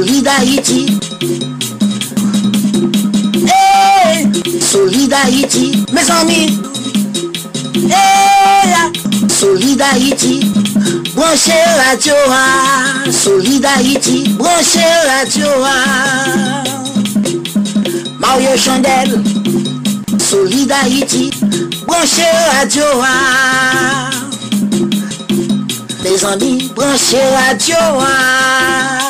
Solid 0.00 0.26
Haïti. 0.28 0.86
Hey, 3.44 4.24
Solid 4.62 5.12
Haïti, 5.12 5.84
mes 5.92 6.10
amis. 6.10 6.58
Hey, 7.74 8.72
Solid 9.28 9.82
Haïti. 9.82 10.40
Branchez 11.14 11.52
radio, 11.84 12.14
ah. 12.30 13.10
Solid 13.12 13.62
Haïti. 13.62 14.30
Branchez 14.38 14.80
radio, 15.06 15.48
ah. 15.66 16.64
Mario 18.18 18.56
Chandel. 18.56 19.22
Solid 20.18 20.72
Haïti. 20.72 21.30
Branchez 21.86 22.32
radio, 22.58 22.84
ah. 23.02 24.08
Les 26.02 26.24
amis, 26.24 26.70
branchez 26.74 27.18
radio, 27.36 27.76
ah. 28.00 29.09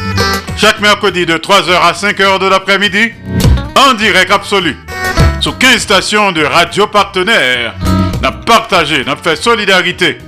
Chaque 0.61 0.79
mercredi 0.79 1.25
de 1.25 1.37
3h 1.39 1.71
à 1.71 1.91
5h 1.91 2.37
de 2.37 2.45
l'après-midi. 2.45 3.13
En 3.75 3.95
direct 3.95 4.29
absolu. 4.29 4.77
Sur 5.39 5.57
15 5.57 5.79
stations 5.79 6.31
de 6.31 6.43
radio 6.43 6.85
partenaires. 6.85 7.73
N'a 8.21 8.31
partagé, 8.31 9.03
n'a 9.03 9.15
fait 9.15 9.35
solidarité. 9.35 10.19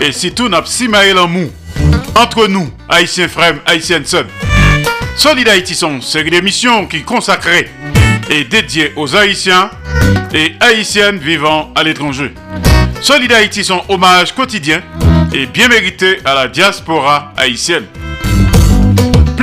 Et 0.00 0.10
si 0.10 0.32
tout 0.32 0.48
n'a 0.48 0.62
en 1.18 1.28
mou. 1.28 1.52
Entre 2.14 2.46
nous, 2.46 2.72
haïtiens 2.88 3.28
frères, 3.28 3.56
haïtiennes 3.66 4.06
sœurs. 4.06 4.24
Solid 5.16 5.46
Haïti 5.46 5.74
sont 5.74 6.00
série 6.00 6.30
d'émissions 6.30 6.86
qui 6.86 7.02
consacrées 7.02 7.68
et 8.30 8.44
dédiées 8.44 8.94
aux 8.96 9.14
Haïtiens 9.14 9.68
et 10.32 10.54
Haïtiennes 10.60 11.18
vivant 11.18 11.70
à 11.74 11.82
l'étranger. 11.82 12.32
Solid 13.02 13.30
Haïti 13.30 13.62
sont 13.62 13.82
hommage 13.90 14.34
quotidien 14.34 14.80
et 15.34 15.44
bien 15.44 15.68
mérité 15.68 16.20
à 16.24 16.32
la 16.32 16.48
diaspora 16.48 17.34
haïtienne. 17.36 17.84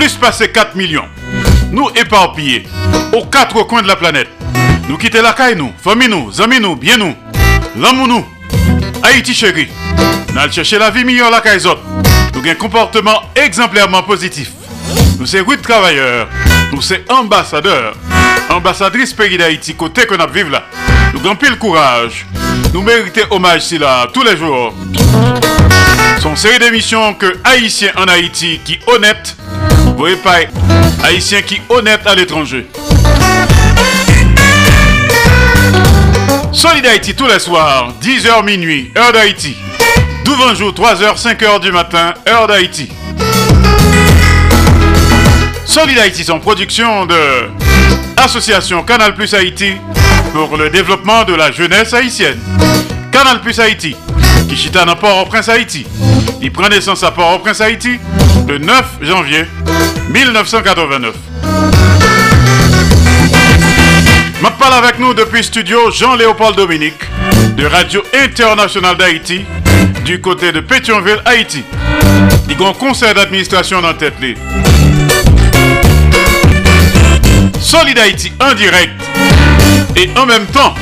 Plus 0.02 0.16
passé 0.16 0.52
4 0.52 0.76
millions. 0.76 1.06
Nous 1.72 1.88
éparpillés 1.94 2.66
aux 3.14 3.24
quatre 3.28 3.62
coins 3.68 3.84
de 3.84 3.88
la 3.88 3.96
planète. 3.96 4.30
Nous 4.90 4.98
quitter 4.98 5.22
la 5.22 5.32
caille 5.34 5.56
nous, 5.56 5.72
famille 5.78 6.08
nous, 6.08 6.42
amis 6.42 6.60
nous, 6.60 6.76
bien 6.76 6.98
nous, 6.98 7.14
l'amour 7.78 8.08
nous. 8.08 8.26
Haïti 9.04 9.36
chéri. 9.36 9.68
Nous 10.34 10.52
chercher 10.52 10.80
la 10.80 10.90
vie 10.90 11.06
meilleure 11.06 11.30
la 11.30 11.40
caille 11.40 11.62
Nous 11.64 12.40
avons 12.40 12.50
un 12.50 12.56
comportement 12.56 13.22
exemplairement 13.36 14.02
positif. 14.02 14.50
Nous 15.20 15.28
sommes 15.28 15.46
de 15.46 15.62
travailleurs. 15.62 16.28
Nous 16.74 16.82
sommes 16.82 16.98
ambassadeurs. 17.08 17.94
Ambassadrice 18.50 19.14
pays 19.14 19.38
d'Haïti, 19.38 19.76
côté 19.76 20.08
que 20.08 20.16
nous 20.16 20.34
vivons 20.34 20.50
là. 20.50 20.64
Nous 21.14 21.20
avons 21.20 21.38
le 21.40 21.56
courage. 21.58 22.26
Nous 22.74 22.82
méritons 22.82 23.28
hommage 23.30 23.66
ici 23.66 23.78
là, 23.78 24.08
tous 24.12 24.24
les 24.24 24.36
jours. 24.36 24.74
Son 26.20 26.36
série 26.36 26.58
d'émissions 26.58 27.14
que 27.14 27.38
Haïtiens 27.44 27.92
en 27.98 28.08
Haïti 28.08 28.60
qui 28.66 28.80
honnête. 28.88 29.36
Haïtiens 31.04 31.42
qui 31.44 31.62
honnête 31.70 32.02
à 32.08 32.16
l'étranger. 32.16 32.66
Solid 36.52 36.86
Haïti 36.86 37.14
tous 37.14 37.28
les 37.28 37.40
soirs, 37.40 37.94
10h 38.02 38.44
minuit, 38.44 38.92
heure 38.98 39.14
d'Haïti. 39.14 39.56
12 40.26 40.58
jour, 40.58 40.74
3h, 40.74 41.22
5h 41.22 41.60
du 41.60 41.72
matin, 41.72 42.14
heure 42.28 42.48
d'Haïti. 42.48 42.90
Solid 45.66 46.00
Haïti, 46.00 46.24
son 46.24 46.40
production 46.40 47.06
de 47.06 47.50
Association 48.18 48.84
Canal 48.84 49.14
Plus 49.14 49.34
Haïti 49.36 49.74
pour 50.34 50.58
le 50.58 50.70
développement 50.72 51.24
de 51.26 51.36
la 51.36 51.52
jeunesse 51.52 51.94
haïtienne. 51.94 52.40
Canal 53.12 53.40
Plus 53.42 53.60
Haïti, 53.60 53.96
qui 54.50 54.56
chita 54.56 54.84
dans 54.84 54.96
Port-au-Prince 54.96 55.50
Haïti. 55.50 55.86
Il 56.42 56.52
prend 56.52 56.70
naissance 56.70 57.04
à 57.04 57.12
Port-au-Prince 57.12 57.62
Haïti 57.62 58.00
le 58.48 58.58
9 58.58 58.86
janvier 59.02 59.46
1989. 60.12 61.16
Ma 64.42 64.52
parle 64.52 64.74
avec 64.84 65.00
nous 65.00 65.14
depuis 65.14 65.44
studio 65.44 65.92
Jean-Léopold 65.92 66.56
Dominique 66.56 67.02
de 67.56 67.66
Radio 67.66 68.04
Internationale 68.14 68.98
d'Haïti 68.98 69.46
du 70.04 70.20
côté 70.20 70.52
de 70.52 70.60
Pétionville, 70.60 71.22
Haïti. 71.26 71.64
Il 72.50 72.60
y 72.60 72.66
a 72.66 72.74
conseil 72.74 73.14
d'administration 73.14 73.82
dans 73.82 73.94
tête. 73.94 74.16
Solid 77.60 77.98
Haïti 77.98 78.32
en 78.42 78.54
direct 78.54 78.92
et 79.96 80.10
en 80.18 80.26
même 80.26 80.46
temps 80.48 80.74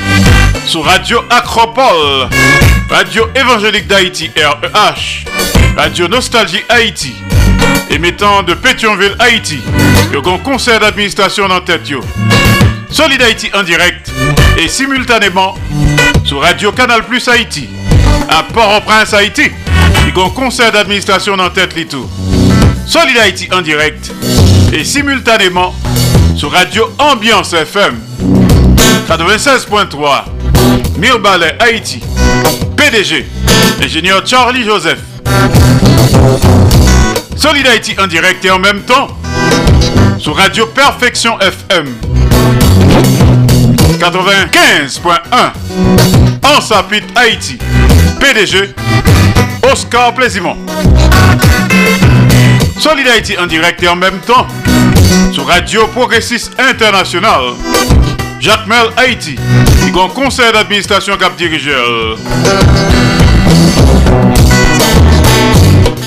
sur 0.66 0.84
Radio 0.84 1.20
Acropole, 1.30 2.28
Radio 2.88 3.28
Évangélique 3.34 3.86
d'Haïti 3.86 4.30
REH, 4.36 5.24
Radio 5.76 6.08
Nostalgie 6.08 6.62
Haïti, 6.68 7.14
émettant 7.90 8.42
de 8.42 8.54
Pétionville 8.54 9.14
Haïti, 9.18 9.58
le 10.12 10.20
grand 10.20 10.38
conseil 10.38 10.78
d'administration 10.78 11.48
dans 11.48 11.60
tête. 11.60 11.82
Solid 12.90 13.20
Haïti 13.22 13.50
en 13.54 13.62
direct 13.62 14.10
et 14.58 14.68
simultanément 14.68 15.54
sur 16.24 16.40
Radio 16.40 16.72
Canal 16.72 17.04
Plus 17.04 17.26
Haïti, 17.28 17.68
à 18.28 18.42
Port-au-Prince 18.42 19.12
Haïti, 19.14 19.50
le 20.06 20.12
grand 20.12 20.30
conseil 20.30 20.70
d'administration 20.72 21.36
dans 21.36 21.50
tête 21.50 21.74
tout. 21.88 22.08
Solid 22.86 23.16
Haïti 23.18 23.48
en 23.52 23.60
direct 23.60 24.10
et 24.72 24.84
simultanément 24.84 25.74
sur 26.36 26.52
Radio 26.52 26.90
Ambiance 26.98 27.52
FM 27.52 27.98
96.3 29.08 30.24
Mirbalet 30.98 31.56
Haïti 31.60 32.00
PDG 32.76 33.26
ingénieur 33.82 34.22
Charlie 34.26 34.64
Joseph 34.64 34.98
Solid 37.40 37.66
Haïti 37.66 37.96
en 37.98 38.06
direct 38.06 38.44
et 38.44 38.50
en 38.50 38.58
même 38.58 38.82
temps 38.82 39.08
sur 40.18 40.36
Radio 40.36 40.66
Perfection 40.66 41.40
FM 41.40 41.86
95.1 43.98 45.52
en 46.44 46.60
Sapit 46.60 47.02
Haïti. 47.16 47.56
PDG 48.20 48.74
Oscar 49.72 50.12
Plaisimont. 50.12 50.58
Solid 52.78 53.08
Haïti 53.08 53.38
en 53.38 53.46
direct 53.46 53.82
et 53.82 53.88
en 53.88 53.96
même 53.96 54.18
temps 54.26 54.46
sur 55.32 55.46
Radio 55.46 55.86
Progressiste 55.86 56.52
International. 56.58 57.54
Jacques 58.38 58.68
Haïti 58.98 59.36
qui 59.82 59.92
conseil 59.92 60.52
d'administration 60.52 61.16
cap 61.16 61.34
dirigeur 61.36 62.18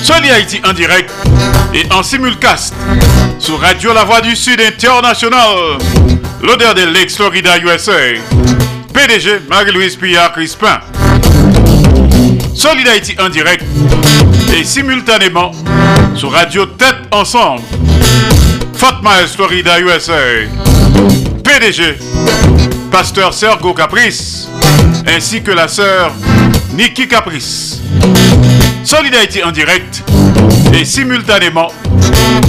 Solid 0.04 0.30
Haïti 0.30 0.60
en 0.68 0.74
direct 0.74 1.10
et 1.72 1.90
en 1.90 2.02
simulcast 2.02 2.74
sur 3.38 3.58
Radio 3.58 3.94
La 3.94 4.04
Voix 4.04 4.20
du 4.20 4.36
Sud 4.36 4.60
International. 4.60 5.78
L'odeur 6.42 6.74
de 6.74 6.82
l'ex 6.82 7.16
Florida 7.16 7.56
USA. 7.58 7.92
PDG 8.92 9.40
Marie-Louise 9.48 9.96
Pillard 9.96 10.32
Crispin. 10.32 10.78
Solid 12.54 12.86
Haïti 12.86 13.16
en 13.18 13.30
direct 13.30 13.64
et 14.54 14.62
simultanément 14.62 15.52
sur 16.14 16.32
Radio 16.32 16.66
Tête 16.66 16.96
Ensemble. 17.10 17.62
Fort 18.74 19.00
Myers, 19.02 19.28
Florida, 19.34 19.80
USA. 19.80 20.20
PDG, 21.42 21.96
Pasteur 22.92 23.32
Sergo 23.32 23.72
Caprice, 23.72 24.50
ainsi 25.06 25.42
que 25.42 25.52
la 25.52 25.66
sœur 25.66 26.12
Nikki 26.74 27.08
Caprice. 27.08 27.80
Solidarité 28.84 29.42
en 29.42 29.50
direct 29.50 30.04
et 30.74 30.84
simultanément 30.84 31.68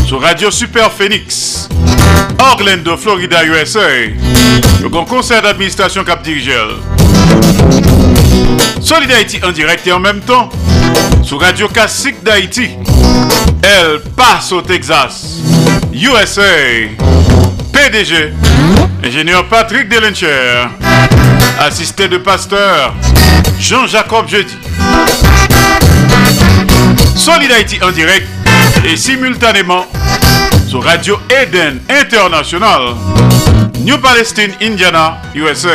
sur 0.06 0.22
Radio 0.22 0.52
Super 0.52 0.92
Phoenix, 0.92 1.70
Orlando, 2.38 2.98
Florida, 2.98 3.46
USA. 3.46 3.80
Le 4.82 4.90
grand 4.90 5.06
conseil 5.06 5.42
d'administration 5.42 6.04
Cap 6.04 6.22
Dirigel. 6.24 6.68
Solidarité 8.82 9.40
en 9.46 9.52
direct 9.52 9.88
et 9.88 9.94
en 9.94 10.00
même 10.00 10.20
temps 10.20 10.50
sur 11.24 11.40
Radio 11.40 11.70
Classique 11.70 12.22
d'Haïti. 12.22 12.72
Elle 13.64 14.02
passe 14.16 14.52
au 14.52 14.62
Texas, 14.62 15.40
USA. 15.94 16.42
PDG, 17.72 18.34
ingénieur 19.04 19.48
Patrick 19.48 19.88
Delencher, 19.88 20.68
assisté 21.60 22.08
de 22.10 22.18
pasteur 22.18 22.94
Jean-Jacob 23.60 24.28
Jeudi. 24.28 24.58
Solid 27.16 27.52
Haïti 27.52 27.80
en 27.82 27.92
direct 27.92 28.28
et 28.86 28.96
simultanément 28.98 29.86
sur 30.68 30.84
Radio 30.84 31.20
Eden 31.30 31.80
International, 31.90 32.96
New 33.80 33.98
Palestine, 34.00 34.52
Indiana, 34.62 35.18
USA. 35.34 35.70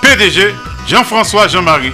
PDG 0.00 0.54
Jean-François 0.88 1.48
Jean-Marie. 1.48 1.92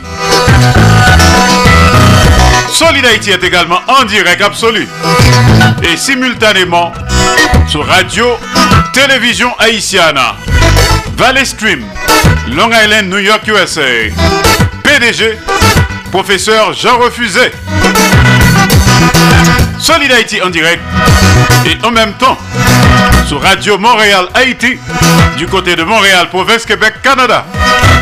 Solid 2.72 3.04
Haïti 3.04 3.30
est 3.30 3.42
également 3.42 3.80
en 3.88 4.04
direct 4.04 4.40
absolu 4.42 4.86
et 5.82 5.96
simultanément 5.96 6.92
sur 7.66 7.86
Radio 7.86 8.26
Télévision 8.92 9.50
Haïtiana, 9.58 10.36
Valley 11.16 11.44
Stream, 11.44 11.84
Long 12.52 12.70
Island, 12.70 13.08
New 13.08 13.18
York, 13.18 13.42
USA. 13.48 13.82
PDG, 14.84 15.36
professeur 16.10 16.72
Jean 16.72 16.98
Refusé. 16.98 17.52
Solid 19.78 20.10
Haïti 20.10 20.40
en 20.42 20.50
direct 20.50 20.82
et 21.64 21.76
en 21.86 21.90
même 21.90 22.12
temps 22.14 22.36
sur 23.26 23.40
Radio 23.42 23.78
Montréal 23.78 24.28
Haïti 24.34 24.78
du 25.36 25.46
côté 25.46 25.76
de 25.76 25.82
Montréal, 25.82 26.28
province 26.30 26.64
Québec, 26.64 26.94
Canada. 27.02 27.44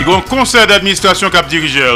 Il 0.01 0.09
y 0.09 0.13
a 0.13 0.17
un 0.17 0.21
conseil 0.21 0.67
d'administration 0.67 1.31
cap 1.31 1.49
dirigeur. 1.49 1.95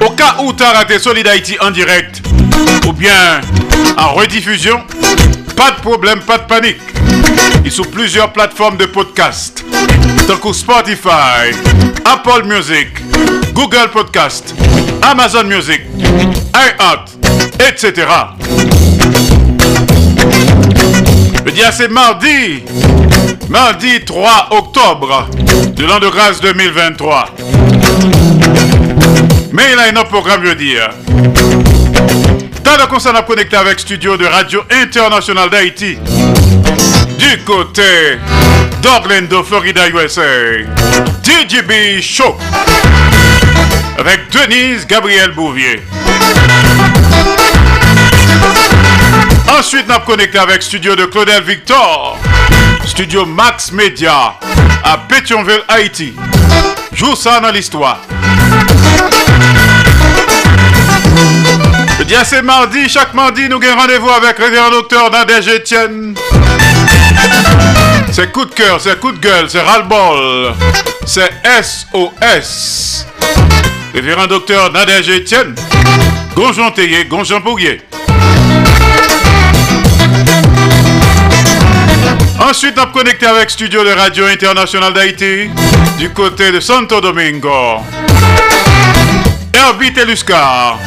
Au 0.00 0.10
cas 0.10 0.36
où 0.42 0.52
tu 0.52 0.62
as 0.62 0.72
raté 0.72 0.98
Solid 0.98 1.28
en 1.60 1.70
direct 1.70 2.22
ou 2.86 2.92
bien 2.92 3.40
en 3.96 4.12
rediffusion, 4.12 4.82
pas 5.56 5.70
de 5.70 5.76
problème, 5.76 6.20
pas 6.20 6.38
de 6.38 6.44
panique. 6.44 6.80
Ils 7.64 7.72
sont 7.72 7.84
plusieurs 7.84 8.32
plateformes 8.32 8.76
de 8.76 8.86
podcast, 8.86 9.64
que 10.42 10.52
Spotify, 10.52 11.54
Apple 12.04 12.44
Music, 12.46 12.88
Google 13.52 13.88
Podcast, 13.92 14.54
Amazon 15.02 15.44
Music, 15.44 15.80
iHeart, 16.54 17.10
etc. 17.60 18.06
Le 21.44 21.50
dia 21.52 21.72
c'est 21.72 21.88
mardi, 21.88 22.62
mardi 23.48 24.04
3 24.04 24.48
octobre 24.50 25.28
de 25.74 25.84
l'an 25.84 25.98
de 25.98 26.08
grâce 26.08 26.40
2023. 26.40 27.26
Mais 29.52 29.62
il 29.72 29.78
a 29.78 29.92
un 29.92 29.96
autre 30.00 30.10
programme, 30.10 30.42
je 30.42 30.48
veux 30.48 30.54
dire. 30.54 30.90
Dans 32.64 32.76
le 32.80 32.86
concert, 32.88 33.12
on 33.14 33.18
a 33.18 33.22
connecté 33.22 33.56
avec 33.56 33.78
studio 33.78 34.16
de 34.16 34.26
Radio 34.26 34.62
International 34.70 35.48
d'Haïti. 35.48 35.98
Du 37.18 37.38
côté 37.44 38.18
d'Orlando, 38.84 39.42
Florida, 39.42 39.88
USA. 39.88 40.22
DJB 41.22 42.02
Show. 42.02 42.36
Avec 43.98 44.28
Denise 44.30 44.86
Gabriel 44.86 45.30
Bouvier. 45.32 45.82
Ensuite, 49.58 49.90
a 49.90 50.00
connecté 50.00 50.38
avec 50.38 50.62
studio 50.62 50.94
de 50.94 51.06
Claudel 51.06 51.42
Victor. 51.44 52.18
Studio 52.84 53.24
Max 53.24 53.72
Media 53.72 54.34
à 54.84 54.98
Pétionville, 54.98 55.62
Haïti. 55.66 56.14
Joue 56.92 57.16
ça 57.16 57.40
dans 57.40 57.50
l'histoire. 57.50 58.00
Je 61.98 62.04
dis 62.04 62.14
c'est 62.24 62.42
mardi, 62.42 62.86
chaque 62.90 63.14
mardi, 63.14 63.48
nous 63.48 63.56
avons 63.56 63.80
rendez-vous 63.80 64.10
avec 64.10 64.36
Révérend 64.36 64.70
Docteur 64.70 65.10
Nadège 65.10 65.48
Etienne. 65.48 66.14
C'est 68.16 68.30
coup 68.30 68.44
de 68.44 68.54
cœur, 68.54 68.80
c'est 68.80 69.00
coup 69.00 69.10
de 69.10 69.18
gueule, 69.18 69.50
c'est 69.50 69.60
ras-le-bol, 69.60 70.54
c'est 71.04 71.32
SOS. 71.60 73.04
Révérend 73.92 74.28
Docteur 74.28 74.70
Nadège 74.70 75.10
Etienne, 75.10 75.52
Gonjon 76.36 76.70
Théier, 76.70 77.06
Gonjon. 77.06 77.42
Ensuite, 82.38 82.78
on 82.78 82.86
connecté 82.92 83.26
avec 83.26 83.50
Studio 83.50 83.82
de 83.82 83.90
Radio 83.90 84.26
International 84.26 84.92
d'Haïti 84.92 85.50
du 85.98 86.10
côté 86.10 86.52
de 86.52 86.60
Santo 86.60 87.00
Domingo. 87.00 87.80
Herbie 89.52 89.92
Teluscar, 89.92 90.78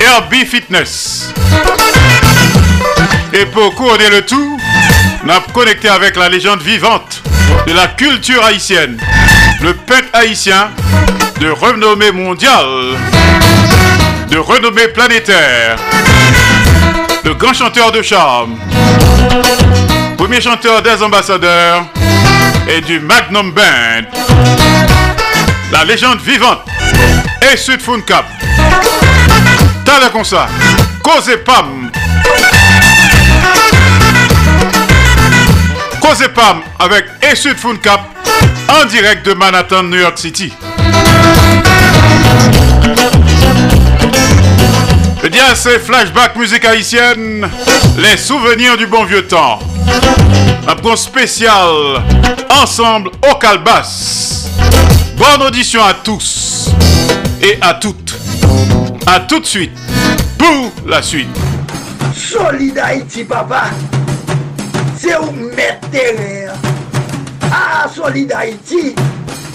Herbie 0.00 0.46
Fitness. 0.46 1.34
Et 3.34 3.44
pour 3.44 3.74
couronner 3.74 4.08
le 4.08 4.22
tout, 4.24 4.58
on 5.24 5.28
a 5.28 5.40
connecté 5.52 5.88
avec 5.88 6.16
la 6.16 6.28
légende 6.28 6.62
vivante 6.62 7.22
de 7.66 7.72
la 7.72 7.86
culture 7.88 8.44
haïtienne, 8.44 8.98
le 9.60 9.74
peintre 9.74 10.08
haïtien 10.12 10.70
de 11.40 11.50
renommée 11.50 12.10
mondiale, 12.10 12.96
de 14.28 14.38
renommée 14.38 14.88
planétaire, 14.88 15.76
le 17.24 17.34
grand 17.34 17.52
chanteur 17.52 17.92
de 17.92 18.02
charme, 18.02 18.58
premier 20.16 20.40
chanteur 20.40 20.82
des 20.82 21.02
ambassadeurs 21.02 21.84
et 22.68 22.80
du 22.80 23.00
Magnum 23.00 23.52
Band, 23.52 24.08
la 25.72 25.84
légende 25.84 26.20
vivante 26.20 26.60
et 27.52 27.56
Sud 27.56 27.80
Cap. 28.06 28.26
T'as 29.84 30.08
comme 30.08 30.24
ça, 30.24 30.46
Cause 31.02 31.30
Pam. 31.44 31.90
Cause 36.02 36.28
Pam 36.34 36.60
avec 36.80 37.04
et 37.22 37.36
Sud 37.36 37.56
Cap 37.80 38.00
en 38.68 38.84
direct 38.86 39.24
de 39.24 39.34
Manhattan, 39.34 39.84
New 39.84 39.98
York 40.00 40.18
City. 40.18 40.52
Eh 45.24 45.28
bien, 45.28 45.54
c'est 45.54 45.78
Flashback 45.78 46.34
musique 46.34 46.64
haïtienne, 46.64 47.48
les 47.96 48.16
souvenirs 48.16 48.76
du 48.76 48.88
bon 48.88 49.04
vieux 49.04 49.26
temps. 49.28 49.60
Un 50.66 50.74
point 50.74 50.96
spécial, 50.96 52.02
ensemble 52.50 53.10
au 53.30 53.34
Calbas. 53.36 54.48
Bonne 55.16 55.46
audition 55.46 55.84
à 55.84 55.94
tous 55.94 56.70
et 57.40 57.58
à 57.60 57.74
toutes. 57.74 58.16
À 59.06 59.20
tout 59.20 59.38
de 59.38 59.46
suite 59.46 59.72
pour 60.36 60.72
la 60.84 61.00
suite. 61.00 61.28
Solid 62.16 62.76
Haïti, 62.78 63.22
papa. 63.22 63.66
C'est 65.02 65.16
où 65.18 65.32
mettre 65.32 65.88
Ah, 67.50 67.88
Solid 67.92 68.32
Haïti. 68.32 68.94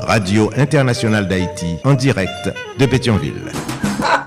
Radio 0.01 0.51
Internationale 0.57 1.25
d'Haïti, 1.25 1.77
en 1.85 1.93
direct 1.93 2.51
de 2.77 2.85
Pétionville. 2.85 3.53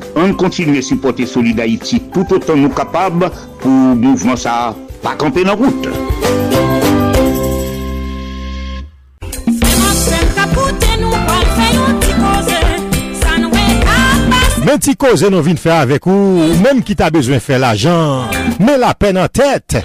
an 0.15 0.33
kontinye 0.39 0.81
supporte 0.81 1.25
Solid 1.27 1.59
Haïti 1.59 2.01
tout 2.13 2.35
otan 2.35 2.61
nou 2.63 2.73
kapab 2.75 3.27
pou 3.61 3.69
mouvman 3.99 4.39
sa 4.39 4.73
pa 5.03 5.15
kampe 5.19 5.45
nan 5.47 5.59
route. 5.59 5.91
Men 14.61 14.79
ti 14.79 14.93
koze 14.95 15.27
nou 15.33 15.43
vin 15.43 15.57
fè 15.59 15.71
avèk 15.73 16.05
ou, 16.07 16.51
mèm 16.61 16.83
ki 16.85 16.95
ta 16.95 17.09
bezwen 17.11 17.41
fè 17.43 17.57
la 17.59 17.73
jan, 17.75 18.29
mè 18.61 18.77
la 18.79 18.93
pen 18.95 19.19
an 19.19 19.27
tèt. 19.27 19.81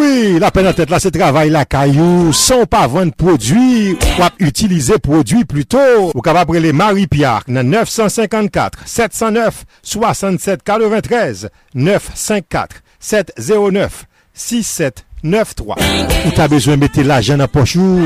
Oui, 0.00 0.38
la 0.40 0.50
peine 0.50 0.66
en 0.66 0.72
tête 0.72 0.88
là, 0.88 0.98
c'est 0.98 1.10
travail 1.10 1.50
la 1.50 1.66
caillou. 1.66 2.32
Sans 2.32 2.64
pas 2.64 2.86
vendre 2.86 3.12
produit, 3.12 3.92
ou 3.92 3.96
utiliser 4.38 4.98
produit 4.98 5.44
plutôt. 5.44 6.10
Ou 6.14 6.22
capable 6.22 6.56
les 6.56 6.72
Marie-Pierre, 6.72 7.42
954 7.48 8.78
709 8.86 9.66
67 9.82 10.62
93 10.64 11.50
954 11.74 12.76
709 12.98 14.06
67 14.32 15.04
9-3. 15.22 15.76
Ou 16.24 16.30
ta 16.32 16.48
bezwen 16.48 16.80
mette 16.80 17.04
la 17.04 17.20
jen 17.20 17.44
apochou, 17.44 18.00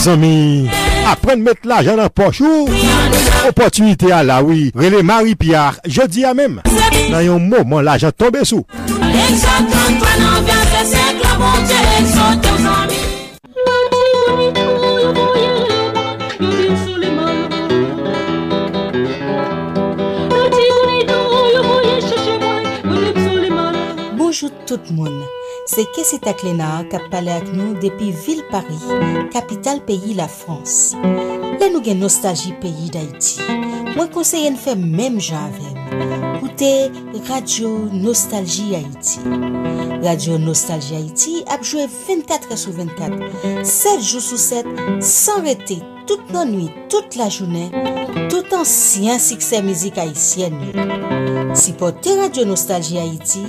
Zami, 0.00 0.66
apprendre 1.06 1.42
mettre 1.42 1.60
l'argent 1.64 1.94
dans 1.94 2.08
poche 2.08 2.40
ou 2.40 2.66
opportunité 3.46 4.12
à 4.12 4.22
la 4.22 4.42
oui. 4.42 4.72
Relais 4.74 5.02
Marie-Pierre, 5.02 5.78
jeudi 5.84 6.24
à 6.24 6.32
même. 6.32 6.62
Dans 7.10 7.18
un 7.18 7.38
moment, 7.38 7.82
l'argent 7.82 8.10
tombe 8.16 8.42
sous. 8.44 8.64
tout 24.74 24.92
moun. 24.92 25.22
Se 25.66 25.84
Kese 25.94 26.18
Taklenar 26.22 26.88
kap 26.90 27.06
pale 27.12 27.32
ak 27.34 27.46
nou 27.54 27.76
depi 27.82 28.10
vil 28.24 28.42
Paris, 28.50 28.82
kapital 29.34 29.80
peyi 29.86 30.16
la 30.18 30.26
Frans. 30.30 30.94
Le 31.60 31.70
nou 31.70 31.82
gen 31.84 32.02
nostalji 32.02 32.54
peyi 32.62 32.90
d'Haïti. 32.94 33.46
Mwen 33.94 34.10
konseye 34.14 34.50
n 34.50 34.58
fè 34.58 34.74
mèm 34.78 35.20
jan 35.22 35.46
avèm. 35.52 35.80
Koute 36.40 36.72
Radio 37.30 37.70
Nostalji 37.92 38.74
Haïti. 38.74 39.22
Radio 40.04 40.38
Nostalji 40.42 40.98
Haïti 40.98 41.40
apjouè 41.54 41.86
24 41.86 42.58
sou 42.58 42.74
24, 42.74 43.18
7 43.62 44.02
jou 44.02 44.22
sou 44.24 44.40
7, 44.40 45.02
san 45.04 45.44
rete 45.46 45.78
tout 46.06 46.32
nan 46.32 46.50
nwi, 46.52 46.68
tout 46.90 47.16
la 47.18 47.28
jounen, 47.28 47.70
tout 48.30 48.54
ansyen 48.56 49.18
sikse 49.22 49.60
mizik 49.64 49.98
Haitien 50.00 50.54
nou. 50.58 51.54
Si 51.54 51.72
pote 51.78 52.12
Radio 52.18 52.44
Nostalgie 52.44 52.98
Haiti, 52.98 53.44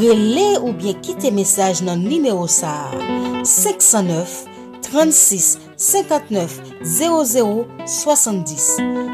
rele 0.00 0.58
ou 0.60 0.72
bien 0.72 0.96
kite 0.98 1.30
mesaj 1.34 1.82
nan 1.86 2.02
nimeo 2.02 2.46
sa 2.50 2.90
509 3.46 4.46
36 4.82 5.58
59 5.76 6.60
00 6.82 7.66
70 7.86 8.66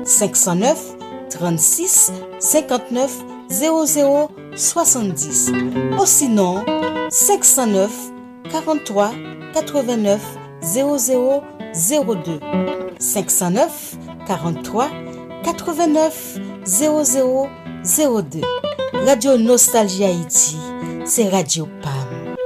509 0.05 0.87
36 1.31 2.13
59 2.41 3.19
00 3.51 4.29
70 4.57 5.53
ou 5.99 6.07
sinon 6.07 6.65
509 7.11 7.91
43 8.51 9.13
89 9.55 10.21
00 10.63 10.99
70 10.99 11.56
02 11.77 12.41
509 12.99 13.99
43 14.27 14.89
89 15.45 16.39
00 16.65 17.49
02 17.85 18.41
Radio 19.05 19.37
Nostalgie 19.37 20.05
Haïti, 20.05 20.57
c'est 21.05 21.29
Radio 21.29 21.69
PAM. 21.83 22.37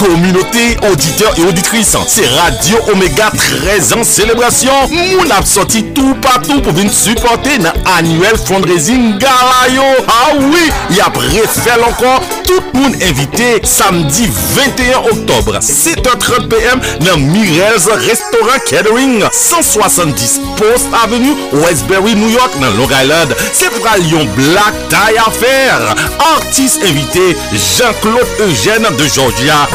communauté 0.00 0.78
auditeurs 0.90 1.34
et 1.38 1.42
auditrices, 1.42 1.94
C'est 2.06 2.26
Radio 2.26 2.78
Omega 2.90 3.30
13 3.64 3.92
ans 3.92 4.04
célébration. 4.04 4.72
Moun 4.90 5.30
ap 5.30 5.44
sorti 5.44 5.84
tout 5.94 6.14
partout 6.22 6.60
pour 6.62 6.72
venir 6.72 6.92
supporter 6.92 7.58
dans 7.58 7.72
annuel 7.98 8.36
fundraising 8.46 9.18
Galayo. 9.18 9.82
Ah 10.08 10.32
oui, 10.38 10.70
y 10.96 11.00
a 11.00 11.06
refait 11.06 11.82
encore 11.86 12.22
tout 12.46 12.62
le 12.74 12.80
monde 12.80 12.94
invité 13.02 13.60
samedi 13.62 14.28
21 14.54 14.98
octobre 15.10 15.58
7h30 15.58 16.48
PM 16.48 16.80
dans 17.00 17.18
Mirel's 17.18 17.86
Restaurant 17.86 18.58
Catering 18.66 19.22
170 19.30 20.40
Post 20.56 20.86
Avenue 21.04 21.34
Westbury 21.52 22.14
New 22.16 22.30
York 22.30 22.50
dans 22.60 22.70
Long 22.70 22.88
Island. 22.90 23.34
C'est 23.52 23.70
pour 23.70 23.86
Lyon 23.98 24.26
Black 24.34 24.74
Tie 24.88 25.18
Affair. 25.18 25.94
Artiste 26.36 26.82
invité 26.84 27.36
Jean-Claude 27.52 28.26
Eugène 28.40 28.86
de 28.96 29.04
Georgia. 29.06 29.68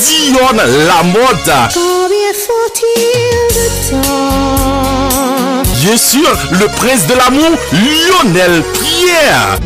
Dion 0.00 0.48
la 0.86 1.02
mode. 1.02 1.52
Bien 5.80 5.96
sûr, 5.96 6.30
le 6.52 6.66
prince 6.76 7.06
de 7.06 7.14
l'amour, 7.14 7.50
Lionel 7.72 8.62
Pierre. 8.72 9.58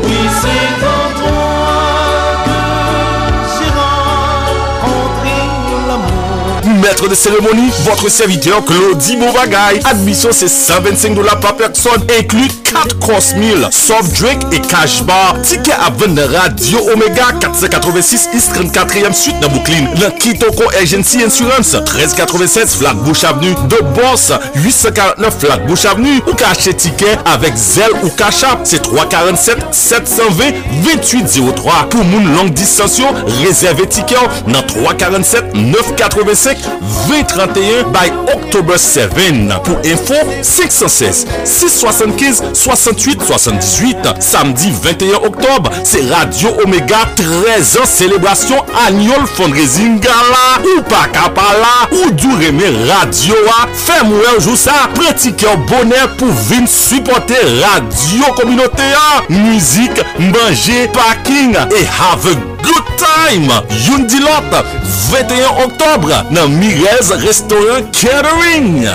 maître 6.88 7.07
de 7.07 7.14
cérémonie, 7.14 7.71
votre 7.85 8.09
serviteur 8.09 8.64
Claudie 8.64 9.16
Bovagaï. 9.16 9.80
Admission 9.85 10.30
c'est 10.33 10.49
125 10.49 11.14
dollars 11.14 11.38
par 11.38 11.54
personne, 11.54 12.02
inclus 12.18 12.49
4 12.64 12.99
course 12.99 13.35
meal, 13.35 13.68
soft 13.71 14.18
drink 14.18 14.40
et 14.52 14.61
cash 14.61 15.02
bar. 15.02 15.37
Ticket 15.42 15.73
à 15.73 15.90
vendre 15.90 16.23
Radio 16.35 16.78
Omega 16.95 17.33
486 17.40 18.28
East 18.35 18.52
34e 18.54 19.12
suite 19.12 19.38
dans 19.40 19.49
Brooklyn. 19.49 19.85
Dans 20.00 20.11
Kitoko 20.12 20.64
Agency 20.80 21.23
Insurance 21.23 21.75
1396 21.75 22.76
Flatbush 22.76 23.25
Avenue 23.25 23.54
de 23.68 23.76
Boss 23.95 24.33
849 24.57 25.38
Flatbush 25.40 25.85
Avenue. 25.85 26.23
Ou 26.26 26.33
cacher 26.35 26.75
ticket 26.75 27.18
avec 27.26 27.54
Zelle 27.57 27.92
ou 28.02 28.09
Cachap. 28.11 28.61
C'est 28.64 28.83
347 28.83 29.59
720 29.73 30.45
2803. 30.85 31.88
Pour 31.90 32.04
moun 32.04 32.35
longue 32.35 32.52
distance, 32.54 33.00
réservez 33.45 33.87
ticket 33.87 34.16
dans 34.47 34.62
347 34.62 35.54
985 35.54 36.59
2031 37.07 37.91
by 37.91 38.11
October 38.35 38.79
7. 38.79 39.11
Pour 39.65 39.79
info 39.85 40.15
516 40.43 41.27
675 41.45 42.43
68 42.55 43.23
78. 43.23 43.97
Samedi 44.21 44.73
21 44.83 45.17
octobre, 45.25 45.71
c'est 45.85 46.03
Radio 46.11 46.51
Omega 46.65 47.09
13 47.17 47.79
ans 47.79 47.87
célébration 47.87 48.57
annual 48.87 49.27
fundraising 49.27 50.01
gala. 50.01 50.63
Ou 50.77 50.83
pas 50.83 51.09
capala, 51.13 51.89
ou 51.93 52.11
du 52.13 52.29
radio 52.29 53.35
a. 53.61 53.69
Fais-moi 53.73 54.19
un 54.37 54.41
jour 54.41 54.57
ça, 54.57 54.89
pratiquer 54.95 55.47
bonheur 55.69 56.09
pour 56.17 56.29
venir 56.29 56.69
supporter 56.69 57.35
radio 57.63 58.33
communautaire. 58.35 59.25
Musique, 59.29 60.01
manger, 60.19 60.89
parking 60.93 61.55
et 61.55 61.87
have 61.87 62.27
a 62.27 62.58
good 62.62 62.85
time. 62.97 63.50
Yundi 63.87 64.19
lot 64.21 64.65
21 65.11 65.65
octobre 65.65 66.25
dans 66.31 66.49
Mirez 66.49 67.12
Restaurant 67.27 67.83
Catering. 67.93 68.88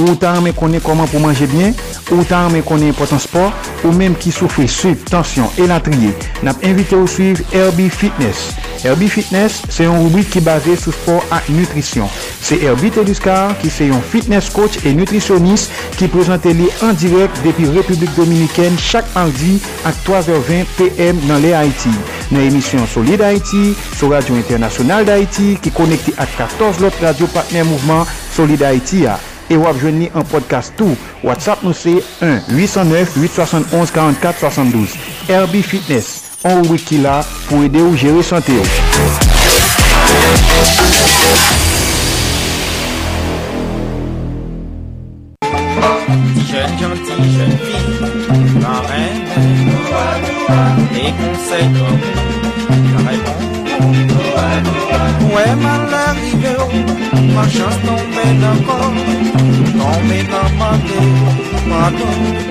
Ou 0.00 0.16
ta 0.18 0.32
men 0.42 0.54
konen 0.58 0.82
koman 0.82 1.06
pou 1.10 1.22
manje 1.22 1.46
bien, 1.52 1.74
ou 2.10 2.24
ta 2.26 2.44
men 2.50 2.64
konen 2.66 2.94
potan 2.98 3.20
sport, 3.22 3.54
ou 3.84 3.94
menm 3.94 4.16
ki 4.18 4.32
soufri 4.34 4.66
suiv, 4.70 5.04
tensyon, 5.10 5.50
elatriye, 5.62 6.10
nap 6.42 6.62
invite 6.66 6.96
ou 6.98 7.06
suiv 7.10 7.44
Herbie 7.52 7.92
Fitness. 7.92 8.50
Herbie 8.82 9.08
Fitness 9.08 9.62
se 9.72 9.86
yon 9.86 10.02
rubrik 10.02 10.28
ki 10.34 10.42
base 10.44 10.74
sou 10.76 10.92
sport 10.92 11.30
ak 11.32 11.46
nutrisyon. 11.54 12.10
Se 12.44 12.58
Herbie 12.60 12.90
Teduscar 12.92 13.54
ki 13.62 13.70
se 13.72 13.86
yon 13.88 14.02
fitness 14.12 14.50
coach 14.52 14.82
e 14.84 14.92
nutrisyonis 14.92 15.68
ki 15.96 16.10
prezante 16.12 16.52
li 16.58 16.66
an 16.84 16.98
direk 17.00 17.38
depi 17.46 17.70
Republik 17.72 18.12
Dominikèn 18.18 18.76
chak 18.82 19.08
mardi 19.14 19.56
ak 19.88 20.00
3h20 20.08 20.74
PM 20.80 21.22
nan 21.30 21.40
le 21.44 21.54
Haiti. 21.56 21.94
Nan 22.34 22.44
emisyon 22.44 22.88
Solid 22.90 23.24
Haiti, 23.24 23.70
sou 23.94 24.12
Radio 24.12 24.36
Internasyonal 24.36 25.06
d'Haiti 25.08 25.54
ki 25.64 25.72
konekte 25.76 26.16
ak 26.18 26.34
14 26.42 26.82
lot 26.84 26.98
radio 27.04 27.30
partner 27.32 27.64
mouvment 27.70 28.10
Solid 28.34 28.66
Haiti 28.66 29.06
ya. 29.06 29.16
E 29.48 29.56
wap 29.60 29.76
jwenni 29.80 30.10
an 30.14 30.24
podcast 30.30 30.72
tou. 30.78 30.96
WhatsApp 31.22 31.62
nou 31.62 31.72
se 31.76 31.90
1-809-871-4472. 32.20 34.88
Herbie 35.28 35.62
Fitness. 35.62 36.24
On 36.44 36.60
wiki 36.68 36.98
la 37.00 37.24
pou 37.48 37.64
ede 37.64 37.80
ou 37.80 37.96
sante 38.22 38.52
ou. 38.52 38.64
Jeune 46.44 46.76
gentille, 46.78 47.32
jeune 47.32 47.56
fille, 47.64 47.96
la 48.60 48.76
reine, 48.88 49.24
les 50.92 51.10
conseils 51.16 51.72
comme 51.72 52.00
la 52.92 53.00
réponse. 53.10 53.48
Ouais, 55.34 55.52
mal 55.56 55.94
arrivé, 55.94 56.54
ma 57.34 57.44
chance 57.48 57.78
tombée 57.86 58.34
d'accord, 58.38 58.92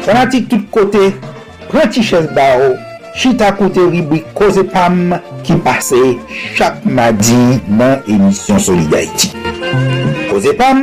Fanatik 0.05 0.50
tout 0.50 0.65
kote, 0.72 1.12
pranti 1.69 2.03
ches 2.03 2.25
ba 2.33 2.48
ou, 2.57 2.75
chita 3.15 3.51
kote 3.57 3.83
ribwi 3.91 4.24
koze 4.38 4.63
pam 4.74 5.13
ki 5.45 5.57
pase 5.65 6.00
chak 6.57 6.81
madi 6.86 7.38
nan 7.69 8.01
emisyon 8.10 8.60
Solidarity. 8.60 9.31
Koze 10.31 10.53
pam, 10.57 10.81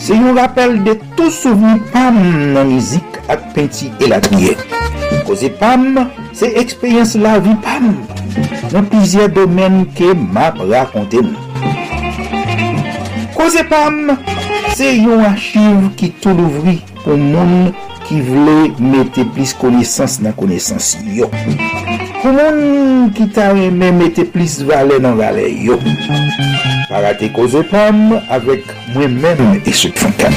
se 0.00 0.16
yon 0.16 0.36
rappel 0.36 0.76
de 0.84 0.96
tout 1.16 1.32
souveni 1.32 1.80
pam 1.92 2.20
nan 2.52 2.68
mizik 2.68 3.20
ak 3.32 3.52
penti 3.56 3.88
elatriye. 4.04 4.58
Koze 5.24 5.48
pam, 5.60 6.02
se 6.36 6.52
ekspeyens 6.60 7.16
la 7.20 7.38
vi 7.40 7.56
pam, 7.64 7.94
nan 8.74 8.92
pizye 8.92 9.30
domen 9.32 9.84
ke 9.96 10.12
map 10.20 10.60
rakonte 10.68 11.24
nou. 11.24 11.40
Koze 13.34 13.64
pam, 13.70 14.12
Se 14.74 14.88
yon 14.98 15.20
achiv 15.22 15.84
ki 15.94 16.08
tou 16.18 16.34
louvri 16.34 16.80
pou 17.04 17.14
moun 17.14 17.68
ki 18.08 18.16
vle 18.26 18.72
mette 18.82 19.22
plis 19.36 19.52
konesans 19.60 20.16
nan 20.24 20.34
konesans 20.34 20.96
yo. 21.14 21.28
Pou 22.18 22.32
moun 22.34 23.12
ki 23.14 23.28
ta 23.36 23.52
reme 23.54 23.92
mette 23.94 24.24
plis 24.34 24.56
vale 24.66 24.98
nan 25.04 25.14
vale 25.20 25.46
yo. 25.62 25.78
Parate 26.90 27.30
koze 27.36 27.62
pam 27.70 28.16
avek 28.34 28.66
mwen 28.96 29.14
men 29.22 29.62
e 29.62 29.76
sèk 29.78 30.02
fankan. 30.02 30.34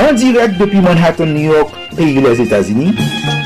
An 0.00 0.16
direk 0.16 0.56
depi 0.56 0.80
Manhattan, 0.80 1.36
New 1.36 1.52
York, 1.52 1.76
peyi 1.98 2.24
les 2.24 2.40
Etats-Unis, 2.40 2.96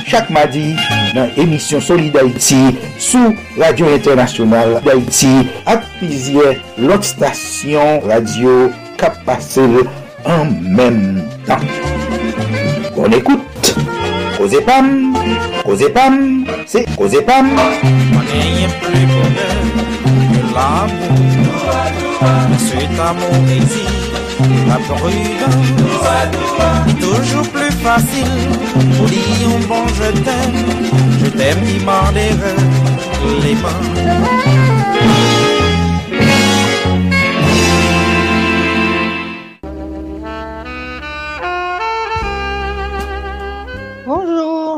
chak 0.07 0.31
madi 0.31 0.77
nan 1.19 1.35
emisyon 1.43 1.83
Soli 1.83 2.13
d'Haïti 2.15 2.79
sou 3.03 3.35
Radio 3.59 3.91
Internasyonal 3.91 4.79
d'Haïti 4.87 5.35
ak 5.67 5.91
pizye 5.99 6.55
lot 6.79 7.03
stasyon 7.03 8.07
radio 8.07 8.69
kap 8.97 9.25
pase 9.25 9.61
en 10.25 10.45
menm 10.63 11.23
tan. 11.47 11.61
Bon 12.95 13.13
écoute, 13.13 13.77
Koze 14.39 14.61
Pam, 14.65 15.15
Koze 15.65 15.89
Pam, 15.93 16.45
c'est 16.67 16.87
Koze 16.97 17.21
Pam. 17.27 17.47
Plus 18.81 19.07
bonheur 19.07 19.61
que 20.33 20.41
l'amour. 20.55 21.17
Cet 22.59 22.99
amour 22.99 23.45
exige 23.55 24.07
la 24.69 24.77
prudence. 24.77 25.71
Toujours 27.01 27.49
plus 27.51 27.73
facile 27.73 28.51
pour 28.97 29.07
dire 29.07 29.49
un 29.55 29.67
bon 29.69 29.85
je 29.89 30.11
t'aime. 30.23 30.59
Je 31.23 31.29
t'aime 31.31 31.63
qui 31.67 31.79
mordrait 31.85 32.37
les 33.43 33.55
mains. 33.55 34.76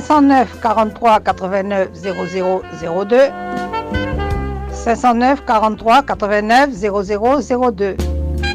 509 0.00 0.48
43 0.62 1.20
89 1.20 1.88
00 1.92 2.62
02 2.80 3.30
509 4.72 5.44
43 5.44 6.02
89 6.02 6.70
00 6.72 7.72
02 7.72 7.96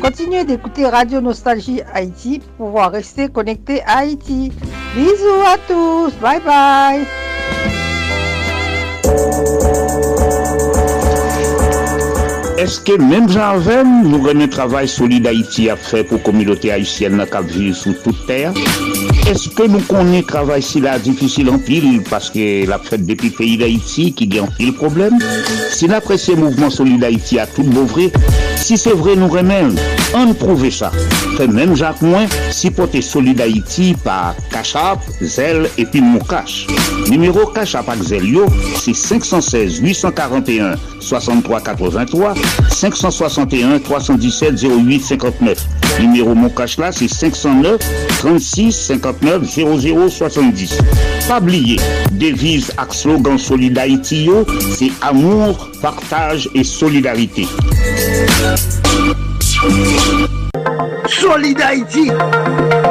Continuez 0.02 0.46
d'écouter 0.46 0.88
Radio 0.88 1.22
Nostalgie 1.22 1.82
Haïti 1.94 2.40
pour 2.40 2.68
pouvoir 2.68 2.92
rester 2.92 3.30
connecté 3.30 3.84
à 3.84 4.00
Haïti. 4.00 4.52
Bisous 4.96 5.44
à 5.46 5.58
tous, 5.68 6.12
bye 6.20 6.40
bye. 6.40 7.06
Eske 12.58 12.96
menm 12.98 13.30
janven 13.30 13.92
nou 14.10 14.24
renen 14.26 14.50
travay 14.50 14.90
solide 14.90 15.30
Haiti 15.30 15.68
ap 15.70 15.82
fè 15.86 16.02
pou 16.10 16.18
komilote 16.26 16.74
Haitienne 16.74 17.22
na 17.22 17.30
kap 17.30 17.46
vive 17.46 17.78
sou 17.78 17.94
tout 18.02 18.26
ter? 18.26 18.58
Eske 19.28 19.66
nou 19.68 19.84
konen 19.90 20.24
travay 20.24 20.62
si 20.64 20.80
la 20.80 20.94
difisil 21.04 21.50
an 21.52 21.58
pil 21.68 21.98
paske 22.08 22.64
la 22.70 22.78
fèt 22.80 23.02
depi 23.04 23.28
peyi 23.36 23.58
d'Haïti 23.60 24.06
ki 24.16 24.28
gen 24.32 24.48
pil 24.56 24.72
problem? 24.80 25.18
Si 25.76 25.90
la 25.92 26.00
presye 26.00 26.38
mouvment 26.40 26.72
solide 26.72 27.04
Haiti 27.10 27.36
a 27.42 27.44
tout 27.52 27.68
bouvre, 27.76 28.08
si 28.56 28.78
se 28.80 28.94
vre 28.96 29.18
nou 29.20 29.28
remen, 29.36 29.74
an 30.16 30.32
prouve 30.40 30.72
sa. 30.72 30.94
Fè 31.36 31.50
menm 31.52 31.76
jak 31.76 32.00
mwen, 32.06 32.32
si 32.56 32.72
pote 32.72 33.02
solide 33.04 33.44
Haiti 33.44 33.90
pa 34.06 34.32
Kachap, 34.54 35.04
Zel 35.20 35.68
epi 35.76 36.00
Moukache. 36.00 36.72
Numero 37.12 37.50
Kachap 37.52 37.92
ak 37.92 38.06
Zel 38.08 38.24
yo, 38.32 38.48
se 38.80 38.96
516 38.96 39.82
841 39.84 40.80
6383 41.04 42.32
561 42.80 43.84
317 43.92 44.64
08 44.72 45.12
59. 45.20 45.68
59 49.22 49.82
00 49.82 50.10
70. 50.10 50.78
Pabliye, 51.28 51.78
devise 52.12 52.72
ak 52.78 52.94
slogan 52.94 53.38
Solidarity 53.38 54.26
yo, 54.26 54.46
se 54.76 54.92
amour, 55.02 55.72
partaj 55.82 56.48
e 56.54 56.64
solidarite. 56.64 57.48
Solidarity, 61.08 62.12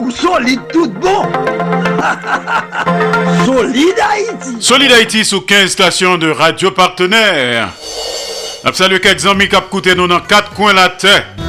ou 0.03 0.11
solide 0.11 0.61
tout 0.73 0.93
bon. 1.01 1.27
Solidarity. 3.47 4.61
Solidarity 4.61 5.25
sous 5.25 5.41
15 5.41 5.71
stations 5.71 6.19
de 6.19 6.31
radio 6.31 6.73
partenaires. 6.73 7.69
Absolu 8.67 8.99
kek 8.99 9.21
zan 9.23 9.39
mi 9.39 9.47
kap 9.47 9.69
koute 9.71 9.95
nou 9.95 10.11
nan 10.11 10.25
kat 10.27 10.49
kwen 10.57 10.75
la 10.75 10.89
tey. 10.99 11.46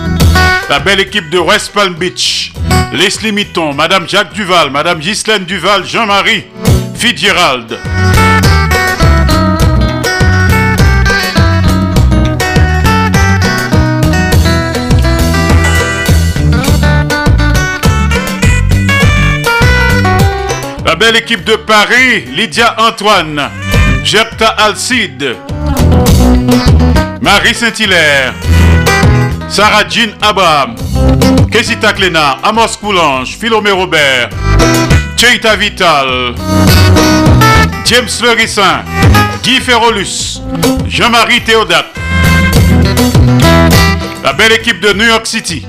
La 0.70 0.80
belle 0.80 1.00
équipe 1.00 1.30
de 1.30 1.40
West 1.40 1.72
Palm 1.72 1.94
Beach. 1.94 2.52
Leslie 2.92 3.32
Mitton, 3.32 3.74
Madame 3.74 4.08
Jacques 4.08 4.34
Duval, 4.34 4.70
Madame 4.70 5.00
Ghislaine 5.00 5.46
Duval, 5.46 5.86
Jean-Marie, 5.86 6.44
Fitzgerald. 6.94 7.78
La 20.86 20.96
belle 20.96 21.16
équipe 21.16 21.46
de 21.46 21.56
Paris, 21.56 22.26
Lydia 22.36 22.76
Antoine, 22.78 23.50
Jepta 24.04 24.48
Alcide, 24.50 25.38
Marie 27.22 27.54
Saint-Hilaire, 27.54 28.34
Sarah 29.50 29.84
Jean 29.90 30.14
Abraham, 30.22 30.76
Kessita 31.52 31.94
Clénard, 31.94 32.40
Amos 32.44 32.78
Coulange, 32.78 33.36
Philomé 33.36 33.72
Robert, 33.72 34.30
Cheita 35.16 35.56
Vital, 35.56 36.36
James 37.86 38.22
Lerissin, 38.22 38.84
Guy 39.44 39.60
Ferrolus, 39.60 40.42
Jean-Marie 40.88 41.42
Théodate, 41.44 41.88
la 44.24 44.34
belle 44.34 44.54
équipe 44.54 44.80
de 44.82 44.94
New 44.94 45.08
York 45.08 45.26
City, 45.26 45.66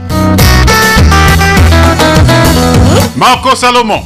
Marco 3.17 3.55
Salomon, 3.55 4.05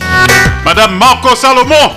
Madame 0.64 0.96
Marco 0.96 1.34
Salomon, 1.34 1.90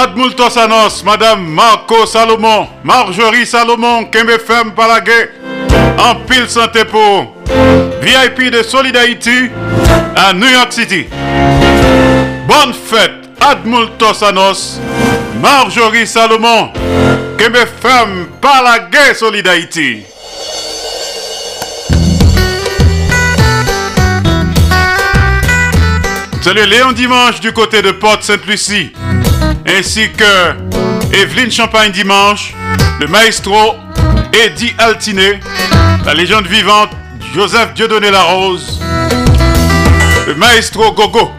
fête 0.00 0.08
Admultos 0.08 0.56
Anos, 0.58 1.02
Madame 1.04 1.46
Marco 1.46 2.06
Salomon, 2.06 2.68
Marjorie 2.84 3.46
Salomon, 3.46 4.04
Kembe 4.06 4.38
Femme 4.46 4.72
Palagé, 4.74 5.30
en 5.98 6.14
pile 6.26 6.48
santé 6.48 6.84
pour 6.84 7.34
VIP 8.00 8.50
de 8.50 8.62
Solidarity 8.62 9.50
à 10.16 10.32
New 10.32 10.48
York 10.48 10.72
City. 10.72 11.06
Bonne 12.46 12.72
fête 12.72 13.12
Admultos 13.40 14.22
Anos, 14.24 14.80
Marjorie 15.40 16.06
Salomon, 16.06 16.70
Kembe 17.38 17.66
Femme 17.80 18.28
Palagé 18.40 19.14
Solidarity. 19.14 20.04
Salut 26.42 26.64
Léon 26.64 26.92
Dimanche 26.92 27.38
du 27.40 27.52
côté 27.52 27.82
de 27.82 27.90
Porte 27.90 28.22
Sainte-Lucie, 28.22 28.92
ainsi 29.66 30.10
que 30.10 30.54
Evelyne 31.12 31.50
Champagne 31.50 31.92
Dimanche, 31.92 32.54
le 32.98 33.06
maestro 33.06 33.76
Eddie 34.32 34.74
Altiné, 34.78 35.40
la 36.04 36.14
légende 36.14 36.46
vivante 36.46 36.90
Joseph 37.34 37.74
Dieudonné 37.74 38.10
Larose, 38.10 38.80
le 40.26 40.34
maestro 40.34 40.92
Gogo, 40.92 41.30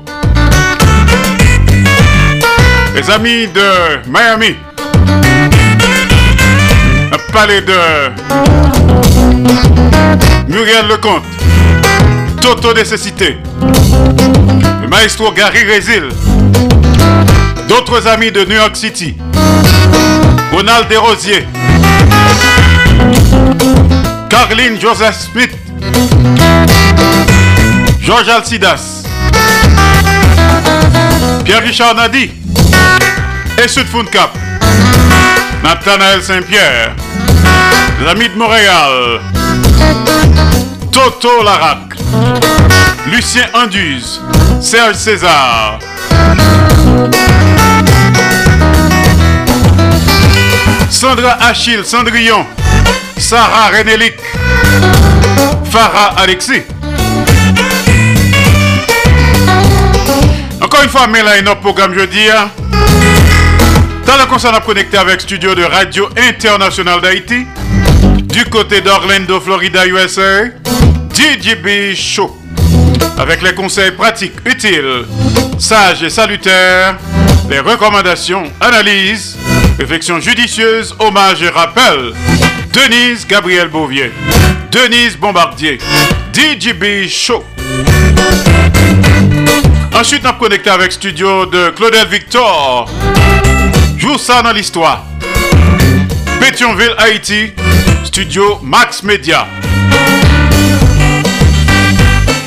les 2.95 3.09
amis 3.09 3.47
de 3.47 4.09
Miami, 4.09 4.55
un 7.11 7.31
palais 7.33 7.61
de 7.61 8.11
Muriel 10.47 10.87
Lecomte, 10.87 11.23
Toto 12.41 12.73
Nécessité, 12.73 13.37
le 14.81 14.87
maestro 14.87 15.31
Gary 15.31 15.63
Résil, 15.63 16.09
d'autres 17.71 18.05
amis 18.05 18.33
de 18.33 18.43
New 18.43 18.57
York 18.57 18.75
City, 18.75 19.15
Ronald 20.51 20.89
Desrosiers, 20.89 21.47
Caroline 24.29 24.77
Joseph 24.77 25.15
Smith, 25.31 25.55
Georges 28.01 28.27
Alcidas, 28.27 29.03
Pierre-Richard 31.45 31.95
Nadi, 31.95 32.31
et 33.63 33.67
Sud 33.69 33.87
Cap, 34.11 34.37
Nathanaël 35.63 36.21
Saint-Pierre, 36.21 36.93
les 38.01 38.27
de 38.27 38.37
Montréal, 38.37 39.21
Toto 40.91 41.41
Larac, 41.41 41.95
Lucien 43.09 43.45
Anduze, 43.53 44.19
Serge 44.59 44.95
César. 44.95 45.79
Sandra 50.91 51.37
Achille 51.41 51.85
Cendrillon, 51.85 52.45
Sarah 53.17 53.69
Renélic, 53.69 54.13
Farah 55.71 56.15
Alexis. 56.17 56.63
Encore 60.61 60.83
une 60.83 60.89
fois, 60.89 61.07
mais 61.07 61.23
là, 61.23 61.41
notre 61.41 61.61
programme 61.61 61.93
jeudi. 61.93 62.27
Dans 64.05 64.17
le 64.17 64.25
concert, 64.29 64.51
on 64.53 64.57
a 64.57 64.61
connecté 64.61 64.97
avec 64.97 65.21
studio 65.21 65.55
de 65.55 65.63
Radio 65.63 66.09
International 66.17 66.99
d'Haïti. 66.99 67.47
Du 68.25 68.43
côté 68.45 68.81
d'Orlando, 68.81 69.39
Florida, 69.39 69.87
USA. 69.87 70.43
DJB 71.13 71.95
Show. 71.95 72.37
Avec 73.17 73.41
les 73.41 73.55
conseils 73.55 73.91
pratiques, 73.91 74.35
utiles, 74.45 75.05
sages 75.57 76.03
et 76.03 76.09
salutaires. 76.09 76.97
Les 77.49 77.59
recommandations, 77.59 78.43
analyses, 78.59 79.37
réflexions 79.81 80.19
judicieuses, 80.19 80.95
hommages 80.99 81.41
et 81.41 81.49
rappels. 81.49 82.13
Denise 82.71 83.25
Gabriel 83.25 83.67
Bouvier. 83.67 84.11
Denise 84.71 85.17
Bombardier. 85.17 85.79
DJB 86.33 87.07
Show. 87.09 87.43
Ensuite, 89.91 90.21
on 90.25 90.33
connecté 90.33 90.69
avec 90.69 90.91
studio 90.91 91.47
de 91.47 91.71
Claudel 91.71 92.07
Victor. 92.07 92.87
Joue 93.97 94.19
ça 94.19 94.43
dans 94.43 94.51
l'histoire. 94.51 95.03
Pétionville, 96.39 96.93
Haïti. 96.99 97.51
Studio 98.03 98.59
Max 98.61 99.01
Media. 99.01 99.47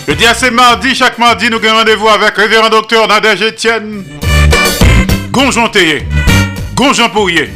Le 0.06 0.14
dia 0.14 0.34
c'est 0.34 0.50
mardi, 0.52 0.94
chaque 0.94 1.18
mardi 1.18 1.48
nous 1.50 1.56
avons 1.56 1.78
rendez-vous 1.78 2.08
avec 2.08 2.36
révérend 2.36 2.68
docteur 2.68 3.08
Nadège 3.08 3.42
Etienne 3.42 4.04
Gonjon 5.30 5.68
Gonjon 6.74 7.08
Pourrier. 7.08 7.50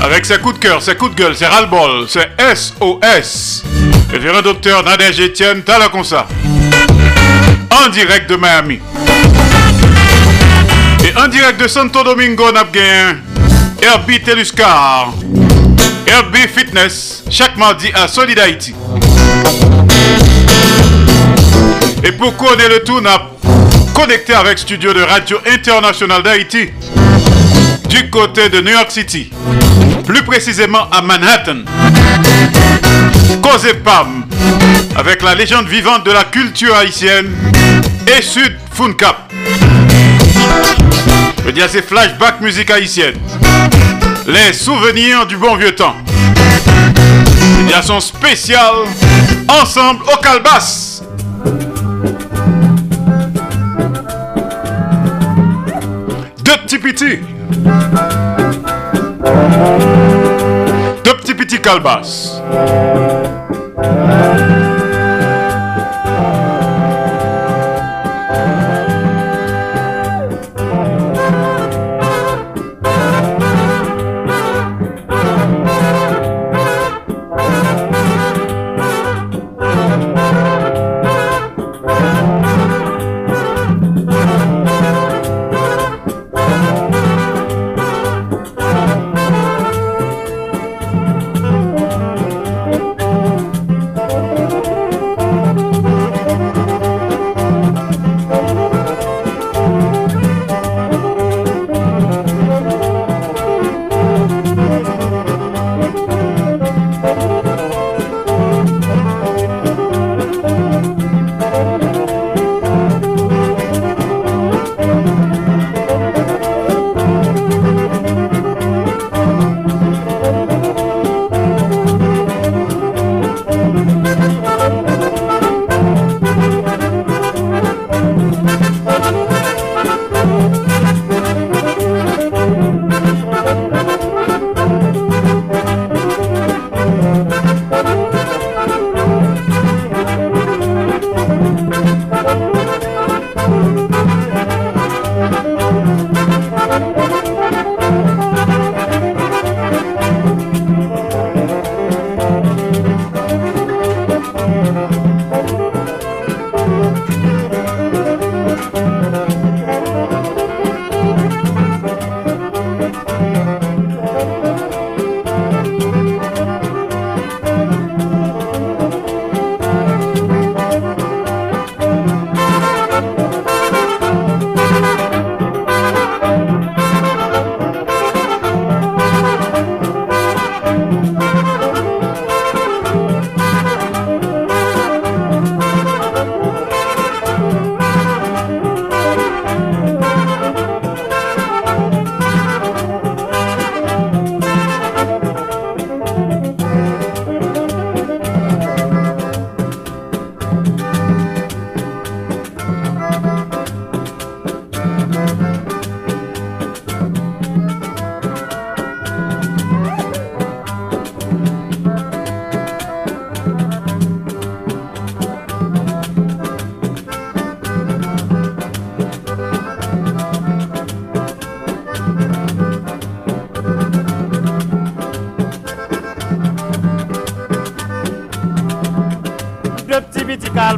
Avec 0.00 0.24
ses 0.24 0.38
coups 0.38 0.54
de 0.54 0.58
cœur, 0.60 0.80
ses 0.80 0.94
coups 0.94 1.14
de 1.14 1.16
gueule, 1.22 1.36
ses 1.36 1.46
ras-le-bol, 1.46 2.06
ses 2.08 2.26
SOS. 2.54 3.64
Révérend 4.10 4.42
docteur 4.42 4.84
Nadège 4.84 5.20
Etienne 5.20 5.62
Talaconsa. 5.62 6.28
En 7.70 7.88
direct 7.88 8.30
de 8.30 8.36
Miami. 8.36 8.78
Et 11.04 11.18
en 11.18 11.26
direct 11.26 11.60
de 11.60 11.66
Santo 11.66 12.04
Domingo, 12.04 12.44
gagné 12.72 13.18
Herbie 13.82 14.20
Teluscar. 14.20 15.12
Herbie 16.06 16.48
Fitness, 16.54 17.24
chaque 17.28 17.56
mardi 17.56 17.90
à 17.92 18.06
Solid 18.06 18.38
Haïti. 18.38 18.72
Et 22.04 22.12
pour 22.12 22.36
connaître 22.36 22.70
le 22.70 22.84
tout, 22.84 23.00
on 23.02 23.06
a 23.06 23.30
connecté 23.92 24.34
avec 24.34 24.58
studio 24.58 24.92
de 24.92 25.02
Radio 25.02 25.38
International 25.46 26.22
d'Haïti 26.22 26.70
du 27.92 28.08
côté 28.08 28.48
de 28.48 28.62
New 28.62 28.70
York 28.70 28.90
City, 28.90 29.30
plus 30.06 30.22
précisément 30.22 30.88
à 30.90 31.02
Manhattan. 31.02 31.58
Cause 33.42 33.66
Pam, 33.84 34.24
avec 34.96 35.22
la 35.22 35.34
légende 35.34 35.66
vivante 35.66 36.06
de 36.06 36.10
la 36.10 36.24
culture 36.24 36.74
haïtienne 36.74 37.30
et 38.06 38.22
Sud 38.22 38.56
Funcap. 38.72 39.30
Je 41.44 41.50
dis 41.50 41.60
à 41.60 41.68
ces 41.68 41.82
flashbacks 41.82 42.40
musique 42.40 42.70
haïtienne, 42.70 43.16
les 44.26 44.54
souvenirs 44.54 45.26
du 45.26 45.36
bon 45.36 45.56
vieux 45.56 45.74
temps. 45.74 45.96
Il 47.60 47.70
y 47.70 47.74
a 47.74 47.82
son 47.82 48.00
spécial 48.00 48.72
ensemble 49.48 50.02
au 50.04 50.16
Calbas. 50.22 51.02
Deux. 56.42 57.41
Deux 61.04 61.16
petits 61.16 61.34
petits 61.34 61.60
calbas. 61.60 62.40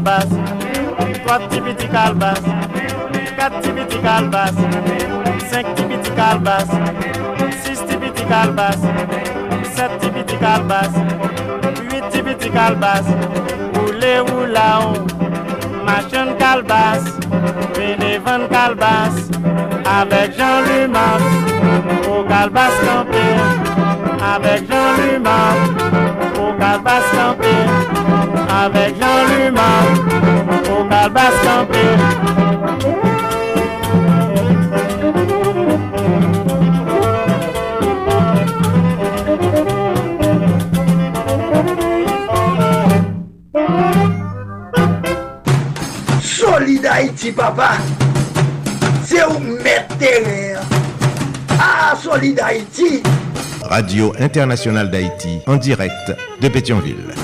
kalbas, 0.05 0.29
Twa 1.25 1.39
ti 1.49 1.61
piti 1.61 1.89
kalbas, 1.89 2.41
Kat 3.37 3.53
ti 3.63 3.71
piti 3.73 3.99
kalbas, 4.03 4.55
Senk 5.51 5.67
ti 5.77 5.83
piti 5.89 6.11
kalbas, 6.17 6.69
Sis 7.65 7.81
ti 7.89 7.97
piti 7.97 8.25
kalbas, 8.29 8.81
Set 9.75 10.01
ti 10.01 10.09
piti 10.11 10.37
kalbas, 10.37 10.93
Huit 11.89 12.05
ti 12.13 12.23
piti 12.23 12.51
kalbas, 12.51 13.07
Oule 13.81 14.21
ou 14.21 14.47
la 14.47 14.69
ou, 14.85 15.07
Machen 15.85 16.37
kalbas, 16.39 17.03
Vene 17.77 18.19
ven 18.19 18.49
kalbas, 18.49 19.31
Avek 19.87 20.37
jan 20.37 20.65
luman, 20.69 21.23
Ou 22.09 22.25
kalbas 22.29 22.77
kampe, 22.85 23.27
Avek 24.21 24.69
jan 24.69 25.01
luman, 25.01 25.57
Ou 26.39 26.53
kalbas 26.59 27.05
kampe, 27.17 27.94
avec 28.55 28.95
Jean 29.01 29.25
Lumas, 29.29 29.85
au 30.71 30.85
calbas 30.89 31.31
campé. 31.43 31.79
Solid 46.23 46.87
Haïti, 46.87 47.33
papa. 47.33 47.73
C'est 49.05 49.25
où 49.25 49.39
mettre 49.63 49.97
terrain. 49.99 50.61
Ah, 51.59 51.95
Solid 52.01 52.39
Haïti. 52.41 53.03
Radio 53.63 54.13
Internationale 54.21 54.91
d'Haïti, 54.91 55.41
en 55.47 55.57
direct 55.57 56.13
de 56.41 56.49
Pétionville. 56.49 57.15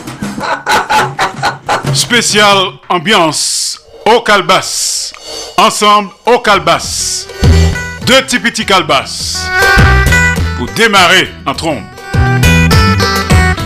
Spécial 1.94 2.56
ambiance 2.88 3.80
au 4.06 4.20
Calbas. 4.20 5.12
Ensemble 5.56 6.10
au 6.24 6.38
Calbas. 6.38 7.26
Deux 8.06 8.22
petits 8.22 8.38
petits 8.38 8.64
Calbas. 8.64 9.48
Pour 10.56 10.68
démarrer 10.68 11.28
en 11.46 11.54
trombe. 11.54 11.82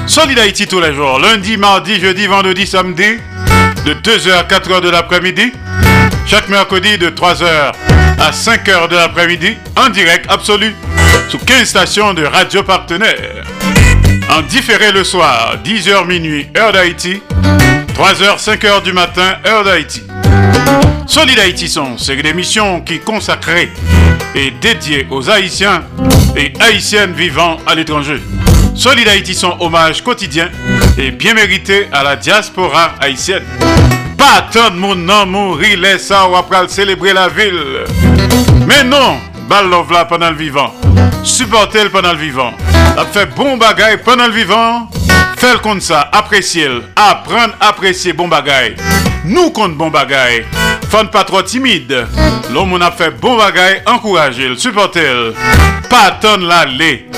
Solid 0.06 0.38
Haïti 0.38 0.66
tous 0.66 0.80
les 0.80 0.94
jours. 0.94 1.18
Lundi, 1.18 1.56
mardi, 1.56 2.00
jeudi, 2.00 2.26
vendredi, 2.26 2.66
samedi. 2.66 3.18
De 3.84 3.94
2h 3.94 4.32
à 4.32 4.42
4h 4.44 4.80
de 4.80 4.88
l'après-midi. 4.88 5.52
Chaque 6.26 6.48
mercredi 6.48 6.96
de 6.96 7.10
3h 7.10 7.72
à 8.18 8.30
5h 8.30 8.88
de 8.88 8.96
l'après-midi. 8.96 9.56
En 9.76 9.90
direct 9.90 10.26
absolu. 10.30 10.74
Sous 11.28 11.38
15 11.38 11.68
stations 11.68 12.14
de 12.14 12.24
radio 12.24 12.62
partenaires. 12.62 13.44
En 14.30 14.40
différé 14.42 14.92
le 14.92 15.04
soir, 15.04 15.56
10h 15.62 16.06
minuit, 16.06 16.48
heure 16.56 16.72
d'Haïti. 16.72 17.20
3h, 17.94 18.38
5h 18.38 18.82
du 18.82 18.92
matin, 18.92 19.36
heure 19.46 19.62
d'Haïti. 19.62 20.02
Solid 21.06 21.38
Haïti 21.38 21.68
sont, 21.68 21.96
c'est 21.96 22.14
une 22.14 22.26
émission 22.26 22.80
qui 22.80 22.94
est 22.94 22.98
consacrée 22.98 23.70
et 24.34 24.50
dédiée 24.60 25.06
aux 25.10 25.30
Haïtiens 25.30 25.84
et 26.36 26.52
Haïtiennes 26.58 27.12
vivant 27.12 27.56
à 27.66 27.74
l'étranger. 27.76 28.20
Solid 28.74 29.06
Haïti 29.06 29.32
sont 29.32 29.56
hommage 29.60 30.02
quotidien 30.02 30.50
et 30.98 31.12
bien 31.12 31.34
mérité 31.34 31.86
à 31.92 32.02
la 32.02 32.16
diaspora 32.16 32.94
haïtienne. 33.00 33.44
Pas 34.18 34.38
attendre 34.38 34.76
mon 34.76 34.96
nom 34.96 35.26
mourir, 35.26 35.78
laisse 35.78 36.08
ça 36.08 36.28
ou 36.28 36.34
après 36.34 36.66
célébrer 36.66 37.12
la 37.12 37.28
ville. 37.28 37.84
Mais 38.66 38.82
non, 38.82 39.18
bal 39.48 39.68
love 39.70 39.92
là 39.92 40.04
pendant 40.04 40.30
le 40.30 40.36
vivant. 40.36 40.74
Supporter 41.22 41.84
le 41.84 41.90
pendant 41.90 42.12
le 42.12 42.18
vivant. 42.18 42.52
A 42.96 43.04
fait 43.04 43.26
bon 43.34 43.56
bagay 43.56 43.96
pendant 44.04 44.26
le 44.26 44.32
vivant. 44.32 44.88
Faire 45.36 45.60
comme 45.60 45.80
ça, 45.80 46.08
apprécier, 46.12 46.68
apprendre 46.96 47.54
à 47.60 47.68
apprécier 47.68 48.12
bon 48.12 48.28
bagay. 48.28 48.76
Nous 49.24 49.50
compte 49.50 49.74
bon 49.74 49.90
bagay. 49.90 50.46
Fun 50.90 51.06
pas 51.06 51.24
trop 51.24 51.42
timide. 51.42 52.06
L'homme 52.52 52.72
on 52.72 52.80
a 52.80 52.90
fait 52.90 53.10
bon 53.10 53.36
bagay, 53.36 53.82
encourager, 53.86 54.48
le 54.48 54.56
supporter. 54.56 55.32
Pas 55.90 56.02
attendre 56.08 56.46
l'aller. 56.46 57.08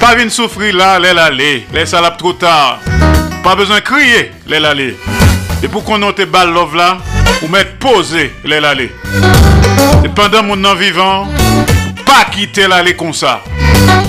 Pas 0.00 0.14
venir 0.14 0.30
souffrir 0.30 0.74
là, 0.76 0.98
les 0.98 1.12
l'aller. 1.12 1.66
Laisse 1.72 1.90
ça 1.90 2.10
trop 2.16 2.32
tard. 2.32 2.78
Pas 3.42 3.54
besoin 3.54 3.76
de 3.76 3.82
crier, 3.82 4.32
les 4.46 4.60
l'aller. 4.60 4.96
Et 5.62 5.68
pour 5.68 5.84
qu'on 5.84 5.98
note 5.98 6.20
balle 6.30 6.52
love 6.52 6.76
là, 6.76 6.98
ou 7.42 7.48
mettre 7.48 7.76
posé, 7.78 8.32
les 8.44 8.60
l'aller. 8.60 8.92
Et 10.04 10.08
pendant 10.08 10.42
mon 10.42 10.56
nom 10.56 10.74
vivant, 10.74 11.26
pas 12.08 12.24
quitter 12.32 12.66
l'aller 12.66 12.96
comme 12.96 13.12
ça. 13.12 13.42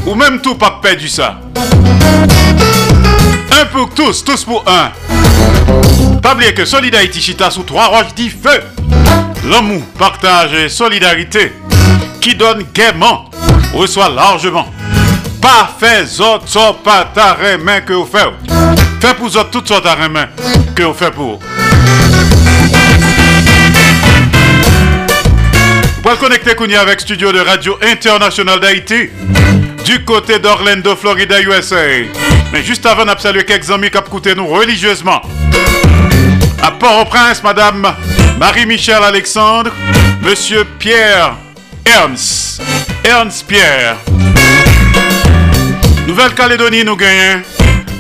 Ou 0.06 0.16
même 0.16 0.40
tout 0.42 0.56
pas 0.56 0.80
perdu 0.82 1.10
ça. 1.10 1.42
Un 3.52 3.66
pour 3.66 3.90
tous, 3.90 4.24
tous 4.24 4.46
pour 4.46 4.64
un. 4.66 4.92
Pas 6.22 6.34
oublier 6.34 6.54
que 6.54 6.64
Solid 6.64 6.96
Haïti 6.96 7.20
Chita 7.22 7.52
sous 7.52 7.64
trois 7.64 7.88
roches 7.88 8.16
dit 8.16 8.30
feu. 8.30 8.64
L'amour, 9.50 9.82
partage 9.98 10.54
et 10.54 10.70
solidarité 10.70 11.52
qui 12.22 12.36
donne 12.36 12.66
gaiement 12.74 13.26
reçoit 13.74 14.10
largement. 14.10 14.68
Pas 15.42 15.70
fait 15.80 16.22
autres 16.22 16.82
pas 16.84 17.06
ta 17.14 17.38
main 17.58 17.82
que 17.82 17.94
vous 17.94 18.06
faites. 18.06 18.34
Fait 19.02 19.14
pour 19.14 19.28
autres 19.28 19.50
toutes 19.50 19.68
sortes 19.68 19.86
de 19.86 20.08
main 20.08 20.28
que 20.76 20.84
vous 20.84 20.94
faites 20.94 21.14
pour. 21.14 21.40
Pour 26.10 26.18
connecter 26.18 26.56
Kounia 26.56 26.82
avec 26.82 27.02
studio 27.02 27.32
de 27.32 27.40
Radio 27.40 27.78
International 27.84 28.60
d'Haïti 28.60 29.10
du 29.86 30.04
côté 30.04 30.40
d'Orlando, 30.40 30.96
Florida, 30.96 31.40
USA. 31.40 31.76
Mais 32.52 32.64
juste 32.64 32.84
avant, 32.88 33.04
on 33.06 33.10
a 33.10 33.18
salué 33.20 33.46
quelques 33.46 33.70
amis 33.70 33.92
qui 33.92 33.98
ont 34.00 34.36
nous 34.36 34.48
religieusement. 34.48 35.22
À 36.64 36.72
Port-au-Prince, 36.72 37.44
Madame 37.44 37.94
Marie-Michel 38.40 39.04
Alexandre, 39.04 39.70
Monsieur 40.24 40.66
Pierre 40.80 41.36
Ernst, 41.86 42.64
Ernst 43.04 43.46
Pierre. 43.46 43.98
Nouvelle-Calédonie, 46.08 46.84
nous 46.86 46.96
gagnons 46.96 47.44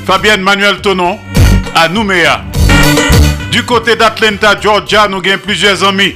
Fabienne 0.08 0.41
Manuel 0.41 0.82
Tonon 0.82 1.19
à 1.76 1.88
Nouméa. 1.88 2.41
Du 3.52 3.62
côté 3.62 3.95
d'Atlanta, 3.95 4.56
Georgia, 4.60 5.08
nous 5.08 5.22
gagnons 5.22 5.41
plusieurs 5.45 5.84
amis. 5.84 6.15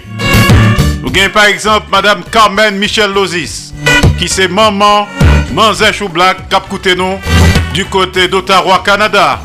Nous 1.03 1.11
gagnons 1.11 1.31
par 1.31 1.45
exemple 1.47 1.87
Madame 1.91 2.23
Carmen 2.31 2.77
Michel 2.77 3.11
Lozis, 3.11 3.73
qui 4.17 4.29
c'est 4.29 4.47
maman 4.47 5.05
Manzèche 5.51 6.01
ou 6.01 6.07
Black 6.07 6.47
Cap 6.47 6.63
nous 6.97 7.19
du 7.73 7.83
côté 7.85 8.29
d'Ottawa, 8.29 8.81
Canada. 8.85 9.41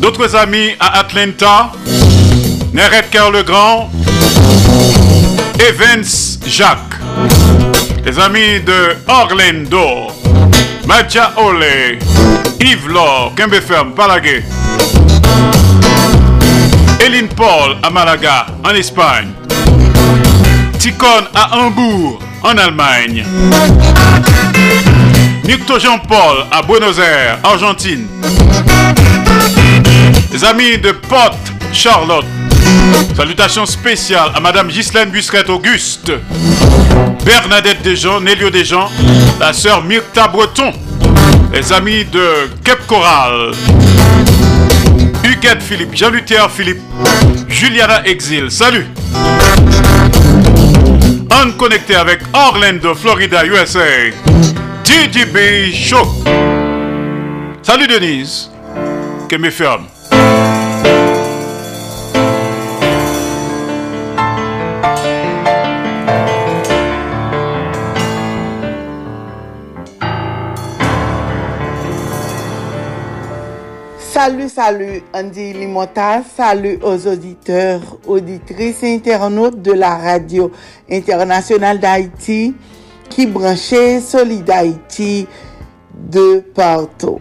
D'autres 0.00 0.36
amis 0.36 0.76
à 0.78 1.00
Atlanta, 1.00 1.72
Neret 2.72 3.06
le 3.32 3.42
Grand, 3.42 3.90
Evans 5.58 6.04
Jacques. 6.46 6.94
Les 8.04 8.16
amis 8.20 8.60
de 8.60 8.96
Orlando, 9.08 10.12
Macha 10.86 11.32
Ole, 11.38 11.98
Yves 12.60 12.88
Laure, 12.88 13.32
Kembeferme, 13.36 13.94
Palagué. 13.94 14.44
Eline 17.04 17.28
Paul 17.28 17.78
à 17.82 17.90
Malaga, 17.90 18.46
en 18.64 18.74
Espagne. 18.76 19.32
Ticon 20.78 21.24
à 21.34 21.56
Hambourg, 21.58 22.20
en 22.42 22.56
Allemagne. 22.56 23.24
Nicto 25.44 25.78
Jean-Paul 25.78 26.44
à 26.52 26.62
Buenos 26.62 26.98
Aires, 26.98 27.38
Argentine. 27.42 28.06
Les 30.32 30.44
amis 30.44 30.78
de 30.78 30.92
Port 30.92 31.36
Charlotte. 31.72 32.26
Salutations 33.16 33.66
spéciales 33.66 34.30
à 34.34 34.40
Madame 34.40 34.68
Ghislaine 34.68 35.10
Busquette 35.10 35.50
Auguste. 35.50 36.12
Bernadette 37.24 37.82
Desjans, 37.82 38.20
Nélio 38.20 38.50
Desjans, 38.50 38.88
la 39.40 39.52
sœur 39.52 39.82
Myrta 39.82 40.28
Breton. 40.28 40.72
Les 41.52 41.72
amis 41.72 42.04
de 42.04 42.50
Cape 42.62 42.86
Coral. 42.86 43.52
Huguette 45.24 45.62
Philippe, 45.62 45.94
Jean-Luther 45.94 46.48
Philippe, 46.50 46.80
Juliana 47.48 48.06
Exil, 48.06 48.50
salut! 48.50 48.86
On 51.30 51.52
connecté 51.52 51.94
avec 51.94 52.20
Orlando, 52.32 52.94
Florida, 52.94 53.44
USA. 53.44 54.10
DJB 54.84 55.72
Show. 55.72 56.06
Salut 57.62 57.86
Denise, 57.86 58.50
que 59.28 59.36
me 59.36 59.50
ferme. 59.50 59.86
Salut, 74.20 74.48
salut 74.48 75.02
Andy 75.14 75.52
Limota, 75.52 76.22
salut 76.36 76.80
aux 76.82 77.06
auditeurs, 77.06 77.80
auditrices 78.04 78.82
et 78.82 78.94
internautes 78.96 79.62
de 79.62 79.70
la 79.70 79.94
radio 79.94 80.50
internationale 80.90 81.78
d'Haïti 81.78 82.52
qui 83.08 83.26
branchait 83.26 84.00
Solid 84.00 84.44
de 86.10 86.40
partout. 86.52 87.20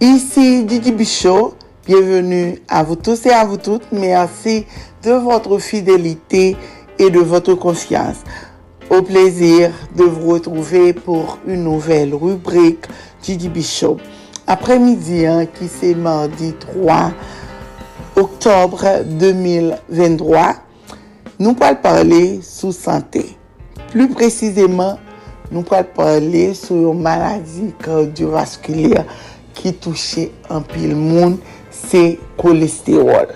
Ici 0.00 0.62
Didi 0.62 0.92
Bichot, 0.92 1.54
bienvenue 1.84 2.62
à 2.68 2.84
vous 2.84 2.94
tous 2.94 3.26
et 3.26 3.30
à 3.30 3.44
vous 3.44 3.56
toutes. 3.56 3.90
Merci 3.90 4.64
de 5.02 5.14
votre 5.14 5.58
fidélité 5.58 6.56
et 7.00 7.10
de 7.10 7.18
votre 7.18 7.54
confiance. 7.54 8.18
Au 8.90 9.02
plaisir 9.02 9.72
de 9.96 10.04
vous 10.04 10.34
retrouver 10.34 10.92
pour 10.92 11.40
une 11.48 11.64
nouvelle 11.64 12.14
rubrique 12.14 12.84
Didi 13.24 13.48
Bishop. 13.48 13.96
après-midi 14.48 15.26
hein, 15.26 15.46
qui 15.46 15.68
c'est 15.68 15.94
mardi 15.94 16.54
3 16.54 17.12
octobre 18.16 19.04
2023. 19.04 20.54
Nous 21.38 21.52
pourrons 21.52 21.74
parler 21.76 22.40
sous 22.42 22.72
santé. 22.72 23.36
Plus 23.90 24.08
précisément, 24.08 24.98
nous 25.52 25.62
pourrons 25.62 25.84
parler 25.84 26.54
sur 26.54 26.92
une 26.92 27.02
maladie 27.02 27.74
cardiovasculaire 27.84 29.04
qui 29.52 29.74
touche 29.74 30.18
un 30.48 30.62
pile 30.62 30.96
monde, 30.96 31.38
c'est 31.70 32.18
cholestérol. 32.38 33.28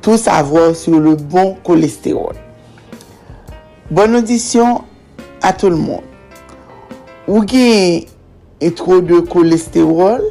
Tout 0.00 0.16
savoir 0.16 0.74
sur 0.74 0.98
le 0.98 1.14
bon 1.14 1.56
cholestérol. 1.62 2.34
Bonne 3.88 4.16
audition 4.16 4.82
à 5.40 5.52
tout 5.52 5.70
le 5.70 5.76
monde. 5.76 6.02
Ou 7.28 7.46
gen 7.46 8.02
trop 8.70 9.00
de 9.00 9.20
cholestérol, 9.20 10.22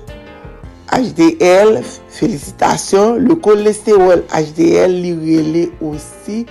HDL, 0.91 1.81
félicitations. 2.09 3.15
Le 3.15 3.35
cholestérol 3.35 4.23
HDL, 4.33 4.91
li 4.91 5.13
relè 5.13 5.69
aussi, 5.81 6.45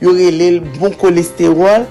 le 0.00 0.58
bon 0.78 0.90
cholestérol, 0.90 1.86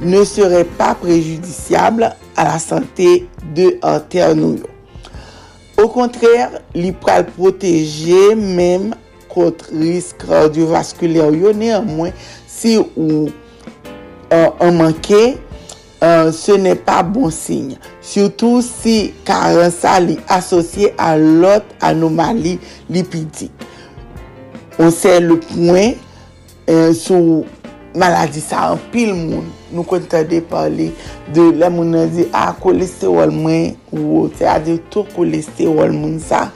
ne 0.00 0.24
serait 0.24 0.64
pas 0.64 0.94
préjudiciable 0.94 2.14
à 2.36 2.44
la 2.44 2.58
santé 2.58 3.26
de 3.54 3.78
yo. 4.12 4.56
Au 5.82 5.88
contraire, 5.88 6.50
li 6.74 6.92
pral 6.92 7.26
protéger 7.26 8.34
même 8.34 8.94
contre 9.28 9.70
risque 9.72 10.24
cardiovasculaire 10.26 11.32
néanmoins, 11.54 12.10
si 12.46 12.78
ou 12.96 13.28
en 14.30 14.72
manqué, 14.72 15.36
euh, 16.02 16.32
ce 16.32 16.52
n'est 16.52 16.74
pas 16.74 17.02
bon 17.02 17.30
signe. 17.30 17.76
Soutou 18.04 18.60
si 18.60 19.14
karensa 19.24 19.96
li 20.04 20.18
asosye 20.28 20.90
a 21.00 21.14
lot 21.16 21.64
anomali 21.80 22.58
lipidik. 22.92 23.52
On 24.76 24.90
se 24.92 25.14
le 25.22 25.38
pwen 25.40 25.94
eh, 26.68 26.90
sou 26.98 27.44
maladi 27.96 28.42
sa 28.44 28.66
an 28.74 28.82
pil 28.92 29.14
moun. 29.16 29.46
Nou 29.72 29.86
kontade 29.88 30.42
pale 30.50 30.90
de 31.32 31.46
la 31.56 31.70
moun 31.72 31.96
an 31.96 32.12
di 32.12 32.26
a 32.28 32.50
ah, 32.50 32.52
kolesterol 32.60 33.32
mwen 33.32 33.72
wou. 33.94 34.28
Se 34.36 34.50
a 34.52 34.58
di 34.60 34.76
tou 34.92 35.08
kolesterol 35.14 35.96
moun 35.96 36.20
sa 36.20 36.48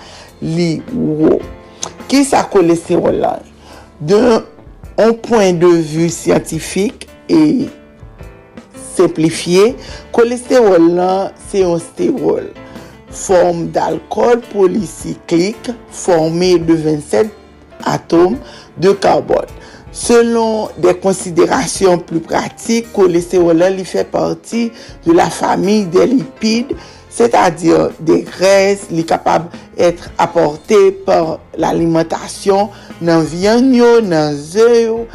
li 0.44 0.82
wou. 0.92 1.40
Ki 2.12 2.24
sa 2.28 2.44
kolesterol 2.52 3.22
la? 3.24 3.38
De 4.04 4.20
an 5.00 5.16
pwen 5.24 5.62
de 5.62 5.72
vu 5.80 6.10
scientifique 6.12 7.08
e 7.30 7.70
Simplifiye, 8.98 9.74
kolesterol 10.14 10.90
lan 10.98 11.34
se 11.48 11.62
yon 11.62 11.78
sterol. 11.82 12.48
Form 13.14 13.68
d'alkol 13.72 14.42
polisiklik 14.50 15.70
formé 15.94 16.56
de 16.58 16.74
27 16.74 17.30
atome 17.86 18.40
de 18.82 18.92
karbon. 18.98 19.46
Selon 19.94 20.68
de 20.82 20.92
konsiderasyon 21.02 22.02
pli 22.08 22.20
pratik, 22.26 22.90
kolesterol 22.96 23.62
lan 23.62 23.78
li 23.78 23.86
fè 23.88 24.04
parti 24.10 24.68
de 25.06 25.14
la 25.16 25.30
fami 25.32 25.84
de 25.94 26.04
lipid, 26.10 26.74
se 27.08 27.26
ta 27.32 27.48
dir 27.50 27.88
de 28.04 28.20
gres 28.26 28.84
li 28.94 29.02
kapab 29.08 29.48
etre 29.80 30.12
aporte 30.20 30.76
par 31.06 31.38
l'alimentasyon 31.58 32.68
nan 33.02 33.24
viyanyo, 33.26 33.96
nan 34.04 34.36
zeyo, 34.36 35.06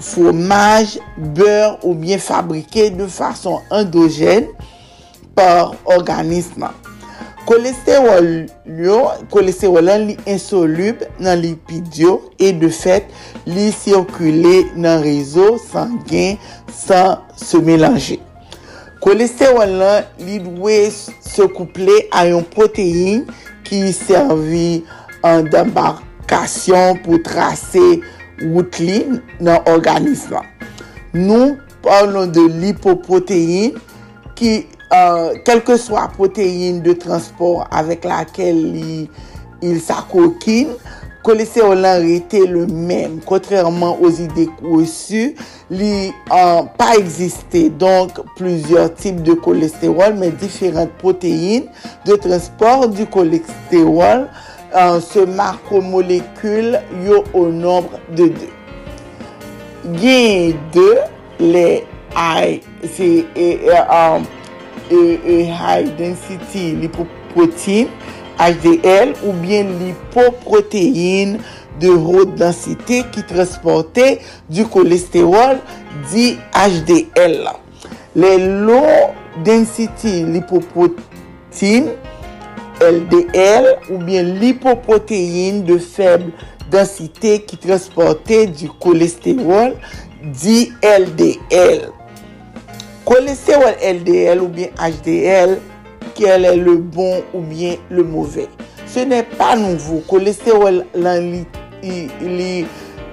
fromaj, 0.00 0.98
beur 1.16 1.78
ou 1.82 1.94
bien 1.94 2.18
fabrike 2.18 2.90
de 2.96 3.06
fason 3.06 3.60
endojen 3.74 4.46
par 5.38 5.74
organisman. 5.86 6.74
Kolesterol 7.48 8.26
yo, 8.84 8.98
kolesterol 9.32 9.88
an 9.88 10.02
li 10.10 10.16
insolub 10.28 11.00
nan 11.22 11.40
lipidyo 11.40 12.18
e 12.36 12.50
de 12.52 12.68
fet 12.74 13.08
li 13.48 13.70
sirkule 13.72 14.66
nan 14.76 15.00
rezo 15.00 15.54
san 15.62 15.96
gen 16.10 16.36
san 16.68 17.22
se 17.40 17.62
melange. 17.64 18.18
Kolesterol 19.00 19.78
lan 19.80 20.10
li 20.20 20.42
dwe 20.44 20.76
se 20.92 21.48
kouple 21.56 21.96
a 22.12 22.26
yon 22.28 22.44
proteine 22.52 23.24
ki 23.64 23.94
servi 23.96 24.82
an 25.24 25.48
dambarkasyon 25.48 27.00
pou 27.06 27.22
trase 27.24 27.80
kolesterol 27.80 28.17
tracer 28.38 28.52
woutli 28.54 29.20
nan 29.40 29.62
organisme. 29.66 30.42
Nou 31.12 31.56
parlon 31.82 32.30
de 32.32 32.46
lipoproteine 32.48 33.74
ki 34.38 34.66
kelke 35.46 35.78
swa 35.80 36.08
proteine 36.14 36.82
de 36.84 36.94
transport 36.94 37.68
avek 37.74 38.04
lakel 38.08 38.62
il 39.58 39.80
sa 39.82 40.04
kokine, 40.06 40.76
kolesterol 41.26 41.82
nan 41.82 41.98
rete 42.04 42.44
le 42.46 42.66
men. 42.70 43.18
Kontrèrman 43.28 43.98
os 44.04 44.20
ide 44.22 44.46
kousu, 44.60 45.34
li 45.68 45.92
pa 46.30 46.92
existe. 46.96 47.66
Donk, 47.80 48.22
plouzyor 48.38 48.92
tip 48.96 49.20
de 49.26 49.34
kolesterol, 49.44 50.14
men 50.16 50.36
diferent 50.40 50.92
proteine 51.02 51.66
de 52.06 52.16
transport 52.22 52.88
du 52.94 53.04
kolesterol 53.10 54.28
uh, 54.74 55.00
se 55.00 55.26
makromolekul 55.26 56.78
yo 57.06 57.24
o 57.32 57.48
nombre 57.48 58.00
de 58.16 58.28
2. 58.28 58.58
Gen 60.00 60.58
2, 60.72 60.96
le 61.38 61.84
high, 62.14 62.60
se, 62.96 63.26
e, 63.34 63.60
e, 63.64 63.80
um, 63.88 64.26
e, 64.90 65.20
e 65.24 65.42
high 65.44 65.86
density 65.96 66.74
lipoprotein, 66.80 67.88
HDL, 68.38 69.14
ou 69.24 69.32
bien 69.32 69.70
lipoprotein 69.78 71.38
de 71.80 71.90
haute 71.90 72.34
densité 72.38 73.02
ki 73.14 73.22
transporte 73.28 74.04
du 74.50 74.66
kolesterol 74.70 75.58
di 76.12 76.36
HDL. 76.54 77.48
Le 78.18 78.32
low 78.66 79.14
density 79.46 80.24
lipoprotein, 80.26 81.92
LDL 82.80 83.76
ou 83.90 83.98
bien 83.98 84.22
lipoproteine 84.22 85.64
de 85.64 85.78
faible 85.78 86.32
densité 86.70 87.42
qui 87.42 87.56
transportait 87.56 88.46
du 88.46 88.68
cholestérol 88.68 89.74
dit 90.22 90.72
LDL. 90.82 91.90
Cholestérol 93.04 93.74
LDL 93.82 94.40
ou 94.40 94.48
bien 94.48 94.68
HDL, 94.78 95.58
quel 96.14 96.44
est 96.44 96.56
le 96.56 96.76
bon 96.76 97.22
ou 97.32 97.40
bien 97.40 97.76
le 97.90 98.02
mauvais? 98.02 98.48
Ce 98.86 99.00
n'est 99.00 99.22
pas 99.22 99.56
nouveau. 99.56 100.02
Cholestérol, 100.08 100.84
il 101.82 102.66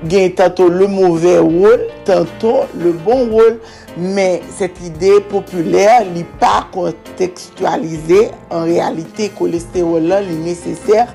gagne 0.06 0.32
tantôt 0.32 0.68
le 0.68 0.88
mauvais 0.88 1.38
rôle, 1.40 1.88
tantôt 2.04 2.62
le 2.78 2.92
bon 2.92 3.30
rôle. 3.30 3.60
men 3.98 4.44
set 4.58 4.80
ide 4.86 5.18
populer 5.32 6.06
li 6.12 6.26
pa 6.42 6.66
kontekstualize 6.74 8.28
an 8.50 8.68
realite 8.68 9.32
kolesterol 9.38 10.12
lan 10.12 10.26
li 10.28 10.40
neseser 10.50 11.12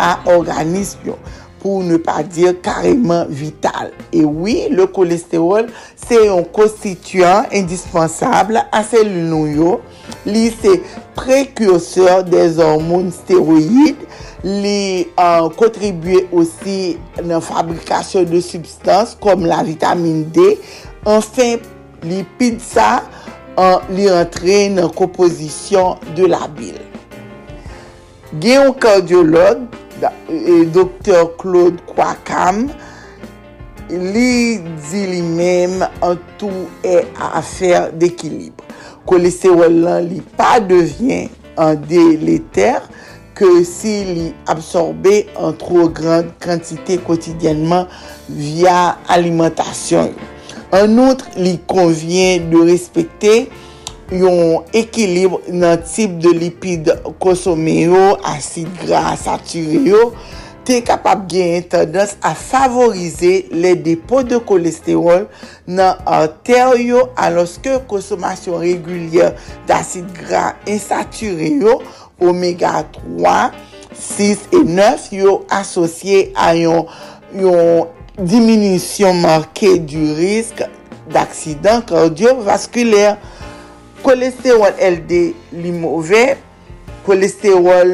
a 0.00 0.14
organism 0.30 1.10
yo. 1.12 1.20
pou 1.60 1.84
ne 1.84 1.98
pa 2.02 2.20
dir 2.24 2.56
kareman 2.64 3.28
vital. 3.28 3.92
E 4.12 4.24
oui, 4.24 4.68
le 4.72 4.86
kolesterol 4.92 5.68
se 5.98 6.18
yon 6.24 6.46
konstituant 6.56 7.50
indispensable 7.56 8.62
a 8.72 8.82
selou 8.86 9.26
nou 9.30 9.50
yo. 9.50 9.74
Li 10.28 10.48
se 10.52 10.78
prekurseur 11.18 12.24
des 12.28 12.60
hormones 12.62 13.14
steroïde. 13.20 14.08
Li 14.40 15.04
uh, 15.20 15.50
kontribuye 15.60 16.24
osi 16.32 16.96
nan 17.20 17.44
fabrikasyon 17.44 18.24
de 18.30 18.40
substans 18.44 19.12
kom 19.20 19.44
la 19.48 19.60
vitamine 19.66 20.24
D. 20.32 20.54
Anfen, 21.08 21.60
li 22.06 22.22
pizza 22.38 23.00
an 23.60 23.90
li 23.94 24.06
rentre 24.10 24.62
nan 24.76 24.92
kompozisyon 24.96 26.14
de 26.16 26.28
la 26.30 26.46
bil. 26.56 26.78
Gen 28.40 28.60
yon 28.60 28.76
kardiolog, 28.80 29.66
Dr. 30.72 31.16
E 31.18 31.26
Claude 31.40 31.82
Kwakam, 31.88 32.68
li 33.90 34.60
di 34.62 35.02
li 35.10 35.20
mem 35.26 35.80
an 35.82 36.16
tou 36.38 36.68
e 36.86 37.00
a 37.18 37.32
afer 37.42 37.90
d'ekilibre. 37.98 38.68
Kolesterol 39.08 39.80
lan 39.84 40.06
li 40.06 40.20
pa 40.38 40.58
devyen 40.62 41.28
an 41.58 41.78
deleter 41.90 42.86
ke 43.34 43.48
si 43.66 43.94
li 44.06 44.26
absorbe 44.52 45.24
an 45.40 45.56
tro 45.58 45.88
grand 45.96 46.30
kantite 46.42 47.00
kotidyenman 47.06 47.88
via 48.28 48.94
alimentasyon 49.10 50.12
yon. 50.14 50.36
An 50.74 50.98
outre, 51.02 51.32
li 51.34 51.56
konvien 51.70 52.46
de 52.50 52.62
respekte 52.68 53.34
yon 54.14 54.66
ekilibre 54.76 55.54
nan 55.54 55.80
tip 55.86 56.18
de 56.22 56.30
lipid 56.34 56.90
konsome 57.22 57.74
yo, 57.88 58.04
asid 58.30 58.70
gras 58.82 59.26
sature 59.26 59.82
yo, 59.86 60.10
te 60.66 60.78
kapap 60.86 61.24
gen 61.30 61.64
tendans 61.72 62.12
a 62.22 62.34
favorize 62.38 63.32
le 63.50 63.74
depo 63.82 64.20
de 64.26 64.38
kolesterol 64.46 65.26
nan 65.66 65.98
anter 66.06 66.76
yo 66.84 67.06
aloske 67.18 67.80
konsomasyon 67.90 68.62
regulye 68.62 69.32
d'asid 69.66 70.06
gra 70.20 70.52
insature 70.70 71.50
yo, 71.62 71.80
omega 72.22 72.84
3, 73.00 73.36
6 73.98 74.50
et 74.52 74.64
9 74.64 75.08
yo 75.18 75.40
asosye 75.50 76.28
a 76.38 76.52
yon, 76.58 76.86
yon 77.34 77.88
diminution 78.18 79.14
marquée 79.14 79.78
du 79.78 80.12
risque 80.12 80.64
d'accident 81.10 81.80
cardiovasculaire. 81.82 83.16
Kolesterol 84.00 84.72
LD 84.80 85.16
li 85.60 85.72
mouve, 85.76 86.22
kolesterol 87.04 87.90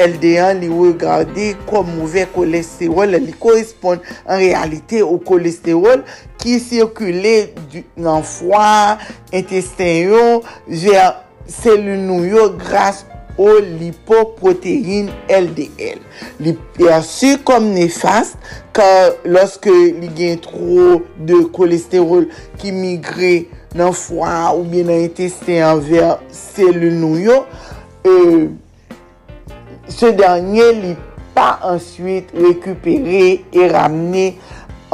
LD1 0.00 0.62
li 0.62 0.70
wè 0.72 0.92
gade 0.96 1.50
kom 1.68 1.90
mouve 1.98 2.24
kolesterol 2.32 3.18
li 3.20 3.34
koresponde 3.36 4.16
an 4.24 4.40
realite 4.40 5.02
ou 5.04 5.20
kolesterol 5.20 6.00
ki 6.40 6.56
sirkule 6.64 7.34
nan 8.00 8.24
fwa, 8.24 8.96
intestin 9.36 10.08
yo, 10.14 10.24
jè 10.72 11.04
selun 11.58 12.08
nou 12.08 12.24
yo 12.24 12.48
grase 12.56 13.15
ou 13.36 13.60
lipoproteine 13.60 15.12
LDL. 15.28 16.00
Li 16.42 16.54
persu 16.76 17.36
kom 17.46 17.70
nefast, 17.76 18.36
ka 18.76 18.88
loske 19.28 19.72
li 20.00 20.10
gen 20.16 20.40
tro 20.44 21.00
de 21.28 21.42
kolesterol 21.56 22.28
ki 22.60 22.72
migre 22.76 23.34
nan 23.76 23.92
fwa 23.96 24.52
ou 24.54 24.64
bien 24.68 24.88
nan 24.88 25.04
intestin 25.04 25.64
anver 25.68 26.16
selu 26.34 26.92
nou 26.96 27.20
yo, 27.20 27.42
e, 28.02 28.12
euh, 28.12 28.46
se 29.92 30.10
danye 30.16 30.70
li 30.80 30.94
pa 31.36 31.56
answit 31.68 32.32
rekupere 32.36 33.26
e 33.52 33.68
ramne 33.70 34.30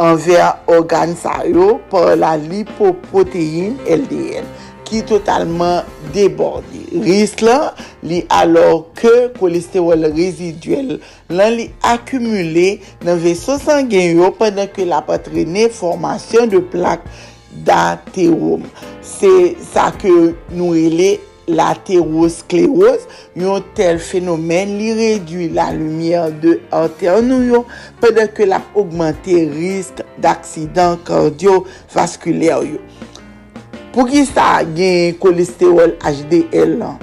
anver 0.01 0.59
organ 0.72 1.14
sa 1.18 1.43
yo 1.47 1.76
por 1.90 2.16
la 2.18 2.34
lipoproteine 2.40 3.78
LDL. 3.86 4.47
ki 4.93 5.03
totalman 5.09 5.88
deborde. 6.14 6.84
Ris 7.05 7.34
lan 7.40 7.72
li 8.07 8.22
alor 8.32 8.84
ke 8.99 9.32
kolesterol 9.38 10.07
reziduel 10.12 10.99
lan 11.32 11.57
li 11.57 11.68
akumule 11.88 12.68
nan 13.07 13.20
veso 13.22 13.59
sangen 13.62 14.18
yo 14.20 14.32
pandan 14.38 14.70
ke 14.72 14.86
la 14.88 15.03
patrene 15.09 15.68
formasyon 15.72 16.53
de 16.53 16.62
plak 16.74 17.05
d'aterom. 17.66 18.64
Se 19.03 19.32
sa 19.72 19.90
ke 19.97 20.12
nou 20.53 20.76
ele 20.76 21.14
l'aterosklerose, 21.51 23.09
yon 23.38 23.64
tel 23.76 23.99
fenomen 24.03 24.76
li 24.78 24.93
redu 24.99 25.49
la 25.57 25.70
lumièr 25.74 26.30
de 26.43 26.59
anter 26.76 27.18
nou 27.26 27.43
yon, 27.43 27.64
pandan 28.03 28.30
ke 28.36 28.47
la 28.49 28.62
augmente 28.76 29.34
risk 29.57 30.05
d'aksidan 30.22 31.01
kardyo-vaskulèr 31.09 32.68
yon. 32.74 33.09
Pou 33.93 34.09
ki 34.09 34.22
sa 34.24 34.62
gen 34.64 35.18
kolesterol 35.20 35.90
HDL 36.01 36.78
lan? 36.80 37.03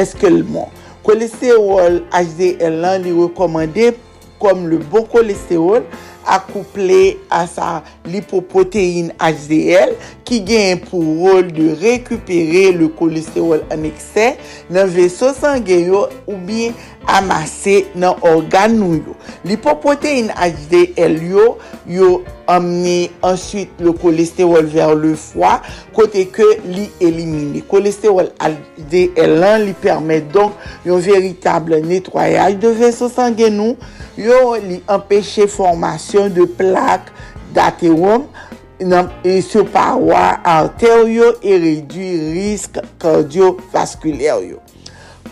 Eske 0.00 0.30
l 0.30 0.38
lman? 0.40 0.70
Kolesterol 1.04 1.98
HDL 2.08 2.78
lan 2.80 3.04
li 3.04 3.12
rekomande 3.12 3.90
kom 4.40 4.64
le 4.70 4.78
bon 4.88 5.04
kolesterol 5.12 5.84
akouple 6.32 7.18
a 7.28 7.42
sa 7.50 7.82
lipoproteine 8.08 9.12
HDL 9.20 9.92
ki 10.24 10.40
gen 10.48 10.80
pou 10.86 11.18
rol 11.20 11.52
de 11.52 11.68
rekupere 11.82 12.64
le 12.78 12.88
kolesterol 12.96 13.66
an 13.74 13.84
ekse 13.90 14.30
nan 14.72 14.88
veso 14.94 15.34
sangen 15.36 15.84
yo 15.92 16.06
ou 16.24 16.40
bien 16.48 16.72
amase 17.12 17.82
nan 17.92 18.16
organ 18.24 18.78
nou 18.78 19.02
yo. 19.02 19.18
Lipoproteine 19.44 20.32
HDL 20.32 21.20
yo 21.28 21.48
yo 21.84 22.14
amener 22.46 23.10
ensuite 23.22 23.70
le 23.80 23.92
cholestérol 23.92 24.64
vers 24.66 24.94
le 24.94 25.14
foie, 25.14 25.62
côté 25.92 26.26
que 26.26 26.42
l'y 26.66 26.90
élimine. 27.00 27.62
Cholestérol 27.62 28.30
HDL1 28.90 29.64
lui 29.64 29.72
permet 29.72 30.20
donc 30.20 30.52
un 30.86 30.98
véritable 30.98 31.76
nettoyage 31.80 32.58
de 32.58 32.68
vaisseaux 32.68 33.08
sanguins, 33.08 33.74
lui 34.16 34.82
empêcher 34.88 35.46
formation 35.46 36.28
de 36.28 36.44
plaques 36.44 37.12
d'athérome 37.54 38.24
sur 39.40 39.66
parois 39.66 40.38
artériaux 40.44 41.34
et 41.42 41.56
réduire 41.56 42.32
risque 42.32 42.78
cardiovasculaire. 42.98 44.38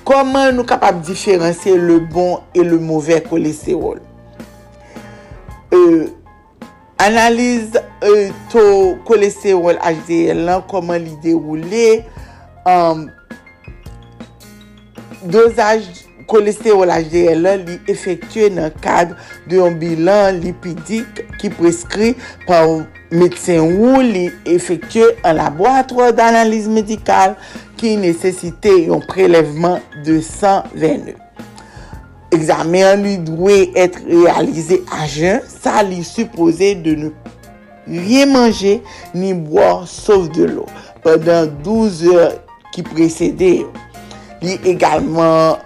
Comment 0.05 0.53
nous 0.53 0.65
capables 0.65 1.01
de 1.01 1.07
différencier 1.07 1.77
le 1.77 2.01
bon 2.01 2.41
et 2.55 2.63
le 2.63 2.79
mauvais 2.79 3.23
cholestérol? 3.23 4.01
Euh, 5.73 6.09
Analize 7.01 7.80
euh, 8.05 8.28
to 8.53 8.62
kolesterol 9.09 9.78
HDL 9.80 10.44
lan, 10.44 10.61
koman 10.68 11.01
li 11.01 11.14
deroule, 11.24 11.86
um, 12.68 13.07
dosaj 15.32 15.80
kolesterol 16.30 16.92
HDL 16.92 17.40
lan 17.46 17.64
li 17.66 17.78
efektue 17.90 18.51
nan 18.55 18.74
kad 18.84 19.14
de 19.48 19.59
yon 19.59 19.78
bilan 19.80 20.42
lipidik 20.44 21.24
ki 21.40 21.51
preskri 21.57 22.12
par 22.44 22.68
medsen 23.11 23.64
ou 23.80 24.05
li 24.05 24.28
efektue 24.53 25.09
an 25.24 25.40
laboratoi 25.40 26.12
d'analize 26.20 26.70
medikal 26.70 27.34
ki 27.80 27.96
nesesite 28.05 28.76
yon 28.90 29.03
prelevman 29.09 29.80
de 30.05 30.20
129. 30.20 31.30
Examen 32.31 33.03
li 33.03 33.16
dwe 33.26 33.57
etre 33.78 34.05
realize 34.07 34.78
a 34.95 35.07
jen, 35.11 35.41
sa 35.51 35.83
li 35.83 36.05
suppose 36.07 36.74
de 36.85 36.95
ne 36.99 37.11
rien 37.91 38.31
manje 38.31 38.76
ni 39.16 39.33
boar 39.35 39.83
sauf 39.91 40.28
de 40.37 40.47
lo. 40.47 40.68
Pendan 41.03 41.51
12 41.66 42.05
eur 42.12 42.37
ki 42.74 42.85
precede 42.87 43.51
yo. 43.64 43.70
Li 44.45 44.59
egalman 44.70 45.59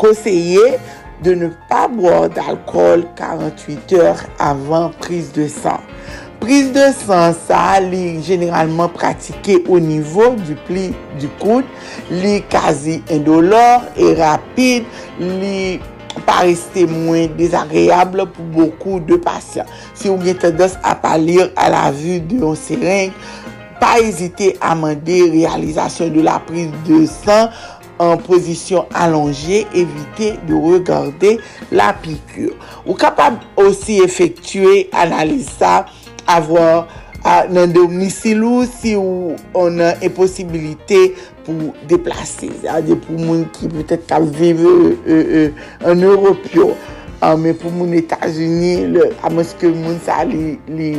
konseye 0.00 0.74
de 1.22 1.36
ne 1.36 1.52
pa 1.70 1.84
boar 1.92 2.26
d'alkol 2.34 3.06
48 3.18 3.94
eur 4.00 4.26
avan 4.42 4.90
prise 4.98 5.30
de 5.36 5.46
sang. 5.52 5.84
Prise 6.40 6.72
de 6.72 6.86
sang 6.96 7.34
sa 7.36 7.76
li 7.84 8.16
generalman 8.24 8.88
pratike 8.94 9.58
ou 9.66 9.76
nivou 9.82 10.38
du 10.40 10.56
pli 10.64 10.86
du 11.20 11.28
kout, 11.42 11.68
li 12.08 12.38
kazi 12.48 13.02
indolor 13.12 13.84
e 14.00 14.14
rapide, 14.16 14.88
li 15.20 15.76
pa 16.24 16.40
reste 16.46 16.86
mwen 16.88 17.34
desagreable 17.36 18.24
pou 18.32 18.46
beaucoup 18.56 19.04
de 19.04 19.20
pasyen. 19.20 19.68
Si 19.92 20.08
ou 20.08 20.16
gen 20.24 20.40
tendos 20.40 20.78
a 20.80 20.96
palir 21.02 21.50
a 21.60 21.68
la 21.72 21.90
vu 21.92 22.18
de 22.24 22.40
yon 22.40 22.56
sering, 22.58 23.12
pa 23.80 23.98
ezite 24.00 24.54
a 24.64 24.72
mande 24.78 25.20
realizasyon 25.34 26.14
de 26.16 26.24
la 26.24 26.38
prise 26.48 26.72
de 26.88 27.04
sang 27.10 27.52
en 28.00 28.16
posisyon 28.24 28.88
alonje, 28.96 29.66
evite 29.76 30.32
de 30.48 30.56
regarde 30.56 31.36
la 31.68 31.92
pikur. 32.00 32.56
Ou 32.86 32.96
kapab 32.96 33.42
osi 33.60 34.00
efektue 34.06 34.86
analisa 34.96 35.82
avwa 36.30 36.86
nan 37.52 37.72
domisilou 37.74 38.64
si 38.68 38.94
ou 38.96 39.34
anan 39.66 39.98
e 40.00 40.08
posibilite 40.14 41.00
pou 41.46 41.74
deplase. 41.90 42.52
Zade 42.62 42.96
pou 43.04 43.18
moun 43.18 43.44
ki 43.56 43.68
pwetet 43.72 44.06
ka 44.08 44.22
vive 44.24 44.64
euh, 44.64 44.94
euh, 45.06 45.26
euh, 45.42 45.90
an 45.92 46.06
Europyo. 46.06 46.72
Ah, 47.20 47.34
men 47.36 47.52
pou 47.60 47.68
moun 47.68 47.92
Etats-Unis, 47.98 48.96
amoske 49.28 49.68
moun 49.74 49.98
sa 50.06 50.22
li... 50.24 50.56
li 50.72 50.94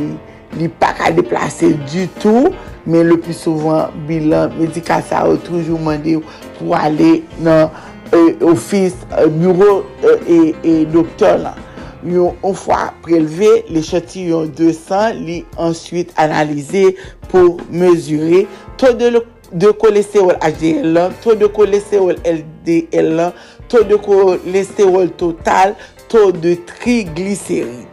li 0.58 0.68
pa 0.68 0.92
ka 0.96 1.10
deplase 1.14 1.72
du 1.88 2.06
tout, 2.20 2.52
men 2.86 3.08
le 3.08 3.18
pi 3.22 3.34
souvan 3.36 3.92
bilan 4.08 4.52
medika 4.58 5.00
sa 5.04 5.24
ou 5.28 5.40
toujou 5.40 5.80
mande 5.80 6.18
ou 6.18 6.38
pou 6.58 6.76
ale 6.76 7.22
nan 7.42 7.70
e, 8.12 8.20
ofis, 8.50 8.96
e, 9.16 9.28
bureau 9.32 9.82
e, 10.02 10.40
e 10.60 10.74
doktor 10.92 11.38
lan. 11.40 11.60
yon 12.06 12.38
an 12.42 12.56
fwa 12.58 12.90
preleve, 13.04 13.50
l'echantillon 13.72 14.50
200 14.58 15.20
li 15.22 15.38
answit 15.60 16.10
analize 16.20 16.88
pou 17.30 17.58
mesure 17.70 18.44
to 18.80 18.92
de, 18.98 19.12
de 19.52 19.70
kolesterol 19.78 20.38
HDL, 20.42 20.98
to 21.22 21.36
de 21.38 21.48
kolesterol 21.54 22.18
LDL, 22.26 23.26
to 23.70 23.84
de 23.88 23.98
kolesterol 24.02 25.12
total, 25.20 25.76
to 26.12 26.30
de 26.34 26.56
triglyceride. 26.68 27.88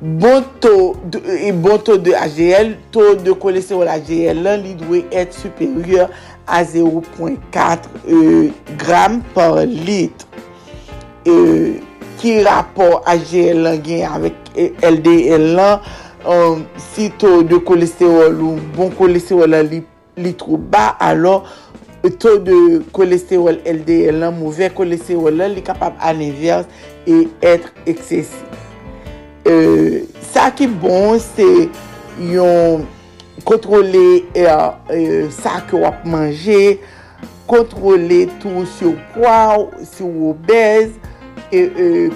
Bon 0.00 0.44
to, 0.60 0.94
de, 1.12 1.20
bon 1.56 1.80
to 1.84 1.96
de 2.00 2.12
HDL, 2.16 2.74
to 2.94 3.14
de 3.24 3.34
kolesterol 3.40 3.90
HDL 3.90 4.48
li 4.62 4.76
dwe 4.80 5.04
et 5.10 5.32
superior 5.36 6.12
a 6.46 6.62
0.4 6.62 7.90
euh, 8.06 8.48
gram 8.78 9.20
par 9.34 9.64
litre. 9.66 10.28
E... 11.26 11.30
Euh, 11.30 11.95
ki 12.20 12.40
rapor 12.46 13.00
AGL 13.08 13.62
lan 13.66 13.78
gen 13.84 14.06
avèk 14.08 14.50
LDL 14.84 15.46
lan, 15.56 15.84
um, 16.24 16.64
si 16.92 17.10
to 17.20 17.42
de 17.46 17.60
kolesterol 17.66 18.40
ou 18.40 18.66
bon 18.76 18.92
kolesterol 18.96 19.52
lan 19.54 19.68
li, 19.70 19.82
li 20.20 20.32
tro 20.38 20.58
ba, 20.58 20.90
alò 21.02 21.40
to 22.22 22.36
de 22.46 22.56
kolesterol 22.94 23.58
LDL 23.66 24.20
lan, 24.22 24.36
mouvè 24.38 24.70
kolesterol 24.74 25.40
lan, 25.42 25.54
li 25.56 25.64
kapab 25.66 25.96
anevyaz 26.06 26.68
e 27.06 27.24
etre 27.40 27.72
eksesif. 27.90 28.34
Euh, 29.46 30.02
sa 30.32 30.48
ki 30.54 30.66
bon, 30.82 31.20
se 31.22 31.46
yon 32.32 32.86
kontrole 33.46 34.04
e, 34.34 34.46
e, 34.90 35.00
sa 35.34 35.60
ki 35.68 35.78
wap 35.82 36.06
manje, 36.08 36.78
kontrole 37.46 38.24
tou 38.42 38.64
sou 38.78 38.96
kwa, 39.14 39.68
sou 39.92 40.32
obèze, 40.32 40.96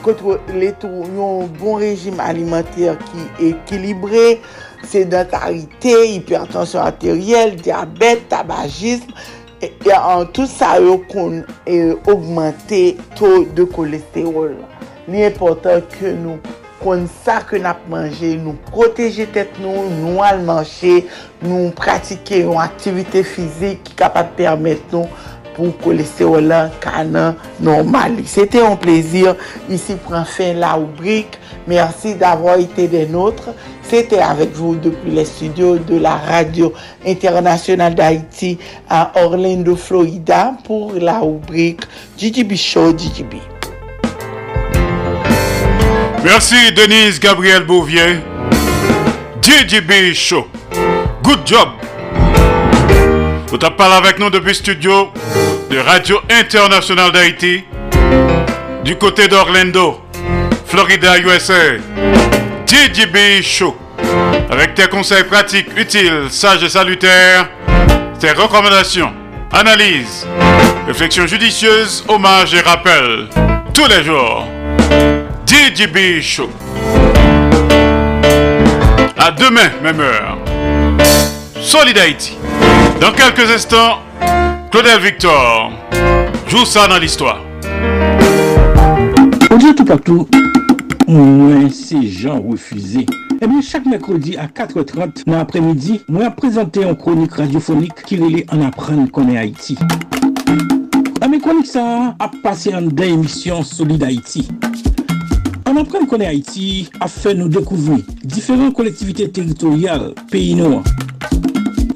kontrole 0.04 0.70
euh, 0.70 0.78
tou 0.80 1.04
yon 1.14 1.50
bon 1.60 1.80
rejim 1.80 2.20
alimenter 2.22 2.96
ki 3.08 3.26
ekilibre, 3.50 4.38
sedentarite, 4.90 5.94
hipertensyon 6.14 6.86
arteriel, 6.86 7.54
diabet, 7.60 8.24
tabagisme, 8.32 9.14
an 9.92 10.24
tout 10.32 10.48
sa 10.48 10.76
yo 10.80 10.98
kon 11.10 11.42
euh, 11.68 11.94
augmente 12.08 12.96
to 13.18 13.44
de 13.56 13.66
kolesterol. 13.68 14.56
Li 15.10 15.24
important 15.26 15.84
ke 15.98 16.14
nou 16.16 16.40
kon 16.80 17.04
sa 17.24 17.40
ke 17.44 17.60
nap 17.60 17.82
manje, 17.92 18.32
nou 18.40 18.56
proteje 18.70 19.26
tet 19.34 19.58
nou, 19.60 19.84
nou 20.00 20.24
al 20.24 20.40
manche, 20.46 21.02
nou 21.44 21.68
pratike 21.76 22.40
yon 22.40 22.60
aktivite 22.62 23.20
fizik 23.28 23.84
ki 23.84 23.98
kapap 24.00 24.32
permette 24.38 24.88
nou 24.94 25.04
pou 25.56 25.74
kolesterol 25.82 26.48
lan 26.50 26.70
kanan 26.82 27.38
normali. 27.62 28.26
Sete 28.28 28.62
yon 28.62 28.78
plezir, 28.80 29.36
isi 29.72 29.96
pran 30.06 30.26
fin 30.28 30.60
la 30.62 30.76
oubrik, 30.80 31.38
mersi 31.70 32.14
d'avo 32.20 32.54
ite 32.60 32.88
den 32.92 33.14
notre. 33.16 33.54
Sete 33.90 34.20
avek 34.22 34.52
vou 34.54 34.78
depi 34.78 35.14
le 35.16 35.24
studio 35.26 35.76
de 35.78 35.98
la 35.98 36.14
Radio 36.28 36.72
Internationale 37.04 37.96
d'Haïti 37.98 38.56
a 38.88 39.10
Orlando, 39.24 39.74
Florida, 39.76 40.52
pou 40.66 40.94
la 40.98 41.20
oubrik 41.26 41.86
GGB 42.18 42.56
Show 42.56 42.92
GGB. 42.94 43.40
Merci 46.22 46.70
Denise 46.76 47.18
Gabriel 47.18 47.64
Bouvier. 47.64 48.20
DJB 49.40 50.12
Show. 50.14 50.46
Good 51.22 51.46
job. 51.46 51.89
Vous 53.50 53.58
avez 53.60 53.74
parlé 53.74 53.96
avec 53.96 54.20
nous 54.20 54.30
depuis 54.30 54.54
studio 54.54 55.12
de 55.68 55.78
Radio 55.78 56.20
Internationale 56.30 57.10
d'Haïti 57.10 57.64
du 58.84 58.94
côté 58.94 59.26
d'Orlando, 59.26 60.00
Florida, 60.66 61.18
USA. 61.18 61.78
DJB 62.64 63.42
Show. 63.42 63.76
Avec 64.50 64.74
tes 64.74 64.86
conseils 64.86 65.24
pratiques, 65.24 65.66
utiles, 65.76 66.28
sages 66.30 66.62
et 66.62 66.68
salutaires, 66.68 67.48
tes 68.20 68.30
recommandations, 68.30 69.12
analyses, 69.50 70.28
réflexions 70.86 71.26
judicieuses, 71.26 72.04
hommages 72.06 72.54
et 72.54 72.60
rappels. 72.60 73.26
Tous 73.74 73.88
les 73.88 74.04
jours. 74.04 74.46
DJB 75.44 76.20
Show. 76.22 76.50
À 79.18 79.32
demain, 79.32 79.70
même 79.82 79.98
heure. 79.98 80.38
Solid 81.60 81.98
Haïti. 81.98 82.39
Dans 83.00 83.12
quelques 83.12 83.50
instants, 83.50 84.00
Claudel 84.70 85.00
Victor 85.00 85.72
joue 86.46 86.66
ça 86.66 86.86
dans 86.86 86.98
l'histoire. 86.98 87.40
On 89.50 89.56
dit 89.56 89.74
tout 89.74 89.86
partout, 89.86 90.28
moi, 91.08 91.70
c'est 91.72 92.02
gens 92.02 92.42
refusés. 92.42 93.06
Eh 93.40 93.46
bien, 93.46 93.62
chaque 93.62 93.86
mercredi 93.86 94.36
à 94.36 94.46
4h30 94.48 95.24
dans 95.26 95.38
l'après-midi, 95.38 96.02
moi 96.08 96.28
présenter 96.28 96.82
une 96.82 96.94
chronique 96.94 97.32
radiophonique 97.32 98.02
qui 98.04 98.18
relie 98.18 98.44
en 98.52 98.60
apprendre 98.60 99.10
qu'on 99.10 99.30
est 99.30 99.38
Haïti. 99.38 99.78
À 101.22 101.28
mes 101.28 101.40
chroniques, 101.40 101.68
ça 101.68 102.14
a 102.18 102.30
passé 102.42 102.74
en 102.74 102.82
deux 102.82 103.04
émissions 103.04 103.62
Solid 103.62 104.02
Haïti. 104.02 104.46
On 105.66 105.74
apprend 105.76 106.04
qu'on 106.04 106.18
est 106.18 106.26
Haïti 106.26 106.90
a 107.00 107.08
fait 107.08 107.32
nous 107.32 107.48
découvrir 107.48 108.04
différentes 108.24 108.74
collectivités 108.74 109.30
territoriales 109.30 110.12
pays 110.30 110.54
noirs. 110.54 110.84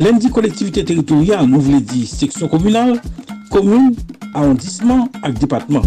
Lundi 0.00 0.28
collectivité 0.28 0.84
territoriale, 0.84 1.46
nous 1.46 1.60
voulons 1.60 1.80
dire 1.80 2.06
section 2.08 2.48
communale, 2.48 3.00
commune, 3.50 3.94
arrondissement 4.34 5.08
et 5.26 5.32
département. 5.32 5.82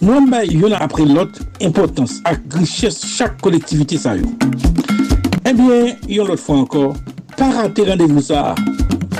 Nous 0.00 0.12
avons 0.12 0.26
une 0.50 0.72
après 0.72 1.04
l'autre 1.04 1.40
importance 1.62 2.20
et 2.30 2.56
richesse 2.58 3.04
chaque 3.06 3.40
collectivité 3.40 3.96
Eh 5.44 5.52
bien, 5.52 5.94
une 6.08 6.20
autre 6.20 6.36
fois 6.36 6.56
encore, 6.56 6.94
pas 7.36 7.50
rater 7.50 7.84
rendez-vous 7.88 8.20
ça. 8.22 8.54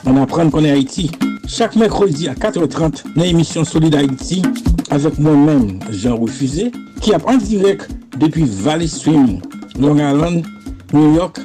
On 0.04 0.20
apprend 0.20 0.50
qu'on 0.50 0.64
est 0.64 0.70
Haïti 0.72 1.10
chaque 1.46 1.76
mercredi 1.76 2.28
à 2.28 2.34
4h30 2.34 3.14
dans 3.14 3.22
l'émission 3.22 3.64
Solid 3.64 3.94
Haïti 3.94 4.42
avec 4.90 5.18
moi-même 5.18 5.78
Jean 5.90 6.16
Refusé 6.16 6.72
qui 7.00 7.10
est 7.12 7.24
en 7.28 7.36
direct 7.36 7.88
depuis 8.18 8.44
Valley 8.44 8.86
Stream, 8.88 9.40
Long 9.78 9.96
Island, 9.96 10.44
New 10.92 11.14
York, 11.14 11.38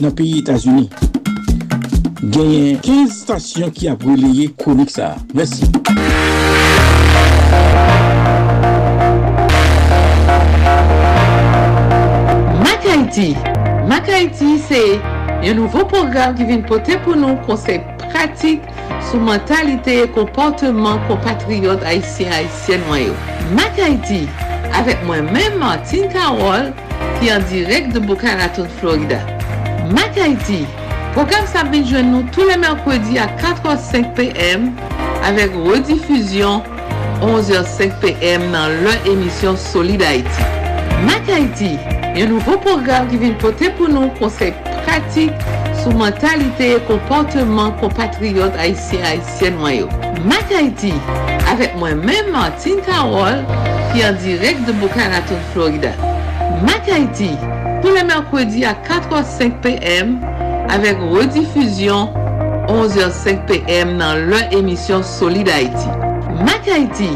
dans 0.00 0.08
le 0.08 0.14
pays 0.14 0.44
Gagné 2.22 2.78
15 2.82 3.10
stations 3.10 3.70
qui 3.70 3.88
a 3.88 3.94
relayé 3.94 4.50
chronique 4.56 4.90
ça. 4.90 5.16
Merci. 5.34 5.64
Mac 12.62 12.86
Haïti. 12.90 13.36
Mac 13.86 14.08
Haïti, 14.08 14.58
c'est 14.66 14.98
un 15.44 15.54
nouveau 15.54 15.84
programme 15.84 16.34
qui 16.34 16.44
vient 16.44 16.60
porter 16.60 16.96
pour 16.98 17.16
nous 17.16 17.36
conseils 17.46 17.82
pratiques 18.08 18.62
sur 19.10 19.20
mentalité 19.20 20.04
et 20.04 20.08
comportement 20.08 20.98
compatriotes 21.08 21.82
haïtiens 21.82 22.30
haïtiennes 22.32 22.80
noyaux. 22.88 23.14
Mac 23.54 23.78
Haïti, 23.78 24.26
avec 24.74 25.04
moi-même 25.04 25.58
Martine 25.58 26.08
Carole, 26.08 26.72
qui 27.20 27.28
est 27.28 27.34
en 27.34 27.40
direct 27.40 27.92
de 27.92 27.98
Boca 27.98 28.34
Raton, 28.36 28.66
Florida. 28.80 29.18
Haïti, 30.18 30.64
Program 31.16 31.46
Sabine 31.48 31.86
jwen 31.88 32.10
nou 32.12 32.26
tous 32.28 32.44
les 32.44 32.58
mercredis 32.58 33.18
à 33.18 33.24
4h05 33.40 34.12
p.m. 34.12 34.72
avec 35.24 35.50
rediffusion 35.54 36.62
11h05 37.22 38.00
p.m. 38.00 38.42
dans 38.52 38.68
leur 38.84 39.06
émission 39.06 39.56
Solid 39.56 40.02
Haïti. 40.02 40.42
Mac 41.06 41.26
Haïti, 41.34 41.78
un 42.14 42.26
nouveau 42.26 42.58
programme 42.58 43.08
qui 43.08 43.16
vient 43.16 43.32
porter 43.32 43.70
pour 43.70 43.88
nous 43.88 44.08
conseils 44.18 44.52
pratiques 44.84 45.32
sur 45.80 45.94
mentalité 45.94 46.72
et 46.72 46.80
comportement 46.80 47.70
compatriotes 47.70 48.54
haïtiens 48.58 49.00
haïtiennes 49.02 49.56
noyaux. 49.56 49.88
Mac 50.22 50.44
Haïti, 50.54 50.92
avec 51.50 51.74
moi-même 51.76 52.30
Martine 52.30 52.82
Carole, 52.86 53.42
qui 53.90 54.00
est 54.00 54.06
en 54.06 54.12
direct 54.12 54.66
de 54.66 54.72
Boca 54.72 55.08
Raton, 55.08 55.38
Florida. 55.54 55.92
Mac 56.60 56.86
Haïti, 56.92 57.30
tous 57.80 57.94
les 57.94 58.04
mercredis 58.04 58.66
à 58.66 58.74
4h05 58.74 59.52
p.m. 59.62 60.20
avèk 60.68 60.98
redifuzyon 61.12 62.08
11h05 62.68 63.46
pm 63.48 63.96
nan 64.00 64.26
lè 64.30 64.42
emisyon 64.58 65.04
Solid 65.06 65.48
Haïti. 65.48 65.88
Mac 66.44 66.68
Haïti 66.68 67.10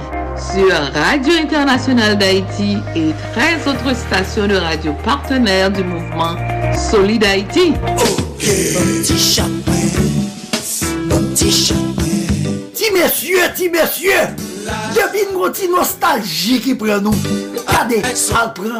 sur 0.53 0.73
Radio 0.95 1.35
Internationale 1.43 2.17
d'Haïti 2.17 2.79
et 2.97 3.13
13 3.35 3.69
autres 3.69 3.97
stations 3.97 4.47
de 4.47 4.57
radio 4.57 4.95
partenaires 5.05 5.71
du 5.71 5.85
mouvement 5.85 6.35
Solid 6.75 7.25
Haïti. 7.25 7.75
Okay. 8.41 9.03
Ti 12.75 12.93
messieurs, 12.93 13.51
ti 13.55 13.69
messieurs 13.69 14.50
Je 14.95 15.05
vin 15.13 15.33
gouti 15.35 15.69
nostalji 15.73 16.59
ki 16.65 16.75
pren 16.81 17.03
nou. 17.05 17.15
Kade, 17.69 18.01
al 18.37 18.51
pren 18.57 18.77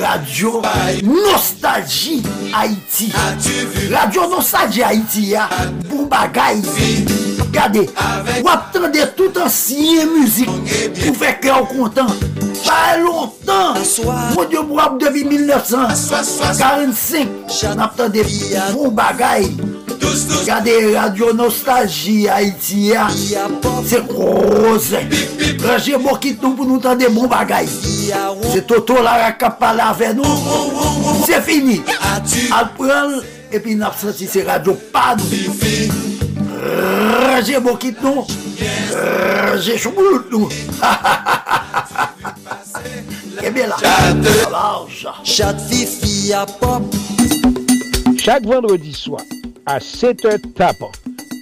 radio 0.00 0.60
nostalji 1.06 2.20
Haiti. 2.52 3.10
Radio 3.92 4.28
nostalji 4.32 4.84
Haiti 4.86 5.28
ya. 5.32 5.48
Bou 5.88 6.06
bagay. 6.10 6.62
Kade, 7.52 7.86
wap 8.42 8.70
tende 8.74 9.02
tout 9.16 9.38
ansiye 9.42 10.06
muzik. 10.10 10.50
Pou 11.02 11.14
fek 11.22 11.46
lè 11.46 11.52
ou 11.58 11.66
kontan. 11.70 12.10
Pas 12.64 12.96
longtemps, 12.96 13.74
mon 14.34 14.44
Dieu, 14.44 14.62
moi, 14.62 14.96
depuis 14.98 15.24
1945, 15.24 17.28
on 17.64 17.78
a 17.78 18.08
des 18.08 18.24
bons 18.72 18.90
bagailles. 18.90 19.56
Gade 20.46 20.94
Radio 20.94 21.32
Nostalgie 21.32 22.28
Haïti 22.28 22.88
ya 22.88 23.08
Se 23.86 24.00
groze 24.08 25.00
Raje 25.62 25.98
mokit 26.00 26.42
nou 26.42 26.56
pou 26.58 26.66
nou 26.66 26.80
tan 26.82 26.98
de 26.98 27.08
bon 27.12 27.28
bagay 27.30 27.68
Se 27.68 28.62
Toto 28.66 28.98
la 29.02 29.18
rakap 29.26 29.58
pala 29.60 29.90
ave 29.92 30.12
nou 30.16 31.22
Se 31.26 31.40
fini. 31.44 31.80
Al 32.54 32.72
pral 32.78 33.20
Epi 33.52 33.76
nap 33.78 33.96
sati 34.00 34.26
se 34.30 34.44
radio 34.46 34.74
pad 34.94 35.22
Raje 37.28 37.62
mokit 37.62 38.02
nou 38.04 38.26
Raje 38.92 39.78
choukoulout 39.78 40.32
nou 40.32 40.48
Ebe 43.42 43.66
la 43.70 43.78
Chat 45.22 45.66
fifi 45.68 46.32
a 46.36 46.46
pop 46.58 46.82
Chaque 48.22 48.46
vendredi 48.46 48.92
soir, 48.92 49.20
a 49.66 49.78
7h 49.78 50.40
tapant. 50.54 50.92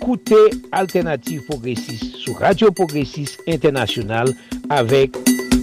Koute 0.01 0.39
Alternative 0.73 1.43
Progressive 1.45 2.01
sou 2.23 2.33
Radio 2.35 2.71
Progressive 2.73 3.37
Internationale 3.47 4.33
avek 4.73 5.16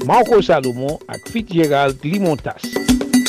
Marco 0.05 0.41
Salomon 0.41 0.99
ak 1.10 1.26
Fitzgerald 1.34 1.97
Limontas. 2.05 2.62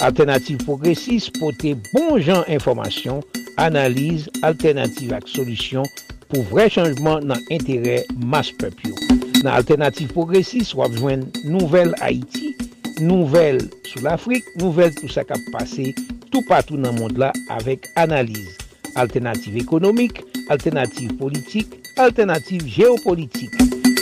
Alternative 0.04 0.60
Progressive 0.62 1.32
pote 1.40 1.72
bon 1.94 2.20
jan 2.20 2.44
informasyon, 2.52 3.24
analize, 3.58 4.28
alternative 4.46 5.16
ak 5.16 5.26
solusyon 5.32 5.88
pou 6.28 6.44
vre 6.52 6.68
chanjman 6.70 7.24
nan 7.32 7.42
entere 7.54 8.02
mas 8.20 8.52
pepyo. 8.52 8.92
Nan 9.40 9.54
Alternative 9.56 10.12
Progressive 10.12 10.76
wap 10.76 10.94
jwen 11.00 11.24
nouvel 11.48 11.96
Haiti, 12.04 12.52
nouvel 13.00 13.64
sou 13.88 14.04
l'Afrique, 14.04 14.46
nouvel 14.60 14.92
tout 15.00 15.10
sa 15.10 15.24
kap 15.24 15.40
pase 15.56 15.94
tout 16.28 16.44
patou 16.46 16.76
nan 16.76 17.00
mond 17.00 17.16
la 17.16 17.32
avek 17.56 17.88
analize. 17.96 18.67
Alternative 18.96 19.58
ekonomik, 19.60 20.22
alternative 20.48 21.16
politik, 21.18 21.78
alternative 21.98 22.64
geopolitik. 22.64 23.52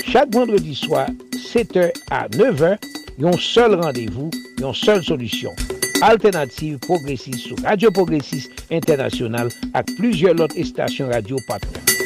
Chak 0.06 0.30
vendredi 0.34 0.74
swa, 0.78 1.06
7h 1.34 1.90
a 2.10 2.26
9h, 2.36 2.76
yon 3.18 3.40
sol 3.40 3.78
randevou, 3.80 4.30
yon 4.60 4.76
sol 4.76 5.02
solusyon. 5.02 5.56
Alternative 6.02 6.78
Progressiste 6.78 7.48
sou 7.48 7.56
Radio 7.64 7.90
Progressiste 7.90 8.52
Internasyonal 8.68 9.48
ak 9.72 9.88
plujye 9.96 10.34
lot 10.36 10.52
estasyon 10.60 11.08
radio 11.08 11.40
patron. 11.48 12.05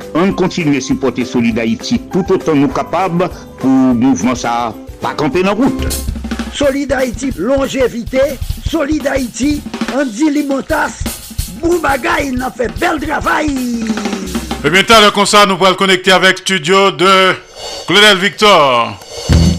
On 0.13 0.31
continue 0.33 0.77
à 0.77 0.81
supporter 0.81 1.25
Solid 1.25 1.57
Haïti 1.57 2.01
tout 2.11 2.25
autant 2.29 2.55
nous 2.55 2.67
capables 2.67 3.29
pour 3.59 3.69
mouvement 3.69 4.35
ça 4.35 4.73
pas 5.01 5.13
camper 5.13 5.43
dans 5.43 5.55
route. 5.55 5.87
Solid 6.53 6.91
Haïti, 6.91 7.31
longévité, 7.37 8.19
Solid 8.69 9.07
Haïti, 9.07 9.61
Andy 9.95 10.29
Limotas, 10.29 11.03
Boubagaï, 11.61 12.31
il 12.33 12.41
a 12.41 12.51
fait 12.51 12.71
bel 12.79 12.99
travail. 12.99 13.85
Et 14.63 14.69
bien, 14.69 14.83
tard 14.83 15.11
comme 15.13 15.25
ça, 15.25 15.45
nous 15.45 15.57
pourrons 15.57 15.71
le 15.71 15.75
connecter 15.75 16.11
avec 16.11 16.39
studio 16.39 16.91
de 16.91 17.33
Claudel 17.87 18.17
Victor 18.17 18.99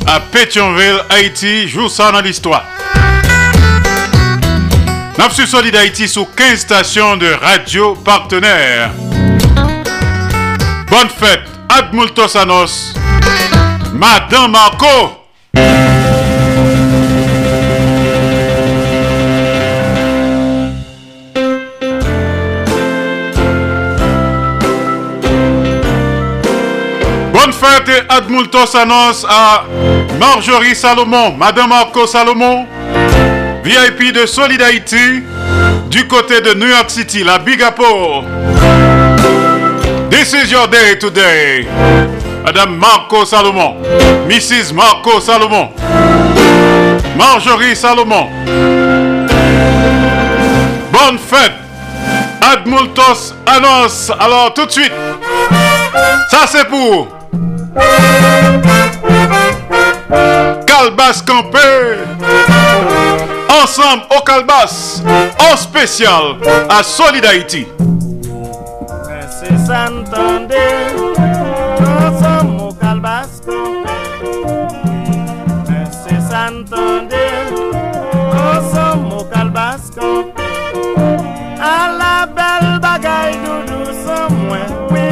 à 0.07 0.20
Pétionville, 0.20 1.00
Haïti. 1.09 1.66
Joue 1.66 1.88
ça 1.88 2.12
dans 2.12 2.20
l'histoire. 2.20 2.64
Nous 5.18 5.30
sommes 5.30 5.46
Solid 5.46 5.74
Haïti 5.74 6.09
sous 6.09 6.26
15 6.26 6.59
stations 6.59 7.16
de 7.16 7.26
radio 7.26 7.94
partenaires. 7.94 8.92
Bonne 10.93 11.09
fête, 11.09 11.40
Admultosanos, 11.70 12.93
Madame 13.95 14.51
Marco. 14.51 14.86
Bonne 27.32 27.53
fête 27.55 27.88
et 27.88 28.12
Admultosanos 28.12 29.24
à 29.26 29.64
Marjorie 30.20 30.76
Salomon, 30.76 31.32
Madame 31.38 31.70
Marco 31.70 32.07
Salomon, 32.07 32.66
VIP 33.64 34.12
de 34.12 34.26
Solid 34.26 34.61
Haïti, 34.61 35.22
du 35.88 36.07
côté 36.07 36.43
de 36.43 36.53
New 36.53 36.68
York 36.68 36.90
City, 36.90 37.24
la 37.24 37.38
Big 37.38 37.62
Apple. 37.62 38.81
This 40.12 40.34
is 40.34 40.50
your 40.52 40.68
day 40.68 40.94
today. 40.96 41.64
Madame 42.44 42.78
Marco 42.78 43.24
Salomon, 43.24 43.82
Mrs. 44.28 44.74
Marco 44.74 45.20
Salomon, 45.20 45.72
Marjorie 47.16 47.74
Salomon. 47.74 48.28
Bonne 50.92 51.18
fête. 51.18 51.52
Admultos 52.42 53.32
annonce. 53.46 54.12
Alors 54.20 54.52
tout 54.52 54.66
de 54.66 54.70
suite, 54.70 54.92
ça 56.30 56.40
c'est 56.46 56.66
pour 56.68 57.08
Calbas 60.66 61.22
Campé. 61.26 61.58
Ensemble 63.62 64.02
au 64.14 64.20
Calbas, 64.20 65.00
en 65.38 65.56
spécial 65.56 66.36
à 66.68 66.82
Solid 66.82 67.24
Haïti. 67.24 67.66
Tande 70.12 70.68
Dansan 71.80 72.46
mou 72.52 72.74
kalbasko 72.76 73.60
Mese 75.68 76.16
santande 76.28 77.24
Dansan 78.32 79.08
mou 79.08 79.24
kalbasko 79.32 80.10
A 81.56 81.76
la 81.96 82.26
bel 82.36 82.66
bagay 82.84 83.40
doudou 83.40 83.88
san 84.04 84.28
mwen 84.36 84.68
we 84.92 85.08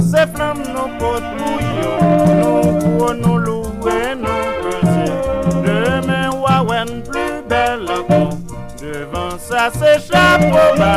Se 0.00 0.24
flam 0.32 0.64
nou 0.72 0.88
pot 0.96 1.28
mou 1.36 1.60
yo 1.76 1.92
Nou 2.40 2.72
kou 2.80 3.12
nou 3.20 3.36
loue 3.36 4.00
nou 4.24 4.42
peze 4.64 5.12
Demen 5.60 6.40
wawen 6.40 7.04
plu 7.04 7.28
bel 7.52 7.84
akou 8.00 8.32
Devan 8.80 9.36
sa 9.36 9.68
se 9.76 9.98
chapo 10.08 10.64
ba 10.80 10.94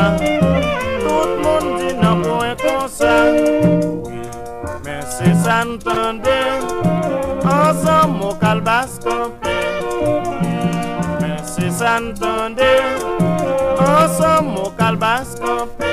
S'entendre 5.49 6.29
Ensemble 7.43 8.23
au 8.23 8.33
calbas 8.35 8.99
campé 9.03 9.49
Mais 11.19 11.37
c'est 11.43 11.71
s'entendre 11.71 12.61
Ensemble 13.79 14.59
au 14.59 14.69
calbas 14.69 15.33
campé 15.43 15.85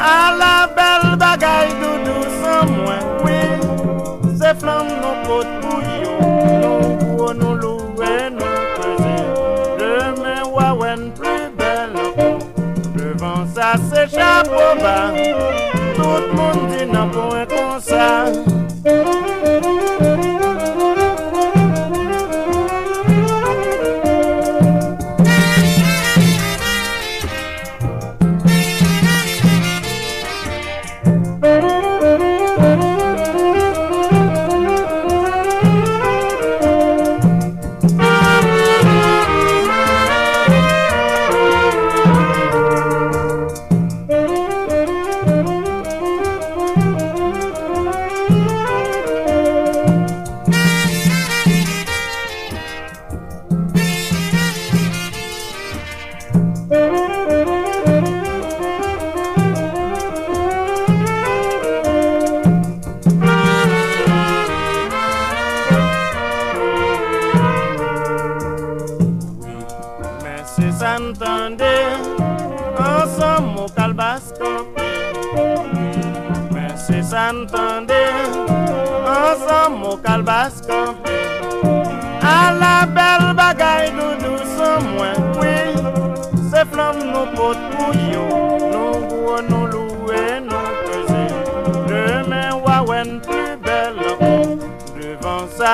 À 0.00 0.34
la 0.36 0.66
belle 0.66 1.16
bagaille 1.16 1.74
doudou 1.80 2.20
sans 2.42 2.66
moins 2.66 2.98
Oui, 3.24 3.40
c'est 4.36 4.58
flamme 4.58 4.88
nos 5.00 5.28
potes 5.28 5.46
bouillons 5.62 6.18
Nous 6.60 7.16
courons, 7.16 7.34
nous 7.34 7.54
louer, 7.54 8.30
nous 8.32 8.56
peser 8.74 9.22
Demain 9.78 10.42
Wawen 10.52 11.12
plus 11.12 11.50
belle 11.56 11.94
Devant 12.96 13.46
ça 13.54 13.74
c'est 13.92 14.10
chapeau 14.10 14.74
bas 14.82 15.12
Tout 15.94 16.02
le 16.02 16.32
monde 16.34 16.66
dit 16.76 16.89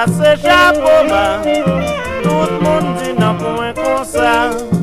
se 0.05 0.37
chapo 0.43 0.95
ba 1.09 1.41
Tout 2.23 2.53
moun 2.61 2.85
di 2.99 3.13
nan 3.21 3.39
pwen 3.41 3.73
konsa 3.75 4.76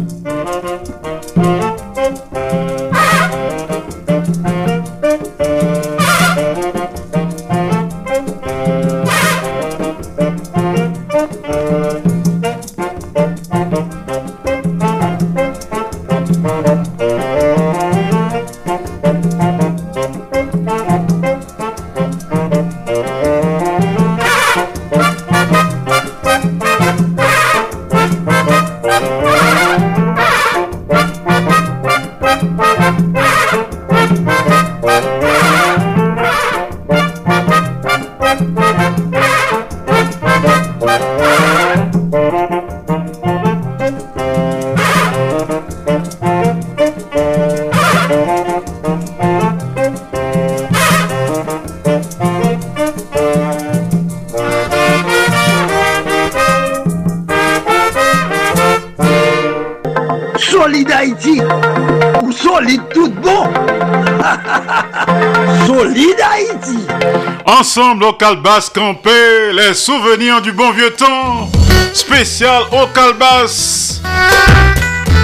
Ensemble 67.76 68.04
au 68.04 68.14
Calbas 68.14 68.70
campé, 68.72 69.10
les 69.52 69.74
souvenirs 69.74 70.44
du 70.44 70.52
bon 70.52 70.70
vieux 70.74 70.92
temps. 70.92 71.50
Spécial 71.92 72.62
au 72.72 72.86
Calbas. 72.94 74.00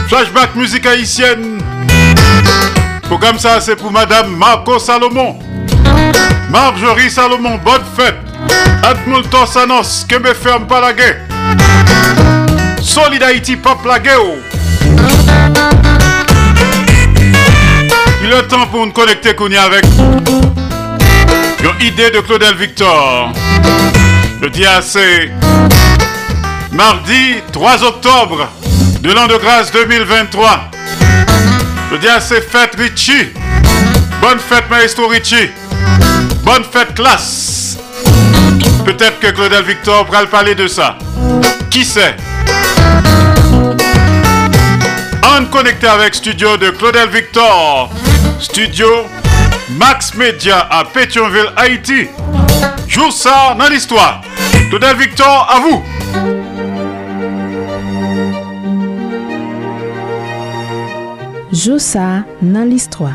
Flashback 0.07 0.55
musique 0.55 0.83
haïtienne. 0.87 1.61
Programme 3.03 3.37
ça, 3.37 3.61
c'est 3.61 3.75
pour 3.75 3.91
Madame 3.91 4.35
Marco 4.35 4.79
Salomon. 4.79 5.37
Marjorie 6.49 7.11
Salomon, 7.11 7.59
bonne 7.63 7.83
fête. 7.95 8.17
Admulto 8.81 9.45
Sanos, 9.45 10.07
que 10.09 10.15
me 10.15 10.33
ferme 10.33 10.65
pas 10.65 10.81
la 10.81 10.93
guerre. 10.93 11.19
Solid 12.81 13.21
Haïti, 13.21 13.57
pop 13.57 13.77
la. 13.85 13.99
Il 18.23 18.33
est 18.33 18.47
temps 18.47 18.65
pour 18.65 18.87
nous 18.87 18.91
connecter 18.91 19.35
qu'on 19.35 19.51
avec 19.51 19.85
une 21.61 21.85
idée 21.85 22.11
de 22.11 22.19
Claudel 22.21 22.55
Victor. 22.55 23.31
Le 24.41 24.49
DAC, 24.49 25.31
mardi 26.71 27.35
3 27.51 27.83
octobre 27.83 28.47
de 29.01 29.11
l'an 29.11 29.27
de 29.27 29.35
grâce 29.37 29.71
2023. 29.71 30.71
Le 31.91 31.97
DAC 31.97 32.21
fête 32.49 32.75
Richie. 32.77 33.29
Bonne 34.21 34.39
fête 34.39 34.69
Maestro 34.69 35.07
Richie. 35.07 35.49
Bonne 36.43 36.63
fête 36.63 36.95
classe. 36.95 37.77
Peut-être 38.85 39.19
que 39.19 39.27
Claudel 39.27 39.63
Victor 39.63 40.05
pourra 40.05 40.21
le 40.21 40.27
parler 40.27 40.55
de 40.55 40.67
ça. 40.67 40.97
Qui 41.69 41.83
sait? 41.83 42.15
On 45.23 45.45
connecté 45.45 45.87
avec 45.87 46.15
studio 46.15 46.57
de 46.57 46.69
Claudel 46.71 47.09
Victor. 47.09 47.89
Studio 48.39 49.07
Max 49.77 50.15
Media 50.15 50.67
à 50.69 50.83
Pétionville, 50.83 51.51
Haïti. 51.55 52.07
Joue 52.87 53.11
ça 53.11 53.55
dans 53.57 53.69
l'histoire. 53.69 54.21
Claudel 54.69 54.97
Victor, 54.97 55.47
à 55.49 55.59
vous. 55.59 55.83
Jou 61.51 61.79
sa 61.79 62.23
nan 62.41 62.69
listwa. 62.69 63.11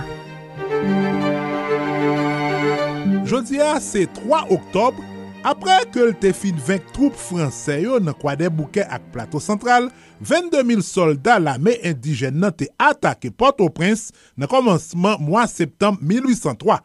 Jodia 3.25 3.81
se 3.81 4.07
3 4.07 4.47
oktob, 4.51 4.95
Apre 5.45 5.75
ke 5.93 6.01
l 6.01 6.15
te 6.17 6.31
fin 6.33 6.57
20 6.57 6.87
troupe 6.95 7.19
franse 7.21 7.75
yo 7.83 7.99
nan 8.01 8.15
kwa 8.17 8.33
de 8.41 8.49
bouke 8.49 8.81
ak 8.81 9.11
plato 9.13 9.37
sentral, 9.45 9.91
22.000 10.25 10.81
soldat 10.81 11.43
la 11.45 11.59
me 11.61 11.75
indijen 11.85 12.39
nan 12.41 12.55
te 12.57 12.71
atake 12.81 13.29
Port-au-Prince 13.29 14.15
nan 14.41 14.49
komanseman 14.49 15.21
mwa 15.21 15.45
septem 15.51 15.99
1803. 16.01 16.79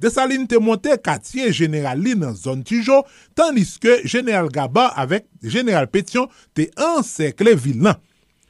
Desaline 0.00 0.48
te 0.48 0.56
monte 0.56 0.96
katye 1.04 1.50
General 1.52 2.00
li 2.00 2.14
nan 2.16 2.32
zon 2.32 2.64
Tijo, 2.64 3.02
tanis 3.36 3.74
ke 3.82 3.98
General 4.06 4.48
Gaba 4.48 4.86
avek 4.96 5.28
General 5.44 5.90
Petion 5.92 6.32
te 6.56 6.70
ansekle 6.80 7.58
vil 7.60 7.84
nan. 7.90 8.00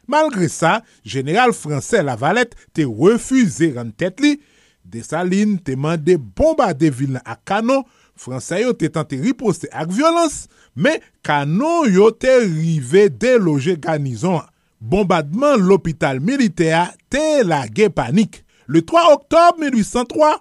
Malgre 0.07 0.47
sa, 0.47 0.85
General 1.03 1.51
Fransè 1.51 2.05
Lavalette 2.07 2.55
te 2.71 2.87
refuze 2.87 3.75
ran 3.75 3.91
tet 3.91 4.23
li. 4.23 4.37
Desaline 4.87 5.59
te 5.67 5.75
mande 5.75 6.15
bomba 6.15 6.71
de 6.79 6.95
vil 6.95 7.19
nan 7.19 7.27
ak 7.27 7.43
kanon 7.51 7.83
Fransè 8.19 8.63
yo 8.65 8.75
te 8.77 8.91
tante 8.93 9.19
ripose 9.23 9.71
ak 9.71 9.93
violans, 9.95 10.47
men 10.75 10.99
kanon 11.27 11.89
yo 11.93 12.11
te 12.11 12.35
rive 12.45 13.07
deloje 13.15 13.77
ganizon. 13.81 14.43
Bombardement 14.79 15.59
l'hôpital 15.59 16.21
militea 16.23 16.89
te 17.11 17.43
lage 17.47 17.89
panik. 17.95 18.43
Le 18.69 18.83
3 18.87 19.07
oktob 19.15 19.63
1803, 19.63 20.37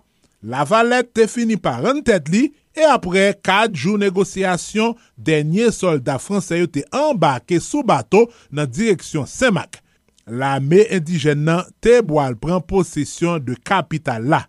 Lavalette 0.48 1.16
te 1.18 1.26
fini 1.28 1.58
par 1.58 1.82
ran 1.82 2.04
tet 2.06 2.30
li, 2.30 2.52
e 2.78 2.86
apre 2.86 3.32
4 3.42 3.74
jou 3.74 3.98
negosyasyon, 3.98 4.94
denye 5.18 5.72
soldat 5.74 6.22
Fransè 6.22 6.62
yo 6.62 6.70
te 6.70 6.86
ambake 6.94 7.58
sou 7.64 7.82
bato 7.86 8.28
nan 8.54 8.70
direksyon 8.70 9.26
Semak. 9.30 9.82
La 10.28 10.58
me 10.60 10.84
indijen 10.94 11.46
nan 11.48 11.66
te 11.82 12.02
boal 12.06 12.36
de 12.38 13.56
kapital 13.64 14.28
la. 14.28 14.46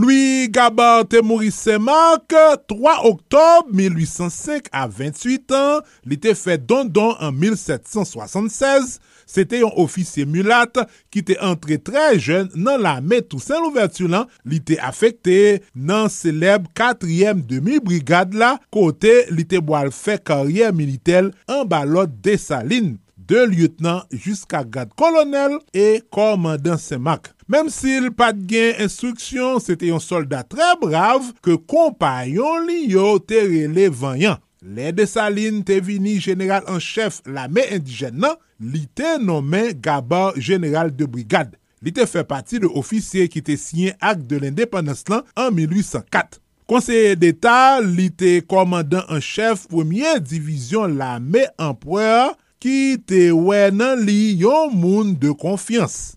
Louis 0.00 0.48
Gabarte 0.48 1.22
Maurice 1.22 1.56
Saint-Marc, 1.56 2.32
3 2.68 3.04
octobre 3.04 3.66
1805 3.70 4.64
à 4.72 4.88
28 4.88 5.52
ans, 5.52 5.80
l'été 6.06 6.34
fait 6.34 6.56
dondon 6.56 7.14
en 7.20 7.30
1776. 7.30 8.98
C'était 9.26 9.62
un 9.62 9.68
officier 9.76 10.24
mulâtre 10.24 10.86
qui 11.10 11.18
était 11.18 11.38
entré 11.40 11.76
très 11.76 12.18
jeune 12.18 12.48
dans 12.54 12.78
l'armée 12.78 13.20
Toussaint 13.20 13.60
Louverture. 13.60 14.26
Il 14.46 14.54
était 14.54 14.78
affecté 14.78 15.62
dans 15.76 16.04
la 16.04 16.08
célèbre 16.08 16.70
4e 16.74 17.44
demi-brigade 17.44 18.32
là, 18.32 18.58
côté 18.70 19.26
il 19.30 19.40
était 19.40 19.60
fait 19.90 20.24
carrière 20.24 20.72
militaire 20.72 21.28
en 21.46 21.66
ballotte 21.66 22.18
des 22.22 22.38
Salines. 22.38 22.96
de 23.30 23.44
lieutenant 23.46 24.02
jusqu'à 24.10 24.64
garde-colonel 24.64 25.58
et 25.72 26.02
commandant 26.10 26.76
Semak. 26.76 27.30
Mem 27.50 27.68
sil 27.70 28.08
pat 28.18 28.34
gen 28.50 28.80
instruksyon, 28.82 29.60
se 29.62 29.76
te 29.78 29.86
yon 29.90 30.02
soldat 30.02 30.48
tre 30.50 30.72
brav 30.82 31.28
ke 31.46 31.54
kompanyon 31.70 32.66
li 32.66 32.88
yo 32.90 33.16
te 33.22 33.38
rele 33.46 33.86
vanyan. 33.94 34.42
Le 34.60 34.90
desaline 34.94 35.62
te 35.66 35.78
vini 35.82 36.18
general 36.22 36.66
an 36.70 36.82
chef 36.82 37.20
la 37.30 37.46
me 37.46 37.62
indijen 37.70 38.18
nan, 38.18 38.34
li 38.58 38.82
te 38.98 39.14
nomen 39.22 39.72
gabar 39.78 40.34
general 40.34 40.90
de 40.90 41.06
brigade. 41.06 41.54
Li 41.80 41.94
te 41.94 42.04
fe 42.10 42.26
pati 42.26 42.58
de 42.62 42.70
ofisye 42.82 43.30
ki 43.30 43.46
te 43.46 43.54
siyen 43.58 43.94
ak 44.02 44.26
de 44.26 44.42
l'independence 44.42 45.06
lan 45.10 45.22
an 45.38 45.54
1804. 45.54 46.42
Konseye 46.70 47.16
d'Etat, 47.18 47.82
li 47.82 48.10
te 48.10 48.36
komandan 48.46 49.06
an 49.10 49.22
chef 49.22 49.68
premier 49.70 50.18
divizyon 50.22 50.98
la 50.98 51.16
me 51.22 51.46
empereur, 51.58 52.34
ki 52.60 53.00
te 53.08 53.28
wè 53.32 53.68
nan 53.74 54.04
li 54.06 54.36
yon 54.42 54.74
moun 54.76 55.14
de 55.18 55.32
konfians. 55.32 56.14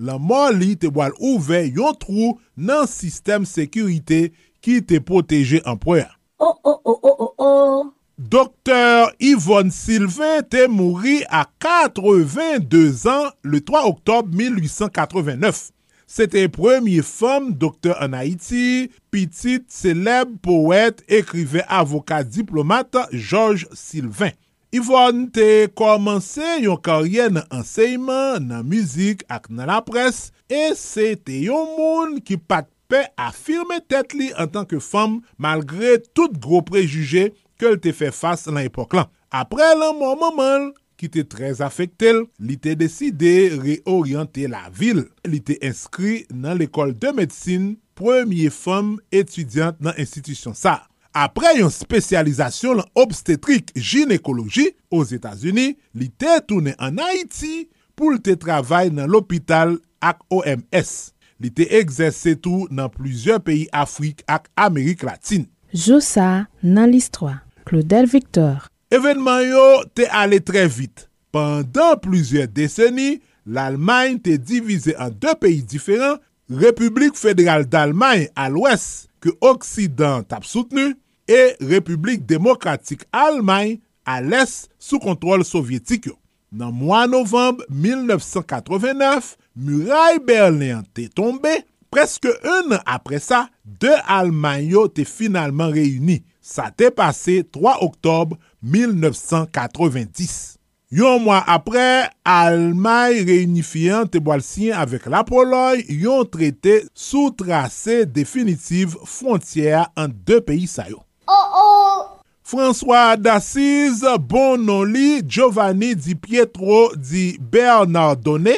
La 0.00 0.16
mò 0.16 0.46
li 0.54 0.76
te 0.80 0.88
wal 0.88 1.12
ouve 1.18 1.64
yon 1.66 1.96
trou 2.00 2.36
nan 2.56 2.86
sistem 2.88 3.44
sekurite 3.48 4.30
ki 4.64 4.80
te 4.86 5.00
proteje 5.04 5.60
empereur. 5.68 6.08
Oh, 6.40 6.56
oh, 6.64 6.80
oh, 6.84 7.00
oh, 7.02 7.16
oh, 7.18 7.34
oh. 7.36 7.90
Dokter 8.20 9.10
Yvonne 9.20 9.72
Sylvain 9.72 10.42
te 10.44 10.66
mouri 10.68 11.22
a 11.28 11.46
82 11.60 13.06
an 13.08 13.30
le 13.44 13.60
3 13.64 13.84
oktob 13.88 14.32
1889. 14.36 15.70
Sete 16.10 16.48
premier 16.52 17.02
femme 17.06 17.54
dokter 17.54 17.94
an 18.02 18.16
Haiti, 18.18 18.90
pitit, 19.12 19.64
seleb, 19.70 20.32
poète, 20.42 21.04
ekrive, 21.08 21.62
avokat, 21.68 22.24
diplomate, 22.24 22.98
Georges 23.12 23.68
Sylvain. 23.72 24.32
Yvonne 24.70 25.26
te 25.34 25.66
komanse 25.74 26.60
yon 26.62 26.78
karyen 26.78 27.34
nan 27.34 27.46
anseyman, 27.58 28.44
nan 28.52 28.66
mizik 28.70 29.24
ak 29.26 29.48
nan 29.50 29.66
la 29.66 29.80
pres, 29.82 30.28
e 30.46 30.70
se 30.78 31.16
te 31.18 31.40
yon 31.48 31.72
moun 31.74 32.12
ki 32.22 32.36
pat 32.38 32.68
pe 32.90 33.00
afirme 33.18 33.80
tet 33.90 34.14
li 34.14 34.28
an 34.38 34.50
tanke 34.54 34.78
fom 34.78 35.16
malgre 35.42 35.96
tout 36.14 36.36
gro 36.38 36.60
prejuge 36.66 37.32
ke 37.58 37.72
l 37.72 37.80
te 37.82 37.90
fe 37.90 38.12
fase 38.14 38.54
nan 38.54 38.68
epok 38.68 38.94
lan. 38.94 39.10
Apre 39.34 39.72
lan 39.74 39.98
moun 39.98 40.22
maman 40.22 40.70
ki 41.00 41.10
te 41.10 41.24
trez 41.26 41.62
afektel, 41.64 42.22
li 42.38 42.54
te 42.60 42.76
deside 42.78 43.56
reoriente 43.56 44.46
la 44.52 44.68
vil. 44.70 45.02
Li 45.26 45.42
te 45.42 45.58
inskri 45.66 46.20
nan 46.30 46.60
l'ekol 46.60 46.94
de 46.94 47.10
medsine, 47.16 47.74
premye 47.98 48.54
fom 48.54 49.00
etudyant 49.10 49.82
nan 49.82 49.98
institisyon 49.98 50.54
sa. 50.54 50.78
Apre 51.10 51.56
yon 51.58 51.72
spesyalizasyon 51.74 52.78
lan 52.78 52.90
obstetrik 52.98 53.72
ginekoloji 53.74 54.68
os 54.94 55.10
Etasuni, 55.14 55.72
li 55.98 56.06
te 56.14 56.36
toune 56.46 56.76
an 56.78 57.00
Haiti 57.02 57.66
pou 57.98 58.14
li 58.14 58.22
te 58.22 58.36
travay 58.38 58.92
nan 58.94 59.10
l'opital 59.10 59.74
ak 59.98 60.22
OMS. 60.30 61.10
Li 61.42 61.50
te 61.50 61.66
egzese 61.80 62.36
tou 62.38 62.68
nan 62.70 62.92
plizye 62.94 63.40
peyi 63.42 63.66
Afrik 63.74 64.22
ak 64.30 64.46
Amerik 64.60 65.02
Latine. 65.08 65.48
Joussa 65.74 66.46
nan 66.62 66.92
listroa, 66.92 67.40
Claudel 67.66 68.06
Victor. 68.10 68.68
Evenman 68.94 69.42
yo 69.48 69.66
te 69.94 70.06
ale 70.14 70.38
tre 70.44 70.68
vit. 70.70 71.08
Pendan 71.34 71.98
plizye 72.02 72.46
deseni, 72.50 73.20
l'Almanye 73.46 74.20
te 74.22 74.38
divize 74.38 74.94
an 74.98 75.14
de 75.18 75.34
peyi 75.42 75.62
diferan, 75.66 76.18
Republik 76.50 77.18
Federal 77.18 77.66
d'Almanye 77.70 78.30
al 78.38 78.58
wes, 78.58 79.09
ke 79.20 79.32
Oksidant 79.44 80.24
tap 80.28 80.46
soutenu, 80.48 80.94
e 81.30 81.56
Republik 81.60 82.24
Demokratik 82.26 83.04
Almanye 83.14 83.78
al 84.08 84.32
es 84.34 84.64
sou 84.82 84.98
kontrol 85.02 85.44
sovyetik 85.46 86.08
yo. 86.10 86.16
Nan 86.50 86.74
mwa 86.74 87.04
novemb 87.06 87.62
1989, 87.70 89.36
Muraille 89.54 90.22
Berlin 90.26 90.82
te 90.96 91.06
tombe, 91.14 91.52
preske 91.94 92.32
un 92.42 92.74
an 92.74 92.82
apre 92.90 93.20
sa, 93.22 93.44
de 93.62 93.94
Almanye 94.10 94.72
yo 94.74 94.88
te 94.90 95.06
finalman 95.06 95.70
reyuni. 95.76 96.24
Sa 96.42 96.72
te 96.74 96.90
pase 96.90 97.44
3 97.54 97.76
oktob 97.86 98.34
1990. 98.60 100.59
Yon 100.90 101.20
mwa 101.22 101.36
apre, 101.46 102.10
Almay 102.26 103.20
reunifiyan 103.22 104.08
te 104.10 104.18
boalsyen 104.26 104.74
avek 104.74 105.04
la 105.12 105.20
Poloy 105.22 105.84
yon 106.02 106.24
trete 106.26 106.80
sou 106.98 107.30
trase 107.38 108.00
definitiv 108.10 108.96
frontiyer 109.06 109.86
an 109.94 110.10
de 110.26 110.40
peyi 110.42 110.66
sayo. 110.66 110.98
Oh 111.30 111.54
oh! 111.60 112.00
François 112.42 113.14
d'Assise, 113.14 114.16
Bonoli, 114.18 115.22
Giovanni 115.22 115.94
di 115.94 116.16
Pietro 116.18 116.90
di 116.96 117.36
Bernardone, 117.38 118.56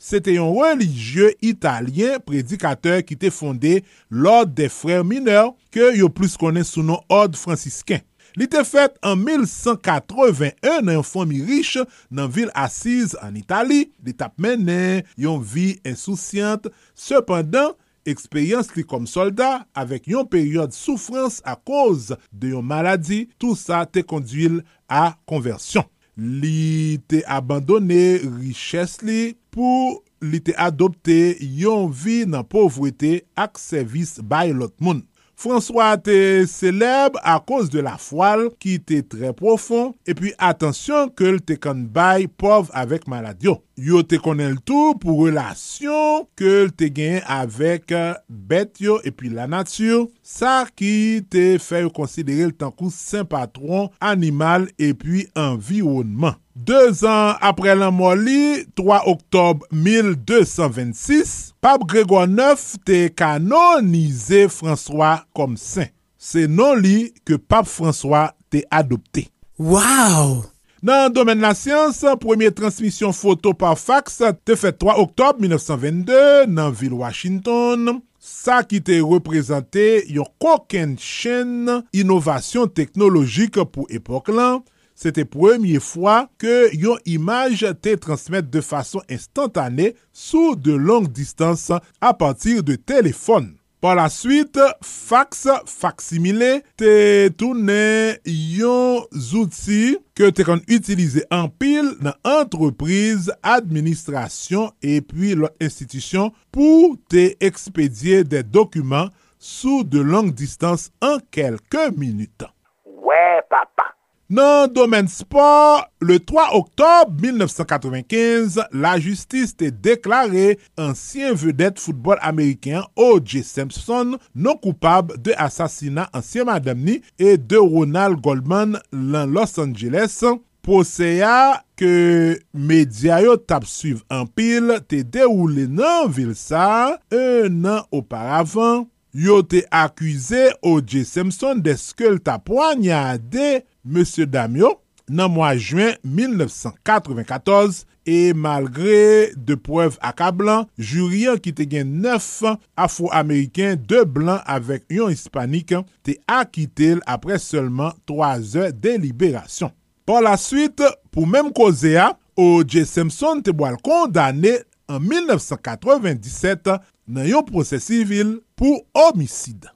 se 0.00 0.22
te 0.24 0.38
yon 0.38 0.56
religye 0.56 1.34
italien 1.44 2.16
predikater 2.24 3.04
ki 3.04 3.20
te 3.20 3.28
fonde 3.28 3.82
l'Ordre 4.08 4.56
des 4.56 4.72
Frères 4.72 5.04
Mineurs 5.04 5.52
ke 5.68 5.92
yo 6.00 6.08
plus 6.08 6.40
konen 6.40 6.64
sou 6.64 6.80
nou 6.80 7.04
Ordre 7.12 7.36
Franciscain. 7.36 8.00
Li 8.34 8.48
te 8.50 8.64
fet 8.66 8.96
an 9.06 9.20
1181 9.22 10.80
nan 10.82 10.96
yon 10.96 11.06
fomi 11.06 11.38
riche 11.46 11.84
nan 12.10 12.32
vil 12.34 12.50
Asiz 12.58 13.12
an 13.22 13.36
Itali, 13.38 13.84
li 14.02 14.14
tap 14.18 14.34
menen 14.42 15.04
yon 15.20 15.38
vi 15.38 15.76
insousyante. 15.86 16.72
Sependan, 16.98 17.76
eksperyans 18.10 18.72
li 18.74 18.82
kom 18.82 19.06
soldat 19.06 19.68
avek 19.78 20.10
yon 20.10 20.26
peryode 20.30 20.74
soufrans 20.74 21.38
a 21.46 21.54
koz 21.54 22.10
de 22.34 22.50
yon 22.56 22.66
maladi, 22.66 23.28
tout 23.38 23.54
sa 23.54 23.84
te 23.86 24.02
konduil 24.02 24.64
a 24.90 25.12
konversyon. 25.30 25.86
Li 26.18 26.98
te 27.06 27.22
abandone 27.30 28.18
riches 28.40 28.98
li 29.06 29.36
pou 29.54 30.00
li 30.24 30.42
te 30.42 30.58
adopte 30.58 31.36
yon 31.38 31.86
vi 31.86 32.24
nan 32.26 32.42
povwete 32.50 33.20
ak 33.38 33.62
servis 33.62 34.18
bay 34.18 34.50
lot 34.50 34.74
moun. 34.82 35.04
François 35.34 35.96
te 35.98 36.16
seleb 36.48 37.18
a 37.26 37.36
koz 37.42 37.70
de 37.72 37.82
la 37.84 37.96
fwal 38.00 38.46
ki 38.62 38.78
te 38.86 39.00
tre 39.02 39.32
profon 39.36 39.92
e 40.06 40.14
pi 40.16 40.32
atensyon 40.38 41.10
ke 41.18 41.34
l 41.34 41.40
te 41.42 41.58
bay 41.94 42.28
pov 42.28 42.70
avek 42.72 43.08
maladyo. 43.10 43.58
Yo 43.74 44.04
te 44.06 44.20
konen 44.22 44.52
l 44.52 44.58
tou 44.62 44.92
pou 45.02 45.24
relasyon 45.26 46.28
ke 46.38 46.50
l 46.68 46.70
te 46.78 46.86
gen 46.94 47.16
avek 47.26 47.90
bet 48.30 48.78
yo 48.78 49.00
e 49.02 49.10
pi 49.10 49.32
la 49.34 49.48
natyur. 49.50 50.06
Sa 50.22 50.62
ki 50.70 51.24
te 51.26 51.56
fè 51.58 51.82
yo 51.82 51.90
konsidere 51.94 52.46
l 52.52 52.54
tankou 52.54 52.92
sen 52.94 53.26
patron 53.26 53.90
animal 53.98 54.68
e 54.78 54.92
pi 54.94 55.26
environman. 55.34 56.38
Deux 56.54 57.02
an 57.02 57.34
apre 57.42 57.74
lan 57.74 57.90
moli, 57.98 58.62
3 58.78 59.00
oktob 59.10 59.66
1226, 59.74 61.50
Pape 61.58 61.90
Grégoire 61.90 62.30
IX 62.30 62.78
te 62.86 63.02
kanonize 63.10 64.46
François 64.54 65.26
kom 65.34 65.58
sen. 65.58 65.90
Se 66.14 66.46
non 66.46 66.78
li 66.78 67.10
ke 67.26 67.42
Pape 67.42 67.72
François 67.74 68.36
te 68.54 68.62
adopte. 68.70 69.26
Waouh! 69.58 70.53
Nan 70.84 71.08
domen 71.16 71.40
la 71.40 71.54
syans, 71.56 72.02
premier 72.20 72.50
transmisyon 72.52 73.14
foto 73.16 73.54
par 73.56 73.78
fax 73.80 74.18
te 74.44 74.52
fet 74.60 74.76
3 74.82 74.98
oktob 75.00 75.38
1922 75.40 76.18
nan 76.52 76.74
vil 76.76 76.92
Washington. 76.98 78.02
Sa 78.20 78.58
ki 78.68 78.82
te 78.84 78.98
reprezante 79.00 79.86
yon 80.12 80.28
koken 80.44 80.92
chen 81.00 81.70
inovasyon 81.96 82.68
teknologik 82.76 83.56
pou 83.72 83.88
epok 83.88 84.28
lan. 84.36 84.60
Se 84.92 85.08
te 85.08 85.24
premye 85.24 85.80
fwa 85.80 86.26
ke 86.36 86.68
yon 86.76 87.00
imaj 87.08 87.64
te 87.80 87.96
transmette 87.96 88.52
de 88.52 88.60
fason 88.60 89.00
instantane 89.08 89.94
sou 90.12 90.52
de 90.52 90.76
long 90.76 91.08
distans 91.08 91.70
a 91.72 92.12
patir 92.12 92.60
de 92.60 92.76
telefon. 92.76 93.54
Par 93.84 93.96
la 93.96 94.08
suite, 94.08 94.58
fax, 94.80 95.42
faksimile, 95.68 96.62
te 96.80 97.28
toune 97.36 98.14
yon 98.24 99.02
zouti 99.12 99.98
ke 100.16 100.30
te 100.32 100.46
kon 100.48 100.62
utilize 100.72 101.20
an 101.28 101.50
pil 101.60 101.90
nan 102.00 102.16
entreprise, 102.24 103.28
administrasyon 103.44 104.72
e 104.80 105.02
pi 105.04 105.34
lot 105.36 105.60
institisyon 105.60 106.32
pou 106.48 106.94
te 107.12 107.34
ekspedye 107.44 108.22
de 108.24 108.40
dokumen 108.56 109.12
sou 109.36 109.84
de 109.84 110.00
long 110.00 110.32
distans 110.32 110.88
an 111.04 111.20
kelke 111.28 111.90
minute. 111.92 112.48
Ouè 112.88 113.12
ouais, 113.12 113.44
papa, 113.52 113.90
Nan 114.32 114.70
domen 114.72 115.04
sport, 115.12 115.90
le 116.00 116.16
3 116.24 116.46
oktob 116.56 117.18
1995, 117.20 118.56
la 118.72 118.94
justis 118.96 119.52
te 119.52 119.68
deklare 119.84 120.54
ansyen 120.80 121.36
vedet 121.36 121.76
foutbol 121.82 122.16
ameriken 122.24 122.86
O.J. 122.96 123.42
Simpson 123.44 124.14
non 124.32 124.56
koupab 124.62 125.12
de 125.20 125.36
asasina 125.36 126.06
ansyen 126.16 126.48
madamni 126.48 127.02
e 127.20 127.34
de 127.36 127.60
Ronald 127.60 128.22
Goldman 128.24 128.78
lan 128.96 129.34
Los 129.36 129.58
Angeles. 129.60 130.16
Poseya 130.64 131.60
ke 131.76 132.40
medyayot 132.56 133.44
tap 133.44 133.68
suiv 133.68 134.00
an 134.08 134.24
pil 134.32 134.72
te 134.88 135.02
deroule 135.04 135.68
nan 135.68 136.08
vil 136.08 136.32
sa 136.32 136.96
un 137.12 137.60
an 137.68 137.84
oparavan. 137.92 138.86
Yo 139.14 139.42
te 139.46 139.60
akwize 139.68 140.48
O.J. 140.64 141.04
Simpson 141.04 141.60
deske 141.62 142.08
l 142.08 142.16
ta 142.24 142.40
poanyade 142.40 143.60
M. 143.84 144.02
Damyo 144.26 144.78
nan 145.08 145.30
mwa 145.34 145.52
juen 145.56 145.96
1994 146.04 147.84
e 148.08 148.32
malgre 148.36 149.32
de 149.36 149.56
poev 149.56 149.96
akablan, 150.04 150.66
juryen 150.78 151.38
ki 151.40 151.54
te 151.56 151.66
gen 151.68 151.94
9 152.04 152.54
Afro-Ameriken, 152.76 153.78
2 153.88 154.04
blan 154.16 154.42
avek 154.50 154.84
yon 154.92 155.12
Hispanik 155.12 155.72
te 156.04 156.18
akitel 156.28 157.00
apre 157.08 157.38
seulement 157.40 157.96
3 158.08 158.56
e 158.60 158.68
de 158.72 158.96
liberasyon. 159.00 159.72
Por 160.04 160.20
la 160.24 160.36
suite, 160.36 160.84
pou 161.12 161.24
menm 161.28 161.52
koze 161.56 161.94
a, 161.96 162.12
O.J. 162.36 162.82
Simpson 162.88 163.44
te 163.46 163.52
boal 163.54 163.76
kondane 163.84 164.56
en 164.90 164.98
1997 165.00 166.72
nan 167.06 167.28
yon 167.28 167.46
proses 167.46 167.86
sivil 167.86 168.40
pou 168.58 168.82
omisid. 169.06 169.68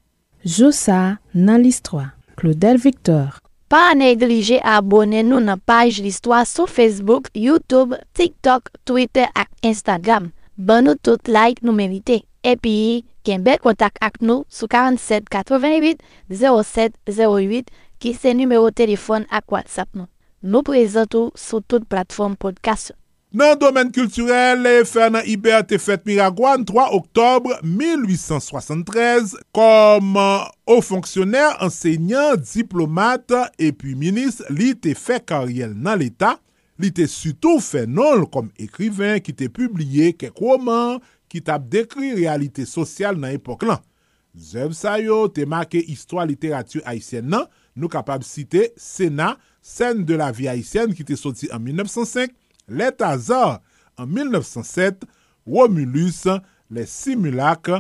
Josa 0.42 1.18
nan 1.34 1.62
list 1.62 1.86
3. 1.86 2.10
Claudel 2.38 2.78
Victor 2.82 3.38
Pa 3.68 3.92
neglije 3.92 4.56
abone 4.64 5.20
nou 5.28 5.42
nan 5.44 5.60
paj 5.68 5.98
listwa 6.00 6.38
sou 6.48 6.64
Facebook, 6.64 7.26
Youtube, 7.36 7.98
TikTok, 8.16 8.70
Twitter 8.88 9.26
ak 9.36 9.50
Instagram. 9.60 10.30
Ban 10.56 10.88
nou 10.88 10.96
tout 10.96 11.28
like 11.28 11.60
nou 11.60 11.76
merite. 11.76 12.22
Epi, 12.40 13.04
ken 13.28 13.44
bel 13.44 13.60
kontak 13.60 14.00
ak 14.00 14.22
nou 14.24 14.46
sou 14.48 14.72
4788 14.72 16.00
0708 16.32 17.68
ki 18.00 18.14
se 18.16 18.32
numero 18.32 18.72
telefon 18.72 19.28
ak 19.28 19.52
WhatsApp 19.52 19.92
nou. 19.92 20.08
Nou 20.40 20.64
prezentou 20.64 21.28
sou 21.36 21.60
tout 21.60 21.84
platform 21.92 22.40
podcast. 22.40 22.96
Nan 23.28 23.58
domen 23.60 23.90
kulturel, 23.92 24.64
fè 24.88 25.10
nan 25.12 25.26
Iber 25.28 25.60
te 25.68 25.76
fèt 25.76 26.06
Miragwan 26.08 26.62
3 26.64 26.86
oktobre 26.96 27.58
1873 27.60 29.34
kom 29.52 30.16
ou 30.16 30.80
fonksyonèr, 30.80 31.58
enseignant, 31.66 32.40
diplomat 32.40 33.34
epi 33.60 33.92
minis 34.00 34.40
li 34.48 34.70
te 34.72 34.94
fè 34.96 35.18
karyel 35.20 35.74
nan 35.76 36.00
l'Etat. 36.00 36.40
Li 36.80 36.88
te 36.94 37.04
sutou 37.10 37.60
fè 37.60 37.82
nol 37.84 38.24
kom 38.32 38.48
ekriven 38.56 39.20
ki 39.20 39.36
te 39.36 39.50
publie 39.52 40.14
kek 40.16 40.40
roman 40.40 40.96
ki 41.28 41.44
tap 41.44 41.68
dekri 41.68 42.14
realite 42.16 42.64
sosyal 42.64 43.20
nan 43.20 43.36
epok 43.36 43.68
lan. 43.68 43.84
Zev 44.32 44.72
sayo 44.78 45.26
te 45.28 45.44
make 45.44 45.84
histwa 45.84 46.24
literatu 46.24 46.80
haisyen 46.88 47.28
nan, 47.28 47.44
nou 47.76 47.92
kapab 47.92 48.24
site 48.24 48.70
Sena, 48.80 49.34
Sen 49.68 50.04
de 50.08 50.16
la 50.16 50.30
vie 50.32 50.48
haisyen 50.48 50.94
ki 50.96 51.04
te 51.04 51.16
soti 51.18 51.50
an 51.52 51.60
1905, 51.60 52.32
les 52.68 52.92
Tazars 52.92 53.60
en 53.96 54.06
1907, 54.06 55.04
Romulus, 55.46 56.28
les 56.70 56.86
Simulacs, 56.86 57.70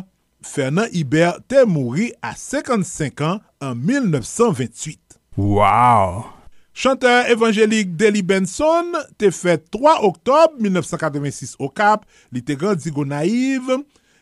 Fernand 0.42 0.86
Hibert 0.92 1.38
t'est 1.46 1.66
mouru 1.66 2.12
à 2.22 2.34
55 2.34 3.20
ans 3.20 3.40
en 3.60 3.74
1928. 3.74 5.18
Wow! 5.36 6.24
Chanteur 6.72 7.28
évangélique 7.28 7.96
Deli 7.96 8.22
Benson 8.22 8.92
t'est 9.18 9.32
fait 9.32 9.68
3 9.70 10.04
octobre 10.04 10.54
1986 10.60 11.56
au 11.58 11.68
Cap, 11.68 12.04
il 12.32 12.38
était 12.38 12.56
grandigo 12.56 13.04
naïve, 13.04 13.78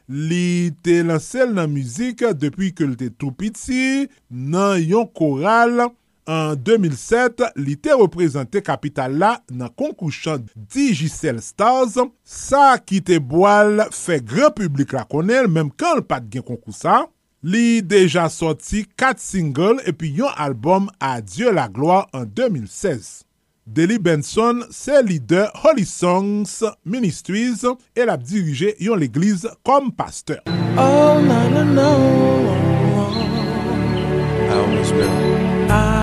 Li 0.07 0.71
te 0.87 1.01
lansel 1.03 1.51
nan 1.57 1.73
muzik 1.73 2.23
depi 2.39 2.71
ke 2.79 2.87
li 2.87 2.95
te 3.01 3.09
tou 3.11 3.35
piti 3.35 4.07
nan 4.31 4.79
yon 4.79 5.09
koral 5.11 5.89
An 6.27 6.59
2007, 6.59 7.53
li 7.63 7.77
te 7.79 7.95
reprezentè 7.95 8.59
kapital 8.67 9.13
la 9.21 9.37
nan 9.55 9.71
konkouchan 9.79 10.43
Digicel 10.75 11.39
Stars, 11.45 11.95
sa 12.27 12.81
ki 12.83 12.99
te 13.07 13.21
boal 13.23 13.85
fe 13.95 14.19
gran 14.19 14.51
publik 14.57 14.97
la 14.97 15.05
konel 15.07 15.47
menm 15.47 15.71
kan 15.71 16.01
l 16.01 16.03
pat 16.03 16.27
gen 16.33 16.43
konkousa. 16.47 17.05
Li 17.47 17.79
deja 17.79 18.25
soti 18.33 18.83
4 18.99 19.23
single 19.23 19.85
epi 19.87 20.11
yon 20.19 20.35
album 20.35 20.89
Adieu 20.99 21.53
la 21.55 21.69
gloire 21.71 22.09
an 22.17 22.27
2016. 22.27 23.23
Deli 23.67 23.99
Benson 24.03 24.65
se 24.71 24.99
lider 25.03 25.47
Holy 25.63 25.87
Songs 25.87 26.65
Ministries 26.83 27.63
el 27.95 28.11
ap 28.11 28.27
dirije 28.27 28.75
yon 28.83 28.99
l'eglize 28.99 29.47
kom 29.67 29.93
pasteur. 29.95 30.43
Oh, 30.75 31.23
no, 31.23 31.39
no, 31.55 31.63
no, 31.65 31.91
I 35.69 35.96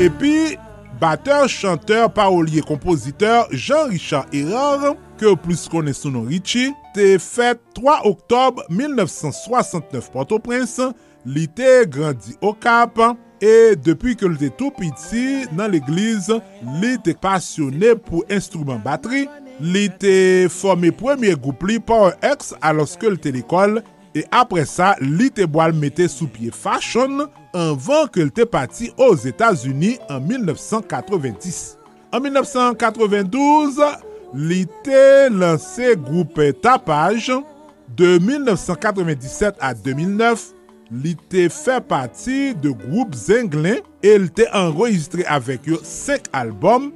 Epi, 0.00 0.56
bateur, 0.98 1.46
chanteur, 1.46 2.10
parolier, 2.10 2.62
kompositeur 2.62 3.46
Jean-Richard 3.50 4.24
Erard, 4.32 4.94
ke 5.20 5.26
ou 5.28 5.36
plis 5.36 5.66
kone 5.68 5.92
sou 5.92 6.08
non 6.14 6.24
Richie, 6.24 6.70
te 6.96 7.18
fet 7.20 7.60
3 7.76 7.98
Oktob 8.08 8.62
1969 8.72 10.08
Port-au-Prince, 10.14 10.86
li 11.28 11.44
te 11.52 11.82
grandi 11.84 12.32
o 12.40 12.54
Kap, 12.56 12.96
e 13.44 13.76
depi 13.76 14.16
ke 14.16 14.30
li 14.32 14.40
te 14.40 14.48
tou 14.56 14.72
piti 14.78 15.44
nan 15.52 15.74
l'eglize, 15.74 16.40
li 16.80 16.94
te 17.04 17.12
pasyone 17.20 17.92
pou 18.06 18.24
instrument 18.32 18.80
bateri, 18.80 19.26
li 19.60 19.84
te 20.00 20.48
forme 20.48 20.94
premier 20.96 21.36
goup 21.36 21.60
li 21.68 21.76
Power 21.76 22.16
X 22.24 22.54
aloske 22.64 23.12
li 23.12 23.20
te 23.20 23.36
l'ekol, 23.36 23.82
e 24.16 24.24
apre 24.32 24.64
sa, 24.64 24.94
li 25.04 25.28
te 25.28 25.44
boal 25.44 25.76
mette 25.76 26.08
sou 26.08 26.32
pie 26.32 26.48
fashion, 26.56 27.26
anvan 27.56 28.08
ke 28.12 28.24
li 28.26 28.32
te 28.34 28.46
pati 28.48 28.90
os 29.00 29.26
Etats-Unis 29.28 30.00
en 30.10 30.22
1990. 30.26 31.60
En 32.10 32.22
1992, 32.24 33.80
li 34.34 34.64
te 34.84 35.28
lanse 35.34 35.94
groupe 36.06 36.50
Tapage. 36.62 37.40
De 37.98 38.18
1997 38.22 39.58
a 39.60 39.72
2009, 39.74 40.52
li 41.02 41.16
te 41.30 41.48
fe 41.50 41.80
pati 41.82 42.52
de 42.62 42.70
groupe 42.84 43.18
Zenglin 43.18 43.82
e 44.02 44.14
li 44.22 44.30
te 44.34 44.46
enregistre 44.54 45.26
avek 45.30 45.66
yo 45.72 45.80
5 45.86 46.30
albom. 46.42 46.90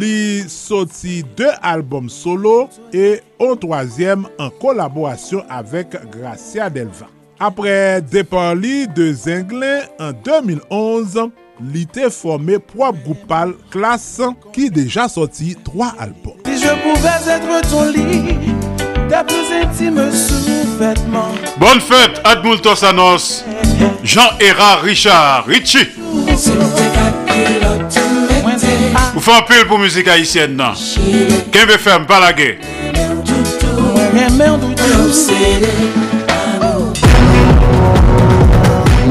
Li 0.00 0.46
soti 0.50 1.20
2 1.36 1.50
albom 1.66 2.08
solo 2.10 2.70
e 2.94 3.18
on 3.42 3.58
3e 3.60 4.14
en 4.14 4.56
kolaborasyon 4.62 5.50
avek 5.52 5.98
Gracia 6.14 6.70
Delva. 6.72 7.15
Apre 7.36 8.00
depan 8.08 8.54
li 8.56 8.86
de 8.96 9.10
Zenglin 9.12 9.82
en 10.00 10.14
2011, 10.24 11.26
li 11.68 11.82
te 11.92 12.08
forme 12.08 12.56
prop 12.72 12.96
goupal 13.04 13.52
klas 13.68 14.06
ki 14.54 14.70
deja 14.72 15.04
soti 15.12 15.52
3 15.66 15.90
albom. 16.00 16.38
Si 16.46 16.56
je 16.62 16.72
pouvais 16.80 17.28
être 17.28 17.60
ton 17.68 17.84
lit, 17.92 18.56
ta 19.10 19.22
plus 19.22 19.52
intime 19.52 20.10
sous-vêtement. 20.10 21.28
Bonne 21.60 21.80
fête, 21.80 22.22
Admoultos 22.24 22.82
Anos, 22.82 23.44
Jean-Hérard 24.02 24.80
Richard, 24.80 25.44
Richie. 25.44 25.92
Ou 29.14 29.20
fè 29.20 29.32
un 29.32 29.42
pile 29.42 29.66
pour 29.68 29.78
musique 29.78 30.08
haïtienne 30.08 30.56
nan. 30.56 30.72
Kembe 31.52 31.76
fèm, 31.84 32.06
palage. 32.08 32.56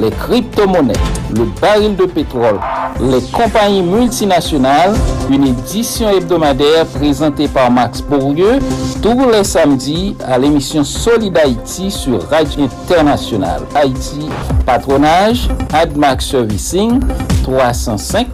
les 0.00 0.10
crypto-monnaies, 0.10 0.92
le 1.36 1.44
baril 1.60 1.96
de 1.96 2.04
pétrole, 2.04 2.60
les 3.00 3.20
compagnies 3.32 3.82
multinationales, 3.82 4.94
une 5.30 5.46
édition 5.46 6.10
hebdomadaire 6.10 6.86
présentée 6.86 7.48
par 7.48 7.70
Max 7.70 8.00
Bourdieu 8.02 8.58
tous 9.02 9.30
les 9.30 9.44
samedis 9.44 10.16
à 10.26 10.38
l'émission 10.38 10.84
Solid 10.84 11.36
Haïti 11.36 11.90
sur 11.90 12.28
Radio 12.28 12.64
Internationale. 12.64 13.62
Haïti, 13.74 14.28
patronage, 14.66 15.48
AdMax 15.72 16.26
Servicing, 16.26 17.00
305 17.44 18.28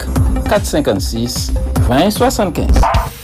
456 0.49 1.53
2075. 1.89 2.67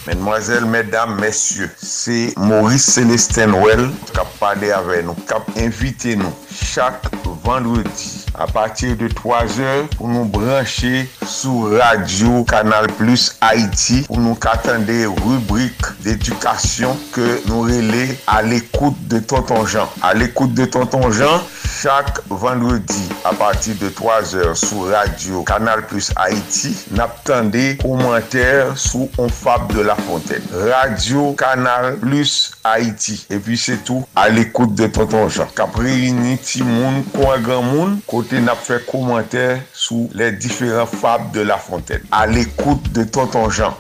Mesdemoiselles, 0.07 0.65
mesdames, 0.65 1.19
messieurs, 1.21 1.71
c'est 1.81 2.33
Maurice 2.37 2.85
Célestin 2.85 3.47
Noël 3.47 3.91
qui 4.13 4.19
a 4.19 4.25
parlé 4.41 4.71
avec 4.73 5.05
nous, 5.07 5.15
qui 5.15 5.33
a 5.33 5.65
invité 5.65 6.17
nous 6.17 6.33
chaque 6.53 7.03
vendredi 7.45 8.22
à 8.35 8.47
partir 8.47 8.97
de 8.97 9.09
3 9.09 9.61
heures 9.61 9.89
pour 9.97 10.09
nous 10.09 10.25
brancher 10.25 11.09
sur 11.27 11.79
Radio 11.79 12.45
Canal 12.45 12.87
Plus 12.99 13.37
Haïti 13.41 14.05
pour 14.07 14.19
nous 14.19 14.37
attendre 14.43 14.85
des 14.85 15.07
rubriques 15.07 15.87
d'éducation 16.01 16.97
que 17.13 17.47
nous 17.49 17.63
relais 17.63 18.19
à 18.27 18.43
l'écoute 18.43 18.97
de 19.09 19.19
Tonton 19.19 19.67
Jean. 19.67 19.89
À 20.03 20.15
l'écoute 20.15 20.55
de 20.55 20.65
Tonton 20.65 21.11
Jean, 21.11 21.41
Chak 21.83 22.21
vendredi 22.31 23.09
a 23.25 23.35
pati 23.35 23.75
de 23.75 23.89
3 23.89 24.37
or 24.37 24.55
sou 24.55 24.85
radio 24.89 25.43
Kanal 25.43 25.83
Plus 25.91 26.13
Haiti 26.15 26.71
nap 26.95 27.17
tende 27.27 27.73
komenter 27.81 28.71
sou 28.79 29.09
On 29.19 29.27
Fab 29.27 29.67
de 29.75 29.83
la 29.83 29.97
Fontaine. 29.97 30.47
Radio 30.71 31.33
Kanal 31.33 31.97
Plus 31.99 32.53
Haiti. 32.63 33.19
E 33.27 33.41
pi 33.43 33.59
se 33.59 33.81
tou 33.83 34.07
al 34.15 34.39
ekoute 34.39 34.79
de 34.79 34.87
Tonton 34.95 35.27
Jean. 35.27 35.51
Kapri 35.59 35.97
yini 36.05 36.39
ti 36.39 36.63
moun 36.63 37.03
kwa 37.17 37.35
gran 37.43 37.67
moun 37.73 37.99
kote 38.07 38.39
nap 38.47 38.63
fe 38.63 38.79
komenter 38.87 39.59
sou 39.75 40.07
le 40.15 40.31
diferent 40.39 40.87
Fab 40.87 41.33
de 41.35 41.43
la 41.43 41.59
Fontaine. 41.59 42.07
Al 42.15 42.39
ekoute 42.39 42.95
de 42.95 43.11
Tonton 43.11 43.51
Jean. 43.51 43.75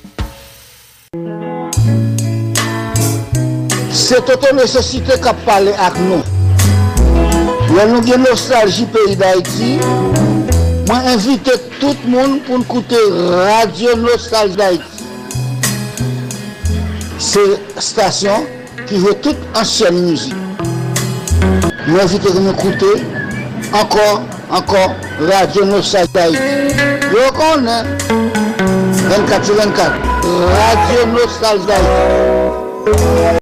Se 3.94 4.18
Tonton 4.26 4.58
Nesesite 4.58 5.22
kap 5.22 5.46
pale 5.46 5.78
ak 5.78 6.02
nou. 6.02 6.41
Lè 7.70 7.84
nou 7.86 8.02
gen 8.02 8.24
nostalji 8.26 8.84
peyi 8.90 9.14
d'Haïti, 9.20 9.76
mwen 10.88 11.06
invite 11.12 11.54
tout 11.78 12.06
moun 12.10 12.40
pou 12.46 12.58
n'koute 12.58 12.98
Radio 13.46 13.94
Nostalji 14.00 14.58
d'Haïti. 14.58 15.06
Se 17.22 17.44
stasyon 17.78 18.48
ki 18.88 18.98
jwe 19.04 19.14
tout 19.24 19.58
ansyen 19.60 19.94
mouzik. 19.94 20.34
Mwen 21.86 22.02
invite 22.02 22.34
nou 22.38 22.56
koute 22.58 22.90
ankor, 23.78 24.24
ankor 24.50 24.96
Radio 25.30 25.68
Nostalji 25.70 26.12
d'Haïti. 26.16 26.90
Yo 27.12 27.28
konen 27.38 27.94
24-24 29.06 30.10
Radio 30.58 31.06
Nostalji 31.14 31.70
d'Haïti. 31.70 33.41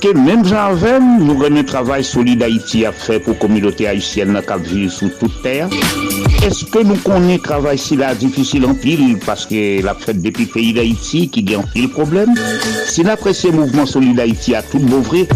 Eske 0.00 0.16
menm 0.16 0.46
jan 0.48 0.70
avem 0.78 1.08
nou 1.26 1.34
remen 1.42 1.66
travay 1.68 2.00
solide 2.08 2.46
Haiti 2.46 2.86
a 2.88 2.92
fe 2.96 3.18
pou 3.20 3.36
komilote 3.36 3.84
Haitienne 3.84 4.32
na 4.32 4.40
kap 4.40 4.62
vive 4.64 4.88
sou 4.94 5.12
tout 5.20 5.34
ter? 5.44 5.68
Eske 6.46 6.86
nou 6.88 6.96
konen 7.04 7.36
travay 7.44 7.76
si 7.76 7.98
la 8.00 8.14
difisil 8.16 8.64
an 8.64 8.78
pil 8.80 9.18
paske 9.26 9.60
la 9.84 9.92
fet 10.00 10.22
depi 10.24 10.48
peyi 10.48 10.72
d'Haiti 10.78 11.26
ki 11.34 11.44
gen 11.50 11.68
pil 11.74 11.90
problem? 11.92 12.32
Si 12.88 13.04
la 13.04 13.18
presye 13.20 13.52
mouvment 13.52 13.92
solide 13.92 14.24
Haiti 14.24 14.56
a 14.56 14.64
tout 14.64 14.80
bouvre, 14.88 15.26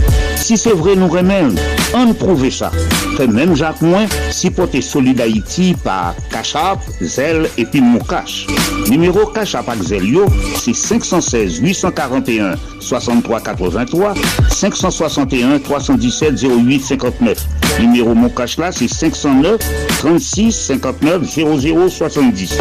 si 0.44 0.58
se 0.60 0.74
vre 0.76 0.92
nou 1.00 1.08
remen, 1.08 1.54
an 1.96 2.12
prouve 2.20 2.50
sa. 2.52 2.68
Fe 3.14 3.24
menm 3.30 3.54
jan 3.56 3.78
mwen, 3.80 4.10
si 4.34 4.50
pote 4.52 4.82
solide 4.84 5.24
Haiti 5.24 5.70
pa 5.84 6.12
Kachap, 6.32 6.84
Zel 7.00 7.46
epi 7.60 7.80
Moukache. 7.80 8.52
Numero 8.90 9.24
Kachap 9.32 9.70
ak 9.72 9.80
Zel 9.88 10.04
yo, 10.10 10.26
se 10.60 10.74
516 10.76 11.62
841 11.64 12.60
6383 12.84 14.12
561 14.52 15.58
317 15.64 16.44
08 16.44 16.90
59. 16.92 17.46
Numéro 17.80 18.14
mon 18.14 18.28
cash 18.28 18.58
là, 18.58 18.70
c'est 18.70 18.86
509 18.88 19.58
36 19.98 20.52
59 20.52 21.24
00 21.24 21.88
70. 21.88 22.58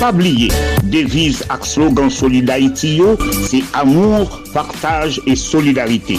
Pas 0.00 0.10
oublier, 0.10 0.48
devise 0.84 1.44
ak 1.48 1.64
slogan 1.66 2.10
Solid 2.10 2.50
Haïti 2.50 2.96
yo, 2.96 3.16
c'est 3.46 3.62
amour, 3.74 4.42
partage 4.52 5.20
et 5.26 5.36
solidarité. 5.36 6.18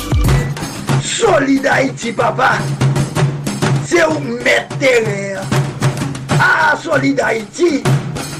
Solid 1.08 1.66
Haïti, 1.66 2.12
papa, 2.12 2.58
c'est 3.86 4.06
où 4.06 4.20
mettre 4.44 4.76
Ah, 6.38 6.76
Solid 6.76 7.20
Haïti. 7.22 7.82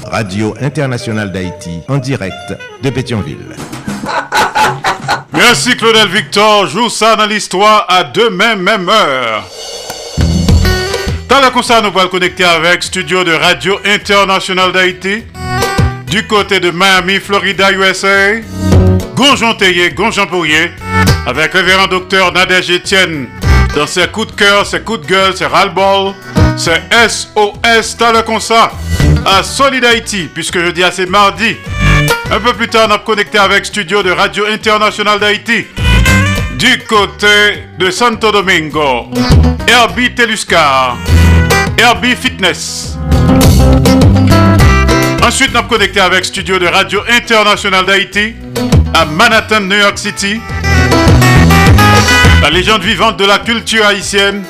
Radio 0.04 0.54
Internationale 0.60 1.32
d'Haïti, 1.32 1.80
en 1.88 1.96
direct 1.96 2.34
de 2.82 2.90
Pétionville. 2.90 3.56
Merci 5.32 5.76
Claudel 5.76 6.08
Victor, 6.08 6.66
joue 6.66 6.90
ça 6.90 7.16
dans 7.16 7.24
l'histoire 7.24 7.86
à 7.88 8.04
demain 8.04 8.54
même 8.56 8.88
heure. 8.88 9.44
Dans 11.26 11.40
le 11.40 11.50
concert, 11.50 11.82
nous 11.82 11.98
allons 11.98 12.10
connecter 12.10 12.44
avec 12.44 12.82
Studio 12.82 13.24
de 13.24 13.32
Radio 13.32 13.78
Internationale 13.86 14.72
d'Haïti, 14.72 15.24
du 16.06 16.26
côté 16.26 16.60
de 16.60 16.70
Miami, 16.70 17.18
Florida, 17.18 17.72
USA. 17.72 18.40
Gonjon 19.14 19.54
Théier, 19.54 19.90
Gonjon 19.90 20.26
Pourrier, 20.26 20.70
avec 21.28 21.52
révérend 21.52 21.86
docteur 21.86 22.32
Nadège 22.32 22.70
Etienne, 22.70 23.28
dans 23.76 23.86
ses 23.86 24.06
coups 24.06 24.28
de 24.28 24.32
cœur, 24.32 24.64
ses 24.64 24.80
coups 24.80 25.02
de 25.02 25.06
gueule, 25.06 25.36
ses 25.36 25.44
ras-le-bol, 25.44 26.14
ses 26.56 26.80
SOS 27.06 27.98
dans 27.98 28.12
le 28.12 28.22
concert 28.22 28.70
à 29.26 29.42
Solid 29.42 29.84
Haïti, 29.84 30.30
puisque 30.32 30.58
je 30.58 30.70
dis 30.70 30.82
à 30.82 30.90
c'est 30.90 31.04
mardi. 31.04 31.54
Un 32.30 32.40
peu 32.40 32.54
plus 32.54 32.68
tard, 32.68 32.88
on 32.88 32.94
a 32.94 32.98
connecté 32.98 33.36
avec 33.36 33.66
Studio 33.66 34.02
de 34.02 34.10
Radio 34.10 34.46
Internationale 34.46 35.20
d'Haïti. 35.20 35.66
Du 36.58 36.78
côté 36.88 37.64
de 37.78 37.90
Santo 37.90 38.32
Domingo, 38.32 39.10
Herbie 39.66 40.14
Teluscar, 40.14 40.96
Herbie 41.76 42.16
Fitness. 42.16 42.96
Ensuite, 45.22 45.50
on 45.54 45.58
a 45.58 45.62
connecté 45.64 46.00
avec 46.00 46.24
Studio 46.24 46.58
de 46.58 46.66
Radio 46.66 47.02
Internationale 47.06 47.84
d'Haïti 47.84 48.34
à 48.94 49.04
Manhattan, 49.04 49.60
New 49.60 49.76
York 49.76 49.98
City. 49.98 50.40
La 52.42 52.50
légende 52.50 52.82
vivante 52.82 53.18
de 53.18 53.24
la 53.26 53.38
culture 53.38 53.84
haïtienne. 53.86 54.44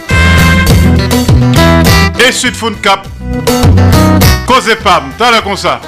Et 2.26 2.32
Sud 2.32 2.54
Cap. 2.82 3.06
Cause 4.46 4.76
Pam, 4.82 5.04
t'as 5.18 5.30
la 5.30 5.56
ça. 5.56 5.80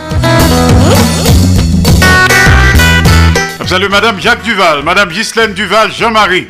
Salut 3.66 3.88
Madame 3.88 4.20
Jacques 4.20 4.42
Duval, 4.42 4.82
Madame 4.82 5.10
Ghislaine 5.10 5.52
Duval, 5.54 5.92
Jean-Marie, 5.92 6.48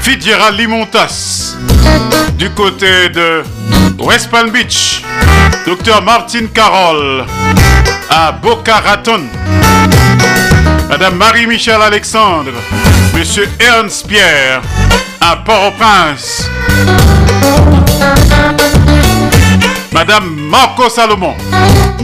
Fitzgerald 0.00 0.56
Limontas, 0.56 1.56
du 2.38 2.48
côté 2.50 3.08
de 3.08 3.42
West 3.98 4.30
Palm 4.30 4.50
Beach, 4.50 5.02
Docteur 5.66 6.02
Martine 6.02 6.48
Carole, 6.48 7.24
à 8.08 8.30
Boca 8.30 8.76
Raton, 8.76 9.22
Madame 10.88 11.16
Marie-Michel 11.16 11.80
Alexandre, 11.82 12.52
Monsieur 13.14 13.48
Ernst 13.60 14.06
Pierre, 14.06 14.62
à 15.20 15.36
Port-au-Prince, 15.36 16.48
Madame 19.92 20.34
Marco 20.48 20.88
Salomon, 20.88 21.34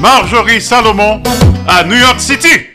Marjorie 0.00 0.60
Salomon, 0.60 1.22
à 1.66 1.84
New 1.84 1.96
York 1.96 2.20
City. 2.20 2.66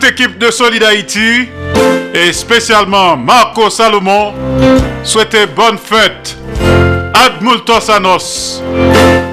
Toute 0.00 0.10
équipe 0.10 0.38
de 0.38 0.50
Solid 0.50 0.82
et 2.14 2.32
spécialement 2.32 3.16
Marco 3.16 3.68
Salomon 3.68 4.32
souhaitait 5.02 5.46
bonne 5.46 5.76
fête 5.78 6.36
ad 7.12 7.42
multos 7.42 7.90
anos 7.90 8.62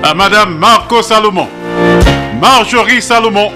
à 0.03 0.14
Madame 0.14 0.57
Marco 0.57 1.02
Salomon, 1.02 1.48
Marjorie 2.41 3.02
Salomon, 3.02 3.52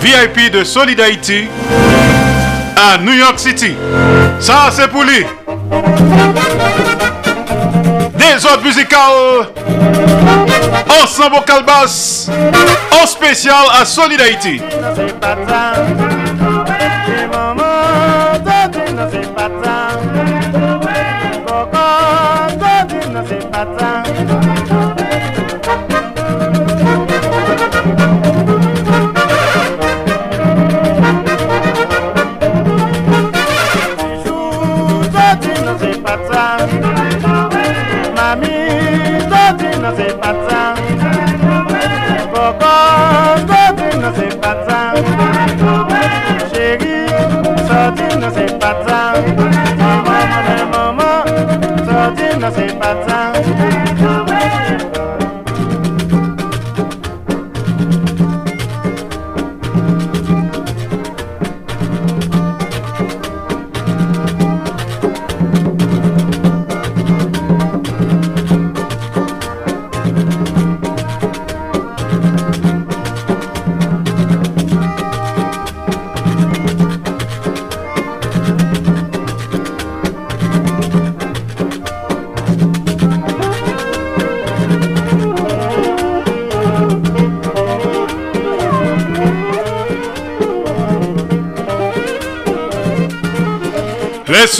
VIP 0.00 0.52
de 0.52 0.62
Solid 0.62 1.00
à 1.00 2.98
New 2.98 3.12
York 3.14 3.38
City. 3.38 3.74
Ça, 4.38 4.70
c'est 4.72 4.88
pour 4.88 5.02
lui. 5.02 5.24
Des 8.14 8.46
autres 8.46 8.64
musicales, 8.64 9.48
ensemble 11.02 11.36
au 11.36 11.40
calbas, 11.40 12.28
en 13.02 13.06
spécial 13.06 13.64
à 13.80 13.84
Solid. 13.84 14.20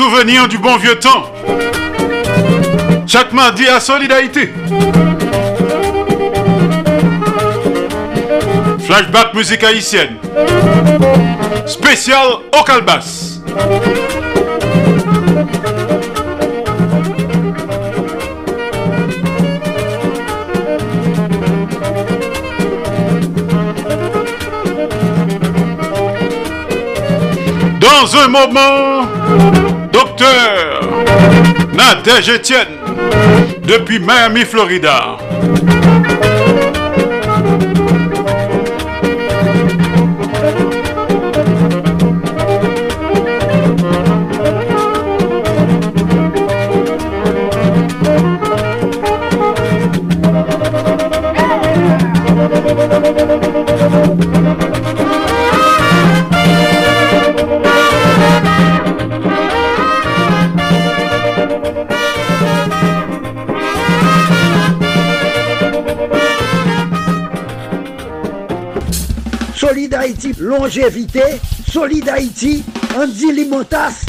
Souvenirs 0.03 0.49
du 0.49 0.57
bon 0.57 0.79
vieux 0.79 0.99
temps. 0.99 1.31
Chaque 3.07 3.35
mardi 3.35 3.69
à 3.69 3.79
Solidarité. 3.81 4.51
Flashback 8.87 9.35
musique 9.35 9.63
haïtienne. 9.63 10.17
Spécial 11.67 12.27
au 12.59 12.65
Calbas. 12.65 13.41
Dans 27.81 28.17
un 28.17 28.29
moment, 28.29 29.70
docteur 30.21 30.81
Nadège 31.73 32.29
Etienne, 32.29 32.77
depuis 33.63 33.99
Miami, 33.99 34.45
Florida. 34.45 35.17
Longévité. 70.51 71.23
Solid 71.73 72.09
Haïti, 72.09 72.65
Andy 72.97 73.33
Limotas. 73.33 74.05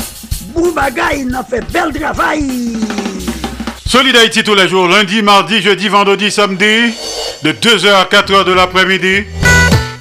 Boubagaï, 0.54 1.24
n'a 1.26 1.44
fait 1.44 1.64
bel 1.72 1.94
travail. 1.94 2.78
Solid 3.86 4.16
Haïti 4.16 4.44
tous 4.44 4.56
les 4.56 4.68
jours, 4.68 4.88
lundi, 4.88 5.22
mardi, 5.22 5.62
jeudi, 5.62 5.88
vendredi, 5.88 6.32
samedi, 6.32 6.94
de 7.44 7.52
2h 7.52 7.94
à 7.94 8.06
4h 8.06 8.46
de 8.46 8.54
l'après-midi. 8.54 9.24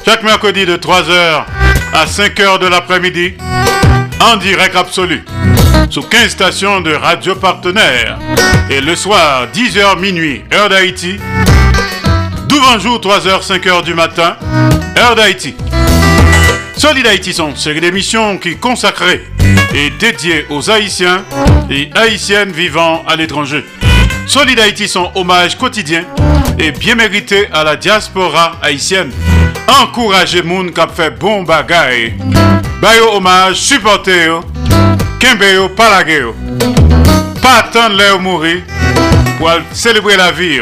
Chaque 0.04 0.22
mercredi 0.22 0.64
de 0.64 0.76
3h 0.76 1.44
à 1.92 2.06
5h 2.06 2.58
de 2.58 2.66
l'après-midi. 2.66 3.34
En 4.20 4.36
direct 4.36 4.76
absolu. 4.76 5.24
Sous 5.90 6.02
15 6.02 6.30
stations 6.30 6.80
de 6.80 6.92
radio 6.92 7.34
partenaires. 7.34 8.18
Et 8.70 8.80
le 8.80 8.96
soir, 8.96 9.46
10h 9.52 9.98
minuit, 9.98 10.42
heure 10.54 10.68
d'Haïti. 10.68 11.18
jour 12.78 13.00
3h, 13.00 13.46
5h 13.46 13.84
du 13.84 13.94
matin, 13.94 14.36
heure 14.96 15.16
d'Haïti. 15.16 15.54
Solid 16.76 17.06
Haïti 17.06 17.32
sont 17.32 17.50
une 17.50 17.56
série 17.56 17.80
d'émissions 17.80 18.38
qui 18.38 18.56
consacrées 18.56 19.26
et 19.74 19.90
dédiées 19.98 20.46
aux 20.48 20.70
Haïtiens 20.70 21.24
et 21.70 21.90
Haïtiennes 21.94 22.52
vivant 22.52 23.02
à 23.06 23.16
l'étranger. 23.16 23.64
Solid 24.26 24.58
Haïti 24.58 24.88
sont 24.88 25.10
hommage 25.14 25.56
quotidien 25.58 26.04
et 26.58 26.70
bien 26.72 26.94
mérité 26.94 27.48
à 27.52 27.64
la 27.64 27.76
diaspora 27.76 28.56
haïtienne. 28.62 29.10
Encouragez 29.82 30.42
moun 30.42 30.72
qui 30.72 30.80
fait 30.94 31.10
bon 31.10 31.42
bagay. 31.42 32.14
Bayo 32.80 33.14
hommage, 33.14 33.56
supportez 33.56 34.24
yo, 34.26 34.44
kembe. 35.18 35.74
Pas 35.76 37.58
attendre 37.58 37.96
leur 37.96 38.20
mourir 38.20 38.62
pour 39.38 39.50
célébrer 39.72 40.16
la 40.16 40.30
vie. 40.32 40.60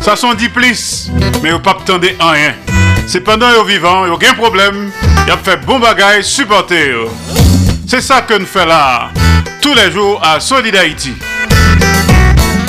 Ça 0.00 0.16
sont 0.16 0.34
dit 0.34 0.48
plus, 0.48 1.10
mais 1.42 1.50
vous 1.50 1.58
pas 1.58 1.76
attendez 1.80 2.16
rien. 2.18 2.54
C'est 3.10 3.22
pendant 3.22 3.50
yo 3.50 3.64
vivant, 3.64 4.04
yo 4.04 4.16
aucun 4.16 4.34
problème, 4.34 4.90
y 5.26 5.30
a 5.30 5.38
fait 5.38 5.56
bon 5.64 5.78
bagay, 5.78 6.22
supporter. 6.22 6.94
C'est 7.86 8.02
ça 8.02 8.20
que 8.20 8.34
nous 8.34 8.44
fait 8.44 8.66
là, 8.66 9.08
tous 9.62 9.72
les 9.72 9.90
jours 9.90 10.20
à 10.22 10.38
Solid 10.40 10.76
Haïti. 10.76 11.14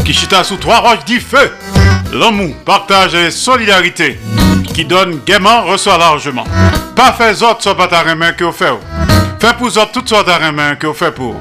Qui 0.06 0.14
chita 0.14 0.46
sous 0.46 0.56
trois 0.56 0.78
roches 0.78 1.04
dit 1.06 1.20
feu. 1.20 1.52
L'amour, 2.14 2.56
partage 2.64 3.16
et 3.16 3.32
solidarité. 3.32 4.18
Qui 4.74 4.86
donne 4.86 5.20
gaiement, 5.26 5.64
reçoit 5.64 5.98
largement. 5.98 6.46
Pas 6.96 7.12
fait 7.12 7.44
autres 7.44 7.62
soit 7.62 7.76
pas 7.76 7.88
ta 7.88 8.16
main 8.16 8.32
que 8.32 8.46
vous 8.46 8.54
faites. 8.54 8.80
Fait 9.42 9.58
pour 9.58 9.68
autres 9.68 9.92
toutes 9.92 10.08
sortes 10.08 10.28
de 10.28 10.52
main 10.52 10.76
que 10.76 10.88
vous 10.88 10.94
faites 10.94 11.16
pour. 11.16 11.36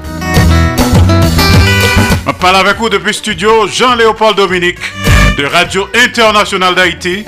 On 2.27 2.33
parle 2.33 2.57
avec 2.57 2.77
vous 2.77 2.89
depuis 2.89 3.13
studio 3.13 3.65
Jean-Léopold 3.65 4.35
Dominique 4.35 4.81
de 5.37 5.45
Radio 5.45 5.87
Internationale 5.95 6.75
d'Haïti 6.75 7.25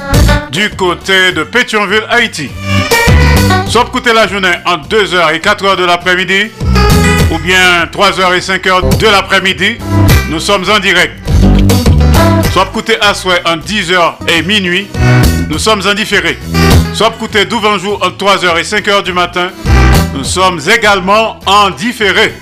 du 0.52 0.70
côté 0.72 1.32
de 1.32 1.44
Pétionville, 1.44 2.04
Haïti. 2.10 2.50
Soit 3.68 3.84
écouter 3.84 4.12
la 4.14 4.28
journée 4.28 4.52
entre 4.66 4.90
2h 4.90 5.34
et 5.34 5.40
4h 5.40 5.78
de 5.78 5.86
l'après-midi 5.86 6.52
ou 7.32 7.38
bien 7.40 7.86
3h 7.86 8.36
et 8.36 8.40
5h 8.40 8.98
de 8.98 9.08
l'après-midi, 9.08 9.78
nous 10.30 10.40
sommes 10.40 10.66
en 10.70 10.80
direct. 10.80 11.14
Soit 12.52 12.68
écouter 12.70 12.98
à 13.00 13.14
souhait 13.14 13.42
entre 13.46 13.66
10h 13.66 14.16
et 14.28 14.42
minuit, 14.42 14.88
nous 15.50 15.58
sommes 15.58 15.82
en 15.88 15.94
différé. 15.94 16.38
Soit 16.94 17.14
écouter 17.16 17.46
12 17.46 17.82
jours 17.82 18.00
entre 18.04 18.26
3h 18.26 18.60
et 18.60 18.64
5h 18.64 19.04
du 19.04 19.14
matin, 19.14 19.50
nous 20.14 20.26
sommes 20.26 20.60
également 20.70 21.40
en 21.46 21.70
différé. 21.70 22.34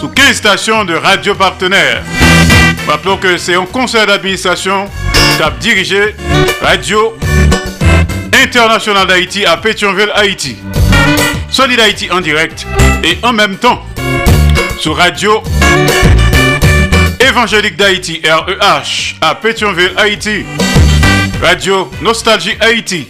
Sous 0.00 0.08
15 0.08 0.32
stations 0.34 0.84
de 0.84 0.94
radio 0.94 1.36
partenaires. 1.36 2.02
Rappelons 2.88 3.18
que 3.18 3.36
c'est 3.36 3.54
un 3.54 3.66
conseil 3.66 4.06
d'administration 4.06 4.88
a 5.42 5.50
dirigé 5.50 6.14
Radio 6.60 7.16
International 8.32 9.06
d'Haïti 9.06 9.44
à 9.46 9.56
Pétionville, 9.56 10.10
Haïti. 10.14 10.56
Solid 11.50 11.80
Haïti 11.80 12.10
en 12.10 12.20
direct 12.20 12.66
et 13.02 13.18
en 13.22 13.32
même 13.32 13.56
temps 13.56 13.82
sur 14.78 14.96
Radio 14.96 15.42
Évangélique 17.20 17.76
d'Haïti, 17.76 18.20
REH, 18.24 19.16
à 19.20 19.34
Pétionville, 19.34 19.92
Haïti. 19.96 20.44
Radio 21.42 21.90
Nostalgie 22.02 22.56
Haïti. 22.60 23.08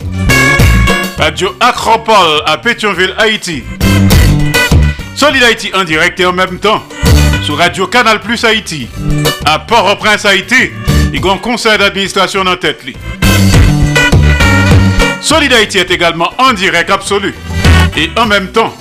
Radio 1.18 1.56
Acropole 1.60 2.42
à 2.46 2.58
Pétionville, 2.58 3.14
Haïti. 3.18 3.64
Solid 5.16 5.42
Haïti 5.42 5.70
en 5.74 5.84
direct 5.84 6.20
et 6.20 6.26
en 6.26 6.32
même 6.32 6.58
temps 6.58 6.82
sur 7.42 7.56
Radio 7.56 7.86
Canal 7.86 8.20
Plus 8.20 8.44
Haïti. 8.44 8.88
À 9.44 9.58
Port-au-Prince, 9.58 10.24
Haïti, 10.24 10.70
il 11.12 11.24
y 11.24 11.28
a 11.28 11.32
un 11.32 11.38
conseil 11.38 11.78
d'administration 11.78 12.42
en 12.42 12.56
tête. 12.56 12.82
Solid 15.20 15.52
Haïti 15.52 15.78
est 15.78 15.90
également 15.90 16.30
en 16.38 16.52
direct 16.52 16.90
absolu 16.90 17.34
et 17.96 18.10
en 18.18 18.26
même 18.26 18.48
temps 18.48 18.74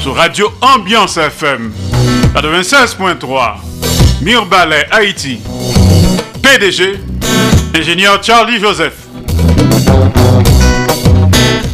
sur 0.00 0.14
Radio 0.14 0.52
Ambiance 0.60 1.16
FM 1.16 1.72
96.3 2.34 3.54
Mirbalet 4.22 4.86
Haïti. 4.90 5.40
PDG, 6.42 7.00
ingénieur 7.74 8.22
Charlie 8.22 8.60
Joseph. 8.60 8.94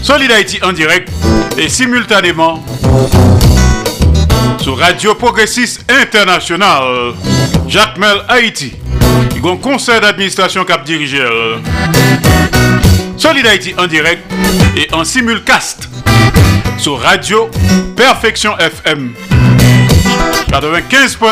Solid 0.03 0.31
en 0.63 0.73
direct 0.73 1.11
et 1.59 1.69
simultanément 1.69 2.65
sur 4.61 4.79
Radio 4.79 5.15
Progressiste 5.15 5.85
International, 5.91 7.15
Jacques 7.69 7.99
Mel 7.99 8.23
Haïti. 8.29 8.73
Il 9.35 9.45
y 9.45 9.49
a 9.49 9.53
un 9.53 9.57
conseil 9.57 10.01
d'administration 10.01 10.65
cap 10.65 10.85
dirigé. 10.85 11.19
Solid 13.17 13.47
Haïti 13.47 13.75
en 13.79 13.87
direct 13.87 14.23
et 14.77 14.93
en 14.93 15.05
simulcast 15.05 15.89
sur 16.79 17.01
Radio 17.01 17.49
Perfection 17.97 18.57
FM 18.59 19.13
95.1 20.51 21.29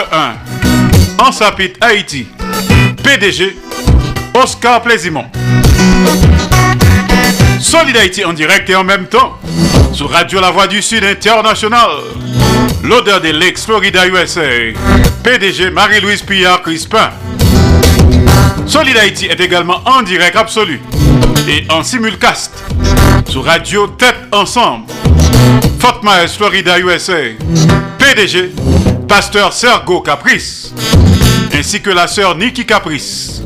en 1.18 1.32
Sapit 1.32 1.72
Haïti. 1.80 2.26
PDG 3.02 3.56
Oscar 4.34 4.82
Plaisimont. 4.82 5.26
Solid 7.60 7.96
Haïti 7.96 8.24
en 8.24 8.32
direct 8.32 8.70
et 8.70 8.76
en 8.76 8.84
même 8.84 9.06
temps 9.06 9.38
sur 9.92 10.10
Radio 10.10 10.40
La 10.40 10.50
Voix 10.50 10.66
du 10.66 10.80
Sud 10.82 11.04
International. 11.04 11.90
L'odeur 12.84 13.20
de 13.20 13.28
l'ex 13.28 13.64
Florida 13.64 14.06
USA. 14.06 14.40
PDG 15.22 15.70
Marie-Louise 15.70 16.22
Pillard 16.22 16.62
Crispin. 16.62 17.10
Solid 18.66 18.96
Haïti 18.96 19.26
est 19.26 19.40
également 19.40 19.80
en 19.84 20.02
direct 20.02 20.36
absolu 20.36 20.80
et 21.48 21.64
en 21.70 21.82
simulcast 21.82 22.52
sur 23.28 23.44
Radio 23.44 23.86
Tête 23.88 24.16
Ensemble. 24.32 24.84
Fort 25.78 26.00
Myers, 26.02 26.28
Florida 26.28 26.78
USA. 26.78 27.14
PDG 27.98 28.52
Pasteur 29.08 29.52
Sergo 29.52 30.00
Caprice. 30.00 30.72
Ainsi 31.52 31.80
que 31.80 31.90
la 31.90 32.06
sœur 32.06 32.36
Nikki 32.36 32.64
Caprice. 32.64 33.42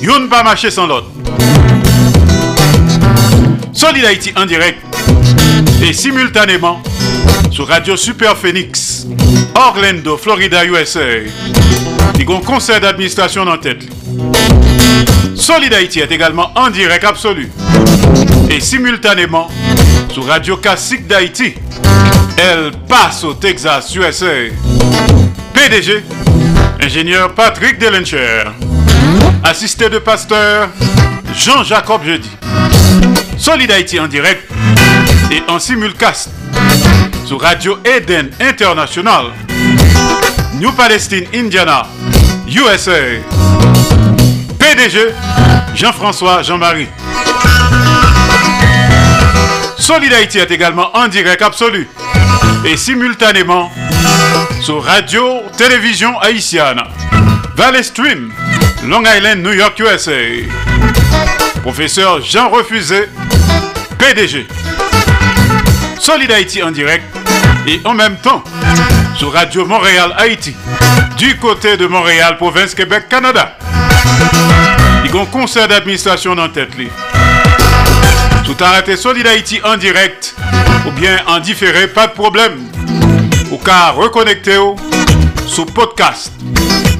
Youn 0.00 0.28
pas 0.28 0.42
marcher 0.42 0.70
sans 0.70 0.86
l'autre. 0.86 1.08
Solid 3.72 4.04
Haïti 4.04 4.32
en 4.36 4.46
direct 4.46 4.78
Et 5.82 5.92
simultanément 5.92 6.82
sur 7.50 7.68
Radio 7.68 7.96
Super 7.96 8.36
Phoenix, 8.36 9.06
Orlando, 9.54 10.16
Florida, 10.16 10.64
USA. 10.64 11.00
Il 12.14 12.28
y 12.28 12.32
a 12.32 12.36
un 12.36 12.40
conseil 12.40 12.80
d'administration 12.80 13.42
en 13.42 13.58
tête. 13.58 13.84
Solid 15.34 15.72
Haïti 15.74 16.00
est 16.00 16.10
également 16.10 16.50
en 16.54 16.70
direct 16.70 17.04
absolu. 17.04 17.50
Et 18.50 18.60
simultanément 18.60 19.48
sur 20.12 20.26
Radio 20.26 20.56
Classique 20.56 21.06
d'Haïti. 21.06 21.54
Elle 22.36 22.72
passe 22.88 23.24
au 23.24 23.34
Texas, 23.34 23.94
USA. 23.94 24.26
PDG, 25.52 26.02
ingénieur 26.80 27.34
Patrick 27.34 27.78
Delencher. 27.78 28.44
Assisté 29.44 29.88
de 29.88 29.98
pasteur 29.98 30.68
Jean-Jacob 31.34 32.04
Jeudi. 32.04 32.30
Solid 33.36 33.70
Haïti 33.70 33.98
en 33.98 34.08
direct 34.08 34.48
et 35.30 35.42
en 35.50 35.58
simulcast 35.58 36.30
sur 37.24 37.40
Radio 37.40 37.78
Eden 37.84 38.30
International. 38.40 39.26
New 40.60 40.72
Palestine, 40.72 41.26
Indiana, 41.34 41.86
USA. 42.46 43.51
Jean-François 45.74 46.42
Jean-Marie. 46.42 46.88
Solid 49.78 50.12
Haïti 50.12 50.38
est 50.38 50.50
également 50.50 50.90
en 50.96 51.06
direct 51.06 51.40
absolu 51.40 51.88
et 52.64 52.76
simultanément 52.76 53.70
sur 54.60 54.82
Radio 54.82 55.42
Télévision 55.56 56.18
Haïtienne, 56.18 56.82
Valley 57.54 57.84
Stream, 57.84 58.32
Long 58.84 59.04
Island, 59.04 59.42
New 59.42 59.52
York, 59.52 59.78
USA. 59.78 60.10
Professeur 61.62 62.20
Jean 62.20 62.48
Refusé, 62.48 63.08
PDG. 63.98 64.48
Solid 66.00 66.30
Haïti 66.32 66.60
en 66.60 66.72
direct 66.72 67.04
et 67.68 67.80
en 67.84 67.94
même 67.94 68.16
temps 68.16 68.42
sur 69.14 69.32
Radio 69.32 69.64
Montréal 69.64 70.12
Haïti, 70.18 70.56
du 71.18 71.36
côté 71.36 71.76
de 71.76 71.86
Montréal, 71.86 72.36
province 72.36 72.74
Québec, 72.74 73.04
Canada. 73.08 73.56
Il 75.04 75.14
y 75.14 75.18
a 75.18 75.20
un 75.20 75.26
conseil 75.26 75.68
d'administration 75.68 76.34
dans 76.34 76.48
tête. 76.48 76.70
Tout 78.44 78.56
arrêté 78.64 78.96
Solid 78.96 79.26
Haïti 79.26 79.60
en 79.64 79.76
direct 79.76 80.34
ou 80.86 80.90
bien 80.90 81.18
en 81.26 81.38
différé, 81.38 81.86
pas 81.88 82.06
de 82.06 82.12
problème. 82.12 82.68
Au 83.50 83.58
cas 83.58 83.90
reconnecté 83.90 84.56
sur 85.46 85.66
podcast, 85.66 86.32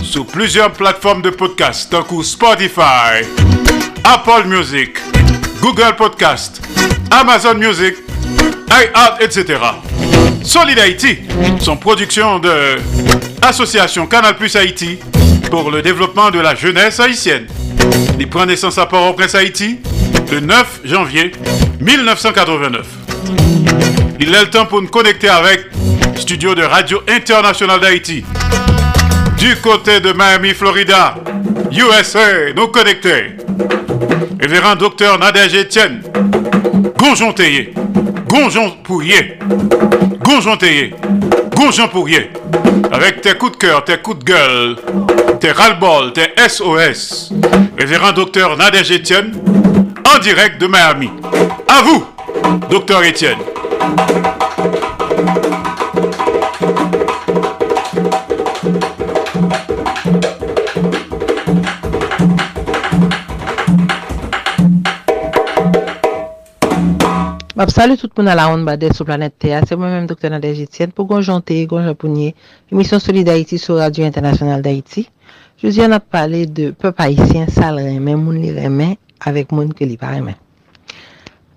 sur 0.02 0.26
plusieurs 0.26 0.72
plateformes 0.72 1.22
de 1.22 1.30
podcast, 1.30 1.90
tant 1.90 2.02
que 2.02 2.22
Spotify, 2.22 3.24
Apple 4.04 4.46
Music, 4.46 4.98
Google 5.60 5.96
Podcast, 5.96 6.60
Amazon 7.10 7.54
Music, 7.54 7.94
iHeart, 8.70 9.20
etc. 9.20 9.58
Solid 10.44 10.78
Haïti, 10.78 11.18
son 11.60 11.76
production 11.76 12.38
de 12.38 12.76
Association 13.42 14.06
Canal 14.06 14.36
Plus 14.36 14.54
Haïti 14.56 14.98
pour 15.50 15.70
le 15.70 15.82
développement 15.82 16.30
de 16.30 16.40
la 16.40 16.54
jeunesse 16.54 16.98
haïtienne. 17.00 17.46
Il 18.18 18.28
prend 18.28 18.46
naissance 18.46 18.78
à 18.78 18.86
Port-au-Prince, 18.86 19.34
Haïti, 19.34 19.78
le 20.30 20.40
9 20.40 20.80
janvier 20.84 21.32
1989. 21.80 22.86
Il 24.20 24.34
a 24.34 24.42
le 24.42 24.50
temps 24.50 24.66
pour 24.66 24.80
nous 24.80 24.88
connecter 24.88 25.28
avec 25.28 25.66
studio 26.16 26.54
de 26.54 26.62
Radio 26.62 27.02
Internationale 27.08 27.80
d'Haïti. 27.80 28.24
Du 29.38 29.56
côté 29.56 30.00
de 30.00 30.12
Miami, 30.12 30.50
Florida, 30.50 31.16
USA, 31.72 32.52
nous 32.56 32.68
connectés. 32.68 33.36
Révérend 34.40 34.76
docteur 34.76 35.18
Nadège 35.18 35.54
Etienne, 35.56 36.02
Gonjon 36.96 37.32
Théier, 37.32 37.74
Gonjon 38.28 38.70
Pourrier, 38.84 39.38
Gonjon 40.24 40.56
Théier, 40.56 40.94
Gonjon 41.56 41.88
Pourrier, 41.88 42.30
avec 42.90 43.20
tes 43.20 43.34
coups 43.34 43.52
de 43.52 43.56
cœur, 43.56 43.84
tes 43.84 43.98
coups 43.98 44.18
de 44.18 44.24
gueule, 44.24 44.76
tes 45.40 45.52
ras-le-bol, 45.52 46.12
tes 46.12 46.32
SOS. 46.48 47.32
Révérend 47.78 48.12
docteur 48.12 48.56
Nadège 48.56 48.92
Etienne, 48.92 49.32
en 50.14 50.18
direct 50.18 50.60
de 50.60 50.66
Miami. 50.66 51.10
À 51.68 51.82
vous, 51.82 52.06
docteur 52.70 53.00
Etienne. 53.02 53.38
Mab 67.62 67.70
salu 67.70 67.94
tout 67.96 68.10
moun 68.16 68.26
ala 68.26 68.48
on 68.50 68.64
bade 68.66 68.88
sou 68.90 69.04
planet 69.06 69.36
T.A. 69.38 69.60
Se 69.62 69.76
mwen 69.78 69.92
mèm 69.94 70.06
Dr. 70.10 70.32
Nadej 70.34 70.64
Etienne 70.64 70.90
pou 70.90 71.06
gonjante, 71.06 71.54
gonjapounye, 71.70 72.32
emisyon 72.72 72.98
soli 72.98 73.22
d'Haïti 73.22 73.54
sou 73.62 73.76
Radio 73.78 74.02
Internasyonal 74.02 74.64
d'Haïti. 74.64 75.04
Jouzi 75.62 75.84
an 75.84 75.94
ap 75.94 76.08
pale 76.10 76.40
de 76.50 76.72
pep 76.74 76.98
Haïtien 76.98 77.46
sal 77.46 77.78
remè, 77.78 78.16
moun 78.18 78.40
li 78.42 78.50
remè, 78.50 78.88
avèk 79.30 79.54
moun 79.54 79.70
ke 79.78 79.86
li 79.86 79.94
pa 80.00 80.10
remè. 80.16 80.34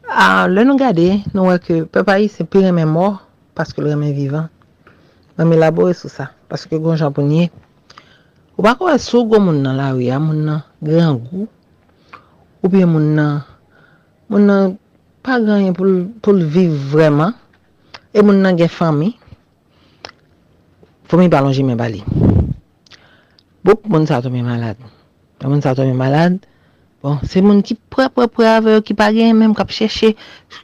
A, 0.05 0.27
ah, 0.27 0.43
lè 0.45 0.67
nou 0.69 0.77
gade, 0.77 1.07
nou 1.33 1.49
wè 1.49 1.57
ke 1.65 1.79
pep 1.89 2.13
Haïtien 2.13 2.53
pi 2.53 2.61
remè 2.67 2.85
mò, 2.85 3.09
paske 3.57 3.81
l 3.81 3.89
remè 3.95 4.13
vivan. 4.13 4.45
Mwen 5.39 5.55
mè 5.55 5.61
labore 5.65 5.97
sou 5.97 6.13
sa, 6.13 6.29
paske 6.53 6.77
gonjapounye. 6.85 7.49
Ou 8.59 8.69
bako 8.69 8.93
wè 8.93 9.01
sou 9.01 9.25
goun 9.25 9.49
moun 9.49 9.65
nan 9.65 9.81
la 9.81 9.89
wè, 9.97 10.13
moun 10.21 10.45
nan 10.53 10.61
gran 10.85 11.17
gou, 11.17 11.49
ou 12.61 12.69
bi 12.69 12.85
moun 12.85 13.15
nan, 13.17 13.39
moun 14.29 14.51
nan, 14.53 14.81
pa 15.25 15.39
ganyen 15.41 15.73
pou 15.73 16.33
l'viv 16.37 16.73
vreman, 16.93 17.33
e 18.13 18.21
moun 18.21 18.43
nan 18.45 18.57
gen 18.59 18.69
fami, 18.69 19.15
fò 21.09 21.17
mi 21.19 21.31
balon 21.33 21.55
jime 21.55 21.75
bali. 21.79 22.03
Bok 23.65 23.87
moun 23.89 24.05
sa 24.05 24.21
to 24.21 24.29
mi 24.29 24.43
malade. 24.45 24.77
Moun 25.41 25.63
sa 25.65 25.73
to 25.73 25.83
mi 25.87 25.95
malade, 25.97 26.45
bon, 27.01 27.17
se 27.25 27.41
moun 27.41 27.63
ki 27.65 27.79
pre 27.89 28.05
pre 28.13 28.29
pre 28.29 28.45
ave, 28.51 28.77
ki 28.85 28.93
pa 28.97 29.09
gen 29.15 29.33
men 29.39 29.55
kap 29.57 29.73
chèche, 29.73 30.13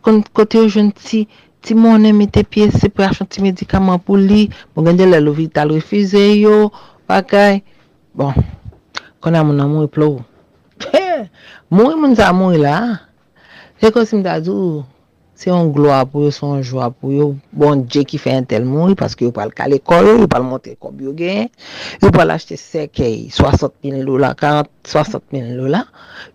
kote 0.05 0.61
yo 0.61 0.67
joun 0.69 0.93
ti, 0.93 1.25
ti 1.65 1.73
moun 1.77 2.05
eme 2.05 2.29
te 2.29 2.45
pye, 2.45 2.69
se 2.69 2.91
pre 2.93 3.09
achon 3.09 3.29
ti 3.29 3.41
medikaman 3.41 3.97
pou 4.05 4.21
li, 4.21 4.45
moun 4.75 4.91
gen 4.91 5.01
de 5.01 5.09
lè 5.09 5.21
louvi 5.23 5.49
tal 5.49 5.73
refize 5.73 6.21
yo, 6.37 6.67
wakay, 7.09 7.63
bon, 8.13 8.37
konan 9.25 9.49
moun 9.49 9.57
nan 9.57 9.73
moun 9.73 9.89
e 9.89 9.91
plou. 9.91 10.21
Moun 11.71 11.93
e 11.93 11.95
moun 11.95 12.15
sa 12.17 12.33
moun 12.33 12.55
e 12.57 12.59
la, 12.59 12.75
Se 13.81 13.89
kon 13.89 14.05
si 14.05 14.13
mda 14.13 14.35
djou, 14.45 14.83
se 15.33 15.47
yon 15.49 15.71
gloa 15.73 16.03
pou 16.05 16.21
yo, 16.21 16.29
se 16.29 16.43
yon 16.45 16.59
jwa 16.61 16.91
pou 16.93 17.09
yo, 17.15 17.31
bon 17.57 17.79
dje 17.89 18.03
ki 18.05 18.19
fe 18.21 18.35
entel 18.37 18.67
moun, 18.69 18.91
paske 18.99 19.25
yo 19.25 19.31
pal 19.33 19.49
kal 19.57 19.73
ekol 19.73 20.05
yo, 20.05 20.11
yo 20.21 20.27
pal 20.29 20.45
monte 20.45 20.75
kob 20.77 20.99
yo 21.01 21.15
gen, 21.17 21.47
yo 22.03 22.11
pal 22.13 22.29
achete 22.29 22.59
sekey, 22.61 23.23
60.000 23.33 24.03
lola, 24.05 24.35
40-60.000 24.37 25.57
lola, 25.57 25.81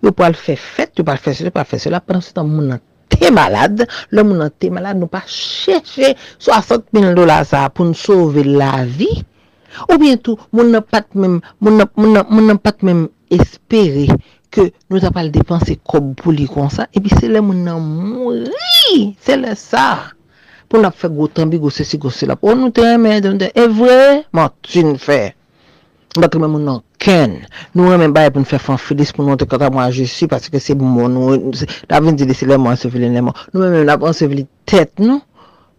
yo 0.02 0.10
pal 0.18 0.34
fe 0.34 0.56
fet, 0.58 0.90
yo 0.98 1.06
pal 1.06 1.22
fe 1.22 1.36
se, 1.38 1.46
yo 1.46 1.54
pal 1.54 1.68
fe 1.70 1.78
se 1.78 1.92
la, 1.94 2.02
pran 2.02 2.24
se 2.26 2.34
tan 2.34 2.50
moun 2.50 2.72
nan 2.72 2.82
te 3.14 3.30
malade, 3.30 3.86
le 4.10 4.26
moun 4.26 4.42
nan 4.42 4.50
te 4.50 4.72
malade 4.74 4.98
nou 4.98 5.14
pa 5.14 5.22
chèche 5.30 6.16
60.000 6.42 7.14
lola 7.14 7.44
sa 7.46 7.68
pou 7.70 7.86
nou 7.86 7.94
sove 7.94 8.42
la 8.42 8.80
vi, 8.90 9.12
ou 9.86 10.02
pat 10.90 11.14
mèm, 11.14 11.38
moun 11.62 11.78
nan 11.78 12.58
pat 12.58 12.82
mèm 12.82 13.06
espere, 13.30 14.10
ke 14.56 14.70
nou 14.88 15.02
ta 15.02 15.12
pal 15.14 15.28
depanse 15.34 15.76
kob 15.84 16.14
pou 16.18 16.32
li 16.34 16.46
kon 16.50 16.70
sa, 16.72 16.88
epi 16.96 17.12
se 17.12 17.28
le 17.28 17.42
moun 17.44 17.64
nan 17.66 17.84
mouri, 17.84 19.12
se 19.20 19.36
le 19.36 19.52
sa, 19.58 20.14
pou 20.70 20.80
nap 20.82 20.96
fe 20.98 21.10
gotan 21.12 21.52
bi 21.52 21.60
gose 21.60 21.84
si 21.86 22.00
gose 22.00 22.28
la, 22.28 22.38
pou 22.40 22.56
nou 22.56 22.72
te 22.74 22.84
reme, 22.86 23.18
e 23.20 23.66
vre, 23.76 24.24
man 24.36 24.54
tin 24.64 24.94
fe, 25.00 25.20
bat 26.16 26.32
reme 26.32 26.48
moun 26.48 26.64
nan 26.66 26.82
ken, 27.02 27.36
nou 27.76 27.92
remen 27.92 28.14
baye 28.16 28.32
pou 28.32 28.40
nou 28.40 28.48
fe 28.48 28.60
fan 28.62 28.80
filis, 28.80 29.12
pou 29.12 29.26
nou 29.26 29.36
te 29.38 29.48
kata 29.48 29.68
mwa 29.72 29.90
jesu, 29.94 30.28
parce 30.30 30.48
ke 30.52 30.62
se 30.62 30.74
moun 30.78 31.12
nou, 31.12 31.52
la 31.90 32.00
ven 32.00 32.16
di 32.16 32.26
de 32.28 32.36
se 32.36 32.48
le 32.48 32.56
moun 32.56 32.80
se 32.80 32.88
vile, 32.92 33.12
nou 33.12 33.34
remen 33.52 33.84
la 33.86 33.98
pan 34.00 34.16
se 34.16 34.28
vile 34.30 34.46
tet 34.64 34.96
nou, 35.02 35.20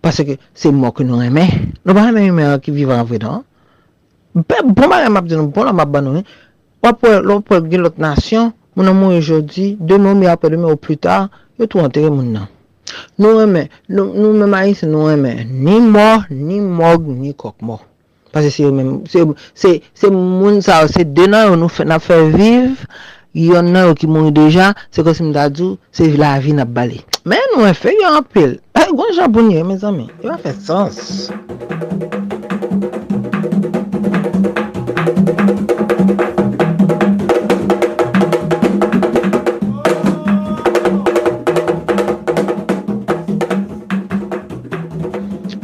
parce 0.06 0.22
ke 0.28 0.38
se 0.54 0.70
moun 0.70 0.94
ke 0.94 1.08
nou 1.08 1.24
remen, 1.26 1.74
nou 1.82 1.98
ba 1.98 2.06
yon 2.12 2.22
reme 2.22 2.52
ki 2.62 2.76
vivan 2.76 3.06
vwe 3.10 3.24
non? 3.26 3.42
dan, 4.46 4.74
pou 4.78 4.86
ma 4.86 5.02
reme 5.02 5.18
ap 5.18 5.26
di 5.26 5.36
nou, 5.38 5.50
pou 5.54 5.66
la 5.66 5.74
map 5.74 5.90
ban 5.90 6.06
nou, 6.06 6.22
wap 6.86 7.02
pou 7.02 7.62
gen 7.66 7.82
lot 7.88 7.98
nasyon, 8.02 8.54
moun 8.78 8.92
an 8.92 8.94
moun 8.94 9.16
yo 9.16 9.22
jodi, 9.26 9.72
deman 9.82 10.20
mi 10.20 10.30
apè 10.30 10.52
demen 10.54 10.70
ou 10.70 10.78
plus 10.78 11.02
ta, 11.02 11.26
yo 11.58 11.66
tou 11.66 11.82
anterè 11.82 12.12
moun 12.14 12.30
nan. 12.36 12.46
Nou 13.18 13.40
remè, 13.40 13.64
nou 13.90 14.34
mè 14.38 14.46
ma 14.46 14.62
yis 14.68 14.84
nou 14.86 15.10
remè, 15.10 15.34
ni 15.50 15.80
mò, 15.82 16.22
ni 16.30 16.60
mòg, 16.62 17.10
ni 17.10 17.34
kok 17.34 17.58
mò. 17.66 17.80
Pase 18.36 18.52
se 18.54 18.68
yo 18.68 18.70
mèm, 18.76 18.92
se 19.10 20.12
moun 20.14 20.62
sa, 20.62 20.84
se 20.92 21.08
denan 21.10 21.50
yo 21.50 21.58
nou 21.58 21.74
fè 21.74 21.88
na 21.90 21.98
fè 21.98 22.20
viv, 22.36 22.86
yon 23.34 23.74
nan 23.74 23.90
yo 23.90 23.98
ki 23.98 24.12
moun 24.12 24.30
yo 24.30 24.36
deja, 24.44 24.70
se 24.94 25.02
kosim 25.08 25.34
dadou, 25.34 25.80
se 25.90 26.12
la 26.14 26.36
vi 26.44 26.54
na 26.54 26.68
bale. 26.70 27.02
Men 27.26 27.50
nou 27.56 27.66
en 27.66 27.74
fè, 27.74 27.98
yon 27.98 28.22
apil. 28.22 28.60
E, 28.78 28.86
gwen 28.94 29.18
jabounye, 29.18 29.66
mè 29.66 29.82
zami, 29.82 30.06
yon 30.22 30.38
an 30.38 30.46
fè 30.46 30.54
sens. 30.70 31.32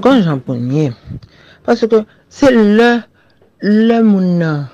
kon 0.03 0.23
jamponye. 0.25 0.91
Paske 1.63 2.03
se 2.27 2.49
le, 2.51 2.89
le 3.63 4.01
moun 4.03 4.39
nan 4.41 4.65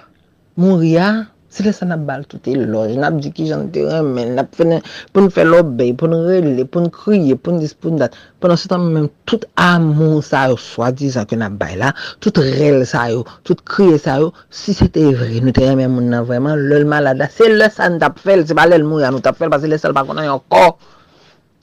moun 0.60 0.80
ria, 0.82 1.28
se 1.50 1.64
le 1.66 1.72
san 1.74 1.94
ap 1.94 2.02
bal 2.08 2.26
tout 2.30 2.48
e 2.50 2.54
loj. 2.58 2.96
nap 2.98 3.18
di 3.22 3.32
ki 3.34 3.46
jan 3.50 3.68
te 3.74 3.84
remen, 3.86 4.36
nap 4.38 4.52
fene 4.58 4.80
pou 5.14 5.22
nou 5.24 5.34
fe 5.34 5.46
lobey, 5.46 5.94
pou 5.98 6.10
nou 6.12 6.28
rele, 6.30 6.66
pou 6.66 6.84
nou 6.84 6.94
kriye, 6.94 7.38
pou 7.38 7.54
nou 7.54 7.64
dispoun 7.64 7.98
dat. 8.02 8.18
Pou 8.40 8.52
nou 8.52 8.60
se 8.60 8.70
tan 8.72 8.86
mèm 8.94 9.08
tout 9.30 9.46
amon 9.62 10.20
sa 10.26 10.48
yo, 10.52 10.60
swa 10.62 10.92
di 10.94 11.10
sa 11.14 11.26
ke 11.30 11.38
nap 11.40 11.58
bay 11.62 11.78
la, 11.80 11.92
tout 12.26 12.42
rele 12.42 12.86
sa 12.90 13.08
yo, 13.14 13.24
tout 13.48 13.62
kriye 13.70 13.98
sa 14.02 14.20
yo, 14.22 14.32
si 14.50 14.76
se 14.78 14.90
te 14.94 15.06
vre, 15.14 15.42
nou 15.42 15.56
te 15.56 15.66
remen 15.66 15.94
moun 15.96 16.12
nan 16.14 16.28
vreman, 16.30 16.60
lèl 16.70 16.86
malada, 16.90 17.30
se 17.34 17.50
le 17.54 17.70
san 17.74 17.98
tap 18.02 18.22
fel, 18.22 18.46
se 18.50 18.58
pa 18.58 18.68
lèl 18.70 18.86
moun 18.86 19.06
ya 19.06 19.14
nou 19.14 19.26
tap 19.26 19.40
fel, 19.40 19.54
pa 19.54 19.62
se 19.62 19.70
le 19.70 19.82
sal 19.82 19.96
pa 19.98 20.06
konan 20.10 20.30
yon 20.30 20.46
kor. 20.54 20.78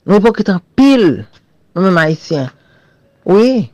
Nou 0.07 0.23
pou 0.23 0.35
ki 0.35 0.47
tan 0.47 0.63
pil, 0.79 1.21
nou 1.75 1.87
mèm 1.87 2.03
haisyen, 2.03 2.51
Oui. 3.27 3.67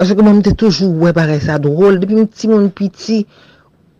Ase 0.00 0.16
ke 0.16 0.24
mwen 0.24 0.40
mte 0.40 0.54
toujou 0.58 1.04
wè 1.04 1.12
pare 1.16 1.36
sa 1.44 1.58
drôle. 1.62 2.00
Depi 2.00 2.16
mwen 2.16 2.28
piti, 2.30 2.50
mwen 2.50 2.70
piti, 2.76 3.18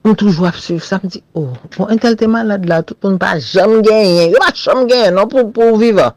mwen 0.04 0.16
toujou 0.20 0.48
ap 0.48 0.56
suiv 0.60 0.80
sa. 0.86 1.00
Mwen 1.02 1.12
di, 1.12 1.22
oh, 1.34 1.52
bon, 1.52 1.84
mwen 1.84 1.98
entel 1.98 2.16
te 2.20 2.28
malade 2.30 2.70
la, 2.70 2.80
tout 2.86 2.98
mwen 3.04 3.18
pa 3.20 3.34
jam 3.38 3.78
genyen. 3.84 4.32
Yo 4.32 4.40
pa 4.40 4.54
jam 4.56 4.86
genyen, 4.88 5.18
non 5.18 5.28
pou, 5.30 5.52
pou 5.54 5.76
viva. 5.80 6.14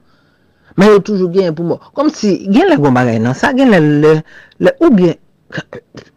Men 0.79 0.95
yo 0.95 1.03
toujou 1.03 1.33
genyen 1.33 1.57
pou 1.57 1.67
mwen. 1.67 1.91
Kom 1.97 2.13
si, 2.13 2.37
gen 2.47 2.71
lè 2.71 2.79
gwen 2.79 2.95
bagay 2.95 3.19
nan 3.23 3.35
sa, 3.37 3.51
gen 3.57 3.73
lè 3.75 3.83
lè, 3.83 4.15
lè 4.63 4.77
ou 4.79 4.93
bien, 4.95 5.19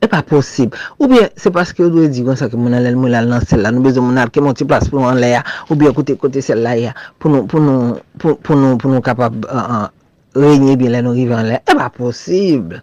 E 0.01 0.09
pa 0.09 0.23
posib. 0.23 0.75
Ou 1.01 1.09
bien, 1.11 1.29
se 1.41 1.51
paske 1.53 1.83
yo 1.83 1.89
dwe 1.93 2.09
di 2.13 2.23
kon 2.25 2.39
sa 2.39 2.49
ke 2.53 2.57
moun 2.59 2.77
alel 2.77 2.97
moun 2.97 3.13
alel 3.13 3.29
nan 3.33 3.45
sel 3.45 3.63
la, 3.65 3.73
nou 3.75 3.85
bezon 3.85 4.07
moun 4.07 4.21
alel 4.21 4.33
ke 4.33 4.43
moun 4.45 4.57
ti 4.57 4.67
plas 4.69 4.87
pou 4.89 5.01
nou 5.01 5.11
an 5.11 5.21
le 5.21 5.33
ya, 5.35 5.43
ou 5.69 5.77
bien 5.81 5.95
kote 5.97 6.17
kote 6.21 6.43
sel 6.45 6.63
la 6.65 6.77
ya, 6.79 6.95
pou 7.21 7.33
nou, 7.33 7.49
pou 7.51 7.61
nou, 7.61 7.99
pou 8.23 8.57
nou, 8.57 8.79
pou 8.81 8.93
nou 8.93 9.05
kapab 9.05 9.37
euh, 9.45 9.57
euh, 9.57 9.87
reynye 10.37 10.77
bin 10.81 10.93
lè 10.95 11.03
nou 11.05 11.17
rive 11.17 11.37
an 11.37 11.49
lè, 11.51 11.63
e 11.65 11.79
ba 11.79 11.89
posib. 11.95 12.77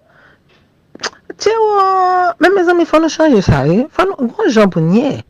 Tè 1.34 1.54
wò, 1.60 1.84
oh, 1.84 2.34
men 2.44 2.58
mè 2.58 2.66
zami 2.68 2.88
fò 2.90 3.02
nou 3.02 3.14
chanje 3.14 3.44
sa, 3.46 3.64
e, 3.70 3.86
fò 3.94 4.08
nou, 4.10 4.32
gwen 4.34 4.52
jan 4.54 4.74
pou 4.74 4.84
nye. 4.84 5.22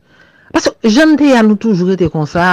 Pasò, 0.54 0.74
jan 0.86 1.16
te 1.20 1.32
ya 1.32 1.44
nou 1.44 1.60
toujou 1.60 1.94
ete 1.94 2.10
kon 2.12 2.28
sa, 2.30 2.48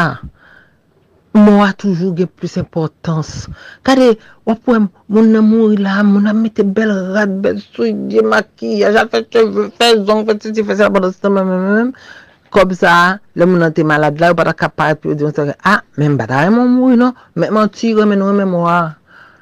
Mwa 1.33 1.69
toujou 1.79 2.11
gen 2.11 2.27
plus 2.27 2.57
importans. 2.59 3.47
Kade, 3.87 4.17
wapwen, 4.45 4.89
moun 5.07 5.29
nan 5.31 5.45
mouri 5.47 5.77
la, 5.79 6.01
moun 6.03 6.25
nan 6.27 6.41
mette 6.43 6.65
bel 6.75 6.91
rad, 7.15 7.37
bel 7.43 7.61
souy, 7.71 7.93
diye 8.11 8.23
makiyaj, 8.27 8.97
al 8.99 9.07
fè 9.13 9.21
cheve, 9.31 9.69
fè 9.79 9.93
zon, 10.03 10.25
fè 10.27 10.35
titi, 10.43 10.65
fè 10.67 10.75
se 10.75 10.83
la 10.83 10.91
padan 10.91 11.13
sistem, 11.13 11.37
mèm, 11.39 11.53
mèm, 11.53 11.69
mèm. 11.77 11.93
Kob 12.51 12.73
sa, 12.75 12.95
le 13.39 13.47
moun 13.47 13.63
nan 13.63 13.71
te 13.71 13.85
malade 13.87 14.19
la, 14.19 14.33
ou 14.33 14.39
pata 14.41 14.51
kapare, 14.59 14.97
pi 14.99 15.13
ou 15.13 15.15
diyon 15.15 15.31
se, 15.31 15.47
a, 15.55 15.77
ah, 15.77 15.79
mèm 15.95 16.19
bata, 16.19 16.43
mèm 16.49 16.59
moun 16.59 16.75
mouri, 16.75 16.99
non? 16.99 17.15
Mèm 17.39 17.61
an 17.63 17.71
ti, 17.71 17.93
mèm 17.95 18.11
nou, 18.19 18.35
mèm 18.35 18.51
mwa. 18.51 18.75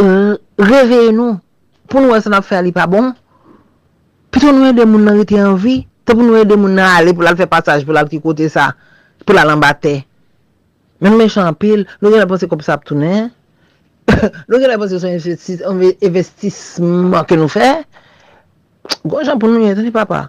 reveye 0.00 1.12
nou. 1.14 1.38
Pou 1.90 2.02
nou 2.02 2.14
wè 2.14 2.20
se 2.24 2.32
nan 2.32 2.44
fè 2.44 2.62
li 2.64 2.72
pa 2.74 2.86
bon. 2.90 3.12
Pito 4.34 4.50
nou 4.50 4.66
wè 4.66 4.72
de 4.76 4.86
moun 4.88 5.04
nan 5.06 5.20
rete 5.20 5.38
anvi. 5.40 5.82
Te 6.04 6.16
pou 6.16 6.24
nou 6.24 6.36
wè 6.38 6.44
de 6.48 6.56
moun 6.58 6.74
nan 6.76 6.98
ale 6.98 7.14
pou 7.14 7.24
lal 7.26 7.38
fè 7.38 7.46
pasaj 7.50 7.84
pou 7.86 7.96
lal 7.96 8.08
ki 8.10 8.20
kote 8.24 8.48
sa 8.52 8.72
pou 9.24 9.32
la 9.36 9.46
lambate 9.48 10.02
men 11.00 11.14
men 11.16 11.30
chanpil 11.32 11.86
nou 12.02 12.12
gen 12.12 12.20
la 12.20 12.48
kop 12.48 12.62
sa 12.64 12.76
ptounen 12.80 13.30
nou 14.48 14.60
gen 14.60 14.68
la 14.68 14.88
son 14.88 15.80
investisman 16.04 17.24
ke 17.28 17.38
nou 17.40 17.48
fè. 17.48 17.68
Gwen 19.04 19.10
gonjan 19.16 19.40
pou 19.40 19.48
nou 19.48 19.64
yè 19.64 19.76
tani 19.76 19.92
papa. 19.94 20.28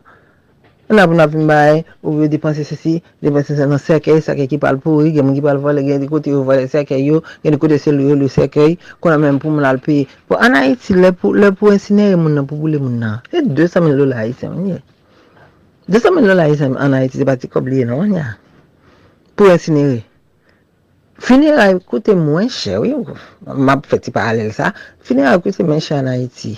An 0.86 1.00
ap 1.02 1.10
nou 1.10 1.24
ap 1.24 1.34
mbaye, 1.34 1.80
ou 2.06 2.20
yo 2.22 2.28
depanse 2.30 2.62
se 2.68 2.76
si, 2.78 2.92
depanse 3.26 3.56
se 3.58 3.66
nan 3.66 3.80
sekey, 3.82 4.20
sekey 4.22 4.46
ki 4.52 4.60
pal 4.62 4.78
pou, 4.84 5.02
gen 5.02 5.26
moun 5.26 5.34
ki 5.34 5.42
pal 5.42 5.58
vole, 5.64 5.82
gen 5.82 6.04
di 6.04 6.10
kote 6.12 6.30
yo 6.30 6.44
vole 6.46 6.68
sekey 6.70 7.02
yo, 7.08 7.24
gen 7.42 7.56
di 7.56 7.60
kote 7.62 7.80
se 7.82 7.90
lou 7.90 8.12
yo 8.12 8.18
lou 8.20 8.30
sekey, 8.30 8.76
kon 9.02 9.16
an 9.16 9.24
men 9.24 9.40
pou 9.42 9.50
moun 9.50 9.80
pi. 9.82 10.04
Po 10.30 10.38
an 10.38 10.54
a 10.54 10.62
iti, 10.70 10.94
le 10.94 11.10
pou 11.18 11.74
ensinere 11.74 12.20
moun 12.22 12.38
nan, 12.38 12.46
pou 12.46 12.62
boule 12.62 12.78
moun 12.78 13.00
nan. 13.02 13.24
Se 13.34 13.42
200 13.42 13.82
min 13.82 13.98
lola 13.98 14.22
a 14.22 14.28
se 14.30 14.52
mwenye. 14.52 14.78
200 15.90 16.14
min 16.14 16.30
lola 16.30 16.46
a 16.46 16.54
iti, 16.54 16.70
an 16.70 16.94
a 16.94 17.02
iti, 17.08 17.18
se 17.18 17.26
pati 17.26 17.50
kobliye 17.50 17.90
nan, 17.90 18.04
mwenye. 18.04 18.28
Pou 19.34 19.50
ensinere. 19.50 20.04
Finera 21.18 21.72
e 21.72 21.82
kote 21.82 22.14
mwen 22.14 22.54
che, 22.54 22.78
wè 22.78 23.58
map 23.58 23.90
feti 23.90 24.14
paralel 24.14 24.54
sa, 24.54 24.70
finera 25.02 25.34
e 25.34 25.42
kote 25.42 25.66
mwen 25.66 25.82
che 25.82 25.98
an 25.98 26.14
a 26.14 26.18
iti. 26.22 26.54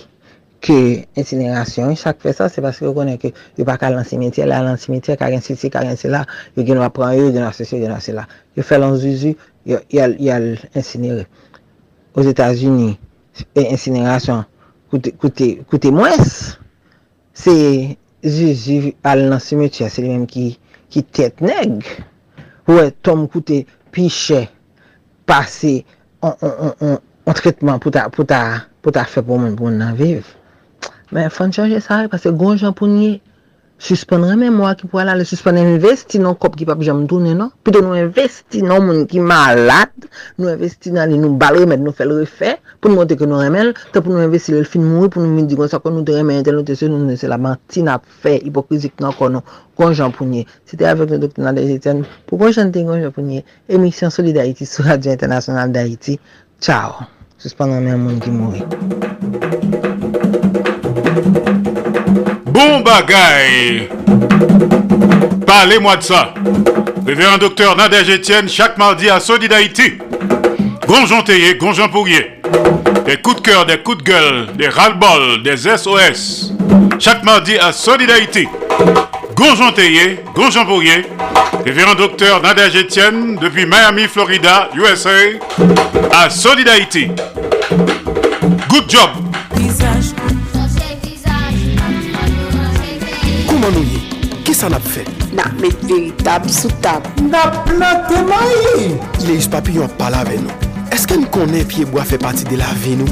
ke 0.63 1.05
insinerasyon, 1.17 1.95
chak 1.99 2.21
fe 2.23 2.33
sa, 2.33 2.47
se 2.49 2.61
paske 2.65 2.85
yo 2.85 2.93
konen 2.95 3.19
ke 3.21 3.31
yo 3.57 3.65
pa 3.67 3.77
ka 3.79 3.91
lan 3.93 4.05
simetye 4.07 4.45
la, 4.49 4.63
lan 4.65 4.79
simetye, 4.81 5.17
karen 5.19 5.41
si 5.43 5.55
si, 5.55 5.69
karen 5.73 5.97
si 5.99 6.09
la, 6.11 6.23
yo 6.57 6.65
gen 6.65 6.81
wapran 6.81 7.13
yo, 7.17 7.27
yo 7.27 7.33
gen 7.35 7.45
wase 7.45 7.65
se, 7.65 7.77
yo 7.77 7.85
gen 7.85 7.93
wase 7.93 8.15
la. 8.17 8.25
Yo 8.57 8.65
fe 8.65 8.79
lan 8.81 8.97
zuzu, 8.97 9.35
yo 9.69 9.81
al 10.01 10.15
insinere. 10.73 11.27
Os 12.17 12.25
Etats-Unis, 12.25 12.97
insinerasyon 13.53 14.45
koute 14.89 15.91
mwes, 15.93 16.57
se 17.37 17.57
zuzu 18.25 18.95
al 19.05 19.27
lan 19.29 19.43
simetye, 19.43 19.91
se 19.93 20.01
li 20.01 20.09
menm 20.13 20.25
ki, 20.29 20.49
ki 20.93 21.05
tet 21.13 21.43
neg. 21.45 21.85
Ouwe, 22.67 22.89
tom 23.05 23.27
koute 23.31 23.61
piche, 23.95 24.47
pase, 25.29 25.77
an 26.25 27.37
tretman 27.37 27.79
pou 27.83 27.93
ta, 27.93 28.07
pou 28.09 28.25
ta, 28.27 28.41
pou 28.81 28.95
ta 28.95 29.05
fe 29.07 29.21
pou 29.21 29.37
men 29.39 29.55
pou 29.59 29.69
nan 29.71 29.95
viv. 29.99 30.25
Men 31.15 31.31
fon 31.33 31.53
chanje 31.55 31.79
sa 31.85 32.03
re, 32.03 32.11
pase 32.11 32.33
gonjan 32.35 32.75
pou 32.77 32.89
nye. 32.91 33.17
Suspon 33.77 34.23
remen 34.25 34.55
mwa 34.57 34.71
ki 34.73 34.87
pou 34.89 34.97
ala, 34.97 35.13
le 35.13 35.21
suspon 35.27 35.57
investi 35.61 36.17
nan 36.17 36.33
kop 36.41 36.55
ki 36.57 36.65
pap 36.65 36.79
jam 36.81 37.03
dounen 37.05 37.37
nan. 37.37 37.51
Pito 37.61 37.77
nou 37.85 37.93
investi 37.93 38.63
nan 38.65 38.81
moun 38.87 39.03
ki 39.09 39.21
malade, 39.21 40.09
nou 40.41 40.49
investi 40.49 40.89
nan 40.95 41.11
li 41.11 41.19
nou 41.21 41.37
bal 41.37 41.59
remen, 41.59 41.83
nou 41.85 41.93
fel 41.93 42.15
refè, 42.17 42.55
pou 42.81 42.89
nou 42.89 43.03
monte 43.03 43.13
ke 43.19 43.27
nou 43.29 43.37
remen, 43.37 43.69
te 43.93 44.01
pou 44.01 44.15
nou 44.15 44.25
investi 44.25 44.55
le 44.55 44.63
fin 44.65 44.81
moui, 44.81 45.11
pou 45.13 45.21
nou 45.21 45.29
min 45.29 45.45
di 45.45 45.59
kon 45.59 45.69
sa 45.69 45.77
kon 45.83 45.93
nou 45.93 46.07
te 46.07 46.15
remen, 46.17 46.41
tel 46.47 46.57
nou 46.57 46.65
te 46.65 46.73
se 46.79 46.89
nou 46.89 47.05
ne 47.05 47.19
se 47.21 47.29
la 47.29 47.37
manti 47.37 47.85
nap 47.85 48.07
fe, 48.23 48.39
hipokrizik 48.41 48.97
nan 49.03 49.13
kon 49.19 49.37
nou, 49.37 49.57
gonjan 49.77 50.15
pou 50.15 50.25
nye. 50.25 50.47
Sete 50.65 50.89
avek 50.89 51.13
nou 51.13 51.21
doktor 51.27 51.45
nan 51.45 51.59
de 51.59 51.67
jeten, 51.69 52.01
pou 52.25 52.41
gonjan 52.41 52.73
te 52.73 52.81
gonjan 52.87 53.13
pou 53.13 53.25
nye, 53.27 53.43
emisyon 53.69 54.09
soli 54.15 54.33
da 54.33 54.47
iti, 54.49 54.65
sou 54.65 54.89
radio 54.89 55.13
internasyonal 55.13 55.69
da 55.75 55.85
iti, 55.85 56.17
tchao. 56.57 57.05
Suspon 57.37 57.77
remen 57.77 58.01
moun 58.07 58.17
ki 58.25 58.33
moui. 58.33 59.85
Bon 62.45 62.79
bagay 62.79 63.89
Parlez-moi 65.45 65.97
de 65.97 66.03
ça. 66.03 66.33
Révérend 67.05 67.37
docteur 67.37 67.75
Nadège 67.75 68.09
Etienne 68.09 68.49
Chaque 68.49 68.77
mardi 68.77 69.09
à 69.09 69.19
Sodi 69.19 69.47
d'Haïti 69.47 69.93
Gonjon 70.87 71.21
Théier, 71.21 71.55
Pourrier 71.55 72.41
Des 73.05 73.17
coups 73.17 73.37
de 73.37 73.41
cœur, 73.41 73.65
des 73.65 73.77
coups 73.77 73.97
de 73.99 74.03
gueule 74.03 74.47
Des 74.55 74.67
ras-le-bol, 74.67 75.41
des 75.43 75.57
SOS 75.57 76.53
Chaque 76.99 77.23
mardi 77.23 77.57
à 77.57 77.71
Sodi 77.71 78.05
d'Haïti 78.05 78.47
Gonjon 79.35 79.71
Théier, 79.71 80.19
Gonjon 80.35 80.65
Pourrier 80.65 81.05
Révérend 81.65 81.95
docteur 81.95 82.41
Nadège 82.41 82.75
Etienne 82.75 83.37
Depuis 83.41 83.65
Miami, 83.65 84.07
Florida, 84.07 84.69
USA 84.75 85.09
À 86.13 86.29
Sodi 86.29 86.63
d'Haïti 86.63 87.07
Good 88.69 88.89
job 88.89 89.26
koman 93.67 93.75
nou 93.75 93.83
ye? 93.83 93.99
Ki 94.45 94.53
sa 94.55 94.69
nap 94.71 94.85
fe? 94.87 95.03
Na, 95.35 95.47
met 95.59 95.75
veritab 95.83 96.47
sou 96.51 96.71
tab. 96.83 97.05
Na, 97.27 97.47
plante 97.67 98.19
mayi! 98.27 98.95
Ileus 99.23 99.49
yon 99.73 99.89
pala 99.97 100.23
ve 100.23 100.39
nou. 100.39 100.53
Eske 100.91 101.17
n 101.17 101.27
konen 101.31 101.67
piyeboa 101.67 102.05
fe 102.07 102.17
pati 102.17 102.45
de 102.47 102.57
la 102.57 102.71
ve 102.79 102.95
nou? 102.95 103.07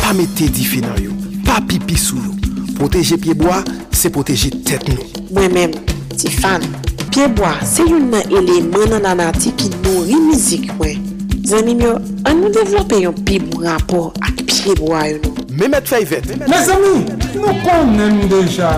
Pa 0.00 0.14
mette 0.16 0.48
di 0.48 0.64
fe 0.64 0.80
nan 0.80 0.96
yo. 1.02 1.12
Pa 1.44 1.60
pipi 1.60 1.96
sou 1.96 2.16
yo. 2.16 2.32
Proteje 2.78 3.18
piyeboa, 3.18 3.62
se 3.92 4.08
proteje 4.08 4.50
tet 4.64 4.86
nou. 4.88 5.04
Mwen 5.34 5.52
men, 5.52 5.76
ti 6.16 6.30
fan, 6.32 6.64
piyeboa 7.10 7.58
se 7.66 7.84
yon 7.84 8.08
nan 8.12 8.24
eleman 8.32 8.94
nan 8.94 9.10
anati 9.12 9.52
ki 9.58 9.68
nou 9.82 10.06
rimizik 10.08 10.70
mwen. 10.78 11.04
Zanim 11.48 11.80
yo, 11.84 11.98
an 12.28 12.40
nou 12.40 12.52
devlope 12.52 13.02
yon 13.02 13.20
pi 13.28 13.42
rapor 13.60 14.14
ak 14.24 14.40
piyeboa 14.46 15.04
yon 15.10 15.20
nou. 15.26 15.44
Mehmet 15.58 15.90
Fayvet. 15.90 16.32
Mes 16.46 16.72
ami, 16.72 17.04
nou 17.36 17.52
konnen 17.66 18.24
deja. 18.30 18.72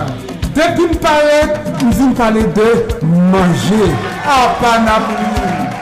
Depi 0.55 0.83
m 0.89 0.95
pale, 0.99 1.37
m 1.81 1.91
vin 1.95 2.13
pale 2.17 2.43
de 2.55 2.69
manje. 3.31 3.87
Apanabou. 4.27 5.15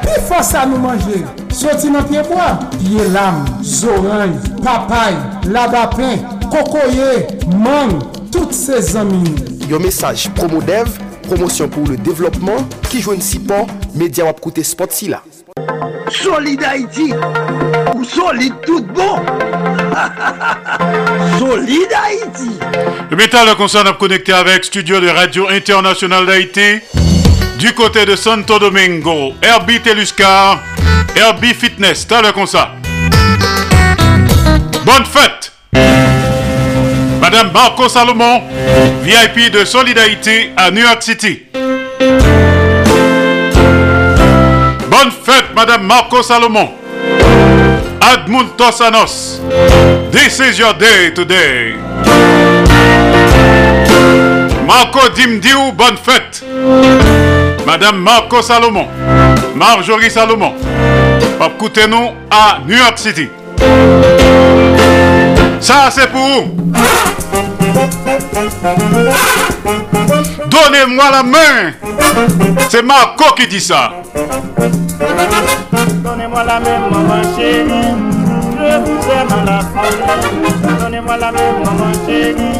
Pi 0.03 0.19
fosa 0.27 0.65
nou 0.69 0.81
manje. 0.83 1.23
Soti 1.55 1.89
nan 1.89 2.05
pieboa. 2.09 2.51
Piye 2.77 3.07
lam, 3.13 3.41
zoranj, 3.65 4.37
papay, 4.63 5.17
labapen, 5.49 6.21
kokoye, 6.51 7.25
man, 7.57 7.97
toutes 8.31 8.53
ses 8.53 8.95
amies. 8.97 9.35
Yon 9.69 9.79
message 9.79 10.29
Promodev, 10.35 10.87
promotion 11.23 11.67
pour 11.67 11.87
le 11.87 11.97
développement, 11.97 12.57
qui 12.89 13.01
joue 13.01 13.13
une 13.13 13.21
support, 13.21 13.67
média 13.95 14.25
wap 14.25 14.39
koute 14.39 14.63
spot 14.63 14.91
si 14.91 15.09
la. 15.09 15.21
Solid 16.09 16.63
Haïti, 16.63 17.13
ou 17.95 18.03
solide 18.03 18.55
tout 18.65 18.81
bon. 18.95 19.21
solide 21.39 21.93
Haïti. 21.93 22.59
Le 23.09 23.15
métal 23.17 23.53
concerne 23.55 23.87
à 23.87 23.93
connecté 23.93 24.33
avec 24.33 24.65
Studio 24.65 24.99
de 24.99 25.09
Radio 25.09 25.47
International 25.49 26.25
d'Haïti. 26.25 26.79
Du 27.57 27.73
côté 27.73 28.05
de 28.05 28.15
Santo 28.15 28.57
Domingo, 28.57 29.33
Herbie 29.41 29.81
Teluscar, 29.81 30.59
Herbie 31.15 31.53
Fitness, 31.53 32.07
t'as 32.07 32.21
le. 32.21 32.69
Bonne 34.85 35.05
fête! 35.05 35.51
Madame 37.19 37.51
Marco 37.51 37.89
Salomon, 37.89 38.43
VIP 39.03 39.51
de 39.51 39.65
Solidarité 39.65 40.51
à 40.55 40.71
New 40.71 40.81
York 40.81 41.03
City. 41.03 41.43
Bonne 44.89 45.11
fête, 45.11 45.53
Madame 45.53 45.83
Marco 45.85 46.23
Salomon. 46.23 46.69
Admund 48.01 48.57
Tosanos. 48.57 49.39
This 50.11 50.39
is 50.39 50.59
your 50.59 50.73
day 50.73 51.11
today. 51.11 51.75
Marco 54.65 55.09
Dimdiou, 55.15 55.71
bonne 55.73 55.97
fête. 55.97 56.43
Madame 57.65 57.97
Marco 58.01 58.41
Salomon. 58.41 58.87
Marjorie 59.55 60.09
Salomon. 60.09 60.53
Pap 61.37 61.53
nous 61.89 62.11
à 62.31 62.59
New 62.67 62.77
York 62.77 62.97
City. 62.97 63.29
Ça, 65.59 65.89
c'est 65.91 66.09
pour 66.11 66.21
vous. 66.21 66.55
Donnez-moi 70.49 71.11
la 71.11 71.23
main. 71.23 71.73
C'est 72.69 72.81
Marco 72.81 73.33
qui 73.35 73.47
dit 73.47 73.61
ça. 73.61 73.91
Donnez-moi 76.03 76.43
la 76.43 76.59
main, 76.59 76.79
maman 76.91 77.21
chérie. 77.35 77.95
Je 78.57 78.77
vous 78.79 79.11
aime 79.11 79.31
à 79.31 79.43
la 79.45 79.59
folie. 79.59 80.79
Donnez-moi 80.79 81.17
la 81.17 81.31
main, 81.31 81.51
maman 81.63 81.91
chérie. 82.05 82.59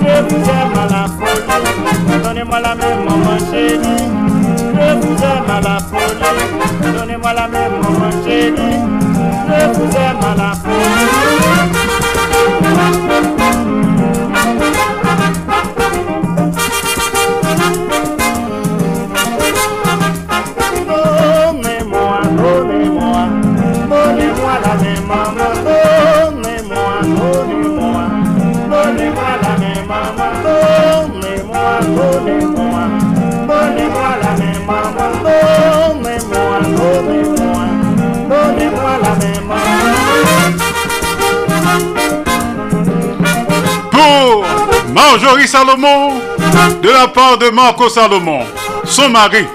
Je 0.00 0.16
vous 0.22 0.44
aime 0.50 0.78
à 0.78 0.86
la 0.90 1.06
folie. 1.08 2.22
Donnez-moi 2.22 2.60
la 2.60 2.74
main, 2.74 2.96
maman 3.08 3.38
chérie. 3.50 4.08
Je 4.74 4.88
vous 5.00 5.22
aime 5.22 5.50
à 5.50 5.60
la 5.60 5.78
folie. 5.78 6.94
Donnez-moi 6.98 7.32
la 7.32 7.48
main, 7.48 7.68
Marjorie 45.14 45.46
Salomon, 45.46 46.20
de 46.82 46.90
la 46.90 47.06
part 47.06 47.38
de 47.38 47.48
Marco 47.48 47.88
Salomon, 47.88 48.44
son 48.84 49.10
mari. 49.10 49.46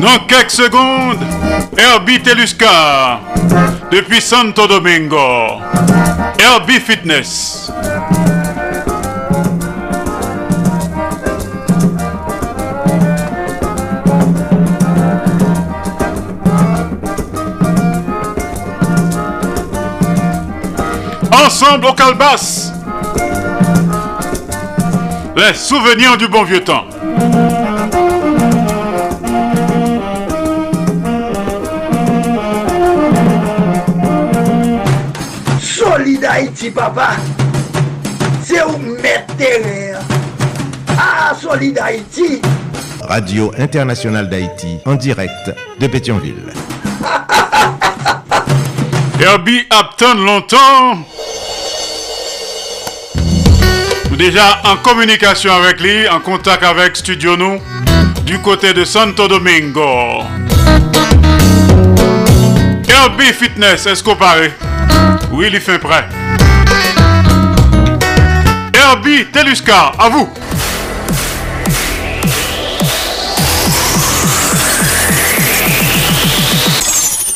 Dans 0.00 0.18
quelques 0.26 0.50
secondes, 0.50 1.18
Herbie 1.76 2.22
Teluscar, 2.22 3.20
depuis 3.90 4.22
Santo 4.22 4.66
Domingo. 4.66 5.60
Herbie 6.38 6.80
Fitness. 6.80 7.70
Ensemble 21.30 21.84
au 21.84 21.92
Calbas. 21.92 22.72
Les 25.36 25.52
souvenirs 25.52 26.16
du 26.16 26.26
bon 26.26 26.44
vieux 26.44 26.64
temps. 26.64 26.86
Haïti, 36.60 36.70
papa. 36.72 37.10
C'est 38.42 38.62
où 38.62 38.76
mettre. 39.00 39.32
Ah, 40.88 41.32
Solid 41.40 41.78
Haïti. 41.78 42.42
Radio 43.08 43.50
Internationale 43.56 44.28
d'Haïti, 44.28 44.78
en 44.84 44.94
direct 44.94 45.54
de 45.78 45.86
Pétionville. 45.86 46.52
Herbie 49.20 49.62
Apton 49.70 50.14
longtemps. 50.14 50.98
Nous 54.10 54.16
déjà 54.16 54.60
en 54.64 54.76
communication 54.76 55.54
avec 55.54 55.80
lui, 55.80 56.06
en 56.08 56.20
contact 56.20 56.62
avec 56.62 56.94
Studio 56.94 57.38
nous, 57.38 57.58
du 58.26 58.38
côté 58.40 58.74
de 58.74 58.84
Santo 58.84 59.28
Domingo. 59.28 60.24
Herbie 62.86 63.32
Fitness, 63.32 63.86
est-ce 63.86 64.04
qu'on 64.04 64.16
paraît? 64.16 64.52
Oui, 65.32 65.46
il 65.48 65.54
est 65.54 65.60
fin 65.60 65.78
prêt. 65.78 66.06
Herbie 69.10 69.30
Teluscar, 69.32 69.92
à 69.98 70.08
vous. 70.08 70.28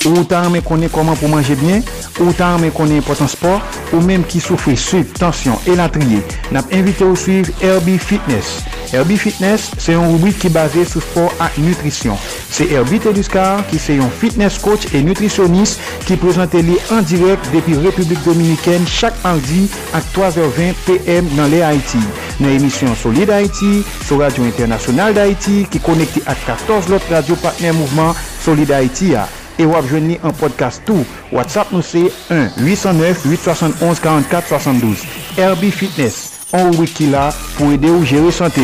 Autant 0.05 0.51
me 0.51 0.61
connaît 0.61 0.89
comment 0.89 1.17
pour 1.17 1.29
manger 1.29 1.57
bien, 1.57 1.81
autant 2.21 2.59
me 2.59 2.71
connaît 2.71 2.99
important 2.99 3.27
sport, 3.27 3.61
ou 3.93 4.01
même 4.01 4.23
qui 4.25 4.39
souffre 4.39 4.73
sucre, 4.75 5.19
tension 5.19 5.59
et 5.67 5.75
l'entrier. 5.75 6.23
N'a 6.53 6.63
invité 6.73 7.05
à 7.05 7.17
suivre 7.17 7.51
Herbie 7.61 7.99
Fitness. 7.99 8.63
Herbie 8.93 9.17
Fitness, 9.17 9.73
c'est 9.77 9.95
une 9.95 10.13
rubrique 10.13 10.39
qui 10.39 10.47
est 10.47 10.51
basée 10.51 10.85
sur 10.85 11.03
sport 11.03 11.33
et 11.59 11.61
nutrition. 11.61 12.17
C'est 12.51 12.71
Herbie 12.71 13.01
Teluscar 13.01 13.67
qui 13.67 13.77
est 13.77 13.99
un 13.99 14.09
fitness 14.09 14.59
coach 14.59 14.83
et 14.95 15.03
nutritionniste 15.03 15.81
qui 16.07 16.17
présente 16.17 16.53
les 16.55 16.79
en 16.91 17.01
direct 17.03 17.45
depuis 17.53 17.75
République 17.77 18.23
Dominicaine 18.25 18.87
chaque 18.87 19.15
mardi 19.23 19.71
à 19.93 20.01
3h20 20.01 20.75
PM 20.87 21.27
dans 21.37 21.47
les 21.47 21.63
Haïti. 21.63 21.99
Dans 22.41 22.49
l'émission 22.49 22.95
Solide 22.95 23.31
Haïti, 23.31 23.83
sur 24.05 24.19
Radio 24.19 24.45
Internationale 24.45 25.15
d'Haïti 25.15 25.67
qui 25.71 25.79
est 25.79 25.81
connecté 25.83 26.23
à 26.27 26.35
14 26.35 26.91
autres 26.93 27.11
radios 27.11 27.37
partenaires 27.37 27.75
mouvement 27.75 28.15
Solide 28.41 28.73
Haïti. 28.73 29.15
Et 29.59 29.65
vous 29.65 29.77
avez 29.77 30.21
un 30.23 30.31
podcast 30.31 30.83
tout. 30.85 31.05
WhatsApp 31.33 31.69
nous 31.73 31.83
c'est 31.83 32.11
1 32.31 32.49
809 32.59 33.25
871 33.25 34.01
44 34.01 34.49
72. 34.49 34.99
RB 35.39 35.71
Fitness, 35.71 36.41
on 36.53 36.71
wiki 36.73 37.07
là 37.07 37.33
pour 37.57 37.71
aider 37.73 37.91
ou 37.91 38.05
gérer 38.05 38.31
santé. 38.33 38.63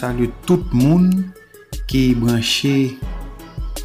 salu 0.00 0.30
tout 0.48 0.64
moun 0.72 1.10
ki 1.90 2.14
branche 2.16 2.96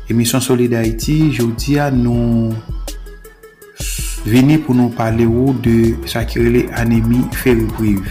emisyon 0.08 0.44
Soli 0.44 0.70
d'Haïti. 0.72 1.34
Jodi 1.36 1.76
a 1.82 1.90
nou 1.92 2.54
veni 4.24 4.56
pou 4.62 4.78
nou 4.78 4.94
pale 4.96 5.28
ou 5.28 5.52
de 5.66 5.96
sa 6.08 6.24
kirele 6.28 6.70
anemi 6.80 7.26
feribrive. 7.36 8.08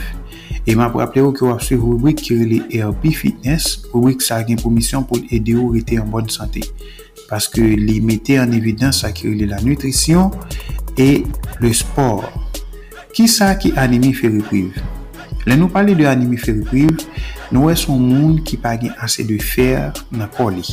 E 0.64 0.76
ma 0.76 0.90
pou 0.92 1.04
aple 1.04 1.24
ou 1.24 1.32
ki 1.36 1.46
wap 1.48 1.64
su 1.64 1.78
rubrik 1.80 2.20
kirele 2.24 2.62
ERP 2.72 3.08
Fitness, 3.16 3.80
rubrik 3.92 4.24
sa 4.24 4.42
gen 4.44 4.60
pou 4.60 4.72
misyon 4.72 5.06
pou 5.08 5.20
ede 5.32 5.56
ou 5.56 5.72
rete 5.72 5.96
en 6.00 6.10
bonne 6.12 6.32
sante. 6.32 6.64
Paske 7.30 7.62
li 7.62 8.02
mette 8.04 8.36
en 8.40 8.52
evidans 8.52 9.00
sakirele 9.04 9.48
la 9.48 9.62
nutrisyon 9.64 10.28
e 11.00 11.24
le 11.64 11.72
sport. 11.72 12.28
Ki 13.14 13.30
sa 13.30 13.54
ki 13.56 13.72
anemi 13.80 14.12
feribrive? 14.16 14.82
Le 15.44 15.56
nou 15.60 15.68
pale 15.68 15.92
de 15.96 16.06
anemi 16.08 16.38
feribrive, 16.40 17.04
Nou 17.54 17.68
wè 17.70 17.76
son 17.78 18.00
moun 18.02 18.40
ki 18.42 18.56
pa 18.58 18.72
gen 18.74 18.96
ase 19.04 19.22
de 19.28 19.36
fer 19.38 19.92
nan 20.10 20.26
kol 20.34 20.56
li. 20.58 20.64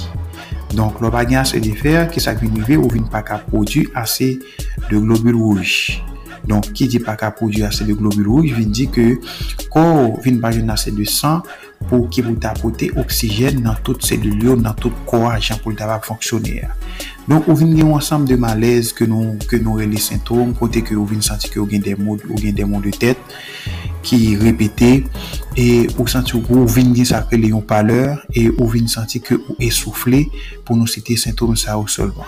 Donk 0.73 0.97
lò 1.03 1.11
pa 1.13 1.21
gen 1.29 1.37
ase 1.43 1.59
de 1.61 1.75
fer 1.77 2.07
ki 2.09 2.23
sa 2.23 2.33
gwen 2.33 2.55
rive 2.57 2.79
ou 2.81 2.89
vin 2.89 3.05
pa 3.05 3.21
ka 3.21 3.37
produ 3.43 3.83
ase 4.01 4.31
de 4.87 4.95
globule 4.95 5.37
rouj. 5.37 5.99
Donk 6.49 6.71
ki 6.73 6.87
di 6.89 6.97
pa 7.03 7.13
ka 7.21 7.29
produ 7.37 7.67
ase 7.67 7.85
de 7.85 7.93
globule 7.93 8.25
rouj 8.25 8.55
vin 8.57 8.73
di 8.73 8.87
ke 8.89 9.05
kor 9.69 10.17
vin 10.25 10.41
pa 10.41 10.49
gen 10.55 10.73
ase 10.73 10.89
de 10.97 11.05
san 11.05 11.45
pou 11.85 12.09
ki 12.09 12.25
pou 12.25 12.41
ta 12.41 12.55
apote 12.55 12.89
oksijen 12.97 13.61
nan 13.61 13.77
tout 13.85 14.01
selulyo, 14.01 14.57
nan 14.57 14.73
tout 14.81 15.05
kwa 15.05 15.35
jan 15.37 15.61
pou 15.61 15.77
ta 15.77 15.85
va 15.85 16.01
fonksyonè. 16.01 16.65
Donk 17.29 17.45
ou 17.45 17.61
vin 17.61 17.77
gen 17.77 17.93
wansam 17.93 18.25
de 18.25 18.39
malez 18.41 18.89
ke 18.97 19.05
nou, 19.05 19.37
nou 19.61 19.77
rele 19.77 20.01
sintom, 20.01 20.57
kote 20.57 20.81
ke 20.81 20.97
ou 20.97 21.05
vin 21.05 21.21
santi 21.21 21.53
ke 21.53 21.61
ou 21.61 21.69
gen 21.69 21.85
demon 21.85 22.81
de 22.81 22.97
tèt. 22.97 23.21
ki 24.05 24.35
repete 24.41 24.91
e 25.57 25.65
ou 25.97 26.07
santi 26.07 26.35
ou 26.37 26.43
pou 26.45 26.67
vin 26.69 26.93
gen 26.95 27.07
sakre 27.09 27.39
le 27.39 27.51
yon 27.51 27.63
paleur 27.67 28.21
e 28.31 28.47
ou 28.53 28.69
vin 28.71 28.87
santi 28.91 29.19
ke 29.23 29.35
ou 29.37 29.57
esoufle 29.63 30.23
pou 30.65 30.77
nou 30.79 30.89
site 30.89 31.17
sintoum 31.19 31.57
sa 31.59 31.77
ou 31.79 31.91
solman. 31.91 32.27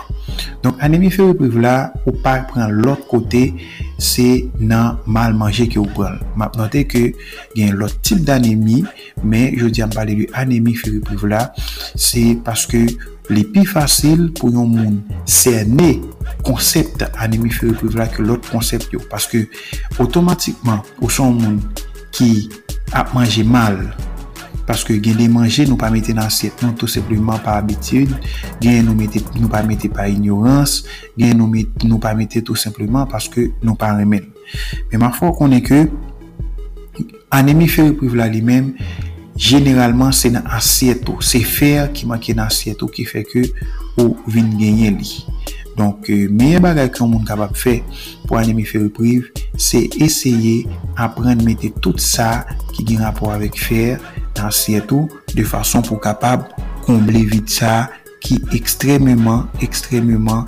Donk 0.64 0.82
anemi 0.84 1.10
febrepriv 1.14 1.56
la 1.62 1.92
ou 2.04 2.14
pa 2.24 2.36
pran 2.50 2.72
lot 2.84 3.06
kote 3.10 3.46
se 3.98 4.28
nan 4.60 5.00
mal 5.06 5.36
manje 5.38 5.68
ki 5.72 5.80
ou 5.80 5.88
pran. 5.96 6.20
Map 6.36 6.58
note 6.60 6.84
ke 6.90 7.06
gen 7.56 7.78
lot 7.80 7.96
tip 8.04 8.24
d'anemi 8.26 8.82
men 9.22 9.56
jodi 9.56 9.84
an 9.84 9.92
pale 9.94 10.18
li 10.20 10.28
anemi 10.36 10.76
febrepriv 10.78 11.26
la 11.32 11.48
se 11.94 12.32
paske 12.44 12.86
li 13.32 13.44
pi 13.48 13.64
fasil 13.68 14.28
pou 14.36 14.52
yon 14.52 14.68
moun 14.74 14.96
serne 15.24 15.94
konsept 16.44 17.04
anemi 17.06 17.22
anemifere 17.24 17.76
pluvla 17.80 18.08
ke 18.12 18.24
lot 18.24 18.44
konsept 18.50 18.92
yo. 18.92 19.00
Paske 19.10 19.46
otomatikman 20.02 20.82
ou 21.00 21.12
son 21.12 21.38
moun 21.38 21.60
ki 22.14 22.48
ap 22.94 23.14
manje 23.16 23.44
mal 23.46 23.78
paske 24.68 24.96
gen 25.02 25.18
de 25.20 25.28
manje 25.32 25.66
nou 25.68 25.80
pa 25.80 25.90
mette 25.92 26.14
nan 26.16 26.30
set 26.32 26.62
nou 26.64 26.76
tout 26.78 26.90
sepleman 26.90 27.40
pa 27.44 27.58
abitid, 27.60 28.12
gen 28.62 28.88
nou, 28.88 28.96
mette, 28.96 29.20
nou 29.36 29.50
pa 29.52 29.62
mette 29.66 29.90
pa 29.92 30.06
ignorans, 30.08 30.82
gen 31.18 31.36
nou, 31.40 31.48
mette, 31.52 31.84
nou 31.84 32.00
pa 32.02 32.14
mette 32.16 32.40
tout 32.44 32.60
sepleman 32.60 33.08
paske 33.10 33.50
nou 33.64 33.76
pa 33.80 33.92
remen. 33.98 34.30
Men 34.92 35.04
ma 35.04 35.12
fwa 35.14 35.32
konen 35.36 35.64
ke 35.64 35.84
anemi 35.84 37.20
anemifere 37.34 37.96
pluvla 37.98 38.28
li 38.30 38.40
menm 38.44 38.74
generalman 39.36 40.12
se 40.12 40.30
nan 40.34 40.46
asyeto, 40.54 41.18
se 41.24 41.40
fer 41.44 41.90
ki 41.94 42.08
manke 42.10 42.34
nan 42.36 42.50
asyeto 42.50 42.88
ki 42.90 43.06
fe 43.08 43.24
ke 43.26 43.44
ou 44.00 44.14
vin 44.30 44.52
genyen 44.58 44.98
li. 45.00 45.24
Donk, 45.74 46.06
euh, 46.10 46.28
meye 46.30 46.60
bagay 46.62 46.86
ki 46.94 47.02
yon 47.02 47.10
moun 47.10 47.26
kapap 47.26 47.56
fe 47.58 47.80
pou 48.28 48.38
anemi 48.38 48.66
fe 48.68 48.78
repriv, 48.84 49.26
se 49.58 49.82
esye 50.02 50.62
apren 51.00 51.42
mette 51.46 51.72
tout 51.82 51.98
sa 52.02 52.44
ki 52.74 52.86
gen 52.92 53.02
rapor 53.02 53.34
avek 53.34 53.58
fer 53.58 53.98
nan 54.36 54.52
asyeto 54.52 55.04
de 55.34 55.46
fason 55.46 55.82
pou 55.82 55.98
kapap 56.02 56.52
komble 56.86 57.24
vit 57.30 57.50
sa 57.50 57.88
ki 58.24 58.38
ekstrememan, 58.56 59.48
ekstrememan 59.64 60.46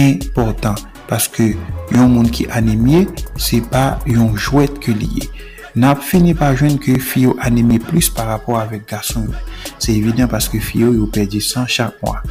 important. 0.00 0.82
Paske 1.04 1.52
yon 1.92 2.14
moun 2.14 2.30
ki 2.32 2.48
anemye, 2.56 3.04
se 3.38 3.60
pa 3.70 4.00
yon 4.08 4.32
jwet 4.34 4.80
ke 4.82 4.94
liye. 4.96 5.28
nap 5.74 6.02
fini 6.02 6.34
pa 6.38 6.52
jwen 6.54 6.78
ke 6.78 6.96
fiyo 7.02 7.34
anime 7.42 7.80
plus 7.82 8.10
par 8.10 8.28
rapport 8.30 8.60
avek 8.60 8.86
gason. 8.88 9.26
yo. 9.26 9.34
Se 9.78 9.92
evident 9.92 10.30
paske 10.30 10.60
fiyo 10.62 10.92
yo 10.94 11.06
perdi 11.10 11.40
san 11.40 11.66
chak 11.66 11.98
mwa. 12.02 12.22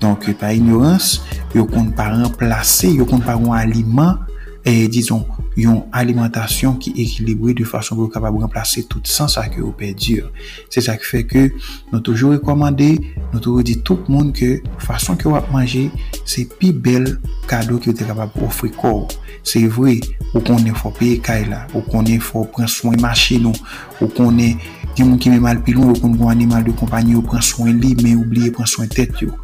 Donk, 0.00 0.28
pa 0.40 0.52
ignorans, 0.52 1.20
yo 1.54 1.64
kon 1.68 1.92
pa 1.96 2.10
remplase, 2.12 2.90
yo 2.96 3.06
kon 3.08 3.22
pa 3.24 3.36
gwen 3.36 3.56
aliman 3.56 4.18
e, 4.66 4.86
dizon, 4.92 5.22
yon 5.56 5.84
alimentasyon 5.96 6.76
ki 6.82 6.92
ekilibri 7.00 7.54
de 7.56 7.64
fason 7.68 7.96
pou 7.96 8.12
kapab 8.12 8.36
remplase 8.42 8.82
tout 8.90 9.06
san 9.08 9.30
sa 9.32 9.46
ke 9.52 9.62
ou 9.62 9.72
pe 9.76 9.92
dir. 9.96 10.26
Se 10.74 10.82
sa 10.84 10.96
ki 10.98 11.08
fe 11.08 11.22
ke 11.28 11.44
nou 11.92 12.02
toujou 12.04 12.34
rekomande, 12.34 12.90
nou 13.30 13.40
toujou 13.40 13.64
di 13.66 13.78
tout 13.86 14.10
moun 14.12 14.34
ke 14.36 14.56
fason 14.82 15.16
ke 15.16 15.30
ou 15.30 15.38
ap 15.38 15.48
manje, 15.54 15.86
se 16.28 16.44
pi 16.58 16.72
bel 16.74 17.14
kado 17.48 17.80
ki 17.80 17.94
ou 17.94 17.96
te 17.96 18.08
kapab 18.08 18.36
ofri 18.44 18.72
kor. 18.74 19.06
Se 19.46 19.62
vre, 19.70 20.00
ou 20.32 20.42
konen 20.42 20.74
fò 20.76 20.90
peye 20.94 21.20
kay 21.22 21.46
la, 21.48 21.64
ou 21.72 21.84
konen 21.86 22.18
fò 22.20 22.42
pren 22.52 22.68
souen 22.70 22.98
machi 23.00 23.38
nou, 23.42 23.54
ou 24.00 24.10
konen 24.12 24.58
gen 24.96 25.10
moun 25.10 25.20
ki 25.20 25.30
men 25.32 25.42
mal 25.44 25.60
pilon 25.64 25.92
ou 25.92 26.00
kon 26.00 26.14
gwen 26.16 26.32
animal 26.32 26.64
de 26.66 26.72
kompanyi 26.76 27.16
ou 27.18 27.24
pren 27.24 27.44
soen 27.44 27.76
li 27.82 27.92
men 28.00 28.16
oubliye 28.22 28.52
pren 28.54 28.68
soen 28.70 28.88
tet 28.92 29.20
yo. 29.22 29.34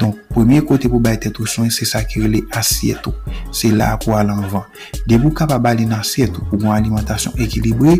Donk 0.00 0.18
premye 0.32 0.60
kote 0.66 0.90
pou 0.90 1.00
bay 1.02 1.16
tet 1.20 1.38
ou 1.40 1.48
soen 1.48 1.70
se 1.72 1.86
sa 1.88 2.02
ki 2.04 2.24
rele 2.24 2.42
asyeto 2.58 3.14
se 3.54 3.70
la 3.72 3.94
pou 4.02 4.16
al 4.18 4.32
anvan 4.34 4.66
debou 5.08 5.32
kap 5.36 5.54
a 5.54 5.60
bali 5.62 5.86
nan 5.88 6.02
asyeto 6.02 6.42
pou 6.50 6.60
gwen 6.60 6.74
alimentasyon 6.74 7.38
ekilibre 7.40 7.96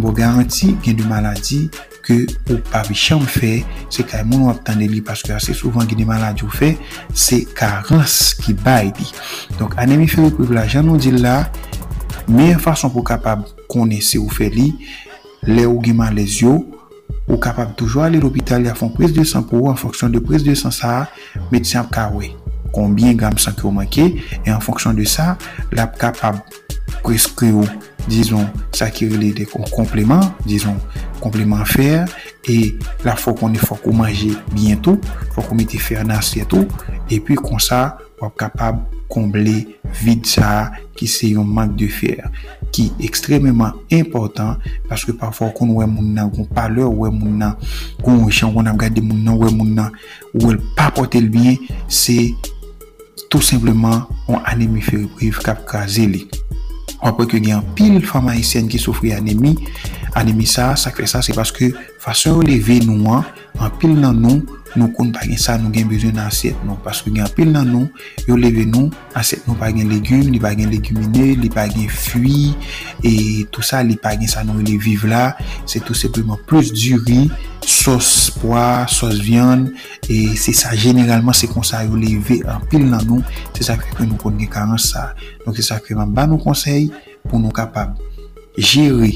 bo 0.00 0.10
garanti 0.16 0.72
gen 0.84 0.98
de 0.98 1.06
maladi 1.06 1.66
ke 2.06 2.24
ou 2.48 2.58
pa 2.72 2.82
vi 2.88 2.96
chanm 2.96 3.26
fe 3.28 3.58
se 3.92 4.02
kay 4.08 4.24
moun 4.26 4.48
wap 4.48 4.64
tande 4.66 4.88
li 4.90 5.02
paske 5.04 5.34
ase 5.36 5.54
souvan 5.54 5.86
gen 5.90 6.00
de 6.00 6.08
maladi 6.08 6.46
ou 6.46 6.50
fe 6.50 6.72
se 7.12 7.44
karans 7.58 8.32
ki 8.40 8.56
bay 8.64 8.90
di. 8.96 9.06
donk 9.60 9.76
anemi 9.78 10.08
feri 10.10 10.32
pou 10.34 10.48
la 10.56 10.66
jan 10.66 10.88
nou 10.88 10.98
di 10.98 11.12
la 11.14 11.42
meye 12.28 12.58
fason 12.60 12.90
pou 12.94 13.06
kapab 13.06 13.44
konen 13.70 14.02
se 14.04 14.18
ou 14.18 14.32
fe 14.32 14.50
li 14.52 14.72
le 15.46 15.66
ou 15.66 15.82
giman 15.84 16.10
les 16.14 16.40
yo, 16.42 16.66
ou 17.28 17.36
kapab 17.36 17.74
toujwa 17.76 18.08
li 18.08 18.20
l'opital 18.20 18.64
ya 18.64 18.74
fon 18.74 18.90
pres 18.94 19.12
de 19.12 19.24
san 19.24 19.44
pou 19.44 19.68
ou, 19.68 19.72
an 19.72 20.10
de 20.10 20.18
pres 20.18 20.42
de 20.42 20.54
san 20.54 20.72
sa, 20.72 21.08
medisyan 21.52 21.84
ap 21.84 21.92
kawe, 21.92 22.30
konbien 22.72 23.16
gam 23.16 23.38
san 23.38 23.54
ki 23.54 23.66
ou 23.66 23.72
manke, 23.72 24.08
e 24.24 24.48
de 24.48 25.04
sa, 25.04 25.36
la 25.72 25.86
kapab 25.86 26.40
preskri 27.04 27.52
ou, 27.52 27.64
dizon, 28.08 28.46
sa 28.72 28.90
ki 28.90 29.08
rele 29.08 29.34
de 29.36 29.44
kompleman, 29.74 30.32
dizon, 30.46 30.76
kompleman 31.20 31.64
fer, 31.68 32.08
e 32.48 32.78
la 33.04 33.16
fok 33.16 33.40
kon 33.40 33.52
e 33.52 33.58
fok 33.60 33.86
ou 33.86 33.92
manje 33.92 34.32
bientou, 34.54 34.96
fok 35.34 35.52
ou 35.52 35.54
mette 35.54 35.76
fer 35.78 36.04
wap 38.20 38.34
kapab 38.38 38.80
komble 39.08 39.54
vide 40.02 40.28
sa 40.28 40.70
ki 40.98 41.08
se 41.08 41.32
yon 41.32 41.48
mank 41.48 41.76
de 41.78 41.88
fer 41.92 42.28
ki 42.74 42.88
ekstrememan 43.06 43.76
important 43.94 44.58
paske 44.90 45.14
pafwa 45.18 45.50
kon 45.56 45.72
wè 45.78 45.86
moun 45.88 46.12
nan 46.16 46.32
kon 46.34 46.48
pale 46.54 46.84
wè 46.84 47.10
moun 47.14 47.38
nan 47.40 47.56
kon 48.04 48.24
wè 48.24 48.34
chan 48.34 48.52
kon 48.54 48.68
ap 48.68 48.78
gade 48.80 49.02
moun 49.04 49.24
nan 49.24 49.38
wè 49.40 49.52
moun 49.54 49.74
nan 49.78 49.94
wè 50.34 50.54
l 50.56 50.60
pa 50.76 50.90
pote 50.94 51.20
l 51.22 51.30
bien, 51.32 51.56
se 51.88 52.34
tout 53.30 53.42
simplement 53.42 54.08
an 54.28 54.42
anemi 54.44 54.82
feribriv 54.84 55.40
kap 55.44 55.64
kaze 55.68 56.06
li 56.08 56.26
wapwe 57.02 57.28
ke 57.30 57.40
gen 57.42 57.62
pil 57.78 58.00
fama 58.06 58.34
isen 58.38 58.68
ki 58.70 58.80
soufri 58.82 59.12
anemi 59.14 59.54
anemi 60.18 60.46
sa, 60.48 60.72
sakre 60.76 61.06
sa 61.06 61.22
se 61.22 61.36
paske 61.36 61.70
fason 62.02 62.42
leve 62.46 62.80
nou 62.86 63.12
an 63.14 63.26
an 63.62 63.74
pil 63.78 63.94
nan 63.94 64.18
nou 64.22 64.57
nou 64.76 64.90
kon 64.96 65.12
pa 65.14 65.24
gen 65.24 65.38
sa 65.40 65.56
nou 65.60 65.72
gen 65.74 65.88
bezwen 65.90 66.16
nan 66.18 66.28
aset 66.28 66.56
nou. 66.66 66.76
Paske 66.84 67.12
gen 67.12 67.24
apil 67.24 67.52
nan 67.54 67.68
nou, 67.70 67.88
yo 68.28 68.36
leve 68.40 68.66
nou, 68.68 68.92
aset 69.18 69.46
nou 69.48 69.56
pa 69.60 69.70
gen 69.74 69.88
legume, 69.90 70.28
li 70.32 70.40
pa 70.42 70.52
gen 70.58 70.72
legumine, 70.72 71.36
li 71.40 71.50
pa 71.52 71.68
gen 71.70 71.88
fwi, 71.92 72.52
e 73.00 73.12
tout 73.52 73.64
sa 73.66 73.80
li 73.86 73.98
pa 74.00 74.14
gen 74.18 74.30
sa 74.30 74.44
nou 74.46 74.64
li 74.64 74.76
vive 74.80 75.08
la, 75.10 75.30
se 75.68 75.82
tout 75.84 75.96
sepleman 75.98 76.40
plus 76.48 76.72
du 76.74 76.98
ri, 77.06 77.20
sos 77.68 78.30
poa, 78.40 78.84
sos 78.90 79.22
vyan, 79.24 79.68
e 80.08 80.34
se 80.40 80.54
sa 80.56 80.74
generalman 80.76 81.36
se 81.36 81.48
kon 81.50 81.66
sa 81.66 81.84
yo 81.86 81.98
leve 81.98 82.40
apil 82.50 82.84
nan 82.88 83.04
nou, 83.08 83.24
se 83.56 83.66
sa 83.66 83.78
kwe 83.80 84.06
nou 84.06 84.20
kon 84.20 84.36
gen 84.40 84.52
karan 84.52 84.80
sa. 84.82 85.12
Donc 85.44 85.56
se 85.56 85.66
sa 85.66 85.80
kwe 85.82 85.96
man 85.98 86.14
ba 86.16 86.26
nou 86.28 86.40
konsey 86.42 86.90
pou 87.28 87.40
nou 87.40 87.54
kapab 87.54 87.96
jere 88.58 89.14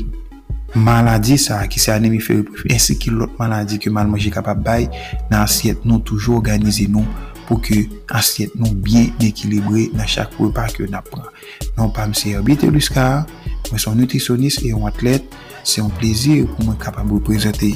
maladi 0.74 1.36
sa 1.38 1.60
ki 1.68 1.80
se 1.80 1.92
anemi 1.92 2.20
feriprif 2.20 2.64
ensi 2.72 2.96
ki 3.00 3.12
lot 3.12 3.34
maladi 3.40 3.78
ke 3.82 3.92
mal 3.92 4.08
manje 4.08 4.32
kapap 4.32 4.62
bay 4.64 4.88
nan 5.30 5.42
asyet 5.42 5.84
nou 5.84 6.00
toujou 6.00 6.38
organize 6.38 6.88
nou 6.88 7.04
pou 7.48 7.60
ke 7.60 7.84
asyet 8.16 8.54
nou 8.56 8.72
bien 8.84 9.10
ekilibre 9.20 9.88
nan 9.96 10.08
chak 10.08 10.32
repa 10.40 10.68
ke 10.72 10.88
nap 10.90 11.08
pran. 11.10 11.28
Non 11.76 11.92
pa 11.92 12.06
mse 12.08 12.32
Herbite 12.32 12.70
Luskar, 12.72 13.26
mwen 13.68 13.82
son 13.82 13.98
nutrisyonist 14.00 14.62
e 14.64 14.72
yon 14.72 14.86
atlet, 14.88 15.26
se 15.62 15.80
yon 15.80 15.92
plezir 15.98 16.46
pou 16.50 16.68
mwen 16.68 16.78
kapap 16.80 17.10
prezente 17.26 17.74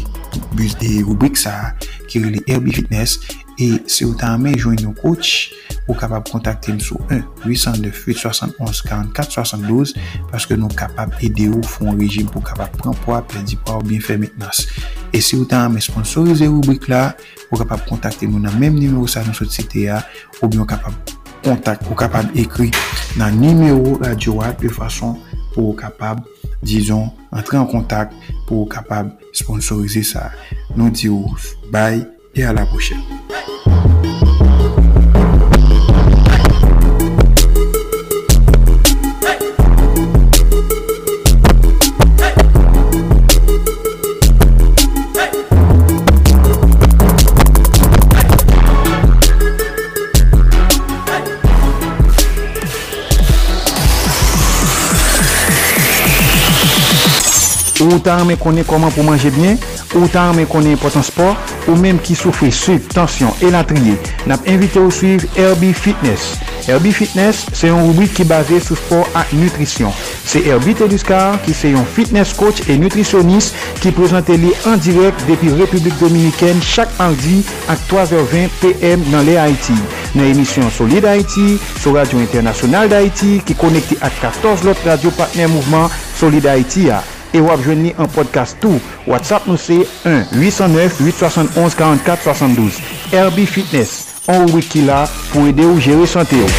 bus 0.56 0.77
de 0.81 1.02
rubrik 1.05 1.36
sa 1.36 1.74
ki 2.09 2.24
rele 2.24 2.40
Herbie 2.47 2.74
Fitness 2.74 3.20
E 3.58 3.82
se 3.88 4.04
ou 4.04 4.14
ta 4.14 4.34
ame 4.36 4.52
jwen 4.58 4.76
nou 4.84 4.92
kouch, 4.98 5.52
ou 5.86 5.94
kapab 5.96 6.28
kontakte 6.28 6.72
m 6.74 6.80
sou 6.82 6.98
1-809-871-4472 7.46 9.94
paske 10.32 10.56
nou 10.58 10.68
kapab 10.76 11.12
ede 11.24 11.48
ou 11.48 11.62
foun 11.64 11.98
rejim 12.00 12.26
pou 12.28 12.42
kapab 12.44 12.70
pran 12.76 12.94
po 13.04 13.14
ap, 13.16 13.32
perdi 13.32 13.56
po 13.56 13.72
ou 13.78 13.84
bien 13.86 14.00
fè 14.02 14.16
metnas. 14.20 14.66
E 15.14 15.20
se 15.24 15.36
ou 15.38 15.44
ta 15.48 15.58
ame 15.70 15.80
sponsorize 15.84 16.46
rubrik 16.50 16.84
la, 16.92 17.02
ou 17.48 17.56
kapab 17.60 17.80
kontakte 17.88 18.24
nou 18.28 18.40
nan 18.42 18.54
menm 18.60 18.76
nimeyo 18.76 19.06
sa 19.08 19.24
nou 19.24 19.34
sot 19.36 19.50
site 19.54 19.80
ya, 19.86 19.98
ou 20.42 20.48
bien 20.52 20.66
kapab 20.68 20.94
kontak, 21.46 21.78
ou 21.88 21.96
kapab 21.96 22.26
ekri 22.36 22.68
nan 23.16 23.32
nimeyo 23.40 23.96
radio 24.02 24.32
wap 24.42 24.56
pe 24.60 24.68
fason 24.68 25.12
pou 25.54 25.62
ou 25.70 25.76
kapab, 25.78 26.18
dizon, 26.66 27.06
entre 27.32 27.56
en 27.56 27.66
kontak 27.70 28.12
pou 28.44 28.66
ou 28.66 28.68
kapab 28.68 29.08
sponsorize 29.32 30.02
sa. 30.12 30.28
Nou 30.74 30.90
di 30.92 31.08
ou, 31.08 31.24
bye! 31.72 32.15
E 32.36 32.44
a 32.44 32.52
la 32.52 32.66
pochen. 32.66 33.02
ou 57.97 58.05
ta 58.05 58.18
anmen 58.20 58.36
konen 58.40 58.66
koman 58.68 58.93
pou 58.93 59.06
manje 59.06 59.32
bien, 59.32 59.56
ou 59.97 60.09
ta 60.12 60.28
anmen 60.31 60.47
konen 60.51 60.77
potan 60.81 61.05
sport, 61.06 61.56
ou 61.66 61.78
menm 61.81 62.01
ki 62.05 62.16
soufri 62.18 62.52
suiv, 62.52 62.85
tansyon, 62.93 63.32
elatriye, 63.48 63.97
nap 64.28 64.44
invite 64.52 64.82
ou 64.82 64.93
suiv 64.93 65.24
Herbie 65.39 65.73
Fitness. 65.73 66.36
Herbie 66.66 66.93
Fitness 66.93 67.47
se 67.55 67.70
yon 67.70 67.85
rubrik 67.86 68.12
ki 68.18 68.27
base 68.28 68.59
sou 68.60 68.77
sport 68.78 69.16
ak 69.16 69.32
nutrisyon. 69.39 69.94
Se 70.27 70.43
Herbie 70.44 70.74
Teduscar 70.77 71.39
ki 71.47 71.55
se 71.56 71.70
yon 71.73 71.86
fitness 71.97 72.35
coach 72.36 72.66
e 72.66 72.77
nutrisyonis 72.81 73.52
ki 73.81 73.94
prezante 73.97 74.36
li 74.43 74.52
an 74.68 74.82
direk 74.82 75.24
depi 75.31 75.55
Republik 75.56 75.94
Dominikèn 76.02 76.60
chak 76.66 76.93
mardi 76.98 77.40
ak 77.70 77.86
3h20 77.89 78.60
pm 78.60 79.06
nan 79.12 79.27
le 79.28 79.39
Haiti. 79.40 79.78
Nan 80.18 80.32
emisyon 80.32 80.73
Solide 80.74 81.12
Haiti, 81.14 81.55
sou 81.78 81.94
Radio 81.97 82.20
Internasyonal 82.24 82.90
d'Haiti 82.90 83.36
ki 83.47 83.59
konekte 83.62 84.01
ak 84.02 84.18
14 84.27 84.66
lot 84.66 84.89
radio 84.89 85.14
partner 85.14 85.52
mouvment 85.52 85.93
Solide 86.18 86.51
Haiti 86.51 86.90
a. 86.90 87.05
E 87.35 87.40
wap 87.43 87.61
jwen 87.65 87.82
ni 87.86 87.93
an 87.98 88.09
podcast 88.15 88.55
tou. 88.62 88.81
WhatsApp 89.07 89.47
nou 89.48 89.57
se 89.61 89.86
1-809-871-4472. 90.05 92.70
Herbie 93.12 93.47
Fitness. 93.51 93.90
An 94.31 94.47
wiki 94.51 94.81
la 94.86 95.07
pou 95.32 95.47
ede 95.47 95.65
ou 95.66 95.81
jere 95.82 96.07
sante 96.11 96.36
ou. 96.43 96.51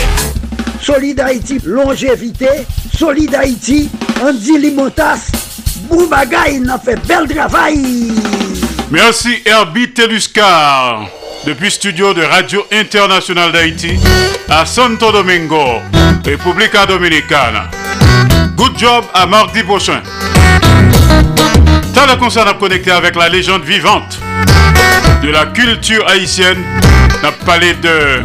Solide 0.82 1.20
Haïti, 1.20 1.60
longévité. 1.66 2.48
Solide 2.94 3.36
Haïti, 3.36 3.90
Andy 4.24 4.58
Limotas. 4.58 5.20
Boubagaï, 5.90 6.60
n'a 6.60 6.78
fait 6.78 7.00
bel 7.08 7.28
travail. 7.28 8.12
Merci 8.90 9.42
Herbie 9.46 9.92
Teluscar. 9.92 11.08
Depuis 11.46 11.72
studio 11.72 12.14
de 12.14 12.24
Radio 12.24 12.66
Internationale 12.72 13.52
d'Haïti 13.52 14.00
à 14.50 14.66
Santo 14.66 15.12
Domingo, 15.12 15.82
République 16.26 16.76
Dominicana. 16.88 17.70
Good 18.58 18.76
job 18.80 19.06
à 19.14 19.28
mardi 19.28 19.62
prochain. 19.62 20.02
T'as 21.94 22.08
la 22.08 22.16
concerne 22.16 22.48
à 22.48 22.54
connecter 22.54 22.90
avec 22.90 23.16
la 23.16 23.30
légende 23.30 23.64
vivante 23.64 24.18
de 25.22 25.30
la 25.30 25.46
culture 25.46 26.04
haïtienne. 26.10 26.58
On 27.22 27.28
a 27.28 27.32
parlé 27.46 27.76
de 27.76 28.24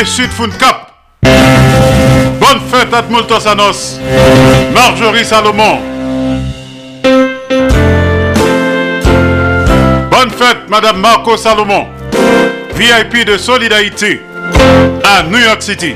Essud 0.00 0.28
Cap. 0.58 0.90
Bonne 1.22 2.60
fête 2.72 2.92
à 2.92 3.02
Multosanos. 3.02 4.00
Marjorie 4.74 5.24
Salomon. 5.24 5.78
Bonne 10.10 10.30
fête, 10.36 10.68
Madame 10.68 10.98
Marco 11.00 11.36
Salomon. 11.36 11.86
VIP 12.74 13.24
de 13.24 13.38
Solidarité 13.38 14.22
à 15.04 15.22
New 15.22 15.38
York 15.38 15.62
City. 15.62 15.94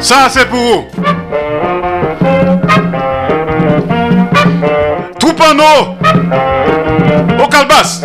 Ça, 0.00 0.28
c'est 0.30 0.46
pour 0.48 0.58
vous. 0.58 0.84
Troupano 5.18 5.96
au 7.42 7.48
Calbas. 7.48 8.02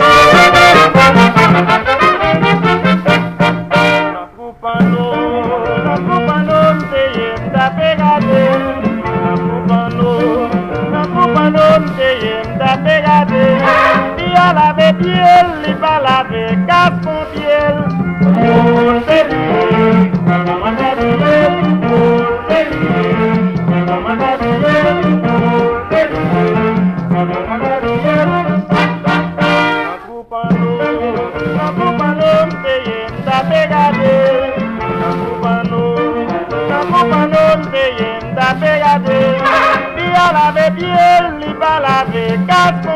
Stop! 42.61 42.90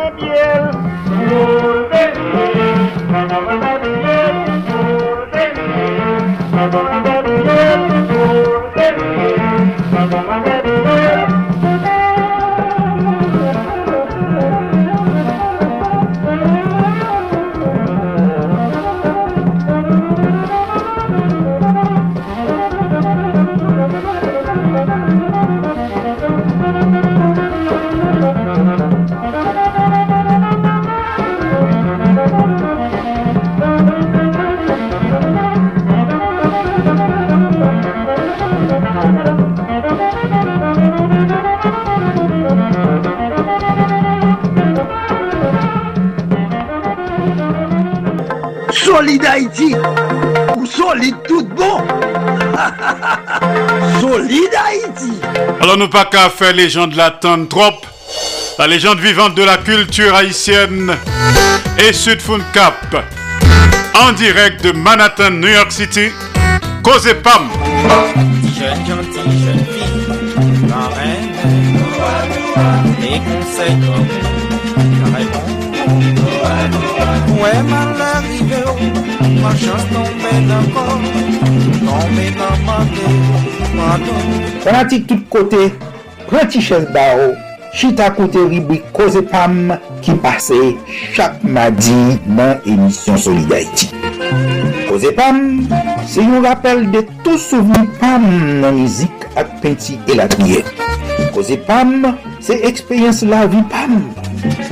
Tout 51.35 51.47
bon. 51.55 51.77
solide 54.01 54.55
Haïti. 54.55 55.13
Alors 55.61 55.77
nous 55.77 55.87
pas 55.89 56.05
qu'à 56.05 56.29
faire 56.29 56.53
légende 56.53 56.95
l'attendre 56.95 57.47
trop. 57.47 57.73
La 58.57 58.65
légende 58.67 58.99
vivante 58.99 59.35
de 59.35 59.43
la 59.43 59.57
culture 59.57 60.15
haïtienne 60.15 60.95
et 61.77 61.91
Sud 61.91 62.21
Cap. 62.53 62.95
En 63.99 64.13
direct 64.13 64.63
de 64.63 64.71
Manhattan, 64.71 65.31
New 65.31 65.49
York 65.49 65.71
City. 65.71 66.09
Cause 66.83 67.13
Pam. 67.23 67.49
Jeune 68.57 68.85
gentille, 68.85 69.45
jeune 69.45 69.65
fille, 69.65 70.07
la 70.69 70.87
reine, 70.95 71.35
les 73.01 73.19
conseils 73.19 73.77
comme 73.81 74.07
répond. 75.15 75.47
Ouais, 77.41 77.59
mal 77.63 77.87
ma 79.45 79.55
chans 79.55 79.85
non 79.93 80.09
men 80.21 80.51
akor 80.57 80.97
Non 81.85 82.05
men 82.15 82.41
amade 82.49 83.05
Madon 83.75 84.29
Fanatik 84.63 85.07
tout 85.07 85.21
kote 85.29 85.69
Preti 86.29 86.61
ches 86.61 86.87
ba 86.95 87.05
ou 87.19 87.35
Chita 87.75 88.09
kote 88.15 88.41
ribwi 88.49 88.81
koze 88.95 89.21
pam 89.29 89.75
Ki 90.01 90.15
pase 90.23 90.59
chak 91.13 91.43
madi 91.43 92.17
Nan 92.25 92.57
emisyon 92.65 93.21
Solidarity 93.21 93.91
Koze 94.89 95.13
pam 95.17 95.43
Se 96.09 96.25
yon 96.25 96.45
rappel 96.45 96.87
de 96.95 97.05
tou 97.21 97.37
souvi 97.41 97.85
pam 97.99 98.25
Nan 98.63 98.81
mizik 98.81 99.29
ak 99.37 99.59
penti 99.61 99.99
e 100.09 100.17
la 100.17 100.29
kriye 100.31 100.63
Koze 101.35 101.59
pam 101.69 102.15
Se 102.45 102.53
ekspeyens 102.67 103.23
la 103.25 103.45
vi 103.49 103.61
pam. 103.71 103.97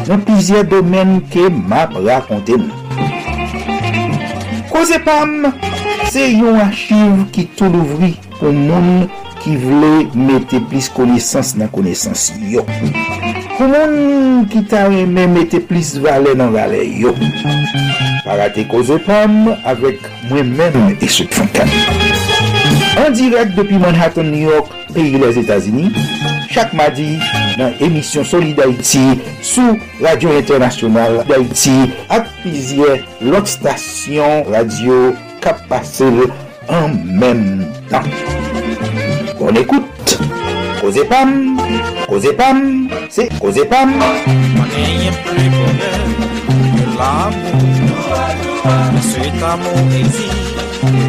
Nan 0.05 0.21
pizye 0.27 0.61
domen 0.69 1.15
ke 1.33 1.47
map 1.49 1.95
rakonte 2.05 2.57
mou. 2.61 2.72
Koze 4.73 4.97
Pam, 5.05 5.51
se 6.09 6.23
yon 6.33 6.57
achiv 6.57 7.27
ki 7.35 7.43
tou 7.53 7.69
louvri 7.69 8.15
pou 8.39 8.49
moun 8.49 9.05
ki 9.43 9.53
vle 9.61 9.91
mette 10.17 10.57
plis 10.71 10.87
konesans 10.95 11.51
nan 11.59 11.69
konesans 11.69 12.31
yo. 12.49 12.63
Pou 13.59 13.69
moun 13.69 14.47
ki 14.49 14.63
ta 14.71 14.87
reme 14.89 15.27
mette 15.29 15.61
plis 15.69 15.93
vale 16.01 16.33
nan 16.39 16.49
vale 16.57 16.81
yo. 16.89 17.13
Parate 18.25 18.65
Koze 18.71 18.97
Pam 19.05 19.53
avek 19.61 20.09
mwen 20.31 20.55
men 20.57 20.97
esot 21.05 21.37
fankan. 21.37 21.69
An 22.97 23.13
direk 23.13 23.53
depi 23.53 23.77
Manhattan, 23.77 24.33
New 24.33 24.49
York, 24.49 24.73
peyi 24.97 25.21
les 25.21 25.37
Etats-Unis, 25.45 25.93
chak 26.49 26.73
madi... 26.73 27.19
nan 27.57 27.73
emisyon 27.83 28.25
Solid 28.27 28.59
Haïti 28.59 29.03
sou 29.45 29.77
Radio 30.01 30.33
Internationale 30.37 31.23
d'Haïti 31.27 31.75
ak 32.13 32.29
pizye 32.43 32.99
lot 33.21 33.49
stasyon 33.49 34.47
radio 34.53 35.13
kap 35.43 35.59
en 36.69 36.95
menm 37.03 37.65
tan. 37.89 38.07
Bon 39.39 39.55
ekoute, 39.59 40.19
koze 40.79 41.03
pam, 41.09 41.57
koze 42.07 42.31
pam, 42.39 42.89
se 43.11 43.27
koze 43.39 43.67
pam. 43.67 43.97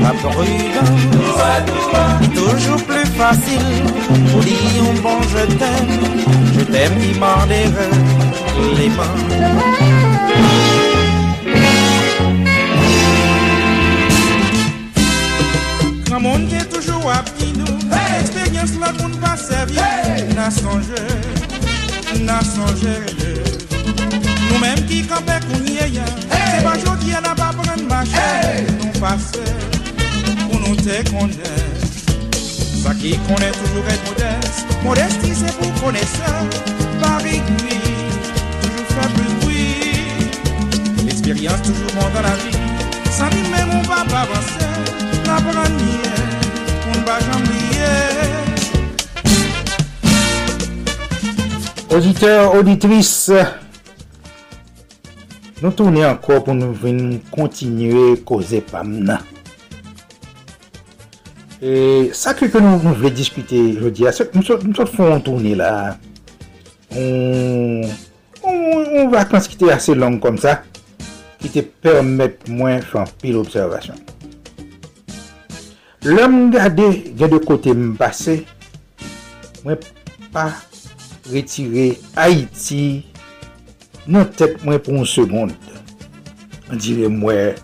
La. 0.02 0.12
Toujours 2.34 2.82
plus 2.84 3.06
facile 3.06 3.84
pour 4.30 4.40
dire 4.40 4.84
un 4.90 5.01
bon 5.02 5.18
je 5.22 5.44
t'aime. 5.56 5.92
Je 6.56 6.64
t'aime 6.64 6.94
qui 7.01 7.18
m'en 7.18 7.46
les 8.76 8.88
mains. 8.90 9.18
Quand 16.09 16.20
mon 16.20 16.38
Dieu 16.38 16.59
toujours 16.72 17.10
à 17.10 17.24
nous, 17.56 17.64
expérience 18.20 18.78
là 18.80 18.92
pour 18.96 19.09
ne 19.09 19.16
pas 19.16 19.36
servir. 19.36 19.82
N'a 20.36 20.51
songé, 20.51 21.02
n'a 22.20 22.40
songé. 22.40 22.94
Nous-mêmes 24.52 24.86
qui 24.86 25.02
campons 25.02 25.40
qu'on 25.48 25.64
y 25.66 25.78
est, 25.78 26.62
pas 26.62 26.76
passer, 29.05 29.52
pour 30.51 30.60
nous 30.60 30.76
te 30.76 31.10
connaître. 31.10 31.74
Ça 32.82 32.94
qui 32.94 33.18
connaît 33.28 33.52
toujours 33.52 33.86
être 33.89 34.05
modeste. 34.09 34.66
Modestie, 34.82 35.35
c'est 35.35 35.55
pour 35.59 35.72
connaisseur. 35.82 36.39
Paris, 37.02 37.43
oui, 37.48 37.76
toujours 38.62 38.89
faire 38.97 39.10
plus 39.12 39.32
bruit. 39.40 41.06
L'expérience 41.06 41.62
toujours 41.62 41.93
bon 41.97 42.09
dans 42.14 42.22
la 42.22 42.35
vie. 42.43 42.59
Sans 43.10 43.28
lui 43.28 43.43
même, 43.55 43.70
on 43.74 43.82
va 43.82 44.05
pas 44.05 44.22
avancer. 44.22 44.64
La 45.26 45.36
on 46.86 46.98
ne 46.98 47.05
va 47.05 47.18
jamais 47.20 47.64
Auditeur, 51.90 52.55
auditrice, 52.55 53.31
Nou 55.62 55.70
toune 55.76 56.02
ankor 56.02 56.40
pou 56.43 56.56
nou 56.56 56.74
ven 56.82 57.20
kontinue 57.32 58.16
koze 58.26 58.59
pam 58.70 58.90
nan. 59.06 59.22
E 61.62 62.10
sakre 62.16 62.51
ke 62.52 62.60
nou 62.60 62.94
vle 62.98 63.12
diskute 63.14 63.56
jodi 63.78 64.09
a, 64.09 64.12
nou 64.35 64.43
sot 64.44 64.90
foun 64.90 65.22
toune 65.24 65.55
la. 65.60 65.70
On 68.44 69.09
vakans 69.14 69.47
ki 69.48 69.60
te 69.62 69.70
ase 69.72 69.94
long 69.97 70.18
kom 70.22 70.36
sa, 70.43 70.59
ki 71.40 71.52
te 71.55 71.62
permette 71.86 72.51
mwen 72.51 72.82
fan 72.85 73.09
pil 73.22 73.39
observasyon. 73.40 74.02
Lè 76.05 76.28
m 76.28 76.51
gade 76.52 76.90
gen 77.16 77.32
de 77.32 77.40
kote 77.47 77.72
m 77.72 77.94
pase, 77.97 78.43
mwen 79.62 79.81
pa 80.35 80.51
retire 81.31 81.94
Haiti 82.18 82.85
nan 84.10 84.28
tet 84.36 84.60
mwen 84.64 84.81
pou 84.85 85.01
an 85.01 85.09
segonde, 85.09 85.56
an 86.70 86.81
dire 86.81 87.10
mwen, 87.12 87.59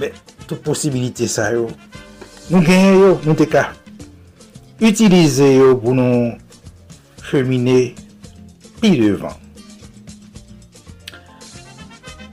men, 0.00 0.16
tout 0.46 0.58
posibilite 0.64 1.28
sa 1.30 1.50
yo, 1.54 1.68
nou 2.50 2.60
genye 2.66 2.96
yo, 2.96 3.12
nou 3.24 3.36
te 3.38 3.46
ka, 3.48 3.68
utilize 4.82 5.46
yo 5.54 5.72
pou 5.80 5.96
nou 5.96 6.32
chemine 7.30 7.92
pi 8.80 8.94
devan. 8.98 9.38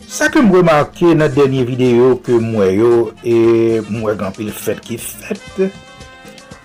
Sa 0.09 0.27
ke 0.27 0.41
mwen 0.43 0.65
marke 0.67 1.13
nan 1.15 1.31
denye 1.31 1.63
video 1.67 2.17
ke 2.25 2.35
mwen 2.43 2.73
yo, 2.75 2.95
e 3.23 3.79
mwen 3.87 4.17
gampil 4.19 4.51
fet 4.51 4.83
ki 4.83 4.99
fet, 4.99 5.69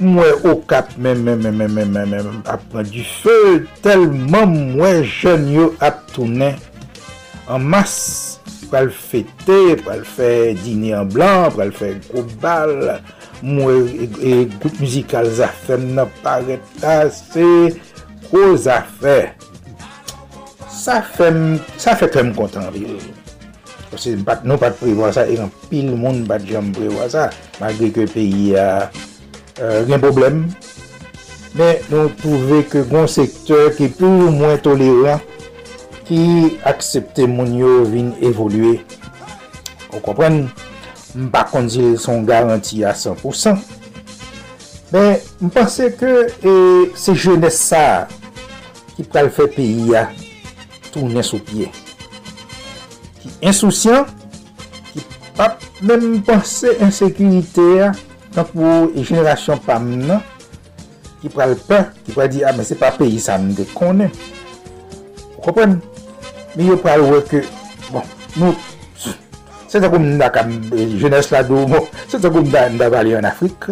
mwen 0.02 0.46
okap 0.50 0.96
men 0.98 1.22
men 1.24 1.42
men 1.42 1.56
men 1.56 1.74
men 1.74 1.92
men 1.94 2.10
men 2.10 2.26
men 2.26 2.42
ap 2.50 2.62
pran 2.72 2.88
di 2.90 3.04
fe 3.06 3.60
telman 3.84 4.54
mwen 4.74 5.04
jen 5.06 5.46
yo 5.52 5.68
ap 5.84 6.02
tounen 6.14 6.58
an 7.46 7.62
mas 7.70 7.94
pral 8.70 8.88
fete, 8.90 9.76
pral 9.84 10.02
fe 10.08 10.54
dine 10.64 10.94
an 10.98 11.10
blan, 11.12 11.52
pral 11.54 11.70
fe 11.76 11.92
koubal 12.08 12.72
mwen 13.44 13.86
e, 13.92 14.08
e 14.18 14.32
gout 14.58 14.80
muzikal 14.82 15.28
zafen 15.38 15.92
nan 15.98 16.10
paret 16.24 16.86
ase 16.96 17.46
ko 18.30 18.54
zafen 18.58 19.30
sa 20.74 20.98
fem 21.14 21.60
sa 21.78 21.94
fe 21.96 22.10
kem 22.10 22.34
kontan 22.36 22.66
vil 22.74 22.98
nou 24.42 24.58
pat 24.58 24.74
priwa 24.80 25.12
sa 25.14 25.22
e 25.30 25.38
an 25.38 25.52
pil 25.70 25.94
moun 25.94 26.24
bat 26.26 26.42
jan 26.48 26.74
priwa 26.74 27.06
sa 27.06 27.28
magre 27.60 27.92
ke 27.94 28.08
peyi 28.10 28.56
a 28.58 28.66
uh, 28.88 29.13
Euh, 29.62 29.84
gen 29.86 30.00
problem, 30.02 30.40
men 31.54 31.84
nou 31.86 32.10
pouve 32.18 32.64
ke 32.66 32.80
goun 32.90 33.06
sektor 33.06 33.68
ki 33.76 33.86
pou 33.94 34.32
mwen 34.34 34.56
toleran 34.64 35.20
ki 36.08 36.56
aksepte 36.66 37.28
moun 37.30 37.52
yo 37.54 37.84
vin 37.86 38.08
evolue. 38.18 38.80
Ou 39.92 40.00
kompren, 40.02 40.48
mpa 41.14 41.44
kondil 41.52 41.94
son 42.02 42.26
garanti 42.26 42.82
a 42.82 42.90
100%. 42.98 43.62
Men, 44.90 45.22
mpense 45.42 45.86
ke 46.00 46.10
e, 46.42 46.54
se 46.98 47.14
jene 47.14 47.50
sa 47.54 48.08
ki 48.96 49.06
pral 49.06 49.30
fe 49.34 49.46
peyi 49.54 49.94
a 49.94 50.08
tournen 50.90 51.22
sou 51.22 51.38
pie. 51.46 51.68
Ki 53.20 53.30
insousyan, 53.52 54.10
ki 54.90 55.06
pap 55.38 55.62
men 55.86 56.18
pense 56.26 56.74
insekunite 56.74 57.68
a 57.86 57.92
Tan 58.34 58.46
pou 58.50 58.90
jenerasyon 58.98 59.60
pam 59.62 59.84
nan, 60.08 60.22
ki 61.22 61.30
pral 61.30 61.54
pa, 61.68 61.84
ki 62.02 62.14
pral 62.16 62.30
di, 62.32 62.42
a, 62.42 62.50
ah, 62.50 62.56
men 62.56 62.66
se 62.66 62.74
pa 62.78 62.90
peyi 62.96 63.20
sa 63.22 63.36
mde 63.38 63.68
konen. 63.76 64.10
Ou 65.36 65.44
kopren? 65.44 65.76
Mi 66.58 66.66
yo 66.66 66.76
pral 66.82 67.04
wè 67.06 67.20
ke, 67.28 67.44
bon, 67.92 68.02
nou, 68.40 68.56
se 69.70 69.78
ta 69.82 69.90
koum 69.90 70.08
nda 70.16 70.32
kam 70.34 70.50
jenes 70.98 71.30
la 71.30 71.44
do, 71.46 71.62
euh, 71.62 71.70
bon, 71.70 71.86
se 72.10 72.18
ta 72.18 72.30
koum 72.34 72.50
nda 72.50 72.66
nda 72.74 72.90
vali 72.90 73.14
an 73.14 73.30
Afrik, 73.30 73.70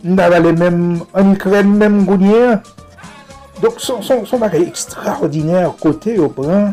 nda 0.00 0.30
vali 0.32 0.54
men, 0.56 0.80
an 1.12 1.34
Ukren 1.36 1.76
men 1.76 2.02
gounye. 2.08 2.56
Dok 3.60 3.76
son, 3.84 4.00
son, 4.00 4.24
son 4.24 4.40
bagay 4.40 4.64
ekstraordinèr 4.64 5.68
kote 5.82 6.16
yo 6.16 6.30
pran, 6.32 6.72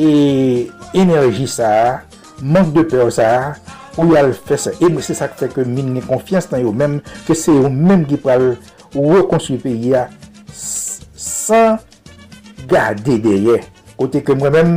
e 0.00 0.70
enerji 0.96 1.44
sa, 1.44 1.68
mank 2.40 2.72
de 2.72 2.88
peur 2.88 3.12
sa, 3.12 3.28
ou 3.96 4.12
yal 4.14 4.32
fè 4.36 4.58
se. 4.60 4.74
E 4.80 4.88
mwen 4.88 5.04
se 5.04 5.16
sa 5.18 5.28
fè 5.30 5.48
ke 5.52 5.64
min 5.68 5.92
ne 5.96 6.02
konfians 6.04 6.48
nan 6.52 6.64
yo 6.64 6.72
mèm, 6.76 6.98
ke 7.26 7.36
se 7.38 7.54
yo 7.54 7.70
mèm 7.72 8.06
ki 8.08 8.18
pral 8.22 8.52
rekonstruy 8.94 9.60
peyi 9.62 9.92
ya 9.94 10.06
san 10.52 11.78
gade 12.70 13.18
deye. 13.24 13.60
Kote 13.98 14.22
ke 14.24 14.36
mwen 14.38 14.56
mèm 14.56 14.76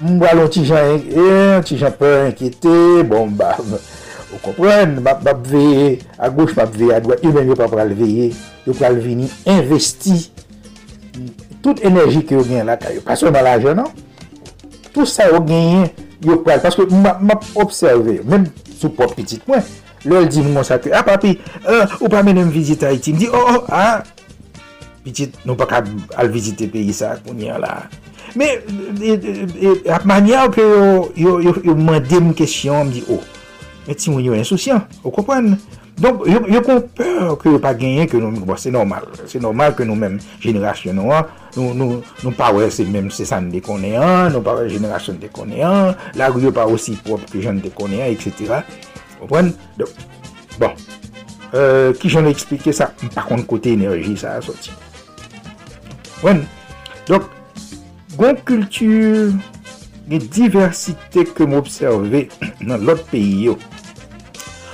mwen 0.00 0.20
balon 0.22 0.50
ti 0.52 0.64
jan 0.68 0.96
en, 0.96 1.64
ti 1.66 1.78
jan 1.80 1.94
pe 1.98 2.10
enkete, 2.30 2.76
bon 3.08 3.32
ba, 3.36 3.56
ou 4.30 4.38
kompren, 4.44 4.98
map 5.04 5.26
veye, 5.50 5.98
a 6.18 6.30
gouch 6.32 6.54
map 6.58 6.72
veye, 6.76 6.94
a 6.96 7.02
doat, 7.04 7.24
yo 7.26 7.34
mèm 7.34 7.50
yo 7.50 7.58
pa 7.58 7.68
pral 7.70 7.92
veye, 7.98 8.30
yo 8.66 8.76
pral 8.78 9.00
vini 9.02 9.28
investi 9.48 10.30
tout 11.60 11.82
enerji 11.84 12.22
ki 12.24 12.38
yo 12.38 12.44
gen 12.46 12.70
la, 12.70 12.78
ka 12.80 12.92
yo 12.94 13.02
pason 13.04 13.34
nan 13.34 13.44
la 13.44 13.58
jen 13.60 13.76
nan, 13.76 13.90
tout 14.94 15.08
sa 15.08 15.28
yo 15.28 15.42
genyen 15.44 15.90
yo 16.24 16.40
pral, 16.44 16.62
paske 16.64 16.86
map 16.90 17.46
observe, 17.60 18.20
men 18.28 18.48
sou 18.74 18.92
pop 18.96 19.14
pitit 19.16 19.46
mwen, 19.48 19.64
lèl 20.08 20.28
di 20.30 20.44
moun 20.44 20.66
sakre, 20.66 20.92
a 20.96 21.04
papi, 21.06 21.36
ou 22.00 22.10
pa 22.12 22.24
menem 22.26 22.52
vizite 22.52 22.88
Haiti, 22.88 23.14
mdi, 23.16 23.30
oh, 23.32 23.56
oh, 23.56 23.66
a, 23.72 24.00
pitit, 25.04 25.36
nou 25.48 25.58
pa 25.58 25.68
ka 25.70 25.82
al 26.20 26.32
vizite 26.32 26.68
peyi 26.72 26.94
sa, 26.96 27.16
kounye 27.24 27.56
la, 27.60 27.82
Men, 28.38 28.62
ap 29.90 30.04
manya 30.06 30.44
ou 30.46 30.54
pe 30.54 30.62
yo, 30.62 31.08
yo, 31.18 31.32
yo, 31.42 31.54
yo 31.66 31.74
mandem 31.74 32.30
kèsyon, 32.36 32.90
mdi, 32.90 33.02
oh, 33.10 33.22
men 33.88 33.98
ti 33.98 34.12
moun 34.12 34.22
yo 34.22 34.36
insoucian, 34.38 34.84
ou 35.02 35.10
kompwen, 35.14 35.54
mwen, 35.54 35.79
Donk, 36.00 36.22
yo 36.24 36.60
kon 36.64 36.78
peur 36.96 37.34
ke 37.36 37.50
yo 37.52 37.58
pa 37.60 37.74
genyen 37.76 38.06
ke 38.08 38.16
nou, 38.16 38.32
bon, 38.48 38.56
se 38.56 38.70
normal, 38.72 39.04
se 39.28 39.40
normal 39.42 39.74
ke 39.76 39.84
nou 39.84 39.98
menm 40.00 40.16
jenerasyon 40.40 40.96
nou 40.96 41.12
an, 41.12 41.26
nou, 41.58 41.74
nou, 41.76 41.98
nou 42.22 42.32
pa 42.38 42.48
wè 42.56 42.70
se 42.72 42.86
menm 42.88 43.10
se 43.12 43.26
san 43.28 43.50
de 43.52 43.60
konen 43.64 43.98
an, 44.00 44.30
nou 44.32 44.40
pa 44.44 44.54
wè 44.56 44.64
jenerasyon 44.70 45.18
de 45.20 45.28
konen 45.34 45.60
an, 45.68 45.90
la 46.16 46.30
yo 46.40 46.54
pa 46.56 46.64
osi 46.72 46.96
prop 47.04 47.26
ke 47.28 47.42
jen 47.44 47.60
de 47.60 47.72
konen 47.76 48.00
an, 48.06 48.14
etc. 48.14 48.62
Opwen? 49.20 49.52
Donk, 49.76 50.00
bon, 50.56 50.72
euh, 51.52 51.92
ki 52.00 52.14
jen 52.14 52.24
l'explike 52.30 52.72
sa, 52.76 52.88
par 53.12 53.28
kont 53.28 53.44
kote 53.50 53.76
enerji 53.76 54.16
sa 54.22 54.38
a 54.38 54.44
soti. 54.46 54.72
Opwen? 56.14 56.46
Donk, 57.10 57.28
gon 58.16 58.40
kultur, 58.48 59.36
gen 60.08 60.30
diversite 60.32 61.28
ke 61.36 61.44
m 61.44 61.60
observe 61.60 62.24
nan 62.64 62.88
lot 62.88 63.04
peyi 63.12 63.50
yo, 63.50 63.60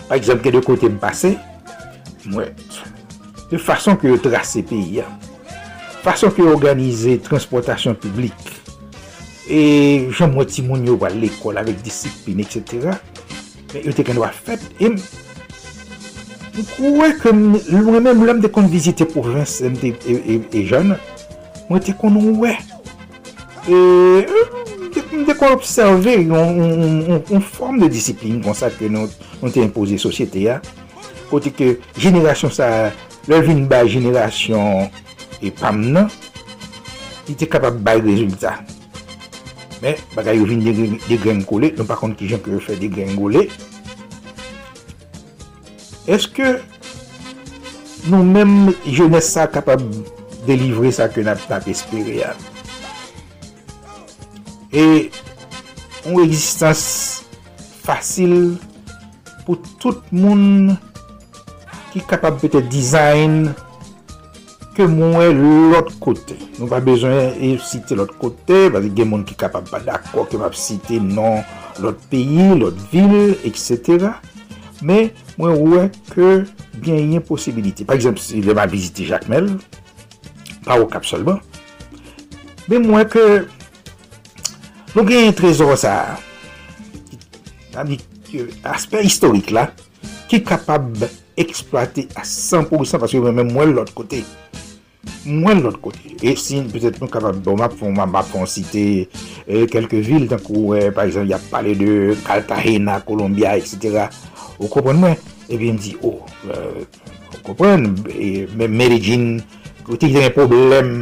Par 0.09 0.17
exemple, 0.17 0.45
ke 0.47 0.53
de 0.55 0.63
kote 0.63 0.87
m 0.87 0.99
pase, 1.03 1.33
mwen, 2.31 2.53
de 3.51 3.59
fason 3.59 3.99
ke 3.99 4.11
yo 4.11 4.19
trase 4.23 4.63
peyi 4.67 5.01
ya, 5.01 5.07
fason 6.05 6.31
ke 6.35 6.45
yo 6.45 6.53
organize 6.55 7.17
transportasyon 7.27 7.99
publik, 8.03 8.53
e 9.51 9.61
jan 10.15 10.31
mwen 10.35 10.51
ti 10.51 10.63
moun 10.67 10.87
yo 10.87 10.95
wale 11.03 11.19
l'ekol 11.25 11.59
avek 11.59 11.83
disipline, 11.87 12.47
etc., 12.47 12.95
yo 13.83 13.95
te 13.95 14.07
ken 14.07 14.23
wale 14.23 14.39
fet, 14.47 14.63
e 14.79 14.93
m, 14.93 15.01
mwen 16.79 17.43
mwen 17.83 18.07
mèm 18.07 18.23
lèm 18.31 18.45
de 18.45 18.53
kon 18.53 18.71
vizite 18.71 19.09
pou 19.11 19.27
provins 19.27 19.59
e, 19.67 19.73
e, 19.91 19.97
e, 20.15 20.39
e 20.55 20.65
jan, 20.71 20.95
mwen 21.67 21.83
te 21.83 21.97
kon 21.99 22.15
wè, 22.39 22.55
e, 23.67 23.75
e, 23.75 24.66
de 24.97 25.35
kon 25.37 25.55
observe 25.55 26.15
yon 26.23 27.43
form 27.45 27.81
de 27.83 27.91
disipline 27.93 28.43
kon 28.45 28.57
sa 28.57 28.71
ke 28.73 28.91
nou 28.93 29.09
te 29.53 29.63
impose 29.65 29.99
sosyete 30.03 30.47
ya. 30.47 30.61
Kote 31.31 31.53
ke 31.55 31.75
jenerasyon 31.99 32.55
sa 32.55 32.71
levin 33.31 33.67
ba 33.71 33.83
jenerasyon 33.87 34.89
e 35.43 35.53
pam 35.55 35.83
nan 35.93 36.11
di 37.27 37.35
te 37.35 37.49
kapab 37.51 37.79
bay 37.83 38.03
rezultat. 38.05 38.63
Men 39.83 39.99
bagay 40.17 40.39
yo 40.39 40.47
vin 40.49 40.63
degren 41.07 41.43
de 41.43 41.49
kole, 41.49 41.73
nou 41.77 41.85
pa 41.85 41.99
kont 41.99 42.17
ki 42.17 42.31
jen 42.31 42.41
ke 42.41 42.55
yo 42.55 42.63
fe 42.65 42.79
degrengole 42.81 43.45
eske 46.07 46.55
nou 48.07 48.23
menm 48.23 48.71
jenese 48.87 49.35
sa 49.35 49.47
kapab 49.51 49.83
delivre 50.47 50.93
sa 50.95 51.11
ke 51.11 51.25
nap 51.27 51.43
tap 51.51 51.67
espere 51.69 52.23
ya? 52.23 52.33
E 54.77 55.09
ou 56.05 56.21
egzistans 56.21 56.83
fasil 57.87 58.57
pou 59.47 59.57
tout 59.81 60.03
moun 60.13 60.75
ki 61.95 62.03
kapab 62.11 62.37
pete 62.43 62.61
dizayn 62.69 63.47
ke 64.77 64.85
mwen 64.91 65.41
l'ot 65.73 65.95
kote. 66.03 66.37
Nou 66.59 66.69
pa 66.69 66.83
bezwen 66.85 67.39
e 67.41 67.55
site 67.65 67.97
l'ot 67.97 68.13
kote, 68.21 68.67
bazi 68.75 68.93
gen 68.93 69.09
moun 69.15 69.25
ki 69.25 69.39
kapab 69.41 69.71
pa 69.71 69.81
d'akwa 69.81 70.27
ke 70.29 70.41
map 70.41 70.57
site 70.59 71.01
nan 71.01 71.41
l'ot 71.81 72.03
peyi, 72.11 72.53
l'ot 72.61 72.77
vil, 72.93 73.33
etc. 73.49 74.11
Men 74.85 75.09
mwen 75.41 75.57
wè 75.73 75.87
ke 76.13 76.31
gen 76.85 77.15
yon 77.17 77.25
posibilite. 77.25 77.87
Par 77.89 77.97
exemple, 77.97 78.21
si 78.21 78.43
lè 78.45 78.57
ma 78.57 78.69
vizite 78.69 79.09
Jacques 79.09 79.31
Mel, 79.33 79.55
pa 80.67 80.77
wò 80.77 80.85
kap 80.93 81.09
solman, 81.09 81.41
men 82.69 82.85
mwen 82.85 83.09
ke 83.09 83.25
Nou 84.97 85.05
gen 85.05 85.27
yon 85.27 85.35
trezor 85.37 85.75
sa, 85.77 85.91
asper 87.77 89.03
historik 89.05 89.51
la, 89.53 89.67
ki 90.31 90.39
kapab 90.49 91.03
eksploate 91.37 92.07
a 92.17 92.25
100% 92.25 93.03
paske 93.03 93.21
mwen 93.21 93.51
mwen 93.51 93.75
l'ot 93.77 93.93
kote. 93.93 94.23
Mwen 95.29 95.61
l'ot 95.61 95.77
kote. 95.85 96.15
E 96.25 96.33
sin, 96.41 96.71
petet 96.73 96.97
mwen 97.03 97.13
kapab, 97.13 97.43
bon 97.45 97.61
map 97.61 97.77
fon, 97.77 97.93
map 97.93 98.25
fon 98.31 98.49
site, 98.49 99.05
kelke 99.75 100.01
vil, 100.01 100.31
tankou, 100.33 100.73
par 100.97 101.05
exemple, 101.05 101.29
ya 101.29 101.43
pale 101.53 101.77
de 101.77 102.17
Cartagena, 102.25 103.03
Colombia, 103.05 103.53
etc. 103.61 104.07
Ou 104.57 104.73
kompon 104.73 104.97
mwen? 105.05 105.21
Eh 105.45 105.59
e 105.59 105.61
bi 105.61 105.75
m 105.77 105.77
di, 105.77 105.93
oh, 106.01 106.25
ou 106.49 107.45
kompon, 107.45 107.85
Medellin, 108.65 109.35
kote 109.83 110.09
ki 110.09 110.15
ten 110.17 110.31
yon 110.31 110.39
problem, 110.41 110.95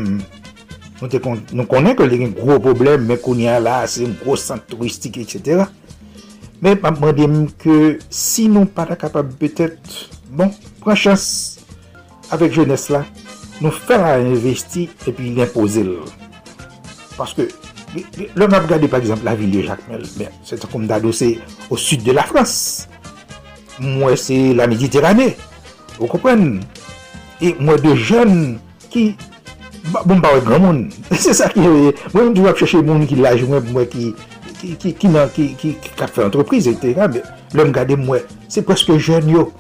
Nou 1.01 1.67
konen 1.67 1.97
ke 1.99 2.07
li 2.07 2.21
gen 2.21 2.35
gro 2.37 2.61
problem, 2.63 3.09
men 3.09 3.19
konen 3.23 3.65
la, 3.65 3.83
se 3.91 4.05
yon 4.05 4.15
gro 4.21 4.37
sant 4.41 4.63
touristik, 4.71 5.19
etc. 5.23 5.67
Men, 6.63 6.79
pa 6.81 6.93
mwen 6.95 7.17
dem 7.19 7.35
ke 7.61 7.97
si 8.15 8.47
nou 8.49 8.69
pata 8.71 8.97
kapab 8.99 9.33
betet, 9.41 9.79
bon, 10.31 10.53
pran 10.85 10.99
chans 10.99 11.27
avek 12.33 12.55
jenes 12.61 12.87
la, 12.95 13.03
nou 13.61 13.75
fè 13.75 13.99
la 14.01 14.15
investi 14.23 14.87
epi 15.11 15.35
l'impose 15.35 15.83
l. 15.85 15.97
Paske, 17.19 17.49
lè 17.95 18.49
mè 18.49 18.59
ap 18.59 18.71
gade 18.71 18.89
par 18.91 19.03
exemple 19.03 19.27
la 19.27 19.37
vil 19.39 19.53
de 19.55 19.67
Jacmel, 19.67 20.07
ben, 20.19 20.33
se 20.47 20.59
ta 20.59 20.71
koum 20.71 20.87
dado 20.91 21.13
se 21.15 21.35
au 21.69 21.79
sud 21.79 22.07
de 22.07 22.15
la 22.15 22.25
Frans. 22.31 22.55
Mwen 23.83 24.17
se 24.19 24.39
la 24.55 24.71
Mediterranée, 24.71 25.35
ou 25.99 26.09
kompren. 26.11 26.63
E 27.43 27.53
mwen 27.59 27.83
de 27.83 27.95
jen 27.99 28.35
ki 28.93 29.13
Bon 29.85 30.21
pa 30.23 30.31
wè 30.33 30.41
gran 30.41 30.63
moun. 30.63 30.79
Se 31.13 31.35
sa 31.37 31.51
ki 31.53 31.61
wè, 31.61 31.91
mwen 32.15 32.15
mwen 32.15 32.37
tou 32.37 32.47
wè 32.47 32.55
chèche 32.57 32.81
moun 32.81 33.03
ki 33.09 33.19
laj 33.21 33.43
mwen 33.45 33.67
mwen 33.75 33.89
ki 33.93 35.11
nan, 35.13 35.29
ki 35.35 35.73
kap 35.99 36.09
fè 36.15 36.25
antropriz 36.25 36.71
ete. 36.71 36.95
Lè 36.97 37.67
m 37.67 37.73
gade 37.75 37.99
mwen, 38.01 38.25
se 38.49 38.65
preske 38.65 38.97
jen 38.97 39.29
yo. 39.29 39.51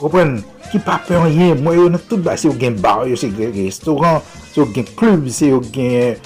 Wopren, 0.00 0.40
ki 0.72 0.80
pa 0.82 0.98
fè 1.06 1.20
an 1.20 1.30
yen, 1.30 1.62
mwen 1.62 1.78
yo 1.78 1.84
nan 1.94 2.02
tout 2.02 2.24
ba. 2.24 2.34
Se 2.40 2.48
yo 2.48 2.56
gen 2.58 2.80
bar, 2.82 3.04
yo 3.06 3.18
se 3.20 3.30
gen 3.36 3.54
restoran, 3.54 4.18
se 4.50 4.58
yo 4.58 4.66
gen 4.74 4.88
klub, 4.98 5.28
se 5.30 5.52
yo 5.52 5.62
gen 5.70 6.18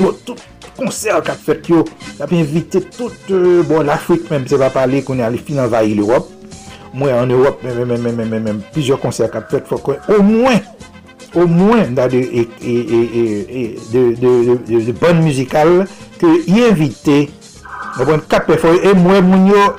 tout 0.00 0.34
konser 0.74 1.22
kap 1.22 1.38
fèt 1.38 1.70
yo. 1.70 1.84
Kap 2.18 2.34
invite 2.34 2.82
tout, 2.98 3.30
bon 3.70 3.86
l'Afrique 3.86 4.26
mèm 4.32 4.48
se 4.50 4.58
va 4.58 4.72
pale 4.74 5.04
konè 5.06 5.22
alè 5.28 5.38
fin 5.38 5.62
anvayi 5.62 5.94
l'Europe. 5.94 6.34
Mwen 6.94 7.14
an 7.14 7.30
Europe 7.30 7.62
mèm 7.62 7.78
mèm 7.86 7.94
mèm 7.94 8.18
mèm 8.24 8.34
mèm 8.34 8.50
mèm, 8.50 8.60
pizyo 8.74 8.98
konser 8.98 9.30
kap 9.30 9.46
fèt 9.54 9.70
fò 9.70 9.78
konè, 9.86 10.02
o 10.10 10.18
mwen. 10.26 10.58
au 11.34 11.46
moins 11.46 11.86
dans 11.88 12.08
de, 12.08 12.16
et, 12.16 12.48
et, 12.62 13.76
de, 13.92 14.84
de, 14.84 14.92
bonnes 14.92 15.22
musicales 15.22 15.86
que 16.18 16.48
y 16.48 16.64
invité 16.64 17.30
bon 17.98 18.20
cap 18.28 18.50
et 18.50 18.94
moi 18.94 19.20
mounio 19.20 19.76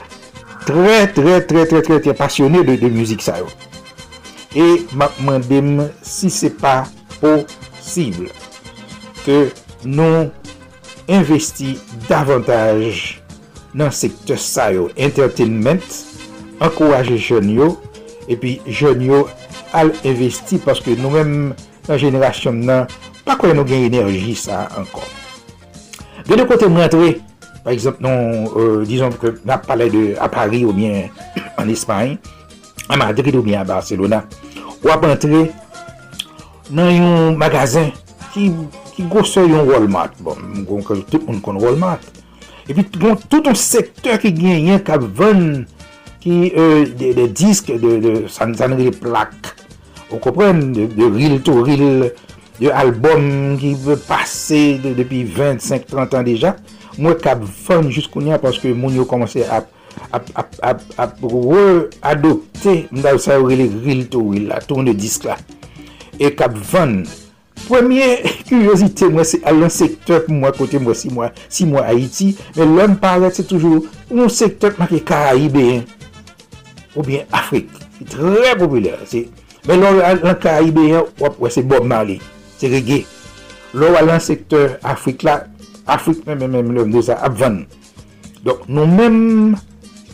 très 0.65 1.07
très 1.07 1.41
très 1.41 1.65
très 1.65 1.81
très 1.81 1.99
très 1.99 2.13
passionné 2.13 2.63
de, 2.63 2.75
de 2.75 2.89
musique 2.89 3.21
ça 3.21 3.35
et 4.55 4.85
m'a 4.93 5.09
demandé 5.49 5.91
si 6.01 6.29
c'est 6.29 6.57
pas 6.57 6.85
possible 7.19 8.29
que 9.25 9.49
nous 9.83 10.29
investi 11.09 11.77
davantage 12.09 13.21
nan 13.75 13.91
sektor 13.91 14.39
sa 14.39 14.69
yo, 14.71 14.87
entertainment, 14.95 15.83
ankouraje 16.63 17.17
jen 17.19 17.49
yo, 17.51 17.73
epi 18.31 18.55
jen 18.71 19.03
yo 19.03 19.25
al 19.75 19.91
investi 20.07 20.59
paske 20.63 20.95
nou 20.99 21.11
men 21.13 21.53
nan 21.85 21.99
jenerasyon 22.01 22.63
nan 22.65 22.89
pa 23.25 23.35
kwen 23.39 23.57
nou 23.57 23.67
gen 23.67 23.87
enerji 23.89 24.35
sa 24.39 24.65
ankon. 24.79 25.05
De 26.25 26.37
de 26.37 26.45
kote 26.49 26.65
mwen 26.71 26.89
tre, 26.89 27.11
par 27.63 27.73
exemple, 27.73 28.01
non, 28.01 28.45
euh, 28.57 28.85
disons 28.85 29.11
que 29.11 29.35
nan 29.45 29.61
pale 29.61 29.89
de 29.93 30.15
a 30.19 30.29
Paris 30.29 30.65
ou 30.65 30.73
bien 30.73 31.09
an 31.57 31.69
Espany, 31.69 32.17
a 32.89 32.97
Madrid 32.97 33.35
ou 33.35 33.43
bien 33.43 33.61
a 33.61 33.63
Barcelona, 33.65 34.23
wap 34.85 35.05
rentre 35.05 35.45
nan 36.73 36.89
yon 36.93 37.37
magazin 37.37 37.91
ki, 38.33 38.49
ki 38.95 39.05
gose 39.11 39.43
yon 39.45 39.69
Walmart. 39.69 40.17
Bon, 40.25 40.39
mwen 40.41 40.85
kon 40.85 41.03
tout 41.09 41.21
moun 41.27 41.41
kon 41.45 41.61
Walmart. 41.61 42.05
E 42.65 42.73
pi 42.73 42.87
bon, 42.97 43.17
tout 43.29 43.45
yon 43.45 43.57
sektor 43.57 44.17
ki 44.21 44.33
gen 44.33 44.71
yon 44.71 44.81
kap 44.85 45.05
ven 45.17 45.65
ki 46.25 46.39
euh, 46.57 46.89
de, 46.89 47.13
de 47.17 47.27
disk, 47.29 47.69
de, 47.69 47.97
de 48.01 48.15
sanzanri 48.33 48.89
plak, 48.97 49.53
Ou 50.11 50.21
kompren, 50.21 50.59
de, 50.75 50.85
de 50.91 51.09
ril 51.09 51.39
to 51.45 51.61
ril, 51.65 52.09
de 52.59 52.71
albom 52.71 53.55
ki 53.59 53.73
ve 53.85 53.97
pase 54.05 54.77
de, 54.83 54.93
depi 54.97 55.23
25-30 55.27 56.17
an 56.19 56.27
deja, 56.27 56.55
mwen 56.99 57.17
kap 57.21 57.43
fon 57.65 57.89
jist 57.91 58.11
koun 58.13 58.29
ya 58.31 58.39
paske 58.41 58.71
moun 58.73 58.95
yo 58.95 59.07
komanse 59.09 59.43
ap 59.49 59.71
ap 60.13 61.19
re-adopte 61.23 62.73
mda 62.91 63.15
ou 63.15 63.21
sa 63.21 63.39
ou 63.39 63.49
ril 63.49 63.67
ril 63.83 64.05
to 64.11 64.21
ril 64.31 64.49
la, 64.51 64.61
tourne 64.63 64.93
disk 64.95 65.27
la. 65.27 65.37
E 66.19 66.31
kap 66.35 66.55
fon. 66.55 67.01
Premye 67.65 68.19
kuryozite 68.45 69.07
mwen 69.09 69.25
se 69.25 69.39
alon 69.47 69.71
sektop 69.73 70.27
mwen 70.29 70.53
kote 70.55 70.79
mwen 70.81 70.97
si 70.97 71.09
mwen 71.09 71.33
si 71.47 71.65
mwen 71.65 71.87
Haiti, 71.87 72.33
men 72.57 72.75
lèm 72.77 72.97
paret 73.01 73.39
se 73.39 73.45
toujou 73.47 73.85
mwen 74.11 74.29
sektop 74.29 74.77
mwen 74.77 74.91
ki 74.91 75.01
Karaibé 75.07 75.65
ou 76.93 77.03
bien 77.03 77.25
Afrik. 77.33 77.71
Se 77.97 78.05
tre 78.11 78.53
populèr, 78.59 79.01
se 79.09 79.25
Menon 79.65 79.97
lan 79.97 80.35
Karibéen, 80.41 81.07
wap 81.21 81.39
wè 81.41 81.49
se 81.53 81.63
Bob 81.65 81.87
Marley, 81.89 82.19
se 82.59 82.69
reggae. 82.69 83.01
Lò 83.73 83.89
wè 83.95 84.03
lan 84.05 84.21
sektor 84.21 84.77
Afrik 84.85 85.25
la, 85.25 85.39
Afrik 85.89 86.21
mè 86.27 86.35
mè 86.37 86.45
mè 86.47 86.61
mè 86.61 86.69
mè 86.69 86.85
mè 86.85 87.01
mè 87.01 87.17
apvan. 87.17 87.63
Dok 88.45 88.67
nou 88.69 88.85
mèm 88.85 89.55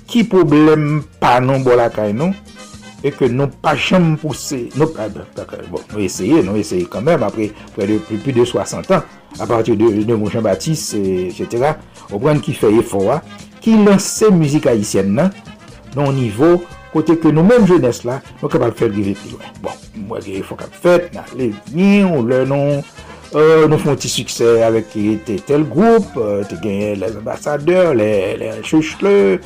ki 0.07 0.23
problem 0.31 1.01
pa 1.19 1.37
non 1.43 1.65
bolakay 1.67 2.15
non, 2.15 2.31
e 3.03 3.11
ke 3.11 3.27
nou 3.31 3.51
pa 3.63 3.73
chanm 3.75 4.15
pousse, 4.21 4.69
nou 4.79 4.87
pa, 4.95 5.09
ah, 5.09 5.45
bon, 5.67 5.83
nou 5.91 6.03
eseye, 6.03 6.39
nou 6.45 6.59
eseye 6.59 6.87
kanmèm, 6.91 7.23
apre 7.27 7.49
plus 7.75 8.31
de 8.31 8.45
60 8.47 8.91
an, 8.95 9.07
apatir 9.39 9.75
de, 9.79 9.89
de 10.07 10.15
Mouchan 10.15 10.45
Baptiste, 10.45 10.99
etc., 11.27 11.73
ou 12.11 12.21
pran 12.21 12.39
ki 12.43 12.55
feye 12.55 12.83
fowa, 12.87 13.19
ki 13.63 13.75
lanse 13.83 14.31
müzik 14.35 14.69
haïsyen 14.71 15.11
nan, 15.17 15.33
nan 15.95 16.15
nivou 16.15 16.61
kote 16.93 17.17
ke 17.21 17.31
nou 17.33 17.45
menm 17.47 17.67
jenes 17.69 18.03
la, 18.07 18.19
nou 18.41 18.51
kapal 18.51 18.73
fèl 18.77 18.93
rive 18.95 19.15
pi 19.19 19.33
lwen. 19.33 19.55
Bon, 19.63 19.79
mwen 20.09 20.25
ge 20.25 20.41
fò 20.45 20.57
kap 20.59 20.75
fèt, 20.83 21.11
nan 21.15 21.27
le 21.37 21.51
vini, 21.69 22.03
ou 22.07 22.25
lè 22.27 22.43
non, 22.49 22.81
euh, 23.35 23.65
nou 23.71 23.79
fon 23.81 23.99
ti 23.99 24.11
suksè 24.11 24.59
avèk 24.67 24.93
te 25.27 25.39
tel 25.47 25.65
group, 25.69 26.13
euh, 26.17 26.41
te 26.47 26.59
genye 26.61 26.95
les 26.99 27.17
ambassadeur, 27.19 27.93
les 27.97 28.61
chèchle, 28.67 29.39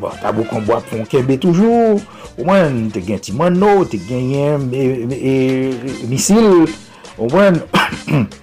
bon, 0.00 0.14
tabou 0.22 0.48
kon 0.48 0.66
bo 0.66 0.78
ap 0.78 0.90
fon 0.90 1.06
kembe 1.08 1.38
toujou, 1.42 2.00
ou 2.38 2.48
mwen 2.48 2.86
te 2.94 3.02
genye 3.04 3.22
ti 3.28 3.36
mano, 3.36 3.80
te 3.88 4.00
genye 4.08 4.52
e, 4.72 4.90
e, 5.18 5.38
e, 5.94 6.04
misil, 6.10 6.68
ou 7.16 7.30
mwen... 7.32 7.62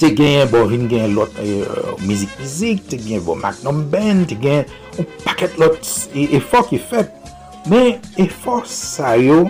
te 0.00 0.08
gen 0.16 0.48
bon 0.48 0.68
vin 0.70 0.86
gen 0.88 1.12
lot 1.12 1.34
euh, 1.42 1.90
mizik-mizik, 2.08 2.86
te 2.88 2.96
gen 3.00 3.20
bon 3.24 3.40
Magnum 3.42 3.82
Band, 3.92 4.30
te 4.30 4.38
gen 4.40 4.64
ou 4.96 5.04
paket 5.26 5.58
lot 5.60 5.76
e 6.16 6.40
fok 6.40 6.72
e 6.76 6.80
fet 6.80 7.19
Men, 7.68 7.98
e 8.16 8.28
fos 8.30 8.70
sa 8.72 9.16
yo, 9.20 9.44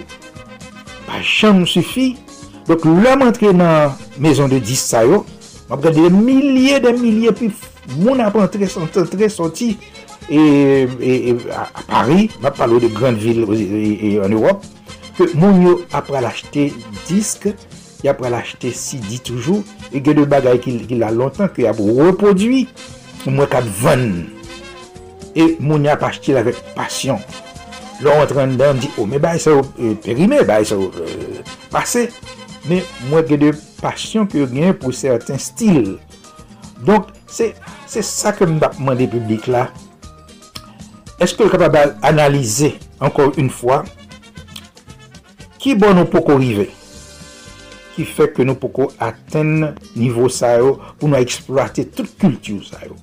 pa 1.06 1.20
chan 1.22 1.60
mou 1.60 1.70
sufi. 1.70 2.14
Dok 2.68 2.84
lèm 2.86 3.22
antre 3.26 3.52
nan 3.56 3.96
mezon 4.22 4.50
de 4.50 4.60
dis 4.62 4.80
sa 4.90 5.04
yo, 5.06 5.24
mwen 5.70 5.80
pre 5.82 5.94
de 5.94 6.10
milye 6.12 6.80
de 6.82 6.92
milye 6.98 7.32
pi 7.34 7.48
moun 7.96 8.20
ap 8.22 8.36
antre 8.38 8.68
soti 8.70 9.72
e, 10.30 10.38
e, 11.00 11.12
e 11.32 11.34
a 11.50 11.82
Paris, 11.88 12.36
mab 12.42 12.54
palo 12.58 12.78
de 12.78 12.88
grand 12.88 13.18
vil 13.18 13.42
e, 13.54 14.18
en 14.22 14.30
Europe, 14.30 14.66
ke 15.18 15.30
moun 15.34 15.62
yo 15.64 15.74
ap 15.90 16.06
pral 16.10 16.28
achete 16.30 16.70
disk, 17.08 17.48
y 18.04 18.10
ap 18.10 18.20
pral 18.22 18.38
achete 18.38 18.70
CD 18.76 19.18
toujou, 19.18 19.64
e 19.90 19.98
gen 19.98 20.20
de 20.22 20.26
bagay 20.30 20.60
ki 20.62 21.00
la 21.00 21.10
lontan 21.14 21.50
ki 21.54 21.66
ap 21.70 21.80
repodwi, 21.82 22.66
mwen 23.26 23.50
kap 23.50 23.66
ven. 23.82 24.10
E 25.34 25.56
moun 25.58 25.86
yo 25.86 25.94
ap 25.96 26.06
achete 26.06 26.38
la 26.38 26.46
vek 26.46 26.62
pasyon. 26.78 27.18
lor 28.00 28.22
entran 28.24 28.56
dan 28.56 28.80
di, 28.80 28.88
o, 28.96 29.02
oh, 29.02 29.06
me 29.08 29.20
bay 29.20 29.40
sa 29.40 29.54
ou 29.56 29.64
eh, 29.76 29.94
perime, 30.00 30.40
bay 30.48 30.64
sa 30.66 30.78
ou 30.80 30.88
eh, 31.04 31.40
pase, 31.72 32.08
men 32.68 32.84
mwen 33.10 33.26
gen 33.28 33.42
de 33.44 33.52
pasyon 33.80 34.28
ke 34.30 34.46
gen 34.48 34.74
pou 34.80 34.94
certain 34.96 35.40
stil. 35.40 35.98
Donk, 36.86 37.12
se 37.28 37.52
sa 38.06 38.32
ke 38.36 38.48
mwen 38.48 38.62
apman 38.64 38.98
de 38.98 39.08
publik 39.12 39.50
la, 39.52 39.68
eske 41.20 41.44
l 41.44 41.52
kapabal 41.52 41.94
analize, 42.06 42.72
ankon 43.04 43.36
un 43.40 43.52
fwa, 43.52 43.82
ki 45.60 45.76
bon 45.76 45.98
nou 45.98 46.08
poko 46.08 46.38
rive, 46.40 46.70
ki 47.92 48.06
fek 48.08 48.38
ke 48.38 48.48
nou 48.48 48.56
poko 48.56 48.88
aten 49.02 49.74
nivou 49.92 50.32
sa 50.32 50.54
yo, 50.56 50.78
pou 50.96 51.10
nou 51.10 51.20
eksploate 51.20 51.90
tout 51.92 52.08
kultu 52.20 52.62
sa 52.64 52.80
yo. 52.86 52.96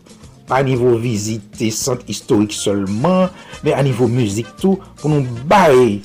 pa 0.47 0.61
nivou 0.63 0.97
vizite 1.01 1.69
sant 1.75 2.03
historik 2.07 2.55
solman, 2.55 3.27
men 3.63 3.75
a 3.75 3.83
nivou 3.85 4.07
müzik 4.11 4.49
tou, 4.61 4.79
pou 5.01 5.11
nou 5.11 5.43
baye 5.49 5.99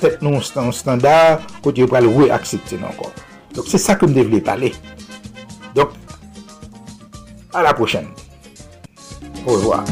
tet 0.00 0.22
nou 0.24 0.42
standar, 0.44 1.40
kote 1.64 1.82
yo 1.82 1.88
pral 1.90 2.06
wè 2.10 2.28
aksepte 2.34 2.78
nan 2.80 2.94
kon. 2.98 3.12
Donk 3.54 3.70
se 3.70 3.78
sa 3.80 3.96
koum 3.98 4.14
devle 4.14 4.40
pale. 4.44 4.72
Donk, 5.74 5.94
a 7.54 7.62
la 7.64 7.74
pochen. 7.74 8.10
Ou 9.44 9.58
rewa. 9.60 9.82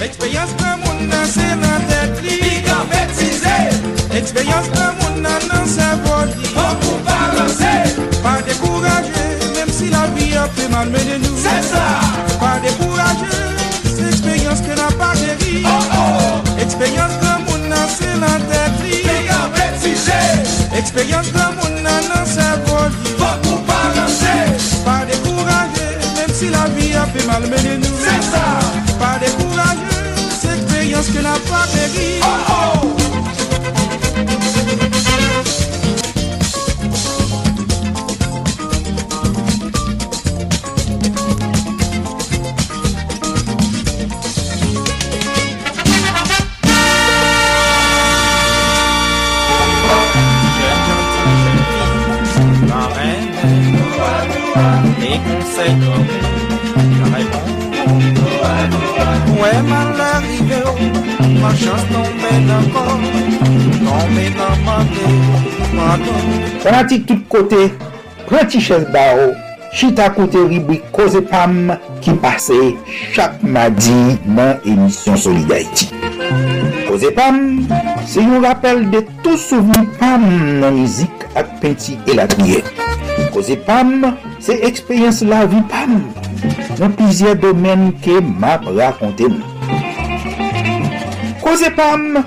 L'eksperyans 0.00 0.54
nan 0.60 0.80
moun 0.82 1.04
nan 1.10 1.26
se 1.30 1.48
nan 1.62 1.88
tet 1.90 2.22
li, 2.24 2.38
pi 2.42 2.62
kan 2.66 2.86
betize. 2.92 3.58
L'eksperyans 4.14 4.72
nan 4.76 4.96
moun 5.00 5.20
nan 5.26 5.50
nan 5.50 5.68
se 5.70 5.90
pot 6.06 6.38
li, 6.38 6.48
pou 6.56 6.80
pou 6.84 7.04
balanse, 7.08 7.76
pa 8.24 8.40
dekouraje. 8.48 9.31
la 10.02 10.08
vi 10.14 10.36
apè 10.36 10.68
malmène 10.68 11.18
nou 11.22 11.36
Se 11.38 11.54
sa 11.68 11.82
Pa 12.40 12.52
dekouraje 12.64 13.40
Se 13.86 14.08
eksperyans 14.08 14.62
ke 14.66 14.76
nan 14.78 14.94
pa 15.00 15.12
deri 15.20 15.62
Oh 15.68 15.96
oh. 16.00 16.50
Eksperyans 16.64 17.18
gran 17.22 17.44
moun 17.46 17.68
nan 17.70 17.86
se 17.96 18.10
lan 18.22 18.46
tèt 18.50 18.80
li 18.82 19.02
Pega 19.06 19.40
petije 19.56 20.20
Eksperyans 20.80 21.30
gran 21.36 21.54
moun 21.60 21.78
nan 21.86 22.08
nan 22.10 22.26
se 22.34 22.48
voli 22.66 23.14
Fok 23.20 23.50
ou 23.52 23.60
pa 23.68 23.82
ranche 23.98 24.34
Pa 24.86 24.98
dekouraje 25.10 25.86
Mèm 26.16 26.34
si 26.40 26.50
la 26.54 26.66
vi 26.76 26.90
apè 27.04 27.28
malmène 27.30 27.78
nou 27.84 28.02
Se 28.06 28.18
sa 28.32 28.48
Pa 29.02 29.14
dekouraje 29.22 30.02
Se 30.40 30.56
eksperyans 30.56 31.14
ke 31.14 31.28
nan 31.28 31.48
pa 31.50 31.64
deri 31.76 32.10
Oh 32.32 32.52
oh. 32.58 33.01
konsekon 55.26 56.06
Kareman 56.98 57.52
Mwen 59.32 59.62
mal 59.68 60.00
arrive 60.00 60.58
yo 60.64 60.72
Ma 61.40 61.50
chans 61.58 61.84
nan 61.90 62.10
men 62.22 62.50
ankon 62.50 63.06
Nan 63.82 64.12
men 64.14 64.42
anman 64.48 64.90
de 64.92 65.06
Mankon 65.76 66.36
Fanatik 66.62 67.06
tout 67.06 67.24
kote 67.28 67.70
Prenti 68.28 68.60
ches 68.60 68.86
ba 68.92 69.06
yo 69.16 69.32
Chita 69.72 70.10
koute 70.10 70.38
ribwi 70.48 70.80
Koze 70.92 71.22
Pam 71.30 71.72
Ki 72.04 72.14
pase 72.22 72.58
chak 73.14 73.42
madi 73.42 74.18
nan 74.26 74.60
emisyon 74.64 75.16
Solidarity 75.16 75.88
Koze 76.88 77.10
Pam 77.16 77.64
Se 78.06 78.20
yon 78.22 78.44
rappel 78.44 78.84
de 78.92 79.02
tou 79.24 79.40
souvi 79.40 79.86
Pam 79.98 80.28
nan 80.60 80.76
mizik 80.76 81.26
ak 81.34 81.56
penti 81.62 81.96
elatriye 82.12 82.60
Koze 83.32 83.56
Pam 83.66 84.12
Se 84.42 84.56
ekspeyans 84.66 85.20
la 85.22 85.44
vi 85.46 85.60
pam, 85.70 86.00
nan 86.80 86.94
pizye 86.98 87.30
domen 87.38 87.92
ke 88.02 88.16
map 88.42 88.64
rakonte 88.74 89.28
nou. 89.30 89.46
Koze 91.44 91.70
pam, 91.76 92.18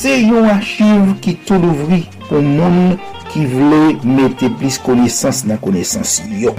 se 0.00 0.14
yon 0.22 0.48
achiv 0.54 1.10
ki 1.20 1.34
tou 1.44 1.60
louvri 1.60 1.98
pou 2.30 2.40
moun 2.40 2.96
ki 3.34 3.44
vle 3.52 3.82
mette 4.08 4.48
plis 4.56 4.80
konesans 4.80 5.42
nan 5.50 5.60
konesans 5.60 6.22
yo. 6.40 6.54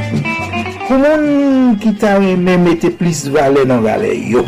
Pou 0.85 0.99
moun 1.01 1.79
ki 1.81 1.95
ta 1.97 2.19
reme 2.21 2.59
mette 2.61 2.93
plis 3.01 3.23
vale 3.33 3.65
nan 3.65 3.81
vale 3.81 4.13
yo. 4.29 4.45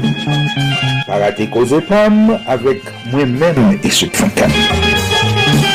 Parate 1.07 1.49
koze 1.49 1.81
pam, 1.89 2.27
avek 2.45 2.93
mwen 3.09 3.33
men 3.41 3.79
e 3.81 3.89
souk 3.89 4.21
fankan. 4.21 4.53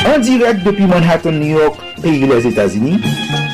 An 0.07 0.23
direk 0.23 0.63
depi 0.63 0.87
Manhattan, 0.87 1.35
New 1.43 1.51
York, 1.59 1.83
peyi 1.99 2.23
les 2.31 2.47
Etasini, 2.47 2.95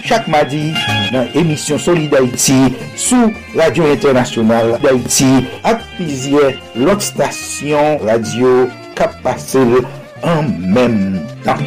chak 0.06 0.30
madi, 0.30 0.70
nan 1.16 1.30
emisyon 1.40 1.80
Solid 1.80 2.14
Haïti 2.16 2.58
sou 3.00 3.32
Radio 3.56 3.88
Internationale 3.88 4.76
d'Haïti 4.84 5.30
ak 5.64 5.84
pizye 5.96 6.56
lot 6.76 7.04
stasyon 7.04 8.02
radio 8.04 8.66
kap 8.98 9.16
pase 9.24 9.64
en 10.26 10.50
menm 10.60 11.22
tan. 11.46 11.62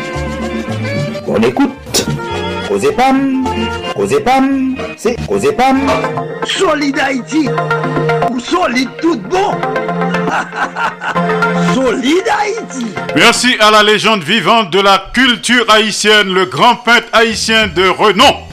Bon 1.29 1.45
ekoute, 1.45 2.05
Koze 2.69 2.91
Pam, 2.97 3.45
Koze 3.95 4.21
Pam, 4.25 4.49
se 4.97 5.13
Koze 5.27 5.53
Pam. 5.57 5.83
Solid 6.49 6.99
Haïti, 6.99 7.49
ou 8.31 8.41
solide 8.41 8.89
tout 9.01 9.21
bon. 9.29 9.53
Solid 11.75 12.25
Haïti. 12.33 12.87
Merci 13.15 13.55
à 13.61 13.71
la 13.71 13.83
légende 13.83 14.23
vivante 14.23 14.71
de 14.71 14.81
la 14.81 15.11
culture 15.13 15.65
haïtienne, 15.71 16.33
le 16.33 16.47
grand 16.47 16.77
peintre 16.77 17.09
haïtien 17.13 17.67
de 17.69 17.89
renom, 17.89 18.48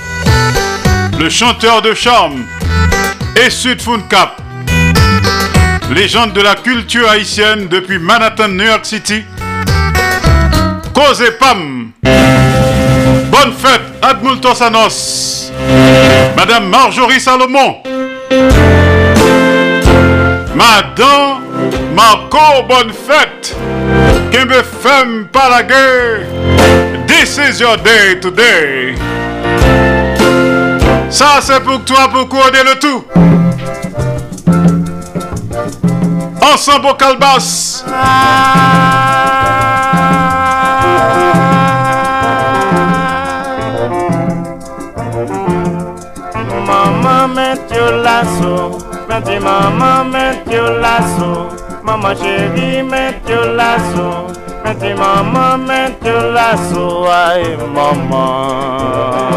le 1.19 1.29
chanteur 1.29 1.81
de 1.81 1.93
charme 1.93 2.43
et 3.35 3.49
Sud 3.49 3.79
Cap. 4.09 4.41
Légende 5.91 6.33
de 6.33 6.41
la 6.41 6.55
culture 6.55 7.07
haïtienne 7.09 7.67
depuis 7.67 7.99
Manhattan, 7.99 8.49
New 8.49 8.65
York 8.65 8.85
City. 8.85 9.23
Cause 10.93 11.23
Pam. 11.39 11.91
Bonne 12.03 13.53
fête, 13.53 13.81
Admultos 14.01 14.55
Sanos. 14.55 15.51
Madame 16.35 16.69
Marjorie 16.69 17.19
Salomon. 17.19 17.77
Madame 20.55 21.41
Marco, 21.95 22.63
bonne 22.67 22.91
fête. 22.91 23.55
Kembe 24.31 24.63
femme 24.81 25.27
guerre. 25.67 26.25
This 27.07 27.37
is 27.37 27.59
your 27.59 27.77
day 27.77 28.19
today. 28.19 28.95
Ça, 31.09 31.39
c'est 31.41 31.61
pour 31.61 31.83
toi, 31.85 32.07
pour 32.11 32.27
coder 32.27 32.63
le 32.63 32.79
tout. 32.79 33.03
Ensemble 36.41 36.87
au 36.87 36.93
calbas. 36.93 37.83
Mama 46.67 47.27
met 47.27 47.71
your 47.71 47.91
lasso, 48.01 48.79
Betty 49.07 49.39
mama 49.39 50.03
met 50.03 50.47
your 50.51 50.79
lasso. 50.81 51.49
Maman 51.83 52.15
chérie, 52.15 52.81
mets 52.83 53.29
your 53.29 53.45
lasso. 53.53 54.27
Mets 54.63 54.97
maman, 54.97 55.65
mets 55.67 56.03
your 56.03 56.31
lasso. 56.33 57.05
Aïe, 57.05 57.57
maman. 57.73 59.35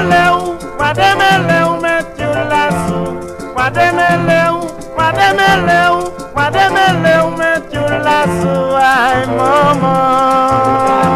meleu, 0.00 0.56
guardei 0.76 1.14
meleu, 1.14 1.80
meti 1.80 2.22
o 2.22 2.48
laço. 2.48 3.52
Guardei 3.54 3.92
meleu, 3.92 4.60
guardei 4.94 5.32
meleu, 5.34 6.12
guardei 6.32 6.68
meleu, 6.70 7.30
meti 7.32 7.78
o 7.78 8.02
laço. 8.02 8.76
Ai, 8.76 9.26
mamãe. 9.26 11.09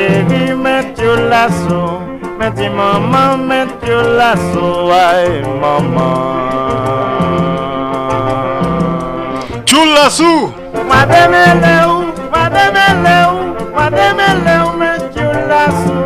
Chérie, 0.00 0.54
mets 0.54 0.98
lasso. 1.30 2.00
Mets 2.38 2.68
maman, 2.70 3.46
mets 3.46 3.86
your 3.86 4.02
lasso. 4.18 4.90
Aïe, 4.90 5.42
maman. 5.60 6.40
Wademeleu, 10.90 11.90
wademeleu, 12.32 13.32
wademeleu, 13.76 14.66
mets 14.80 15.16
your 15.16 15.36
lasso. 15.50 15.98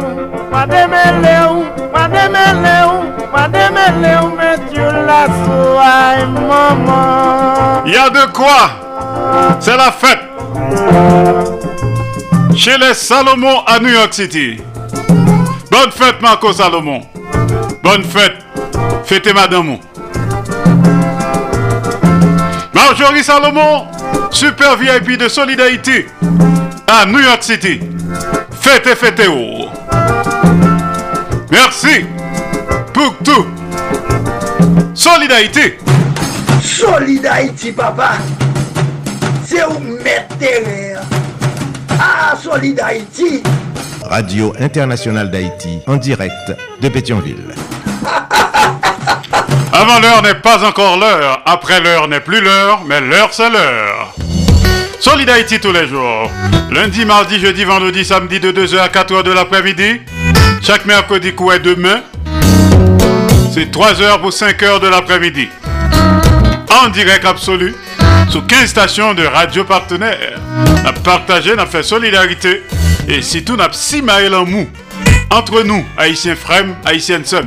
Wademeleu, 0.52 1.52
wademeleu, 1.94 2.90
wademeleu, 3.32 4.24
mets 4.38 4.72
your 4.76 4.92
lasso. 5.08 5.78
Aïe, 5.78 6.26
maman. 6.48 7.86
Y 7.86 7.96
a 7.96 8.10
de 8.10 8.26
quoi? 8.32 8.70
C'est 9.60 9.76
la 9.76 9.90
fête 9.92 11.53
Chez 12.56 12.78
les 12.78 12.94
Salomon 12.94 13.60
à 13.66 13.78
New 13.81 13.89
York 13.89 14.14
City. 14.14 14.59
Bonne 15.70 15.90
fête 15.90 16.20
Marco 16.22 16.52
Salomon. 16.52 17.01
Bonne 17.82 18.05
fête. 18.05 18.36
Fêtez 19.05 19.32
madame. 19.32 19.78
Marjorie 22.72 23.24
Salomon, 23.24 23.86
super 24.31 24.76
VIP 24.76 25.18
de 25.18 25.28
Solidarité 25.28 26.06
à 26.86 27.05
New 27.06 27.18
York 27.20 27.43
City. 27.43 27.81
Fêtez, 28.60 28.94
fêtez. 28.94 29.28
oh. 29.28 29.68
Merci 31.51 32.06
pour 32.93 33.14
tout. 33.18 33.47
Solidarité. 34.94 35.78
Solid 36.62 37.26
Haïti, 37.26 37.72
papa. 37.72 38.12
C'est 39.44 39.64
où 39.64 39.78
mettre 40.02 40.36
terrain. 42.44 42.56
Ah, 42.56 42.58
Solid 42.58 42.80
Haïti. 42.80 43.42
Radio 44.02 44.52
Internationale 44.60 45.30
d'Haïti, 45.30 45.80
en 45.86 45.96
direct 45.96 46.52
de 46.80 46.88
Pétionville. 46.88 47.54
Avant 49.72 49.98
l'heure 50.00 50.22
n'est 50.22 50.34
pas 50.34 50.64
encore 50.64 50.98
l'heure. 50.98 51.42
Après 51.46 51.80
l'heure 51.80 52.06
n'est 52.06 52.20
plus 52.20 52.40
l'heure, 52.40 52.82
mais 52.86 53.00
l'heure 53.00 53.30
c'est 53.32 53.50
l'heure. 53.50 54.14
Solid 55.00 55.28
Haïti 55.28 55.58
tous 55.58 55.72
les 55.72 55.88
jours. 55.88 56.30
Lundi, 56.70 57.04
mardi, 57.04 57.38
jeudi, 57.38 57.64
vendredi, 57.64 58.04
samedi 58.04 58.40
de 58.40 58.52
2h 58.52 58.78
à 58.78 58.88
4h 58.88 59.22
de 59.22 59.32
l'après-midi. 59.32 60.00
Chaque 60.62 60.86
mercredi 60.86 61.28
est 61.28 61.58
demain. 61.60 62.02
C'est 63.52 63.70
3h 63.70 64.20
pour 64.20 64.30
5h 64.30 64.80
de 64.80 64.88
l'après-midi. 64.88 65.48
En 66.84 66.88
direct 66.88 67.24
absolu. 67.24 67.74
Sur 68.28 68.46
15 68.46 68.68
stations 68.68 69.14
de 69.14 69.24
radio 69.24 69.64
partenaires. 69.64 70.40
On 70.82 70.86
a 70.88 70.92
partagé, 70.92 71.52
on 71.56 71.59
a 71.59 71.66
fait 71.66 71.82
solidarité. 71.82 72.62
Et 73.09 73.22
si 73.22 73.44
tout 73.44 73.56
n'a 73.56 73.68
si 73.72 74.02
maïl 74.02 74.34
en. 74.34 74.46
Entre 75.30 75.62
nous, 75.62 75.84
Haïtiens 75.96 76.36
frères, 76.36 76.66
Haïtiennes 76.84 77.24
sœurs. 77.24 77.44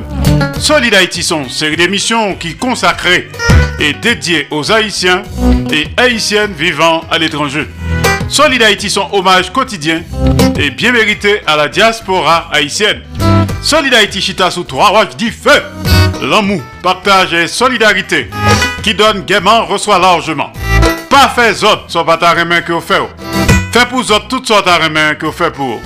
Solid 0.58 0.92
Haïti 0.94 1.22
sont 1.22 1.48
série 1.48 1.76
d'émissions 1.76 2.34
qui 2.34 2.56
consacrée 2.56 3.28
et 3.78 3.92
dédiée 3.94 4.46
aux 4.50 4.70
Haïtiens 4.72 5.22
et 5.72 5.86
Haïtiennes 5.96 6.52
vivant 6.52 7.04
à 7.10 7.18
l'étranger. 7.18 7.66
Solid 8.28 8.62
Haïti 8.62 8.90
sont 8.90 9.08
hommage 9.12 9.52
quotidien 9.52 10.02
et 10.58 10.70
bien 10.70 10.92
mérité 10.92 11.40
à 11.46 11.56
la 11.56 11.68
diaspora 11.68 12.48
haïtienne. 12.52 13.00
Solid 13.62 13.94
Haïti 13.94 14.20
chita 14.20 14.50
sous 14.50 14.64
trois 14.64 14.88
roches 14.88 15.16
dit 15.16 15.30
feu. 15.30 15.62
L'amour, 16.22 16.60
partage 16.82 17.32
et 17.32 17.46
solidarité 17.46 18.28
qui 18.82 18.94
donne 18.94 19.24
gaiement 19.24 19.64
reçoit 19.64 19.98
largement. 19.98 20.52
Pas 21.10 21.28
fait 21.28 21.64
autres 21.64 21.84
soit 21.88 22.04
pas 22.04 22.16
ta 22.16 22.44
main 22.44 22.60
que 22.60 22.72
vous 22.72 22.80
faites. 22.80 23.02
Fait 23.72 23.86
pour 23.88 24.00
autres 24.00 24.28
toutes 24.28 24.46
sortes 24.46 24.66
de 24.66 24.88
main 24.88 25.14
que 25.14 25.26
vous 25.26 25.32
faites 25.32 25.54
pour. 25.54 25.80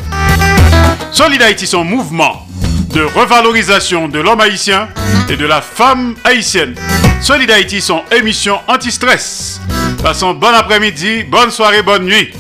Son 1.67 1.85
mouvement 1.85 2.47
de 2.91 3.03
revalorisation 3.03 4.09
de 4.09 4.19
l'homme 4.19 4.41
haïtien 4.41 4.89
et 5.29 5.37
de 5.37 5.47
la 5.47 5.61
femme 5.61 6.15
haïtienne. 6.25 6.75
Solid 7.21 7.51
son 7.81 8.03
émission 8.11 8.61
anti-stress. 8.67 9.61
Passons 10.03 10.35
bon 10.35 10.53
après-midi, 10.55 11.23
bonne 11.25 11.51
soirée, 11.51 11.83
bonne 11.83 12.05
nuit. 12.05 12.33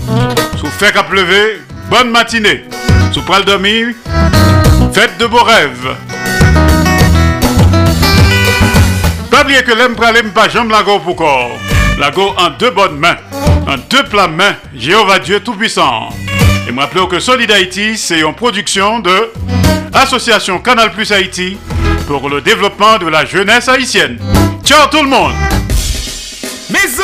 Sous 0.58 0.66
fait 0.66 0.92
qu'à 0.92 1.04
pleuver, 1.04 1.60
bonne 1.88 2.10
matinée. 2.10 2.64
Sous 3.12 3.22
pral 3.22 3.44
dormir, 3.44 3.88
faites 4.92 5.16
de 5.18 5.26
beaux 5.26 5.44
rêves. 5.44 5.96
Pas 9.30 9.42
oublier 9.42 9.62
que 9.62 9.72
l'aime 9.72 9.94
pralem 9.94 10.30
pas 10.30 10.48
jambe 10.48 10.70
la 10.70 10.82
pour 10.82 11.16
corps. 11.16 11.50
La 12.02 12.10
go 12.10 12.34
en 12.36 12.50
deux 12.58 12.72
bonnes 12.72 12.98
mains, 12.98 13.14
en 13.64 13.76
deux 13.88 14.02
plats 14.02 14.26
mains, 14.26 14.56
Jéhovah 14.74 15.20
Dieu 15.20 15.38
Tout-Puissant. 15.38 16.08
Et 16.66 16.72
me 16.72 16.80
rappelez 16.80 17.06
que 17.06 17.20
Solid 17.20 17.48
Haïti, 17.48 17.96
c'est 17.96 18.22
une 18.22 18.34
production 18.34 18.98
de 18.98 19.30
Association 19.92 20.58
Canal 20.58 20.90
Plus 20.90 21.12
Haïti 21.12 21.58
pour 22.08 22.28
le 22.28 22.40
développement 22.40 22.98
de 22.98 23.06
la 23.06 23.24
jeunesse 23.24 23.68
haïtienne. 23.68 24.18
Ciao 24.64 24.88
tout 24.90 25.04
le 25.04 25.08
monde! 25.08 25.30
Mes 26.70 27.00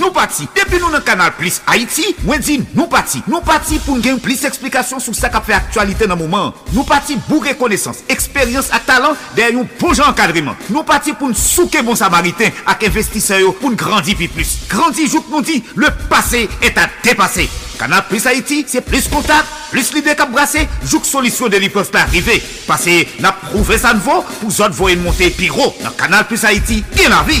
nou 0.00 0.10
pati. 0.16 0.48
Depi 0.56 0.80
nou 0.80 0.90
nan 0.92 1.04
kanal 1.06 1.34
Plus 1.38 1.60
Haiti, 1.68 2.14
mwen 2.24 2.42
di 2.44 2.58
nou 2.72 2.88
pati. 2.90 3.22
Nou 3.30 3.44
pati 3.46 3.78
pou 3.84 4.00
gen 4.02 4.20
plis 4.22 4.42
eksplikasyon 4.48 5.02
sou 5.04 5.16
sa 5.16 5.30
ka 5.32 5.42
fe 5.44 5.54
aktualite 5.56 6.08
nan 6.10 6.18
mouman. 6.20 6.54
Nou 6.72 6.86
pati 6.88 7.18
bou 7.28 7.44
rekonesans, 7.44 8.02
eksperyans 8.10 8.72
ak 8.74 8.88
talant 8.88 9.30
der 9.38 9.54
yon 9.54 9.68
pou 9.78 9.96
jan 9.96 10.16
kadriman. 10.16 10.58
Nou 10.72 10.84
pati 10.88 11.14
pou 11.14 11.30
nsouke 11.30 11.84
bon 11.86 11.98
samariten 11.98 12.54
ak 12.70 12.88
investiseyo 12.90 13.54
pou 13.60 13.72
ngrandi 13.74 14.16
pi 14.18 14.30
plus. 14.32 14.58
Grandi 14.70 15.06
jout 15.10 15.28
nou 15.30 15.44
di, 15.44 15.60
le 15.76 15.92
pase 16.10 16.46
et 16.60 16.78
a 16.80 16.88
depase. 17.04 17.48
Kanal 17.80 18.04
Plus 18.10 18.26
Haiti, 18.28 18.60
se 18.68 18.82
plis 18.84 19.06
kontak, 19.08 19.48
plis 19.72 19.88
lide 19.96 20.12
kap 20.18 20.28
brase, 20.34 20.66
jout 20.84 21.08
solisyon 21.08 21.48
de 21.48 21.62
li 21.62 21.72
peuvent 21.72 21.88
pa 21.88 22.04
arrive. 22.04 22.36
Pase 22.68 22.98
na 23.24 23.32
prouve 23.32 23.80
sa 23.80 23.94
nvo, 23.96 24.20
pou 24.36 24.52
zot 24.52 24.76
voyen 24.76 25.00
monte 25.06 25.32
pi 25.38 25.48
ro. 25.48 25.72
Nan 25.80 25.96
Kanal 25.96 26.28
Plus 26.28 26.44
Haiti, 26.44 26.82
gen 26.92 27.16
la 27.16 27.24
vi. 27.24 27.40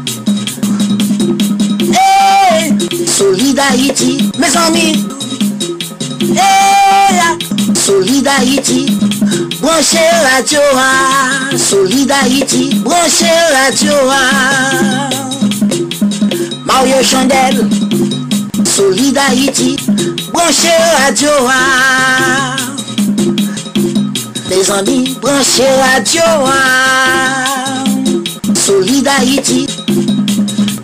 Hey, 3.11 3.17
Solid 3.17 3.59
Haïti, 3.59 4.31
mes 4.39 4.57
amis. 4.57 5.05
Hey, 6.21 7.19
Solid 7.75 8.25
Haïti, 8.27 8.85
branchez 9.61 9.97
radio, 10.33 10.59
ah. 10.75 11.57
Solid 11.57 12.09
Haïti, 12.09 12.75
branchez 12.83 13.25
radio. 13.53 13.91
ah. 14.09 15.09
Mario 16.65 17.03
Chandel, 17.03 17.67
Solid 18.63 19.17
Haïti, 19.17 19.75
branchez 20.31 20.69
radio. 21.05 21.29
ah. 21.49 22.55
Mes 24.49 24.71
amis, 24.71 25.17
branchez 25.21 25.67
radio. 25.93 26.21
ah. 26.45 27.83
Solid 28.55 29.07